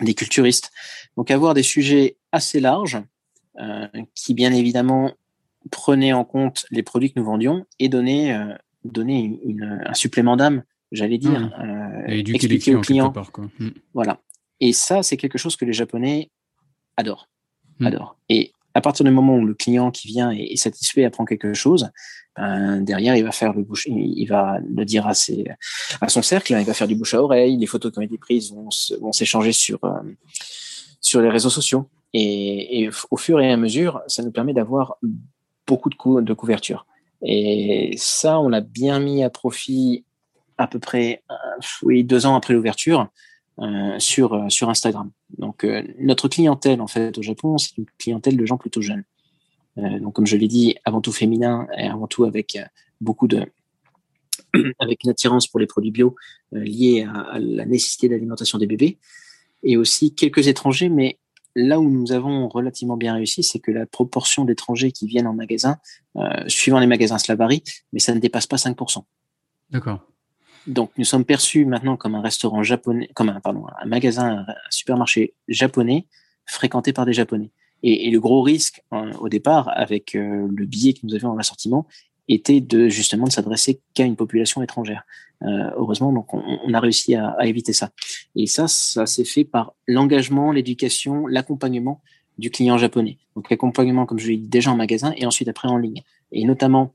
des 0.00 0.14
culturistes. 0.14 0.70
Donc 1.16 1.30
avoir 1.30 1.54
des 1.54 1.62
sujets 1.62 2.18
assez 2.30 2.60
larges 2.60 2.98
qui, 4.14 4.34
bien 4.34 4.52
évidemment, 4.52 5.12
prenaient 5.70 6.12
en 6.12 6.24
compte 6.24 6.66
les 6.70 6.82
produits 6.82 7.12
que 7.12 7.18
nous 7.18 7.26
vendions 7.26 7.66
et 7.78 7.88
donnaient, 7.88 8.36
donner 8.84 9.40
une, 9.44 9.82
un 9.84 9.94
supplément 9.94 10.36
d'âme 10.36 10.62
j'allais 10.92 11.18
dire, 11.18 11.40
mmh. 11.40 12.04
et 12.08 12.20
expliquer 12.20 12.74
aux 12.74 12.80
clients. 12.80 13.12
Mmh. 13.58 13.68
Voilà. 13.94 14.20
Et 14.60 14.72
ça, 14.72 15.02
c'est 15.02 15.16
quelque 15.16 15.38
chose 15.38 15.56
que 15.56 15.64
les 15.64 15.72
Japonais 15.72 16.30
adorent. 16.96 17.28
Hmm. 17.78 17.86
adorent. 17.86 18.16
Et 18.28 18.52
à 18.74 18.80
partir 18.80 19.04
du 19.04 19.10
moment 19.10 19.36
où 19.36 19.44
le 19.44 19.54
client 19.54 19.90
qui 19.90 20.08
vient 20.08 20.30
est, 20.30 20.56
satisfait, 20.56 21.04
apprend 21.04 21.24
quelque 21.24 21.54
chose, 21.54 21.90
ben, 22.36 22.80
derrière, 22.80 23.16
il 23.16 23.24
va 23.24 23.32
faire 23.32 23.52
le 23.52 23.62
bouche, 23.62 23.86
il 23.86 24.26
va 24.26 24.58
le 24.60 24.84
dire 24.84 25.06
à, 25.06 25.14
ses, 25.14 25.46
à 26.00 26.08
son 26.08 26.22
cercle, 26.22 26.54
il 26.58 26.64
va 26.64 26.74
faire 26.74 26.88
du 26.88 26.94
bouche 26.94 27.14
à 27.14 27.22
oreille, 27.22 27.56
les 27.56 27.66
photos 27.66 27.92
qui 27.92 27.98
ont 27.98 28.02
été 28.02 28.18
prises 28.18 28.52
vont, 28.52 28.70
s'échanger 29.12 29.52
sur, 29.52 29.82
euh, 29.84 30.00
sur 31.00 31.20
les 31.20 31.28
réseaux 31.28 31.50
sociaux. 31.50 31.88
Et, 32.14 32.88
au 33.10 33.16
fur 33.16 33.40
et 33.40 33.50
à 33.50 33.56
mesure, 33.56 34.00
ça 34.06 34.22
nous 34.22 34.30
permet 34.30 34.54
d'avoir 34.54 34.98
beaucoup 35.66 35.90
de, 35.90 36.32
couverture. 36.32 36.86
Et 37.22 37.94
ça, 37.96 38.40
on 38.40 38.48
l'a 38.48 38.60
bien 38.60 39.00
mis 39.00 39.22
à 39.22 39.30
profit 39.30 40.04
à 40.56 40.66
peu 40.66 40.78
près 40.78 41.22
euh, 41.30 41.34
oui, 41.82 42.04
deux 42.04 42.26
ans 42.26 42.36
après 42.36 42.54
l'ouverture. 42.54 43.08
Euh, 43.60 43.98
sur, 43.98 44.34
euh, 44.34 44.48
sur 44.50 44.70
Instagram. 44.70 45.10
Donc, 45.36 45.66
notre 45.98 46.28
clientèle, 46.28 46.80
en 46.80 46.86
fait, 46.86 47.18
au 47.18 47.22
Japon, 47.22 47.58
c'est 47.58 47.76
une 47.76 47.86
clientèle 47.98 48.36
de 48.36 48.46
gens 48.46 48.56
plutôt 48.56 48.80
jeunes. 48.80 49.02
donc, 49.76 50.14
comme 50.14 50.26
je 50.26 50.36
l'ai 50.36 50.46
dit, 50.46 50.76
avant 50.84 51.00
tout 51.00 51.10
féminin 51.10 51.66
et 51.76 51.88
avant 51.88 52.06
tout 52.06 52.22
avec 52.22 52.56
beaucoup 53.00 53.26
de, 53.26 53.44
avec 54.78 55.02
une 55.02 55.10
attirance 55.10 55.48
pour 55.48 55.58
les 55.58 55.66
produits 55.66 55.90
bio 55.90 56.14
liés 56.52 57.06
à, 57.12 57.38
la 57.40 57.64
nécessité 57.66 58.08
d'alimentation 58.08 58.58
des 58.58 58.66
bébés 58.66 58.98
et 59.62 59.76
aussi 59.76 60.14
quelques 60.14 60.46
étrangers, 60.46 60.88
mais 60.88 61.18
là 61.66 61.80
où 61.80 61.88
nous 61.88 62.12
avons 62.12 62.48
relativement 62.48 62.96
bien 62.96 63.14
réussi, 63.14 63.42
c'est 63.42 63.58
que 63.58 63.70
la 63.70 63.86
proportion 63.86 64.44
d'étrangers 64.44 64.92
qui 64.92 65.06
viennent 65.06 65.26
en 65.26 65.34
magasin, 65.34 65.78
suivant 66.46 66.78
les 66.78 66.86
magasins 66.86 67.18
Slavari, 67.18 67.62
mais 67.92 68.00
ça 68.00 68.14
ne 68.14 68.20
dépasse 68.20 68.46
pas 68.46 68.56
5%. 68.56 69.02
D'accord. 69.70 70.00
Donc, 70.66 70.90
nous 70.98 71.04
sommes 71.04 71.24
perçus 71.24 71.64
maintenant 71.64 71.96
comme 71.96 72.14
un 72.14 72.20
restaurant 72.20 72.62
japonais, 72.62 73.08
comme 73.14 73.30
un, 73.30 73.40
pardon, 73.40 73.66
un 73.80 73.86
magasin, 73.86 74.44
un 74.46 74.54
supermarché 74.70 75.34
japonais 75.48 76.06
fréquenté 76.48 76.92
par 76.92 77.06
des 77.06 77.12
Japonais. 77.12 77.50
Et, 77.82 78.10
le 78.10 78.18
gros 78.18 78.42
risque 78.42 78.82
hein, 78.90 79.12
au 79.20 79.28
départ, 79.28 79.70
avec 79.74 80.14
euh, 80.14 80.48
le 80.50 80.66
billet 80.66 80.94
que 80.94 81.00
nous 81.04 81.14
avions 81.14 81.30
en 81.30 81.38
assortiment, 81.38 81.86
était 82.28 82.60
de 82.60 82.88
justement 82.88 83.26
de 83.26 83.32
s'adresser 83.32 83.80
qu'à 83.94 84.04
une 84.04 84.16
population 84.16 84.62
étrangère. 84.62 85.04
Euh, 85.42 85.70
heureusement, 85.76 86.12
donc 86.12 86.34
on, 86.34 86.74
a 86.74 86.80
réussi 86.80 87.14
à, 87.14 87.36
éviter 87.44 87.72
ça. 87.72 87.90
Et 88.34 88.46
ça, 88.46 88.68
ça 88.68 89.06
s'est 89.06 89.24
fait 89.24 89.44
par 89.44 89.74
l'engagement, 89.86 90.52
l'éducation, 90.52 91.26
l'accompagnement 91.26 92.02
du 92.38 92.50
client 92.50 92.76
japonais. 92.78 93.18
Donc 93.36 93.50
l'accompagnement, 93.50 94.04
comme 94.04 94.18
je 94.18 94.28
l'ai 94.28 94.36
dit, 94.36 94.48
déjà 94.48 94.70
en 94.70 94.76
magasin 94.76 95.12
et 95.16 95.26
ensuite 95.26 95.48
après 95.48 95.68
en 95.68 95.78
ligne. 95.78 96.02
Et 96.32 96.44
notamment 96.44 96.92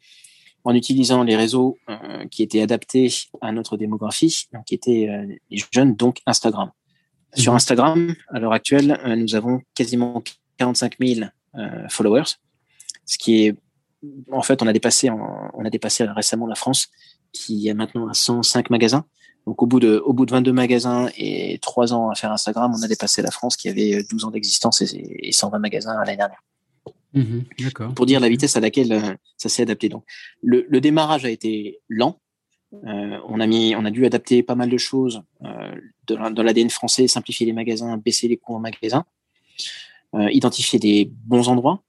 en 0.64 0.76
utilisant 0.76 1.24
les 1.24 1.36
réseaux 1.36 1.78
euh, 1.90 2.26
qui 2.30 2.44
étaient 2.44 2.62
adaptés 2.62 3.12
à 3.42 3.52
notre 3.52 3.78
démographie, 3.78 4.48
qui 4.66 4.76
étaient 4.76 5.10
euh, 5.10 5.36
les 5.50 5.64
jeunes, 5.72 5.96
donc 5.96 6.20
Instagram. 6.26 6.72
Sur 7.36 7.52
mhm. 7.52 7.56
Instagram, 7.58 8.16
à 8.30 8.40
l'heure 8.40 8.54
actuelle, 8.54 9.00
euh, 9.06 9.16
nous 9.16 9.36
avons 9.36 9.62
quasiment 9.76 10.24
45 10.58 10.96
000 11.00 11.30
followers, 11.90 12.38
ce 13.06 13.18
qui 13.20 13.46
est, 13.46 13.56
en 14.32 14.42
fait, 14.42 14.62
on 14.62 14.68
a 14.68 14.74
dépassé, 14.74 15.10
on 15.10 15.66
a 15.66 15.70
dépassé 15.70 16.04
récemment 16.04 16.48
la 16.48 16.56
France, 16.56 16.90
qui 17.32 17.68
est 17.68 17.74
maintenant 17.74 18.08
à 18.08 18.14
105 18.14 18.70
magasins. 18.70 19.06
Donc, 19.46 19.62
au 19.62 19.66
bout 19.66 19.80
de, 19.80 20.02
au 20.06 20.14
bout 20.14 20.26
de 20.26 20.32
22 20.32 20.54
magasins 20.54 21.10
et 21.18 21.60
3 21.62 21.94
ans 21.94 22.10
à 22.10 22.16
faire 22.16 22.32
Instagram, 22.32 22.74
on 22.78 22.82
a 22.82 22.88
dépassé 22.88 23.22
la 23.22 23.32
France 23.32 23.58
qui 23.58 23.68
avait 23.68 24.04
12 24.04 24.26
ans 24.26 24.32
d'existence 24.32 24.82
et, 24.82 25.18
et 25.22 25.32
120 25.32 25.60
magasins 25.60 25.96
l'année 26.06 26.18
dernière. 26.18 26.42
Mhm, 27.14 27.46
pour 27.96 28.08
dire 28.08 28.20
la 28.20 28.28
vitesse 28.28 28.58
à 28.58 28.60
laquelle 28.60 28.92
euh, 28.92 29.14
ça 29.38 29.48
s'est 29.48 29.62
adapté. 29.62 29.88
Donc, 29.88 30.04
le, 30.42 30.66
le, 30.68 30.82
démarrage 30.82 31.26
a 31.26 31.30
été 31.30 31.80
lent. 31.88 32.20
Euh, 32.74 33.20
on 33.28 33.40
a 33.40 33.46
mis, 33.46 33.76
on 33.76 33.86
a 33.86 33.92
dû 33.92 34.06
adapter 34.06 34.42
pas 34.42 34.56
mal 34.56 34.70
de 34.70 34.78
choses 34.78 35.22
euh, 35.44 35.76
dans 36.08 36.44
l'ADN 36.44 36.72
français, 36.72 37.08
simplifier 37.08 37.46
les 37.46 37.54
magasins, 37.54 37.98
baisser 37.98 38.28
les 38.28 38.38
coûts 38.38 38.56
en 38.56 38.60
magasin, 38.60 39.06
euh, 40.16 40.32
identifier 40.32 40.80
des 40.80 41.12
bons 41.26 41.50
endroits. 41.50 41.84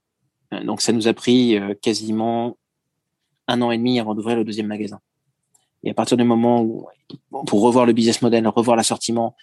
Euh, 0.55 0.65
donc, 0.65 0.81
ça 0.81 0.93
nous 0.93 1.09
a 1.09 1.13
pris 1.13 1.59
quasiment 1.83 2.57
un 3.49 3.61
an 3.63 3.71
et 3.71 3.79
demi 3.79 4.01
avant 4.01 4.15
d'ouvrir 4.15 4.37
le 4.37 4.45
deuxième 4.45 4.67
magasin. 4.67 5.01
Et 5.83 5.91
à 5.91 5.95
partir 5.95 6.17
du 6.17 6.25
moment 6.25 6.63
où, 6.63 6.87
pour 7.47 7.61
revoir 7.61 7.85
le 7.85 7.93
business 7.93 8.23
model, 8.23 8.49
revoir 8.49 8.77
l'assortiment, 8.77 9.37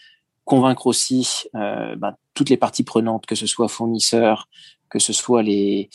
convaincre 0.44 0.88
aussi 0.88 1.46
euh, 1.56 1.96
bah, 1.96 2.18
toutes 2.34 2.50
les 2.50 2.58
parties 2.58 2.84
prenantes, 2.84 3.26
que 3.26 3.36
ce 3.36 3.46
soit 3.46 3.68
fournisseurs, 3.68 4.50
que 4.90 5.00
ce 5.00 5.14
soit 5.14 5.44
les, 5.44 5.90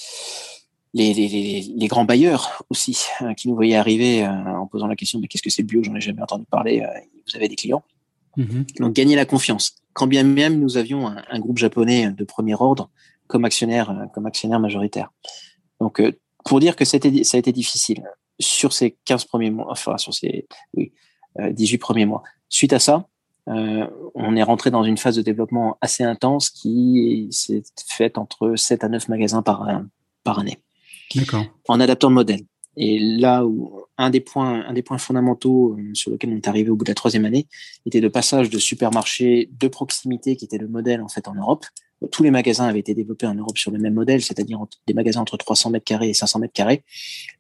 les, 0.94 1.12
les, 1.12 1.60
les 1.76 1.88
grands 1.88 2.04
bailleurs 2.04 2.62
aussi, 2.70 3.06
hein, 3.20 3.34
qui 3.34 3.48
nous 3.48 3.54
voyaient 3.54 3.76
arriver 3.76 4.24
euh, 4.24 4.28
en 4.28 4.66
posant 4.66 4.86
la 4.86 4.96
question 4.96 5.18
mais 5.18 5.28
qu'est-ce 5.28 5.42
que 5.42 5.50
c'est 5.50 5.62
le 5.62 5.66
bio? 5.66 5.82
J'en 5.82 5.94
ai 5.94 6.00
jamais 6.00 6.22
entendu 6.22 6.44
parler. 6.50 6.80
Euh, 6.80 7.00
vous 7.26 7.36
avez 7.36 7.48
des 7.48 7.56
clients. 7.56 7.82
Mm-hmm. 8.38 8.78
Donc 8.80 8.92
gagner 8.92 9.16
la 9.16 9.24
confiance. 9.24 9.76
Quand 9.92 10.06
bien 10.06 10.22
même 10.22 10.60
nous 10.60 10.76
avions 10.76 11.06
un, 11.06 11.38
groupe 11.40 11.58
japonais 11.58 12.10
de 12.12 12.24
premier 12.24 12.54
ordre 12.54 12.90
comme 13.26 13.44
actionnaire, 13.44 14.08
comme 14.14 14.26
actionnaire 14.26 14.60
majoritaire. 14.60 15.10
Donc 15.80 16.02
pour 16.44 16.60
dire 16.60 16.76
que 16.76 16.84
ça 16.84 16.96
a 16.96 17.36
été 17.38 17.52
difficile 17.52 18.04
sur 18.38 18.72
ces 18.72 18.96
15 19.04 19.24
premiers 19.24 19.50
mois, 19.50 19.66
enfin 19.70 19.96
sur 19.98 20.14
ces 20.14 20.46
oui, 20.74 20.92
18 21.38 21.78
premiers 21.78 22.06
mois. 22.06 22.22
Suite 22.48 22.72
à 22.72 22.78
ça, 22.78 23.06
on 23.46 24.36
est 24.36 24.42
rentré 24.42 24.70
dans 24.70 24.84
une 24.84 24.96
phase 24.96 25.16
de 25.16 25.22
développement 25.22 25.78
assez 25.80 26.04
intense 26.04 26.50
qui 26.50 27.28
s'est 27.30 27.62
faite 27.88 28.18
entre 28.18 28.56
7 28.56 28.84
à 28.84 28.88
9 28.88 29.08
magasins 29.08 29.42
par, 29.42 29.66
par 30.24 30.38
année. 30.38 30.58
D'accord. 31.14 31.44
En 31.68 31.80
adaptant 31.80 32.08
le 32.08 32.14
modèle. 32.14 32.40
Et 32.76 32.98
là 32.98 33.46
où 33.46 33.85
un 33.98 34.10
des 34.10 34.20
points, 34.20 34.64
un 34.66 34.72
des 34.72 34.82
points 34.82 34.98
fondamentaux 34.98 35.76
euh, 35.78 35.94
sur 35.94 36.10
lequel 36.10 36.30
on 36.30 36.36
est 36.36 36.48
arrivé 36.48 36.70
au 36.70 36.76
bout 36.76 36.84
de 36.84 36.90
la 36.90 36.94
troisième 36.94 37.24
année 37.24 37.46
était 37.86 38.00
le 38.00 38.10
passage 38.10 38.50
de 38.50 38.58
supermarché 38.58 39.50
de 39.58 39.68
proximité 39.68 40.36
qui 40.36 40.44
était 40.44 40.58
le 40.58 40.68
modèle 40.68 41.00
en 41.00 41.08
fait 41.08 41.28
en 41.28 41.34
Europe. 41.34 41.64
Tous 42.10 42.22
les 42.22 42.30
magasins 42.30 42.66
avaient 42.66 42.80
été 42.80 42.94
développés 42.94 43.26
en 43.26 43.34
Europe 43.34 43.56
sur 43.56 43.70
le 43.70 43.78
même 43.78 43.94
modèle, 43.94 44.22
c'est-à-dire 44.22 44.62
des 44.86 44.92
magasins 44.92 45.22
entre 45.22 45.38
300 45.38 45.70
mètres 45.70 45.84
carrés 45.84 46.10
et 46.10 46.14
500 46.14 46.40
mètres 46.40 46.52
carrés, 46.52 46.84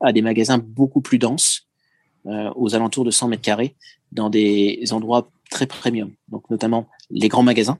à 0.00 0.14
des 0.14 0.22
magasins 0.22 0.56
beaucoup 0.56 1.02
plus 1.02 1.18
denses, 1.18 1.66
euh, 2.24 2.50
aux 2.56 2.74
alentours 2.74 3.04
de 3.04 3.10
100 3.10 3.28
mètres 3.28 3.42
carrés, 3.42 3.76
dans 4.12 4.30
des 4.30 4.82
endroits 4.92 5.30
très 5.50 5.66
premium. 5.66 6.10
Donc 6.28 6.48
notamment 6.48 6.88
les 7.10 7.28
grands 7.28 7.42
magasins, 7.42 7.78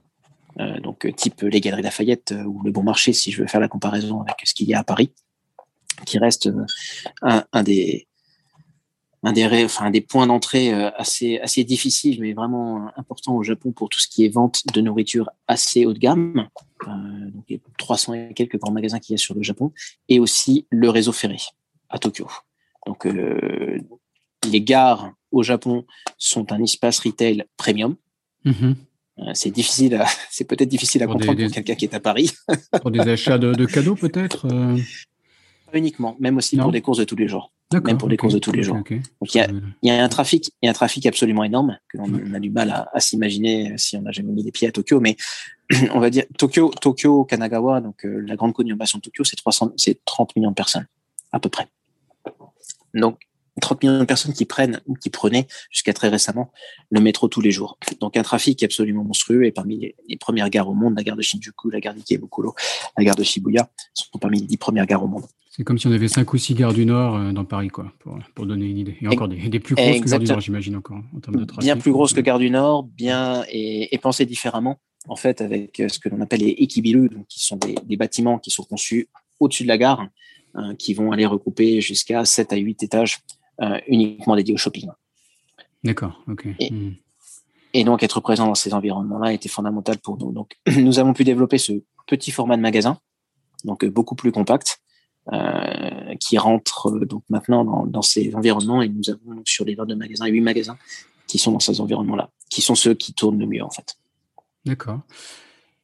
euh, 0.59 0.79
donc 0.79 1.11
type 1.15 1.41
les 1.41 1.61
Galeries 1.61 1.81
Lafayette 1.81 2.35
ou 2.45 2.61
le 2.63 2.71
Bon 2.71 2.83
Marché, 2.83 3.11
si 3.11 3.31
je 3.31 3.41
veux 3.41 3.47
faire 3.47 3.59
la 3.59 3.67
comparaison 3.67 4.21
avec 4.21 4.35
ce 4.43 4.53
qu'il 4.53 4.67
y 4.67 4.75
a 4.75 4.79
à 4.79 4.83
Paris 4.83 5.11
qui 6.05 6.19
reste 6.19 6.49
un, 7.21 7.63
des 7.63 8.07
un 9.23 9.33
des, 9.33 9.65
enfin, 9.65 9.89
des 9.89 10.01
points 10.01 10.27
d'entrée 10.27 10.73
euh, 10.73 10.89
assez, 10.95 11.39
assez 11.39 11.63
difficiles, 11.63 12.21
mais 12.21 12.33
vraiment 12.33 12.91
important 12.97 13.35
au 13.35 13.43
Japon 13.43 13.71
pour 13.71 13.89
tout 13.89 13.99
ce 13.99 14.07
qui 14.07 14.25
est 14.25 14.29
vente 14.29 14.63
de 14.73 14.81
nourriture 14.81 15.29
assez 15.47 15.85
haut 15.85 15.93
de 15.93 15.99
gamme. 15.99 16.47
Euh, 16.87 16.91
donc, 17.31 17.43
il 17.49 17.57
y 17.57 17.59
a 17.59 17.61
300 17.77 18.13
et 18.13 18.33
quelques 18.33 18.57
grands 18.57 18.71
magasins 18.71 18.99
qu'il 18.99 19.13
y 19.13 19.15
a 19.15 19.17
sur 19.17 19.35
le 19.35 19.41
Japon, 19.41 19.71
et 20.07 20.19
aussi 20.19 20.67
le 20.69 20.89
réseau 20.89 21.11
ferré 21.11 21.37
à 21.89 21.99
Tokyo. 21.99 22.27
Donc, 22.85 23.05
les 23.05 24.61
gares 24.61 25.11
au 25.31 25.43
Japon 25.43 25.85
sont 26.17 26.51
un 26.53 26.61
espace 26.63 26.99
retail 26.99 27.43
premium. 27.57 27.95
Mm-hmm. 28.45 29.33
c'est 29.33 29.51
difficile, 29.51 30.01
c'est 30.29 30.45
peut-être 30.45 30.69
difficile 30.69 31.03
à 31.03 31.07
comprendre 31.07 31.41
pour 31.43 31.51
quelqu'un 31.51 31.75
qui 31.75 31.85
est 31.85 31.93
à 31.93 31.99
Paris. 31.99 32.31
pour 32.81 32.91
des 32.91 32.99
achats 32.99 33.37
de, 33.37 33.53
de 33.53 33.65
cadeaux, 33.65 33.95
peut-être 33.95 34.47
pas 35.71 35.77
uniquement, 35.77 36.15
même 36.19 36.37
aussi 36.37 36.57
pour 36.57 36.71
des 36.71 36.81
courses 36.81 36.99
de 36.99 37.03
tous 37.03 37.15
les 37.15 37.27
jours. 37.27 37.51
Même 37.73 37.97
pour 37.97 38.07
des 38.07 38.15
courses 38.15 38.33
de 38.33 38.39
tous 38.39 38.53
les 38.53 38.63
jours. 38.63 38.75
Donc 38.75 38.91
il 38.91 39.37
y 39.37 39.39
a, 39.39 39.49
y 39.83 39.89
a, 39.89 40.03
un 40.03 40.07
trafic, 40.07 40.51
il 40.61 40.65
y 40.65 40.67
a 40.67 40.71
un 40.71 40.73
trafic 40.73 41.05
absolument 41.05 41.43
énorme 41.43 41.77
que 41.89 41.97
l'on 41.97 42.33
a 42.33 42.39
du 42.39 42.49
mal 42.49 42.69
à, 42.69 42.89
à 42.93 42.99
s'imaginer 43.01 43.77
si 43.77 43.97
on 43.97 44.03
n'a 44.03 44.11
jamais 44.11 44.31
mis 44.31 44.43
les 44.43 44.51
pieds 44.51 44.69
à 44.69 44.71
Tokyo. 44.71 45.01
Mais 45.01 45.17
on 45.93 45.99
va 45.99 46.09
dire 46.09 46.23
Tokyo, 46.37 46.71
Tokyo, 46.81 47.25
Kanagawa, 47.25 47.81
donc 47.81 48.05
euh, 48.05 48.23
la 48.25 48.35
grande 48.35 48.53
conurbation 48.53 48.99
de 48.99 49.03
Tokyo, 49.03 49.23
c'est 49.23 49.35
300, 49.35 49.73
c'est 49.75 50.03
30 50.05 50.35
millions 50.35 50.51
de 50.51 50.55
personnes 50.55 50.87
à 51.31 51.39
peu 51.39 51.49
près. 51.49 51.67
Donc 52.93 53.19
30 53.61 53.83
millions 53.83 53.99
de 53.99 54.05
personnes 54.05 54.33
qui 54.33 54.45
prennent 54.45 54.81
ou 54.85 54.93
qui 54.93 55.09
prenaient 55.09 55.47
jusqu'à 55.71 55.93
très 55.93 56.09
récemment 56.09 56.51
le 56.89 57.01
métro 57.01 57.27
tous 57.27 57.41
les 57.41 57.51
jours. 57.51 57.77
Donc 57.99 58.15
un 58.15 58.23
trafic 58.23 58.61
absolument 58.63 59.03
monstrueux 59.03 59.45
et 59.45 59.51
parmi 59.51 59.93
les, 60.07 60.17
premières 60.17 60.49
gares 60.49 60.69
au 60.69 60.73
monde, 60.73 60.95
la 60.95 61.03
gare 61.03 61.15
de 61.15 61.21
Shinjuku, 61.21 61.69
la 61.71 61.79
gare 61.79 61.93
d'Ikebukuro, 61.93 62.55
la 62.97 63.03
gare 63.03 63.15
de 63.15 63.23
Shibuya 63.23 63.69
sont 63.93 64.19
parmi 64.19 64.39
les 64.39 64.45
dix 64.45 64.57
premières 64.57 64.85
gares 64.85 65.03
au 65.03 65.07
monde. 65.07 65.25
C'est 65.57 65.63
comme 65.63 65.79
si 65.79 65.87
on 65.87 65.91
avait 65.91 66.07
cinq 66.07 66.31
ou 66.33 66.37
six 66.37 66.53
gares 66.53 66.71
du 66.71 66.85
Nord 66.85 67.15
euh, 67.15 67.31
dans 67.31 67.43
Paris, 67.43 67.69
quoi, 67.69 67.91
pour, 68.35 68.45
donner 68.45 68.67
une 68.67 68.77
idée. 68.77 68.95
Et 69.01 69.07
encore 69.07 69.27
des, 69.27 69.59
plus 69.59 69.73
grosses 69.73 70.01
que 70.01 70.07
Gare 70.07 70.19
du 70.19 70.27
Nord, 70.27 70.39
j'imagine 70.39 70.75
encore, 70.75 70.99
en 71.15 71.19
termes 71.19 71.37
de 71.37 71.45
trafic. 71.45 71.63
Bien 71.63 71.77
plus 71.77 71.91
grosses 71.91 72.13
que 72.13 72.21
Gare 72.21 72.37
du 72.37 72.51
Nord, 72.51 72.83
bien 72.83 73.43
et, 73.49 73.93
et 73.93 73.97
pensées 73.97 74.27
différemment, 74.27 74.79
en 75.07 75.15
fait, 75.15 75.41
avec 75.41 75.79
euh, 75.79 75.89
ce 75.89 75.97
que 75.97 76.09
l'on 76.09 76.21
appelle 76.21 76.41
les 76.41 76.55
ekibiru, 76.59 77.09
donc 77.09 77.25
qui 77.25 77.43
sont 77.43 77.57
des, 77.57 77.97
bâtiments 77.97 78.37
qui 78.37 78.51
sont 78.51 78.65
conçus 78.65 79.09
au-dessus 79.39 79.63
de 79.63 79.67
la 79.67 79.79
gare, 79.79 80.07
hein, 80.53 80.75
qui 80.75 80.93
vont 80.93 81.11
aller 81.11 81.25
recouper 81.25 81.81
jusqu'à 81.81 82.23
7 82.23 82.53
à 82.53 82.57
8 82.57 82.83
étages 82.83 83.21
euh, 83.63 83.79
uniquement 83.87 84.35
dédiés 84.35 84.53
au 84.53 84.57
shopping. 84.57 84.87
D'accord, 85.83 86.21
ok. 86.27 86.45
Hmm. 86.69 86.91
Et, 87.73 87.83
donc, 87.83 88.03
être 88.03 88.19
présent 88.19 88.45
dans 88.45 88.55
ces 88.55 88.75
environnements-là 88.75 89.33
était 89.33 89.49
fondamental 89.49 89.97
pour 89.97 90.19
nous. 90.19 90.31
Donc, 90.31 90.55
nous 90.77 90.99
avons 90.99 91.13
pu 91.13 91.23
développer 91.23 91.57
ce 91.57 91.73
petit 92.05 92.29
format 92.29 92.57
de 92.57 92.61
magasin, 92.61 92.99
donc 93.63 93.83
beaucoup 93.85 94.13
plus 94.13 94.31
compact, 94.31 94.81
euh, 95.33 96.15
qui 96.19 96.37
rentre 96.37 96.89
euh, 96.89 97.05
donc 97.05 97.23
maintenant 97.29 97.65
dans, 97.65 97.85
dans, 97.85 98.01
ces 98.01 98.33
environnements 98.35 98.81
et 98.81 98.89
nous 98.89 99.09
avons 99.09 99.41
sur 99.45 99.65
les 99.65 99.75
22 99.75 99.95
magasins, 99.95 100.25
8 100.25 100.41
magasins 100.41 100.77
qui 101.27 101.37
sont 101.37 101.51
dans 101.51 101.59
ces 101.59 101.81
environnements-là, 101.81 102.29
qui 102.49 102.61
sont 102.61 102.75
ceux 102.75 102.93
qui 102.93 103.13
tournent 103.13 103.39
le 103.39 103.45
mieux 103.45 103.63
en 103.63 103.69
fait. 103.69 103.97
D'accord. 104.65 105.01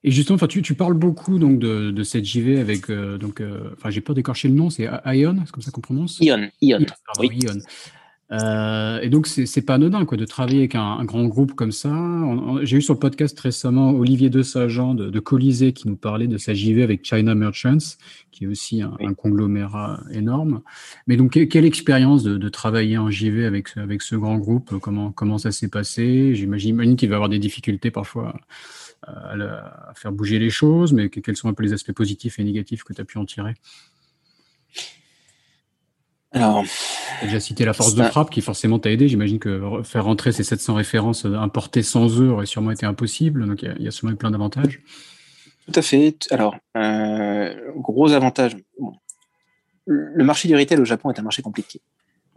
Et 0.05 0.11
justement, 0.11 0.37
tu, 0.47 0.61
tu 0.61 0.75
parles 0.75 0.93
beaucoup 0.93 1.39
donc 1.39 1.59
de, 1.59 1.91
de 1.91 2.03
cette 2.03 2.25
JV 2.25 2.59
avec 2.59 2.89
euh, 2.89 3.17
donc, 3.17 3.41
enfin 3.73 3.89
j'ai 3.89 4.01
peur 4.01 4.15
d'écorcher 4.15 4.47
le 4.47 4.53
nom, 4.53 4.69
c'est 4.69 4.89
Ion, 5.05 5.37
c'est 5.45 5.51
comme 5.51 5.63
ça 5.63 5.71
qu'on 5.71 5.81
prononce? 5.81 6.19
Ion, 6.19 6.49
Ion. 6.61 6.79
oui. 7.19 7.39
Ion. 7.41 7.59
Euh, 8.31 8.99
et 9.01 9.09
donc, 9.09 9.27
c'est 9.27 9.61
pas 9.61 9.75
anodin 9.75 10.05
quoi, 10.05 10.17
de 10.17 10.25
travailler 10.25 10.59
avec 10.59 10.75
un, 10.75 11.03
grand 11.05 11.25
groupe 11.25 11.53
comme 11.53 11.71
ça. 11.71 11.93
J'ai 12.63 12.77
eu 12.77 12.81
sur 12.81 12.93
le 12.93 12.99
podcast 12.99 13.39
récemment 13.39 13.91
Olivier 13.91 14.29
de 14.29 14.41
Saint-Jean 14.41 14.95
de, 14.95 15.19
Colisée 15.19 15.73
qui 15.73 15.87
nous 15.87 15.95
parlait 15.95 16.27
de 16.27 16.37
sa 16.37 16.53
JV 16.53 16.83
avec 16.83 17.05
China 17.05 17.35
Merchants, 17.35 17.97
qui 18.31 18.45
est 18.45 18.47
aussi 18.47 18.81
un, 18.81 19.13
conglomérat 19.13 20.01
énorme. 20.11 20.61
Mais 21.05 21.17
donc, 21.17 21.31
quelle 21.47 21.65
expérience 21.65 22.23
de, 22.23 22.49
travailler 22.49 22.97
en 22.97 23.09
JV 23.09 23.45
avec, 23.45 23.75
avec 23.77 24.01
ce 24.01 24.15
grand 24.15 24.37
groupe? 24.37 24.79
Comment, 24.79 25.11
comment 25.11 25.37
ça 25.37 25.51
s'est 25.51 25.69
passé? 25.69 26.33
J'imagine 26.35 26.95
qu'il 26.95 27.09
va 27.09 27.13
y 27.13 27.17
avoir 27.17 27.29
des 27.29 27.39
difficultés 27.39 27.91
parfois 27.91 28.35
à, 29.03 29.33
à, 29.33 29.93
faire 29.95 30.11
bouger 30.11 30.39
les 30.39 30.49
choses, 30.49 30.93
mais 30.93 31.09
quels 31.09 31.35
sont 31.35 31.49
un 31.49 31.53
peu 31.53 31.63
les 31.63 31.73
aspects 31.73 31.91
positifs 31.91 32.39
et 32.39 32.43
négatifs 32.43 32.83
que 32.83 32.93
tu 32.93 33.01
as 33.01 33.05
pu 33.05 33.17
en 33.17 33.25
tirer? 33.25 33.53
Alors, 36.33 36.63
as 37.21 37.25
déjà 37.25 37.39
cité 37.39 37.63
la 37.63 37.73
force 37.73 37.93
de 37.93 38.03
frappe 38.03 38.31
qui 38.31 38.41
forcément 38.41 38.79
t'a 38.79 38.91
aidé. 38.91 39.07
J'imagine 39.07 39.37
que 39.37 39.83
faire 39.83 40.05
rentrer 40.05 40.31
ces 40.31 40.43
700 40.43 40.73
références 40.73 41.25
importées 41.25 41.83
sans 41.83 42.19
eux 42.19 42.29
aurait 42.29 42.47
sûrement 42.47 42.71
été 42.71 42.87
impossible. 42.87 43.47
Donc 43.47 43.61
il 43.61 43.83
y, 43.83 43.87
a 43.87 43.91
sûrement 43.91 44.13
eu 44.13 44.15
plein 44.15 44.31
d'avantages. 44.31 44.81
Tout 45.67 45.79
à 45.79 45.81
fait. 45.83 46.15
Alors, 46.31 46.55
euh, 46.75 47.53
gros 47.77 48.13
avantage. 48.13 48.57
Le 49.85 50.23
marché 50.23 50.47
du 50.47 50.55
retail 50.55 50.79
au 50.79 50.85
Japon 50.85 51.11
est 51.11 51.19
un 51.19 51.23
marché 51.23 51.43
compliqué. 51.43 51.81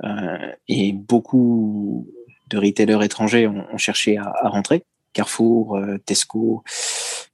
Euh, 0.05 0.53
et 0.69 0.93
beaucoup 0.93 2.07
de 2.51 2.59
retailers 2.59 3.03
étrangers 3.03 3.47
ont, 3.47 3.79
cherché 3.79 4.19
à, 4.19 4.49
rentrer. 4.49 4.85
Carrefour, 5.15 5.77
euh, 5.77 5.97
Tesco, 6.05 6.63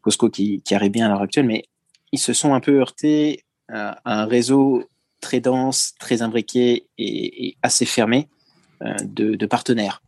Costco 0.01 0.31
qui, 0.31 0.63
qui 0.63 0.75
arrivent 0.77 0.93
bien 0.93 1.07
à 1.07 1.09
l'heure 1.09 1.23
actuelle, 1.23 1.47
mais 1.47 1.65
ils 2.13 2.21
se 2.21 2.33
sont 2.33 2.55
un 2.55 2.61
peu 2.61 2.79
heurtés 2.79 3.43
à 3.69 3.99
un 4.05 4.27
réseau 4.27 4.85
très 5.23 5.41
dense, 5.41 5.95
très 5.99 6.21
imbriqué 6.21 6.89
et, 6.99 7.57
assez 7.63 7.87
fermé 7.87 8.29
euh, 8.83 8.95
de, 9.05 9.47
partenaires. 9.47 10.03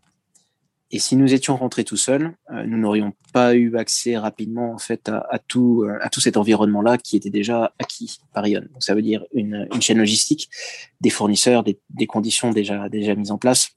Et 0.90 0.98
si 0.98 1.16
nous 1.16 1.32
étions 1.32 1.56
rentrés 1.56 1.84
tout 1.84 1.96
seuls, 1.96 2.36
euh, 2.50 2.64
nous 2.66 2.76
n'aurions 2.76 3.14
pas 3.32 3.54
eu 3.54 3.74
accès 3.76 4.18
rapidement 4.18 4.72
en 4.72 4.78
fait 4.78 5.08
à, 5.08 5.38
tout, 5.38 5.84
euh, 5.84 5.98
à 6.02 6.10
tout 6.10 6.20
cet 6.20 6.36
environnement-là 6.36 6.98
qui 6.98 7.16
était 7.16 7.30
déjà 7.30 7.72
acquis 7.78 8.18
par 8.34 8.46
Ion. 8.46 8.60
Donc 8.72 8.82
ça 8.82 8.94
veut 8.94 9.02
dire 9.02 9.24
une, 9.32 9.66
chaîne 9.80 9.98
logistique, 9.98 10.50
des 11.00 11.10
fournisseurs, 11.10 11.64
des, 11.64 12.06
conditions 12.06 12.50
déjà, 12.50 12.88
déjà 12.88 13.14
mises 13.14 13.30
en 13.30 13.38
place, 13.38 13.70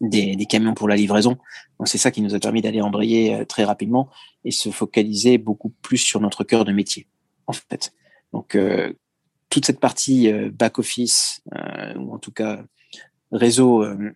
des, 0.00 0.36
camions 0.46 0.74
pour 0.74 0.88
la 0.88 0.96
livraison. 0.96 1.38
C'est 1.84 1.98
ça 1.98 2.10
qui 2.10 2.22
nous 2.22 2.34
a 2.34 2.40
permis 2.40 2.62
d'aller 2.62 2.80
embrayer 2.80 3.44
très 3.46 3.64
rapidement 3.64 4.10
et 4.44 4.50
se 4.50 4.70
focaliser 4.70 5.38
beaucoup 5.38 5.70
plus 5.82 5.98
sur 5.98 6.20
notre 6.20 6.44
cœur 6.44 6.64
de 6.64 6.72
métier 6.72 7.06
en 7.46 7.52
fait. 7.52 7.92
Donc 8.32 8.56
toute 9.50 9.66
cette 9.66 9.80
partie 9.80 10.32
euh, 10.32 10.50
back-office, 10.50 11.42
euh, 11.54 11.94
ou 11.96 12.14
en 12.14 12.18
tout 12.18 12.30
cas 12.30 12.62
réseau, 13.32 13.82
euh, 13.82 14.14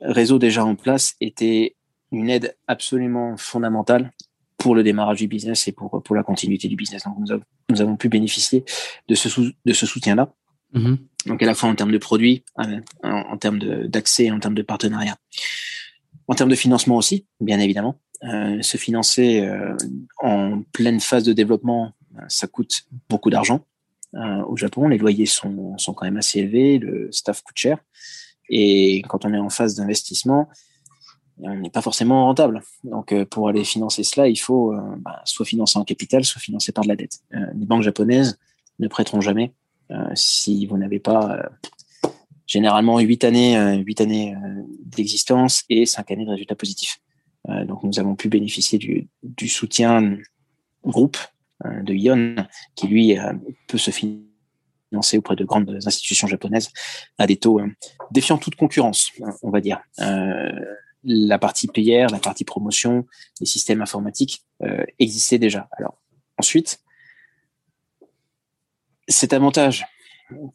réseau 0.00 0.38
déjà 0.38 0.64
en 0.64 0.76
place, 0.76 1.16
était 1.20 1.74
une 2.12 2.30
aide 2.30 2.56
absolument 2.68 3.36
fondamentale 3.36 4.12
pour 4.58 4.74
le 4.74 4.82
démarrage 4.82 5.18
du 5.18 5.26
business 5.26 5.66
et 5.66 5.72
pour, 5.72 6.02
pour 6.02 6.14
la 6.14 6.22
continuité 6.22 6.68
du 6.68 6.76
business. 6.76 7.04
Donc, 7.04 7.16
nous, 7.18 7.32
avons, 7.32 7.42
nous 7.70 7.80
avons 7.80 7.96
pu 7.96 8.08
bénéficier 8.08 8.64
de 9.08 9.14
ce, 9.14 9.28
de 9.40 9.72
ce 9.72 9.86
soutien-là. 9.86 10.32
Mm-hmm. 10.74 10.98
Donc, 11.26 11.42
à 11.42 11.46
la 11.46 11.54
fois 11.54 11.68
en 11.68 11.74
termes 11.74 11.92
de 11.92 11.98
produits, 11.98 12.44
en, 13.02 13.36
termes 13.38 13.58
d'accès, 13.88 14.30
en 14.30 14.38
termes 14.38 14.54
de 14.54 14.62
partenariat. 14.62 15.16
En 16.28 16.34
termes 16.34 16.50
de 16.50 16.54
financement 16.54 16.96
aussi, 16.96 17.26
bien 17.40 17.58
évidemment. 17.58 18.00
se 18.22 18.76
financer 18.76 19.46
en 20.18 20.62
pleine 20.72 21.00
phase 21.00 21.24
de 21.24 21.32
développement, 21.32 21.92
ça 22.28 22.46
coûte 22.46 22.86
beaucoup 23.08 23.30
d'argent. 23.30 23.64
Euh, 24.16 24.44
au 24.44 24.56
Japon. 24.56 24.86
Les 24.86 24.98
loyers 24.98 25.26
sont, 25.26 25.76
sont 25.76 25.92
quand 25.92 26.04
même 26.04 26.18
assez 26.18 26.38
élevés, 26.38 26.78
le 26.78 27.10
staff 27.10 27.42
coûte 27.42 27.56
cher. 27.56 27.78
Et 28.48 29.02
quand 29.08 29.24
on 29.24 29.34
est 29.34 29.38
en 29.38 29.50
phase 29.50 29.74
d'investissement, 29.74 30.48
on 31.38 31.56
n'est 31.56 31.70
pas 31.70 31.82
forcément 31.82 32.26
rentable. 32.26 32.62
Donc, 32.84 33.10
euh, 33.12 33.24
pour 33.24 33.48
aller 33.48 33.64
financer 33.64 34.04
cela, 34.04 34.28
il 34.28 34.36
faut 34.36 34.72
euh, 34.72 34.80
bah, 34.98 35.20
soit 35.24 35.44
financer 35.44 35.80
en 35.80 35.84
capital, 35.84 36.24
soit 36.24 36.40
financer 36.40 36.70
par 36.70 36.84
de 36.84 36.88
la 36.90 36.96
dette. 36.96 37.22
les 37.32 37.66
banques 37.66 37.82
japonaises 37.82 38.38
ne 38.78 38.86
prêteront 38.86 39.20
jamais 39.20 39.52
si 40.14 40.64
vous 40.66 40.78
n'avez 40.78 40.98
pas 40.98 41.46
généralement 42.46 42.98
8 42.98 43.24
années, 43.24 43.82
huit 43.84 44.00
années 44.00 44.34
d'existence 44.84 45.64
et 45.68 45.86
5 45.86 46.10
années 46.10 46.24
de 46.24 46.30
résultats 46.30 46.54
positifs. 46.54 47.00
donc, 47.66 47.82
nous 47.82 48.00
avons 48.00 48.16
pu 48.16 48.28
bénéficier 48.28 48.78
du, 48.78 49.08
du 49.22 49.46
soutien 49.46 50.16
groupe 50.84 51.18
de 51.64 51.94
Ion, 51.94 52.36
qui 52.74 52.86
lui 52.88 53.18
euh, 53.18 53.32
peut 53.68 53.78
se 53.78 53.90
financer 53.90 55.18
auprès 55.18 55.36
de 55.36 55.44
grandes 55.44 55.78
institutions 55.86 56.26
japonaises 56.26 56.70
à 57.18 57.26
des 57.26 57.36
taux 57.36 57.60
défiant 58.10 58.38
toute 58.38 58.54
concurrence, 58.54 59.10
on 59.42 59.50
va 59.50 59.60
dire. 59.60 59.80
la 59.98 61.38
partie 61.38 61.66
PR, 61.66 62.12
la 62.12 62.18
partie 62.18 62.44
promotion, 62.44 63.04
les 63.40 63.46
systèmes 63.46 63.82
informatiques 63.82 64.44
existaient 65.00 65.38
déjà. 65.38 65.68
Alors 65.72 65.98
ensuite, 66.38 66.80
cet 69.08 69.32
avantage 69.32 69.84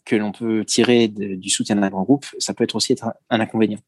que 0.06 0.16
l'on 0.16 0.32
peut 0.32 0.66
tirer 0.66 1.08
du 1.08 1.50
soutien 1.50 1.76
d'un 1.76 1.90
grand 1.90 2.04
groupe, 2.04 2.26
ça 2.40 2.54
peut 2.54 2.64
être 2.64 2.76
aussi 2.76 2.94
être 2.94 3.14
un, 3.30 3.40
inconvénient. 3.40 3.80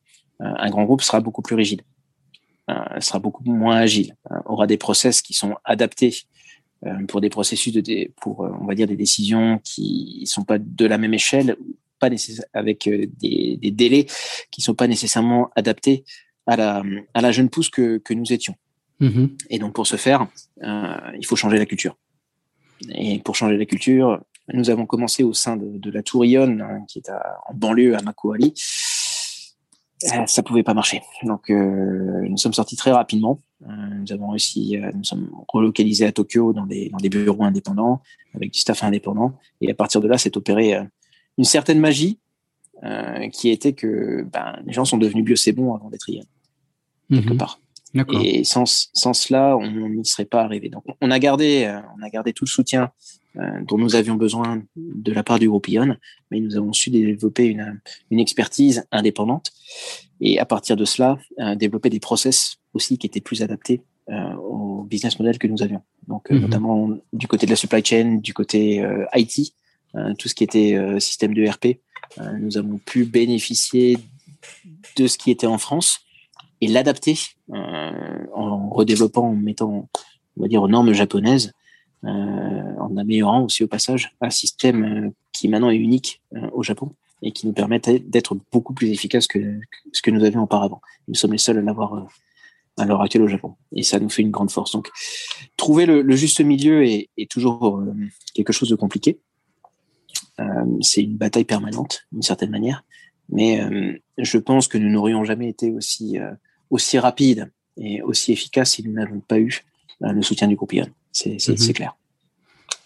Euh, 0.42 0.52
un 0.58 0.70
grand 0.70 0.84
groupe 0.84 1.02
sera 1.02 1.20
beaucoup 1.20 1.42
plus 1.42 1.56
rigide, 1.56 1.82
euh, 2.70 3.00
sera 3.00 3.20
beaucoup 3.20 3.44
moins 3.44 3.78
agile, 3.78 4.16
euh, 4.32 4.36
aura 4.46 4.68
des 4.68 4.78
process 4.78 5.22
qui 5.22 5.34
sont 5.34 5.56
adaptés 5.64 6.16
pour 7.08 7.22
des 7.22 7.30
processus 7.30 7.74
de 7.74 8.12
pour 8.20 8.40
on 8.40 8.66
va 8.66 8.76
dire 8.76 8.88
des 8.88 8.96
décisions 8.96 9.60
qui 9.64 10.24
sont 10.26 10.44
pas 10.44 10.58
de 10.58 10.86
la 10.86 10.98
même 10.98 11.14
échelle, 11.14 11.56
pas 12.00 12.10
avec 12.54 12.90
des, 12.90 13.58
des, 13.58 13.72
délais 13.72 14.08
qui 14.50 14.62
sont 14.62 14.74
pas 14.74 14.88
nécessairement 14.88 15.52
adaptés 15.56 16.04
à 16.48 16.56
la 16.56 16.84
à 17.14 17.22
la 17.22 17.32
jeune 17.32 17.50
pousse 17.50 17.70
que, 17.70 18.00
que 18.00 18.14
nous 18.14 18.34
étions. 18.34 18.56
Mm-hmm. 19.00 19.30
Et 19.52 19.60
donc 19.60 19.74
pour 19.74 19.86
ce 19.86 19.96
faire, 19.96 20.28
il 20.62 21.26
faut 21.26 21.36
changer 21.36 21.58
la 21.58 21.66
culture. 21.66 21.98
Et 22.96 23.20
pour 23.20 23.36
changer 23.36 23.58
la 23.58 23.66
culture, 23.66 24.20
nous 24.54 24.70
avons 24.70 24.86
commencé 24.86 25.24
au 25.24 25.34
sein 25.34 25.58
de, 25.58 25.78
de 25.78 25.92
la 25.92 26.04
Tour 26.04 26.26
Ion, 26.26 26.58
hein, 26.62 26.84
qui 26.88 27.00
est 27.00 27.10
en 27.10 27.54
banlieue 27.54 27.96
à 27.96 28.02
Makoali. 28.02 28.54
Euh, 30.04 30.26
ça 30.26 30.44
pouvait 30.44 30.64
pas 30.64 30.74
marcher. 30.74 31.02
Donc, 31.24 31.50
euh, 31.50 32.26
nous 32.28 32.38
sommes 32.38 32.54
sortis 32.54 32.76
très 32.76 32.92
rapidement. 32.92 33.40
Euh, 33.64 33.72
nous 34.00 34.12
avons 34.12 34.30
réussi, 34.30 34.78
euh, 34.78 34.92
nous 34.96 35.04
sommes 35.04 35.30
relocalisés 35.48 36.06
à 36.06 36.12
Tokyo 36.12 36.54
dans 36.54 36.66
des, 36.66 36.90
dans 36.90 36.98
des 36.98 37.10
bureaux 37.10 37.44
indépendants, 37.44 38.02
avec 38.34 38.52
du 38.52 38.60
staff 38.60 38.84
indépendant. 38.84 39.38
Et 39.60 39.70
à 39.70 39.74
partir 39.74 40.02
de 40.02 40.08
là, 40.08 40.18
s'est 40.18 40.36
opéré 40.38 40.76
euh, 40.76 40.84
une 41.38 41.46
certaine 41.46 41.80
magie 41.80 42.20
qui 43.32 43.50
était 43.50 43.74
que 43.74 44.26
ben, 44.34 44.60
les 44.66 44.74
gens 44.74 44.86
sont 44.86 44.98
devenus 44.98 45.24
bio 45.24 45.36
c'est 45.36 45.52
bon 45.52 45.76
avant 45.76 45.92
d'être 45.92 46.10
Ion, 46.10 46.24
quelque 47.12 47.34
mhm. 47.34 47.38
part. 47.38 47.60
Et 48.24 48.44
sans, 48.44 48.66
sans 48.66 49.14
cela, 49.14 49.56
on 49.56 49.88
n'y 49.88 50.04
serait 50.04 50.26
pas 50.26 50.42
arrivé. 50.42 50.70
Donc, 50.70 50.84
on 51.00 51.12
a 51.12 51.20
gardé, 51.20 51.72
on 51.96 52.02
a 52.02 52.10
gardé 52.10 52.34
tout 52.34 52.46
le 52.46 52.50
soutien 52.50 52.86
euh, 52.86 52.88
dont 53.36 53.78
nous 53.78 53.96
avions 53.96 54.16
besoin 54.16 54.62
de 54.76 55.12
la 55.14 55.24
part 55.24 55.40
du 55.40 55.48
groupe 55.48 55.68
Ion, 55.70 55.96
mais 56.30 56.40
nous 56.40 56.58
avons 56.58 56.74
su 56.74 56.90
développer 56.90 57.46
une, 57.46 57.80
une 58.10 58.20
expertise 58.20 58.86
indépendante 58.92 59.52
et 60.20 60.40
à 60.40 60.46
partir 60.46 60.76
de 60.76 60.86
cela, 60.86 61.18
euh, 61.40 61.56
développer 61.56 61.90
des 61.90 62.00
process 62.00 62.58
aussi 62.74 62.98
qui 62.98 63.08
étaient 63.08 63.22
plus 63.22 63.42
adaptés 63.42 63.82
euh, 64.10 64.34
au 64.36 64.84
business 64.84 65.18
model 65.18 65.38
que 65.38 65.48
nous 65.48 65.64
avions. 65.64 65.82
Donc, 66.08 66.30
mhm. 66.30 66.40
notamment 66.40 66.90
du 67.14 67.28
côté 67.28 67.46
de 67.46 67.52
la 67.52 67.56
supply 67.56 67.84
chain, 67.84 68.20
du 68.22 68.34
côté 68.34 68.86
IT, 69.16 69.54
tout 70.18 70.30
ce 70.30 70.36
qui 70.36 70.46
était 70.46 70.78
système 71.00 71.34
de 71.34 71.46
RP, 71.46 71.80
nous 72.40 72.58
avons 72.58 72.78
pu 72.78 73.04
bénéficier 73.04 73.98
de 74.98 75.08
ce 75.08 75.18
qui 75.18 75.32
était 75.32 75.48
en 75.48 75.58
France 75.58 76.00
et 76.62 76.68
l'adapter 76.68 77.18
en 77.50 78.70
redéveloppant, 78.70 79.30
en 79.30 79.36
mettant, 79.36 79.90
on 80.38 80.42
va 80.42 80.48
dire, 80.48 80.62
aux 80.62 80.70
normes 80.70 80.94
japonaises 80.94 81.48
euh, 81.48 81.61
en 82.04 82.98
améliorant 82.98 83.44
aussi 83.44 83.64
au 83.64 83.68
passage 83.68 84.16
un 84.22 84.30
système 84.30 84.84
euh, 84.84 85.10
qui 85.32 85.48
maintenant 85.48 85.70
est 85.70 85.78
unique 85.78 86.22
euh, 86.36 86.50
au 86.54 86.64
Japon 86.64 86.96
et 87.22 87.32
qui 87.32 87.46
nous 87.46 87.54
permet 87.54 87.80
d'être 87.80 88.36
beaucoup 88.52 88.74
plus 88.74 88.90
efficace 88.90 89.28
que, 89.28 89.60
ce 89.92 90.02
que 90.02 90.10
nous 90.10 90.24
avions 90.24 90.42
auparavant. 90.42 90.82
Nous 91.08 91.14
sommes 91.14 91.34
les 91.34 91.38
seuls 91.38 91.60
à 91.60 91.62
l'avoir 91.62 92.08
à 92.78 92.86
l'heure 92.86 93.02
actuelle 93.02 93.22
au 93.22 93.28
Japon. 93.28 93.56
Et 93.74 93.84
ça 93.84 94.00
nous 94.00 94.10
fait 94.10 94.24
une 94.24 94.32
grande 94.32 94.50
force. 94.50 94.72
Donc, 94.72 94.90
trouver 95.56 95.86
le, 95.86 96.16
juste 96.16 96.42
milieu 96.42 96.84
est, 96.84 97.10
toujours 97.30 97.80
quelque 98.34 98.52
chose 98.52 98.70
de 98.70 98.76
compliqué. 98.76 99.20
c'est 100.80 101.04
une 101.04 101.16
bataille 101.16 101.46
permanente, 101.46 102.08
d'une 102.12 102.24
certaine 102.24 102.50
manière. 102.50 102.84
Mais 103.30 103.62
je 104.18 104.38
pense 104.40 104.68
que 104.68 104.80
nous 104.80 104.90
n'aurions 104.90 105.24
jamais 105.24 105.48
été 105.48 105.70
aussi, 105.70 106.18
aussi 106.72 106.98
rapides 106.98 107.52
et 107.78 108.02
aussi 108.02 108.32
efficaces 108.32 108.72
si 108.72 108.84
nous 108.84 108.94
n'avions 108.94 109.20
pas 109.20 109.38
eu 109.38 109.64
le 110.00 110.24
soutien 110.24 110.48
du 110.48 110.56
groupe 110.56 110.74
c'est 111.12 111.48
mhm. 111.48 111.74
clair. 111.74 111.96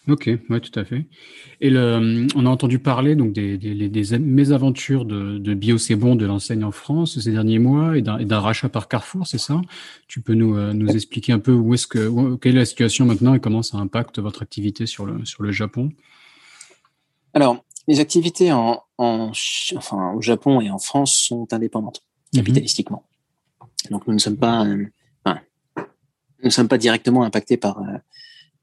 Ok, 0.08 0.30
ouais, 0.50 0.60
tout 0.60 0.80
à 0.80 0.86
fait. 0.86 1.06
Et 1.62 1.72
le, 1.72 2.28
on 2.36 2.46
a 2.46 2.50
entendu 2.50 2.78
parler 2.78 3.16
donc 3.16 3.34
des, 3.34 3.58
des, 3.58 3.90
des 3.90 4.20
mésaventures 4.20 5.04
de, 5.04 5.40
de 5.40 5.54
Bio 5.56 5.80
C'est 5.80 5.96
Bon 5.96 6.16
de 6.16 6.28
l'enseigne 6.28 6.64
en 6.64 6.72
France 6.72 7.20
ces 7.20 7.32
derniers 7.32 7.58
mois 7.58 7.98
et 7.98 8.04
d'un 8.04 8.40
rachat 8.40 8.70
par 8.70 8.88
Carrefour, 8.88 9.26
c'est 9.26 9.40
ça? 9.40 9.60
Tu 10.08 10.22
peux 10.22 10.36
nous, 10.36 10.56
euh, 10.58 10.74
nous 10.74 10.90
expliquer 10.90 11.34
un 11.34 11.40
peu 11.40 11.54
où 11.54 11.74
est-ce 11.74 11.88
que 11.88 12.36
quelle 12.36 12.56
est 12.56 12.60
la 12.60 12.66
situation 12.66 13.06
maintenant 13.06 13.34
et 13.34 13.40
comment 13.40 13.64
ça 13.64 13.78
impacte 13.80 14.20
votre 14.20 14.44
activité 14.44 14.86
sur 14.86 15.08
le 15.08 15.26
sur 15.26 15.42
le 15.42 15.52
Japon? 15.52 15.90
Alors, 17.34 17.66
les 17.88 18.00
activités 18.00 18.52
en, 18.52 18.84
en 19.00 19.32
enfin 19.76 20.14
au 20.14 20.22
Japon 20.22 20.62
et 20.62 20.70
en 20.70 20.78
France 20.78 21.14
sont 21.14 21.52
indépendantes 21.52 22.04
mhm. 22.34 22.42
capitalistiquement. 22.42 23.04
Donc 23.90 24.06
nous 24.08 24.14
ne 24.14 24.20
sommes 24.20 24.38
pas, 24.38 24.66
euh, 24.66 24.86
nous 26.46 26.50
ne 26.50 26.54
sommes 26.54 26.70
pas 26.70 26.78
directement 26.78 27.24
impactés 27.24 27.58
par 27.58 27.80
euh, 27.80 27.98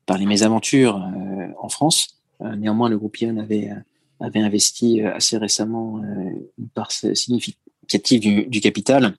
par 0.07 0.19
les 0.19 0.27
mésaventures 0.27 0.97
euh, 0.97 1.49
en 1.61 1.69
France. 1.69 2.21
Euh, 2.41 2.57
néanmoins, 2.57 2.89
le 2.89 2.99
groupe 2.99 3.17
Ion 3.21 3.39
avait, 3.39 3.71
euh, 3.71 3.75
avait 4.21 4.41
investi 4.41 5.01
assez 5.01 5.37
récemment 5.37 6.01
une 6.59 6.69
part 6.75 6.93
significative 6.93 8.21
du, 8.21 8.47
du 8.47 8.61
capital. 8.61 9.17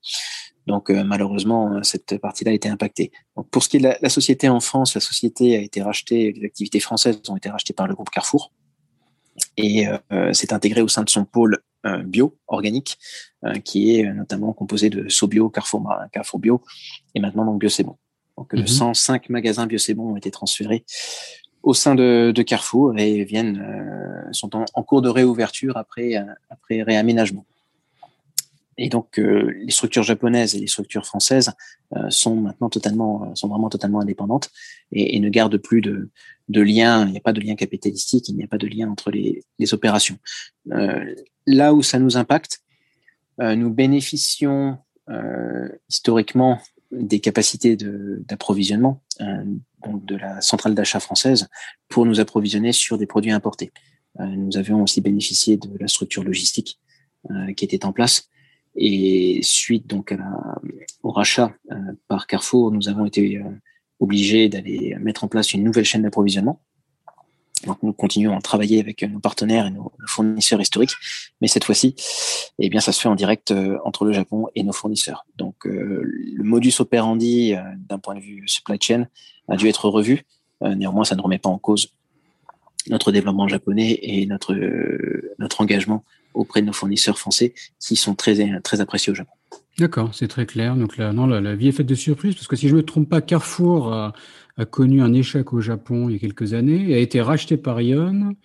Donc 0.66 0.90
malheureusement, 0.90 1.84
cette 1.84 2.18
partie-là 2.20 2.52
a 2.52 2.54
été 2.54 2.70
impactée. 2.70 3.12
Donc, 3.36 3.50
pour 3.50 3.62
ce 3.64 3.68
qui 3.68 3.78
est 3.78 3.80
de 3.82 3.94
la, 4.02 4.10
société 4.10 4.48
en 4.48 4.62
France, 4.62 4.96
la 4.96 5.02
société 5.02 5.58
a 5.58 5.60
été 5.60 5.82
rachetée, 5.82 6.32
les 6.32 6.46
activités 6.46 6.80
françaises 6.80 7.20
ont 7.28 7.36
été 7.36 7.50
rachetées 7.50 7.74
par 7.74 7.86
le 7.86 7.96
groupe 7.96 8.10
Carrefour 8.10 8.54
et 9.58 9.88
euh, 10.14 10.32
s'est 10.32 10.54
intégré 10.54 10.82
au 10.82 10.88
sein 10.88 11.04
de 11.04 11.10
son 11.10 11.26
pôle 11.26 11.60
bio 12.06 12.38
organique, 12.48 12.98
qui 13.66 14.00
est 14.00 14.14
notamment 14.14 14.54
composé 14.54 14.90
de 14.90 15.10
SoBio, 15.10 15.50
Carrefour, 15.50 15.94
Carrefour 16.14 16.40
Bio 16.40 16.62
et 17.14 17.20
maintenant 17.20 17.44
donc 17.44 17.60
Bio 17.60 17.68
C'est 17.68 17.84
Bon. 17.84 17.98
Donc, 18.38 18.54
105 18.66 19.30
mhm. 19.30 19.34
magasins 19.34 19.68
bio 19.68 19.78
c'est 19.78 19.98
ont 19.98 20.16
été 20.16 20.32
transférés 20.32 20.86
au 21.64 21.74
sein 21.74 21.96
de, 21.96 22.34
Carrefour 22.46 22.98
et 23.00 23.24
viennent 23.24 23.62
euh, 23.62 24.32
sont 24.34 24.52
en, 24.56 24.84
cours 24.84 25.02
de 25.02 25.10
réouverture 25.10 25.78
après 25.78 26.18
euh, 26.18 26.26
après 26.50 26.84
réaménagement. 26.84 27.46
Et 28.78 28.90
donc 28.90 29.18
euh, 29.18 29.54
les 29.64 29.72
structures 29.72 30.04
japonaises 30.04 30.56
et 30.56 30.60
les 30.60 30.68
structures 30.68 31.06
françaises 31.06 31.52
sont 32.10 32.36
maintenant 32.36 32.70
totalement 32.70 33.34
sont 33.36 33.48
vraiment 33.48 33.70
totalement 33.70 34.02
indépendantes 34.02 34.50
et, 34.92 35.20
ne 35.20 35.30
gardent 35.30 35.58
plus 35.58 35.82
de 35.82 36.10
de 36.50 36.62
lien. 36.62 37.06
Il 37.06 37.12
n'y 37.12 37.18
a 37.18 37.22
pas 37.22 37.34
de 37.34 37.40
lien 37.40 37.56
capitalistique, 37.56 38.28
il 38.30 38.36
n'y 38.36 38.44
a 38.44 38.48
pas 38.48 38.58
de 38.58 38.68
lien 38.68 38.90
entre 38.90 39.10
les, 39.12 39.44
les 39.60 39.74
opérations. 39.74 40.18
là 41.46 41.74
où 41.74 41.84
ça 41.84 42.00
nous 42.00 42.18
impacte, 42.18 42.62
nous 43.40 43.70
bénéficions 43.70 44.80
historiquement 45.88 46.60
des 47.00 47.20
capacités 47.20 47.76
d'approvisionnement 47.76 49.02
euh, 49.22 49.44
de 49.88 50.16
la 50.16 50.42
centrale 50.42 50.76
d'achat 50.76 51.00
française 51.00 51.48
pour 51.90 52.06
nous 52.06 52.20
approvisionner 52.20 52.72
sur 52.72 52.98
des 52.98 53.06
produits 53.06 53.32
importés. 53.32 53.72
Euh, 54.20 54.26
nous 54.26 54.58
avions 54.58 54.82
aussi 54.82 55.02
bénéficié 55.02 55.58
de 55.58 55.70
la 55.80 55.88
structure 55.88 56.24
logistique 56.24 56.80
euh, 57.32 57.54
qui 57.54 57.64
était 57.64 57.86
en 57.86 57.94
place. 57.94 58.30
Et 58.76 59.40
suite 59.44 59.88
donc 59.88 60.12
à 60.12 60.18
la, 60.18 60.62
au 61.04 61.12
rachat 61.12 61.54
euh, 61.72 61.76
par 62.08 62.28
Carrefour, 62.28 62.72
nous 62.72 62.90
avons 62.90 63.06
été 63.06 63.38
euh, 63.38 63.44
obligés 64.00 64.50
d'aller 64.50 64.96
mettre 65.00 65.24
en 65.24 65.28
place 65.28 65.54
une 65.54 65.64
nouvelle 65.64 65.86
chaîne 65.86 66.02
d'approvisionnement 66.02 66.62
donc 67.66 67.82
nous 67.84 67.94
continuons 67.94 68.38
à 68.38 68.42
travailler 68.42 68.80
avec 68.80 69.04
nos 69.04 69.20
partenaires 69.20 69.66
et 69.68 69.72
nos 69.72 69.92
fournisseurs 70.08 70.62
historiques, 70.62 70.96
mais 71.42 71.48
cette 71.48 71.64
fois-ci, 71.64 71.96
eh 72.60 72.70
bien, 72.70 72.80
ça 72.80 72.92
se 72.92 73.02
fait 73.02 73.10
en 73.10 73.16
direct 73.16 73.52
euh, 73.52 73.78
entre 73.84 74.06
le 74.06 74.14
Japon 74.14 74.48
et 74.56 74.64
nos 74.64 74.74
fournisseurs. 74.74 75.26
Donc 75.38 75.66
euh, 75.66 76.02
le 76.04 76.44
modus 76.44 76.74
operandi 76.80 77.54
euh, 77.54 77.62
d'un 77.78 78.00
point 78.00 78.16
de 78.16 78.20
vue 78.20 78.44
supply 78.48 78.78
chain 78.80 79.08
a 79.48 79.56
dû 79.56 79.68
être 79.68 79.90
revu. 79.90 80.24
néanmoins, 80.62 81.04
ça 81.04 81.16
ne 81.16 81.22
remet 81.22 81.40
pas 81.40 81.50
en 81.50 81.58
cause 81.58 81.90
notre 82.90 83.12
développement 83.12 83.48
japonais 83.48 84.00
et 84.02 84.26
notre 84.26 84.56
notre 85.40 85.62
engagement 85.62 86.04
auprès 86.34 86.62
de 86.62 86.68
nos 86.68 86.74
fournisseurs 86.74 87.18
français 87.18 87.54
qui 87.80 87.96
sont 87.98 88.16
très 88.16 88.62
très 88.62 88.80
appréciés 88.80 89.12
au 89.12 89.16
Japon. 89.16 89.34
D'accord, 89.78 90.14
c'est 90.14 90.28
très 90.28 90.46
clair. 90.46 90.76
Donc 90.78 90.98
là, 90.98 91.12
non, 91.12 91.26
la, 91.26 91.56
vie 91.56 91.68
est 91.68 91.72
faite 91.74 91.88
de 91.88 91.96
surprises 91.96 92.36
parce 92.36 92.48
que 92.48 92.56
si 92.56 92.70
je 92.70 92.76
me 92.76 92.84
trompe 92.84 93.10
pas, 93.10 93.22
Carrefour 93.22 94.14
a, 94.58 94.66
connu 94.66 95.02
un 95.02 95.14
échec 95.14 95.54
au 95.54 95.62
Japon 95.62 96.10
il 96.10 96.14
y 96.14 96.16
a 96.16 96.20
quelques 96.20 96.54
années 96.54 96.92
et 96.92 96.96
a 96.96 96.98
été 97.00 97.22
racheté 97.22 97.58
par 97.58 97.82
Ion. 97.82 98.36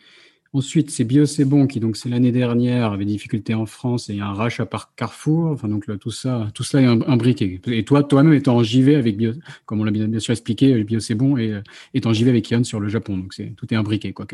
Ensuite, 0.55 0.91
c'est 0.91 1.05
Bio 1.05 1.27
C'est 1.27 1.45
Bon 1.45 1.67
qui, 1.67 1.79
donc, 1.79 1.99
c'est 1.99 2.09
l'année 2.09 2.33
dernière, 2.33 2.93
avait 2.93 3.05
des 3.05 3.13
difficultés 3.13 3.53
en 3.53 3.67
France 3.67 4.09
et 4.09 4.15
il 4.15 4.19
y 4.19 4.23
a 4.23 4.27
un 4.27 4.33
rachat 4.33 4.65
par 4.65 4.95
Carrefour. 4.95 5.51
Enfin, 5.51 5.69
donc, 5.69 5.87
là, 5.87 5.99
tout 5.99 6.11
ça, 6.11 6.49
tout 6.55 6.65
cela 6.65 6.85
est 6.85 6.87
imbriqué. 6.87 7.61
Et 7.67 7.85
toi, 7.85 8.03
toi-même 8.03 8.33
étant 8.33 8.57
en 8.57 8.63
JV 8.63 8.97
avec 8.97 9.19
Bio, 9.19 9.33
comme 9.67 9.83
on 9.83 9.85
l'a 9.85 9.91
bien, 9.91 10.19
sûr 10.19 10.33
expliqué, 10.33 10.83
Bio 10.85 11.01
C'est 11.01 11.15
Bon 11.15 11.37
et 11.37 11.61
étant 11.93 12.11
en 12.11 12.13
JV 12.15 12.31
avec 12.31 12.51
Ion 12.51 12.65
sur 12.65 12.81
le 12.81 12.89
Japon. 12.89 13.19
Donc, 13.19 13.35
c'est, 13.35 13.55
tout 13.57 13.73
est 13.73 13.77
imbriqué, 13.77 14.15
quoi. 14.15 14.27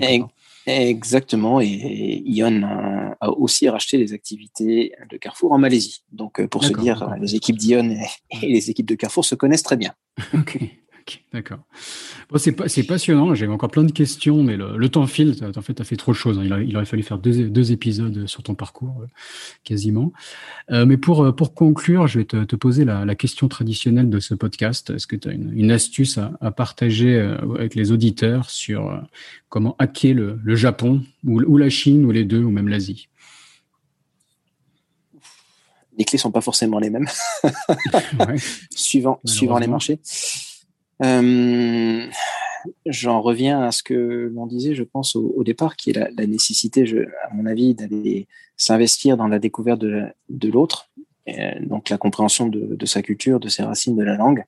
Exactement. 0.67 1.61
Et, 1.61 2.23
Ion 2.27 2.63
a, 2.63 3.29
aussi 3.31 3.69
racheté 3.69 3.97
les 3.97 4.13
activités 4.13 4.93
de 5.11 5.17
Carrefour 5.17 5.51
en 5.51 5.59
Malaisie. 5.59 6.05
Donc, 6.13 6.39
euh, 6.39 6.47
pour 6.47 6.63
se 6.63 6.73
dire, 6.75 7.11
les 7.21 7.35
équipes 7.35 7.57
d'Ion 7.57 7.91
et, 7.91 8.47
les 8.47 8.71
équipes 8.71 8.87
de 8.87 8.95
Carrefour 8.95 9.25
se 9.25 9.35
connaissent 9.35 9.65
très 9.65 9.77
bien. 9.77 9.95
ok. 10.35 10.61
D'accord. 11.33 11.59
Bon, 12.31 12.39
c'est 12.39 12.83
passionnant. 12.83 13.35
J'ai 13.35 13.47
encore 13.47 13.71
plein 13.71 13.85
de 13.85 13.93
questions, 13.93 14.43
mais 14.43 14.57
le, 14.57 14.89
temps 14.89 15.07
file. 15.07 15.35
En 15.57 15.63
fait, 15.63 15.75
tu 15.75 15.83
as 15.83 15.85
fait 15.85 15.97
trop 15.97 16.13
de 16.13 16.17
choses. 16.17 16.39
Hein. 16.39 16.63
Il, 16.63 16.77
aurait 16.77 16.85
fallu 16.85 17.03
faire 17.03 17.19
deux, 17.19 17.73
épisodes 17.73 18.27
sur 18.27 18.43
ton 18.43 18.55
parcours, 18.55 19.03
euh, 19.03 19.07
quasiment. 19.65 20.13
Euh, 20.71 20.87
mais 20.87 20.97
pour, 20.97 21.25
euh, 21.25 21.33
pour 21.33 21.55
conclure, 21.55 22.07
je 22.07 22.21
vais 22.21 22.25
te, 22.25 22.57
poser 22.57 22.85
la, 22.85 23.15
question 23.15 23.49
traditionnelle 23.49 24.11
de 24.11 24.21
ce 24.21 24.35
podcast. 24.35 24.91
Est-ce 24.91 25.07
que 25.07 25.17
tu 25.17 25.29
as 25.29 25.33
une, 25.33 25.71
astuce 25.71 26.19
à, 26.19 26.51
partager 26.51 27.19
avec 27.19 27.75
les 27.75 27.93
auditeurs 27.93 28.51
sur 28.51 29.03
comment 29.49 29.77
hacker 29.79 30.15
le, 30.15 30.55
Japon, 30.55 31.03
ou, 31.25 31.57
la 31.57 31.71
Chine, 31.71 32.05
ou 32.05 32.11
les 32.11 32.25
deux, 32.25 32.43
ou 32.43 32.51
même 32.51 32.69
l'Asie? 32.69 33.09
Les 35.97 36.05
clés 36.05 36.19
sont 36.19 36.33
pas 36.33 36.41
forcément 36.41 36.81
les 36.81 36.91
mêmes, 36.91 37.07
suivant, 38.75 39.21
suivant 39.25 39.59
les 39.59 39.69
marchés. 39.69 40.01
Euh, 41.03 42.07
j'en 42.87 43.21
reviens 43.21 43.63
à 43.63 43.73
ce 43.73 43.83
que 43.83 44.31
l'on 44.35 44.47
disait, 44.47 44.75
je 44.75 44.85
pense, 44.85 45.17
au, 45.17 45.43
départ, 45.45 45.77
qui 45.77 45.91
est 45.91 45.93
la, 45.93 46.27
nécessité, 46.27 46.85
à 47.29 47.35
mon 47.35 47.47
avis, 47.47 47.75
d'aller 47.75 48.29
s'investir 48.57 49.17
dans 49.17 49.29
la 49.29 49.39
découverte 49.39 49.81
de, 49.81 50.49
l'autre, 50.49 50.89
euh, 51.29 51.53
donc 51.61 51.89
la 51.91 51.99
compréhension 51.99 52.47
de, 52.47 52.87
sa 52.87 53.03
culture, 53.03 53.41
de 53.41 53.49
ses 53.49 53.63
racines, 53.63 53.97
de 53.97 54.05
la 54.05 54.17
langue, 54.17 54.45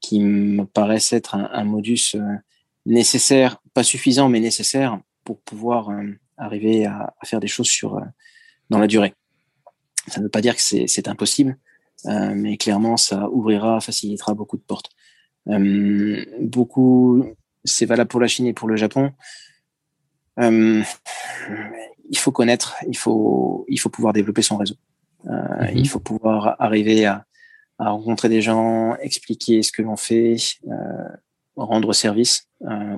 qui 0.00 0.20
me 0.20 0.64
paraissent 0.64 1.12
être 1.12 1.34
un, 1.34 1.64
modus 1.64 2.14
euh, 2.14 2.20
nécessaire, 2.86 3.60
pas 3.74 3.82
suffisant, 3.82 4.28
mais 4.28 4.40
nécessaire 4.40 5.00
pour 5.24 5.40
pouvoir 5.40 5.90
arriver 6.38 6.86
à, 6.86 7.14
à, 7.20 7.26
faire 7.26 7.40
des 7.40 7.46
choses 7.46 7.68
sur, 7.68 8.00
dans 8.70 8.78
la 8.78 8.86
durée. 8.86 9.14
Ça 10.08 10.20
ne 10.20 10.24
veut 10.24 10.30
pas 10.30 10.40
dire 10.40 10.56
que 10.56 10.62
c'est 10.62 11.08
impossible, 11.08 11.58
mais 12.04 12.56
clairement, 12.56 12.96
ça 12.96 13.28
ouvrira, 13.28 13.80
facilitera 13.80 14.32
beaucoup 14.32 14.56
de 14.56 14.62
portes. 14.62 14.90
Euh, 15.48 16.24
beaucoup, 16.40 17.24
c'est 17.64 17.86
valable 17.86 18.08
pour 18.08 18.20
la 18.20 18.28
Chine 18.28 18.46
et 18.46 18.52
pour 18.52 18.68
le 18.68 18.76
Japon. 18.76 19.12
Euh, 20.38 20.82
il 22.08 22.18
faut 22.18 22.32
connaître, 22.32 22.76
il 22.88 22.96
faut, 22.96 23.64
il 23.68 23.78
faut 23.78 23.90
pouvoir 23.90 24.12
développer 24.12 24.42
son 24.42 24.56
réseau. 24.56 24.76
Euh, 25.26 25.30
mhm. 25.30 25.76
Il 25.76 25.88
faut 25.88 26.00
pouvoir 26.00 26.56
arriver 26.58 27.04
à, 27.06 27.24
à, 27.78 27.90
rencontrer 27.90 28.28
des 28.28 28.42
gens, 28.42 28.96
expliquer 28.96 29.62
ce 29.62 29.72
que 29.72 29.82
l'on 29.82 29.96
fait, 29.96 30.36
rendre 31.56 31.92
service 31.92 32.48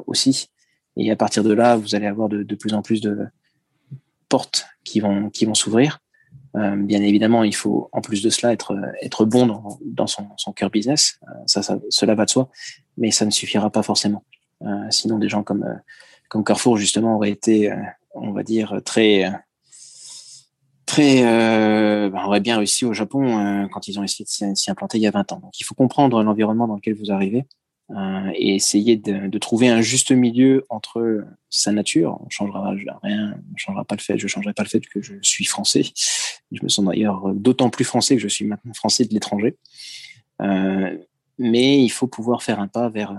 aussi. 0.07 0.49
Et 0.97 1.11
à 1.11 1.17
partir 1.17 1.43
de 1.43 1.53
là, 1.53 1.77
vous 1.77 1.95
allez 1.95 2.07
avoir 2.07 2.29
de, 2.29 2.43
de 2.43 2.55
plus 2.55 2.75
en 2.75 2.83
plus 2.83 3.01
de 3.01 3.27
portes 4.29 4.67
qui 4.85 5.01
vont, 5.01 5.31
qui 5.31 5.47
vont 5.47 5.55
s'ouvrir. 5.55 6.02
Euh, 6.55 6.77
bien 6.77 7.03
évidemment, 7.03 7.45
il 7.45 7.55
faut 7.55 7.89
en 7.93 8.01
plus 8.01 8.23
de 8.23 8.29
cela 8.29 8.53
être 8.53 8.77
être 9.01 9.25
bon 9.25 9.47
dans, 9.47 9.79
dans 9.85 10.07
son, 10.07 10.27
son 10.37 10.53
cœur 10.53 10.71
business. 10.71 11.19
Euh, 11.29 11.33
ça, 11.47 11.63
ça, 11.63 11.79
cela 11.89 12.15
va 12.15 12.27
de 12.27 12.31
soi, 12.31 12.51
mais 12.99 13.11
ça 13.11 13.25
ne 13.25 13.31
suffira 13.31 13.71
pas 13.71 13.83
forcément. 13.83 14.25
Euh, 14.63 14.67
sinon, 14.91 15.19
des 15.19 15.29
gens 15.29 15.43
comme 15.43 15.81
comme 16.29 16.45
Carrefour 16.45 16.77
justement 16.77 17.17
auraient 17.17 17.31
été, 17.31 17.73
on 18.15 18.33
va 18.33 18.43
dire, 18.43 18.81
très 18.85 19.31
très 20.87 21.25
euh, 21.25 22.11
ben, 22.11 22.25
auraient 22.25 22.41
bien 22.41 22.59
réussi 22.59 22.85
au 22.85 22.93
Japon 22.93 23.69
quand 23.73 23.89
ils 23.89 23.99
ont 23.99 24.03
essayé 24.03 24.25
de 24.25 24.55
s'y 24.55 24.71
implanter 24.71 24.99
il 24.99 25.03
y 25.03 25.07
a 25.07 25.11
20 25.11 25.33
ans. 25.33 25.41
Donc, 25.41 25.59
il 25.59 25.65
faut 25.65 25.75
comprendre 25.75 26.23
l'environnement 26.23 26.69
dans 26.69 26.77
lequel 26.77 26.95
vous 26.95 27.11
arrivez 27.11 27.47
euh, 27.91 28.31
et 28.35 28.55
essayer 28.55 28.97
de, 28.97 29.27
de, 29.27 29.39
trouver 29.39 29.69
un 29.69 29.83
juste 29.83 30.13
milieu 30.13 30.65
entre 30.71 31.25
sa 31.51 31.73
nature. 31.73 32.19
On 32.25 32.31
changera 32.31 32.75
rien, 33.03 33.35
on 33.53 33.57
changera 33.57 33.85
pas 33.85 33.97
le 33.97 34.01
fait, 34.01 34.19
je 34.19 34.27
changerai 34.29 34.55
pas 34.55 34.63
le 34.63 34.69
fait 34.69 34.81
que 34.81 35.03
je 35.03 35.15
suis 35.21 35.45
français. 35.45 35.85
Je 36.53 36.63
me 36.63 36.69
sens 36.69 36.85
d'ailleurs 36.85 37.33
d'autant 37.35 37.71
plus 37.71 37.85
français 37.85 38.17
que 38.17 38.23
je 38.23 38.29
suis 38.29 38.45
maintenant 38.45 38.75
français 38.75 39.05
de 39.05 39.15
l'étranger. 39.15 39.57
Euh, 40.41 40.97
mais 41.39 41.83
il 41.83 41.89
faut 41.89 42.07
pouvoir 42.07 42.43
faire 42.43 42.61
un 42.61 42.69
pas 42.69 42.89
vers 42.89 43.15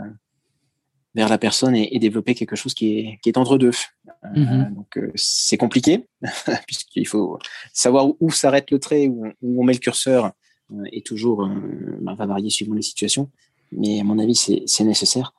vers 1.16 1.30
la 1.30 1.38
personne 1.38 1.76
et, 1.76 1.96
et 1.96 2.00
développer 2.00 2.34
quelque 2.34 2.56
chose 2.56 2.74
qui 2.74 2.98
est, 2.98 3.20
qui 3.22 3.30
est 3.30 3.38
entre 3.38 3.60
deux. 3.60 3.72
Euh, 4.08 4.30
mm-hmm. 4.36 4.74
donc 4.74 4.98
euh, 4.98 5.12
c'est 5.16 5.58
compliqué 5.58 6.08
puisqu'il 6.66 7.08
faut 7.08 7.38
savoir 7.72 8.08
où, 8.20 8.32
s'arrête 8.32 8.72
le 8.72 8.80
trait, 8.80 9.08
où, 9.08 9.28
où, 9.42 9.62
on 9.62 9.64
met 9.64 9.74
le 9.74 9.80
curseur, 9.80 10.32
euh, 10.72 10.84
et 10.92 11.04
toujours 11.04 11.48
bah, 12.02 12.16
va 12.16 12.26
varier 12.26 12.50
suivant 12.50 12.74
les 12.74 12.82
situations 12.82 13.30
mais 13.78 14.00
à 14.00 14.04
mon 14.04 14.20
avis, 14.20 14.36
c'est 14.36 14.84
nécessaire 14.84 15.34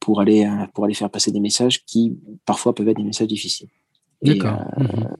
pour 0.00 0.20
aller, 0.20 0.44
euh, 0.44 0.66
pour 0.74 0.84
aller 0.84 0.94
faire 0.94 1.10
passer 1.10 1.32
des 1.32 1.40
messages 1.40 1.84
qui 1.84 2.16
parfois 2.44 2.74
peuvent 2.74 2.88
être 2.88 2.96
des 2.96 3.04
messages 3.04 3.28
difficiles. 3.28 3.68
D'accord. 4.22 4.60
Euh, 4.78 4.82
mhm. 4.82 5.16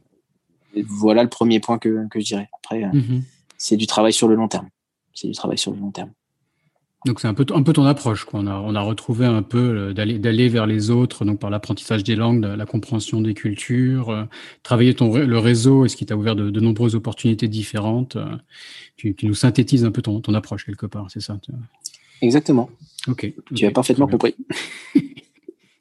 Voilà 0.87 1.23
le 1.23 1.29
premier 1.29 1.61
point 1.61 1.79
que, 1.79 2.07
que 2.09 2.21
je 2.21 2.27
dirais. 2.27 2.49
Après, 2.59 2.85
euh, 2.85 2.93
mhm. 2.93 3.23
c'est 3.57 3.77
du 3.77 3.87
travail 3.87 4.13
sur 4.13 4.29
le 4.29 4.35
long 4.35 4.49
terme. 4.49 4.69
C'est 5.15 5.29
du 5.29 5.35
travail 5.35 5.59
sur 5.59 5.73
le 5.73 5.79
long 5.79 5.91
terme. 5.91 6.11
Donc 7.07 7.21
c'est 7.21 7.29
un 7.29 7.35
peu, 7.35 7.47
un 7.55 7.63
peu 7.63 7.73
ton 7.73 7.85
approche. 7.85 8.25
Quoi. 8.25 8.41
On, 8.41 8.47
a, 8.49 8.55
on 8.55 8.75
a 8.75 8.81
retrouvé 8.81 9.25
un 9.25 9.43
peu 9.43 9.95
d'aller, 9.95 10.19
d'aller 10.19 10.49
vers 10.49 10.67
les 10.67 10.91
autres, 10.91 11.25
donc 11.25 11.39
par 11.39 11.49
l'apprentissage 11.49 12.03
des 12.03 12.17
langues, 12.17 12.45
la 12.45 12.67
compréhension 12.67 13.21
des 13.21 13.35
cultures, 13.35 14.27
travailler 14.65 14.95
ton, 14.95 15.17
le 15.17 15.39
réseau, 15.39 15.85
et 15.85 15.89
ce 15.89 15.97
qui 15.97 16.07
t'a 16.07 16.17
ouvert 16.17 16.35
de, 16.35 16.61
nombreuses 16.61 16.97
opportunités 16.97 17.47
différentes. 17.47 18.19
tu, 18.97 19.15
tu, 19.15 19.27
nous 19.27 19.35
synthétises 19.35 19.85
un 19.85 19.93
peu 19.93 20.03
ton, 20.03 20.21
ton 20.21 20.35
approche 20.35 20.67
quelque 20.67 20.87
part, 20.87 21.07
c'est 21.09 21.21
ça 21.21 21.39
Exactement. 22.21 22.69
Ok. 23.07 23.33
Tu 23.55 23.65
as 23.65 23.71
parfaitement 23.71 24.09
compris. 24.09 24.35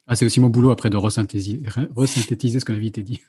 ah, 0.08 0.16
c'est 0.16 0.24
aussi 0.24 0.40
mon 0.40 0.48
boulot 0.48 0.70
après 0.70 0.88
de 0.88 0.96
resynthétiser, 0.96 1.60
resynthétiser 1.94 2.60
ce 2.60 2.64
qu'on 2.64 2.74
avait 2.74 2.88
dit. 2.88 3.20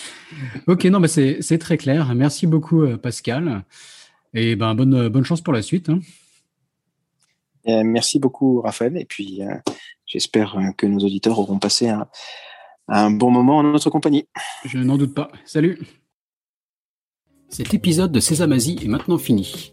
ok, 0.66 0.84
non, 0.84 1.00
mais 1.00 1.08
c'est 1.08 1.58
très 1.58 1.78
clair. 1.78 2.14
Merci 2.14 2.46
beaucoup, 2.46 2.82
euh, 2.82 2.98
Pascal. 2.98 3.64
Et 4.34 4.54
ben, 4.54 4.74
bonne, 4.74 5.08
bonne 5.08 5.24
chance 5.24 5.40
pour 5.40 5.54
la 5.54 5.62
suite. 5.62 5.88
Hein. 5.88 6.00
Euh, 7.68 7.82
merci 7.84 8.18
beaucoup, 8.18 8.60
Raphaël. 8.60 8.98
Et 8.98 9.06
puis, 9.06 9.42
euh, 9.42 9.54
j'espère 10.04 10.58
que 10.76 10.86
nos 10.86 10.98
auditeurs 10.98 11.38
auront 11.38 11.58
passé 11.58 11.88
un, 11.88 12.06
un 12.88 13.10
bon 13.10 13.30
moment 13.30 13.56
en 13.56 13.62
notre 13.62 13.88
compagnie. 13.88 14.28
Je 14.66 14.76
n'en 14.76 14.98
doute 14.98 15.14
pas. 15.14 15.32
Salut. 15.46 15.78
Cet 17.48 17.72
épisode 17.72 18.12
de 18.12 18.20
Sésamazie 18.20 18.78
est 18.82 18.88
maintenant 18.88 19.18
fini. 19.18 19.72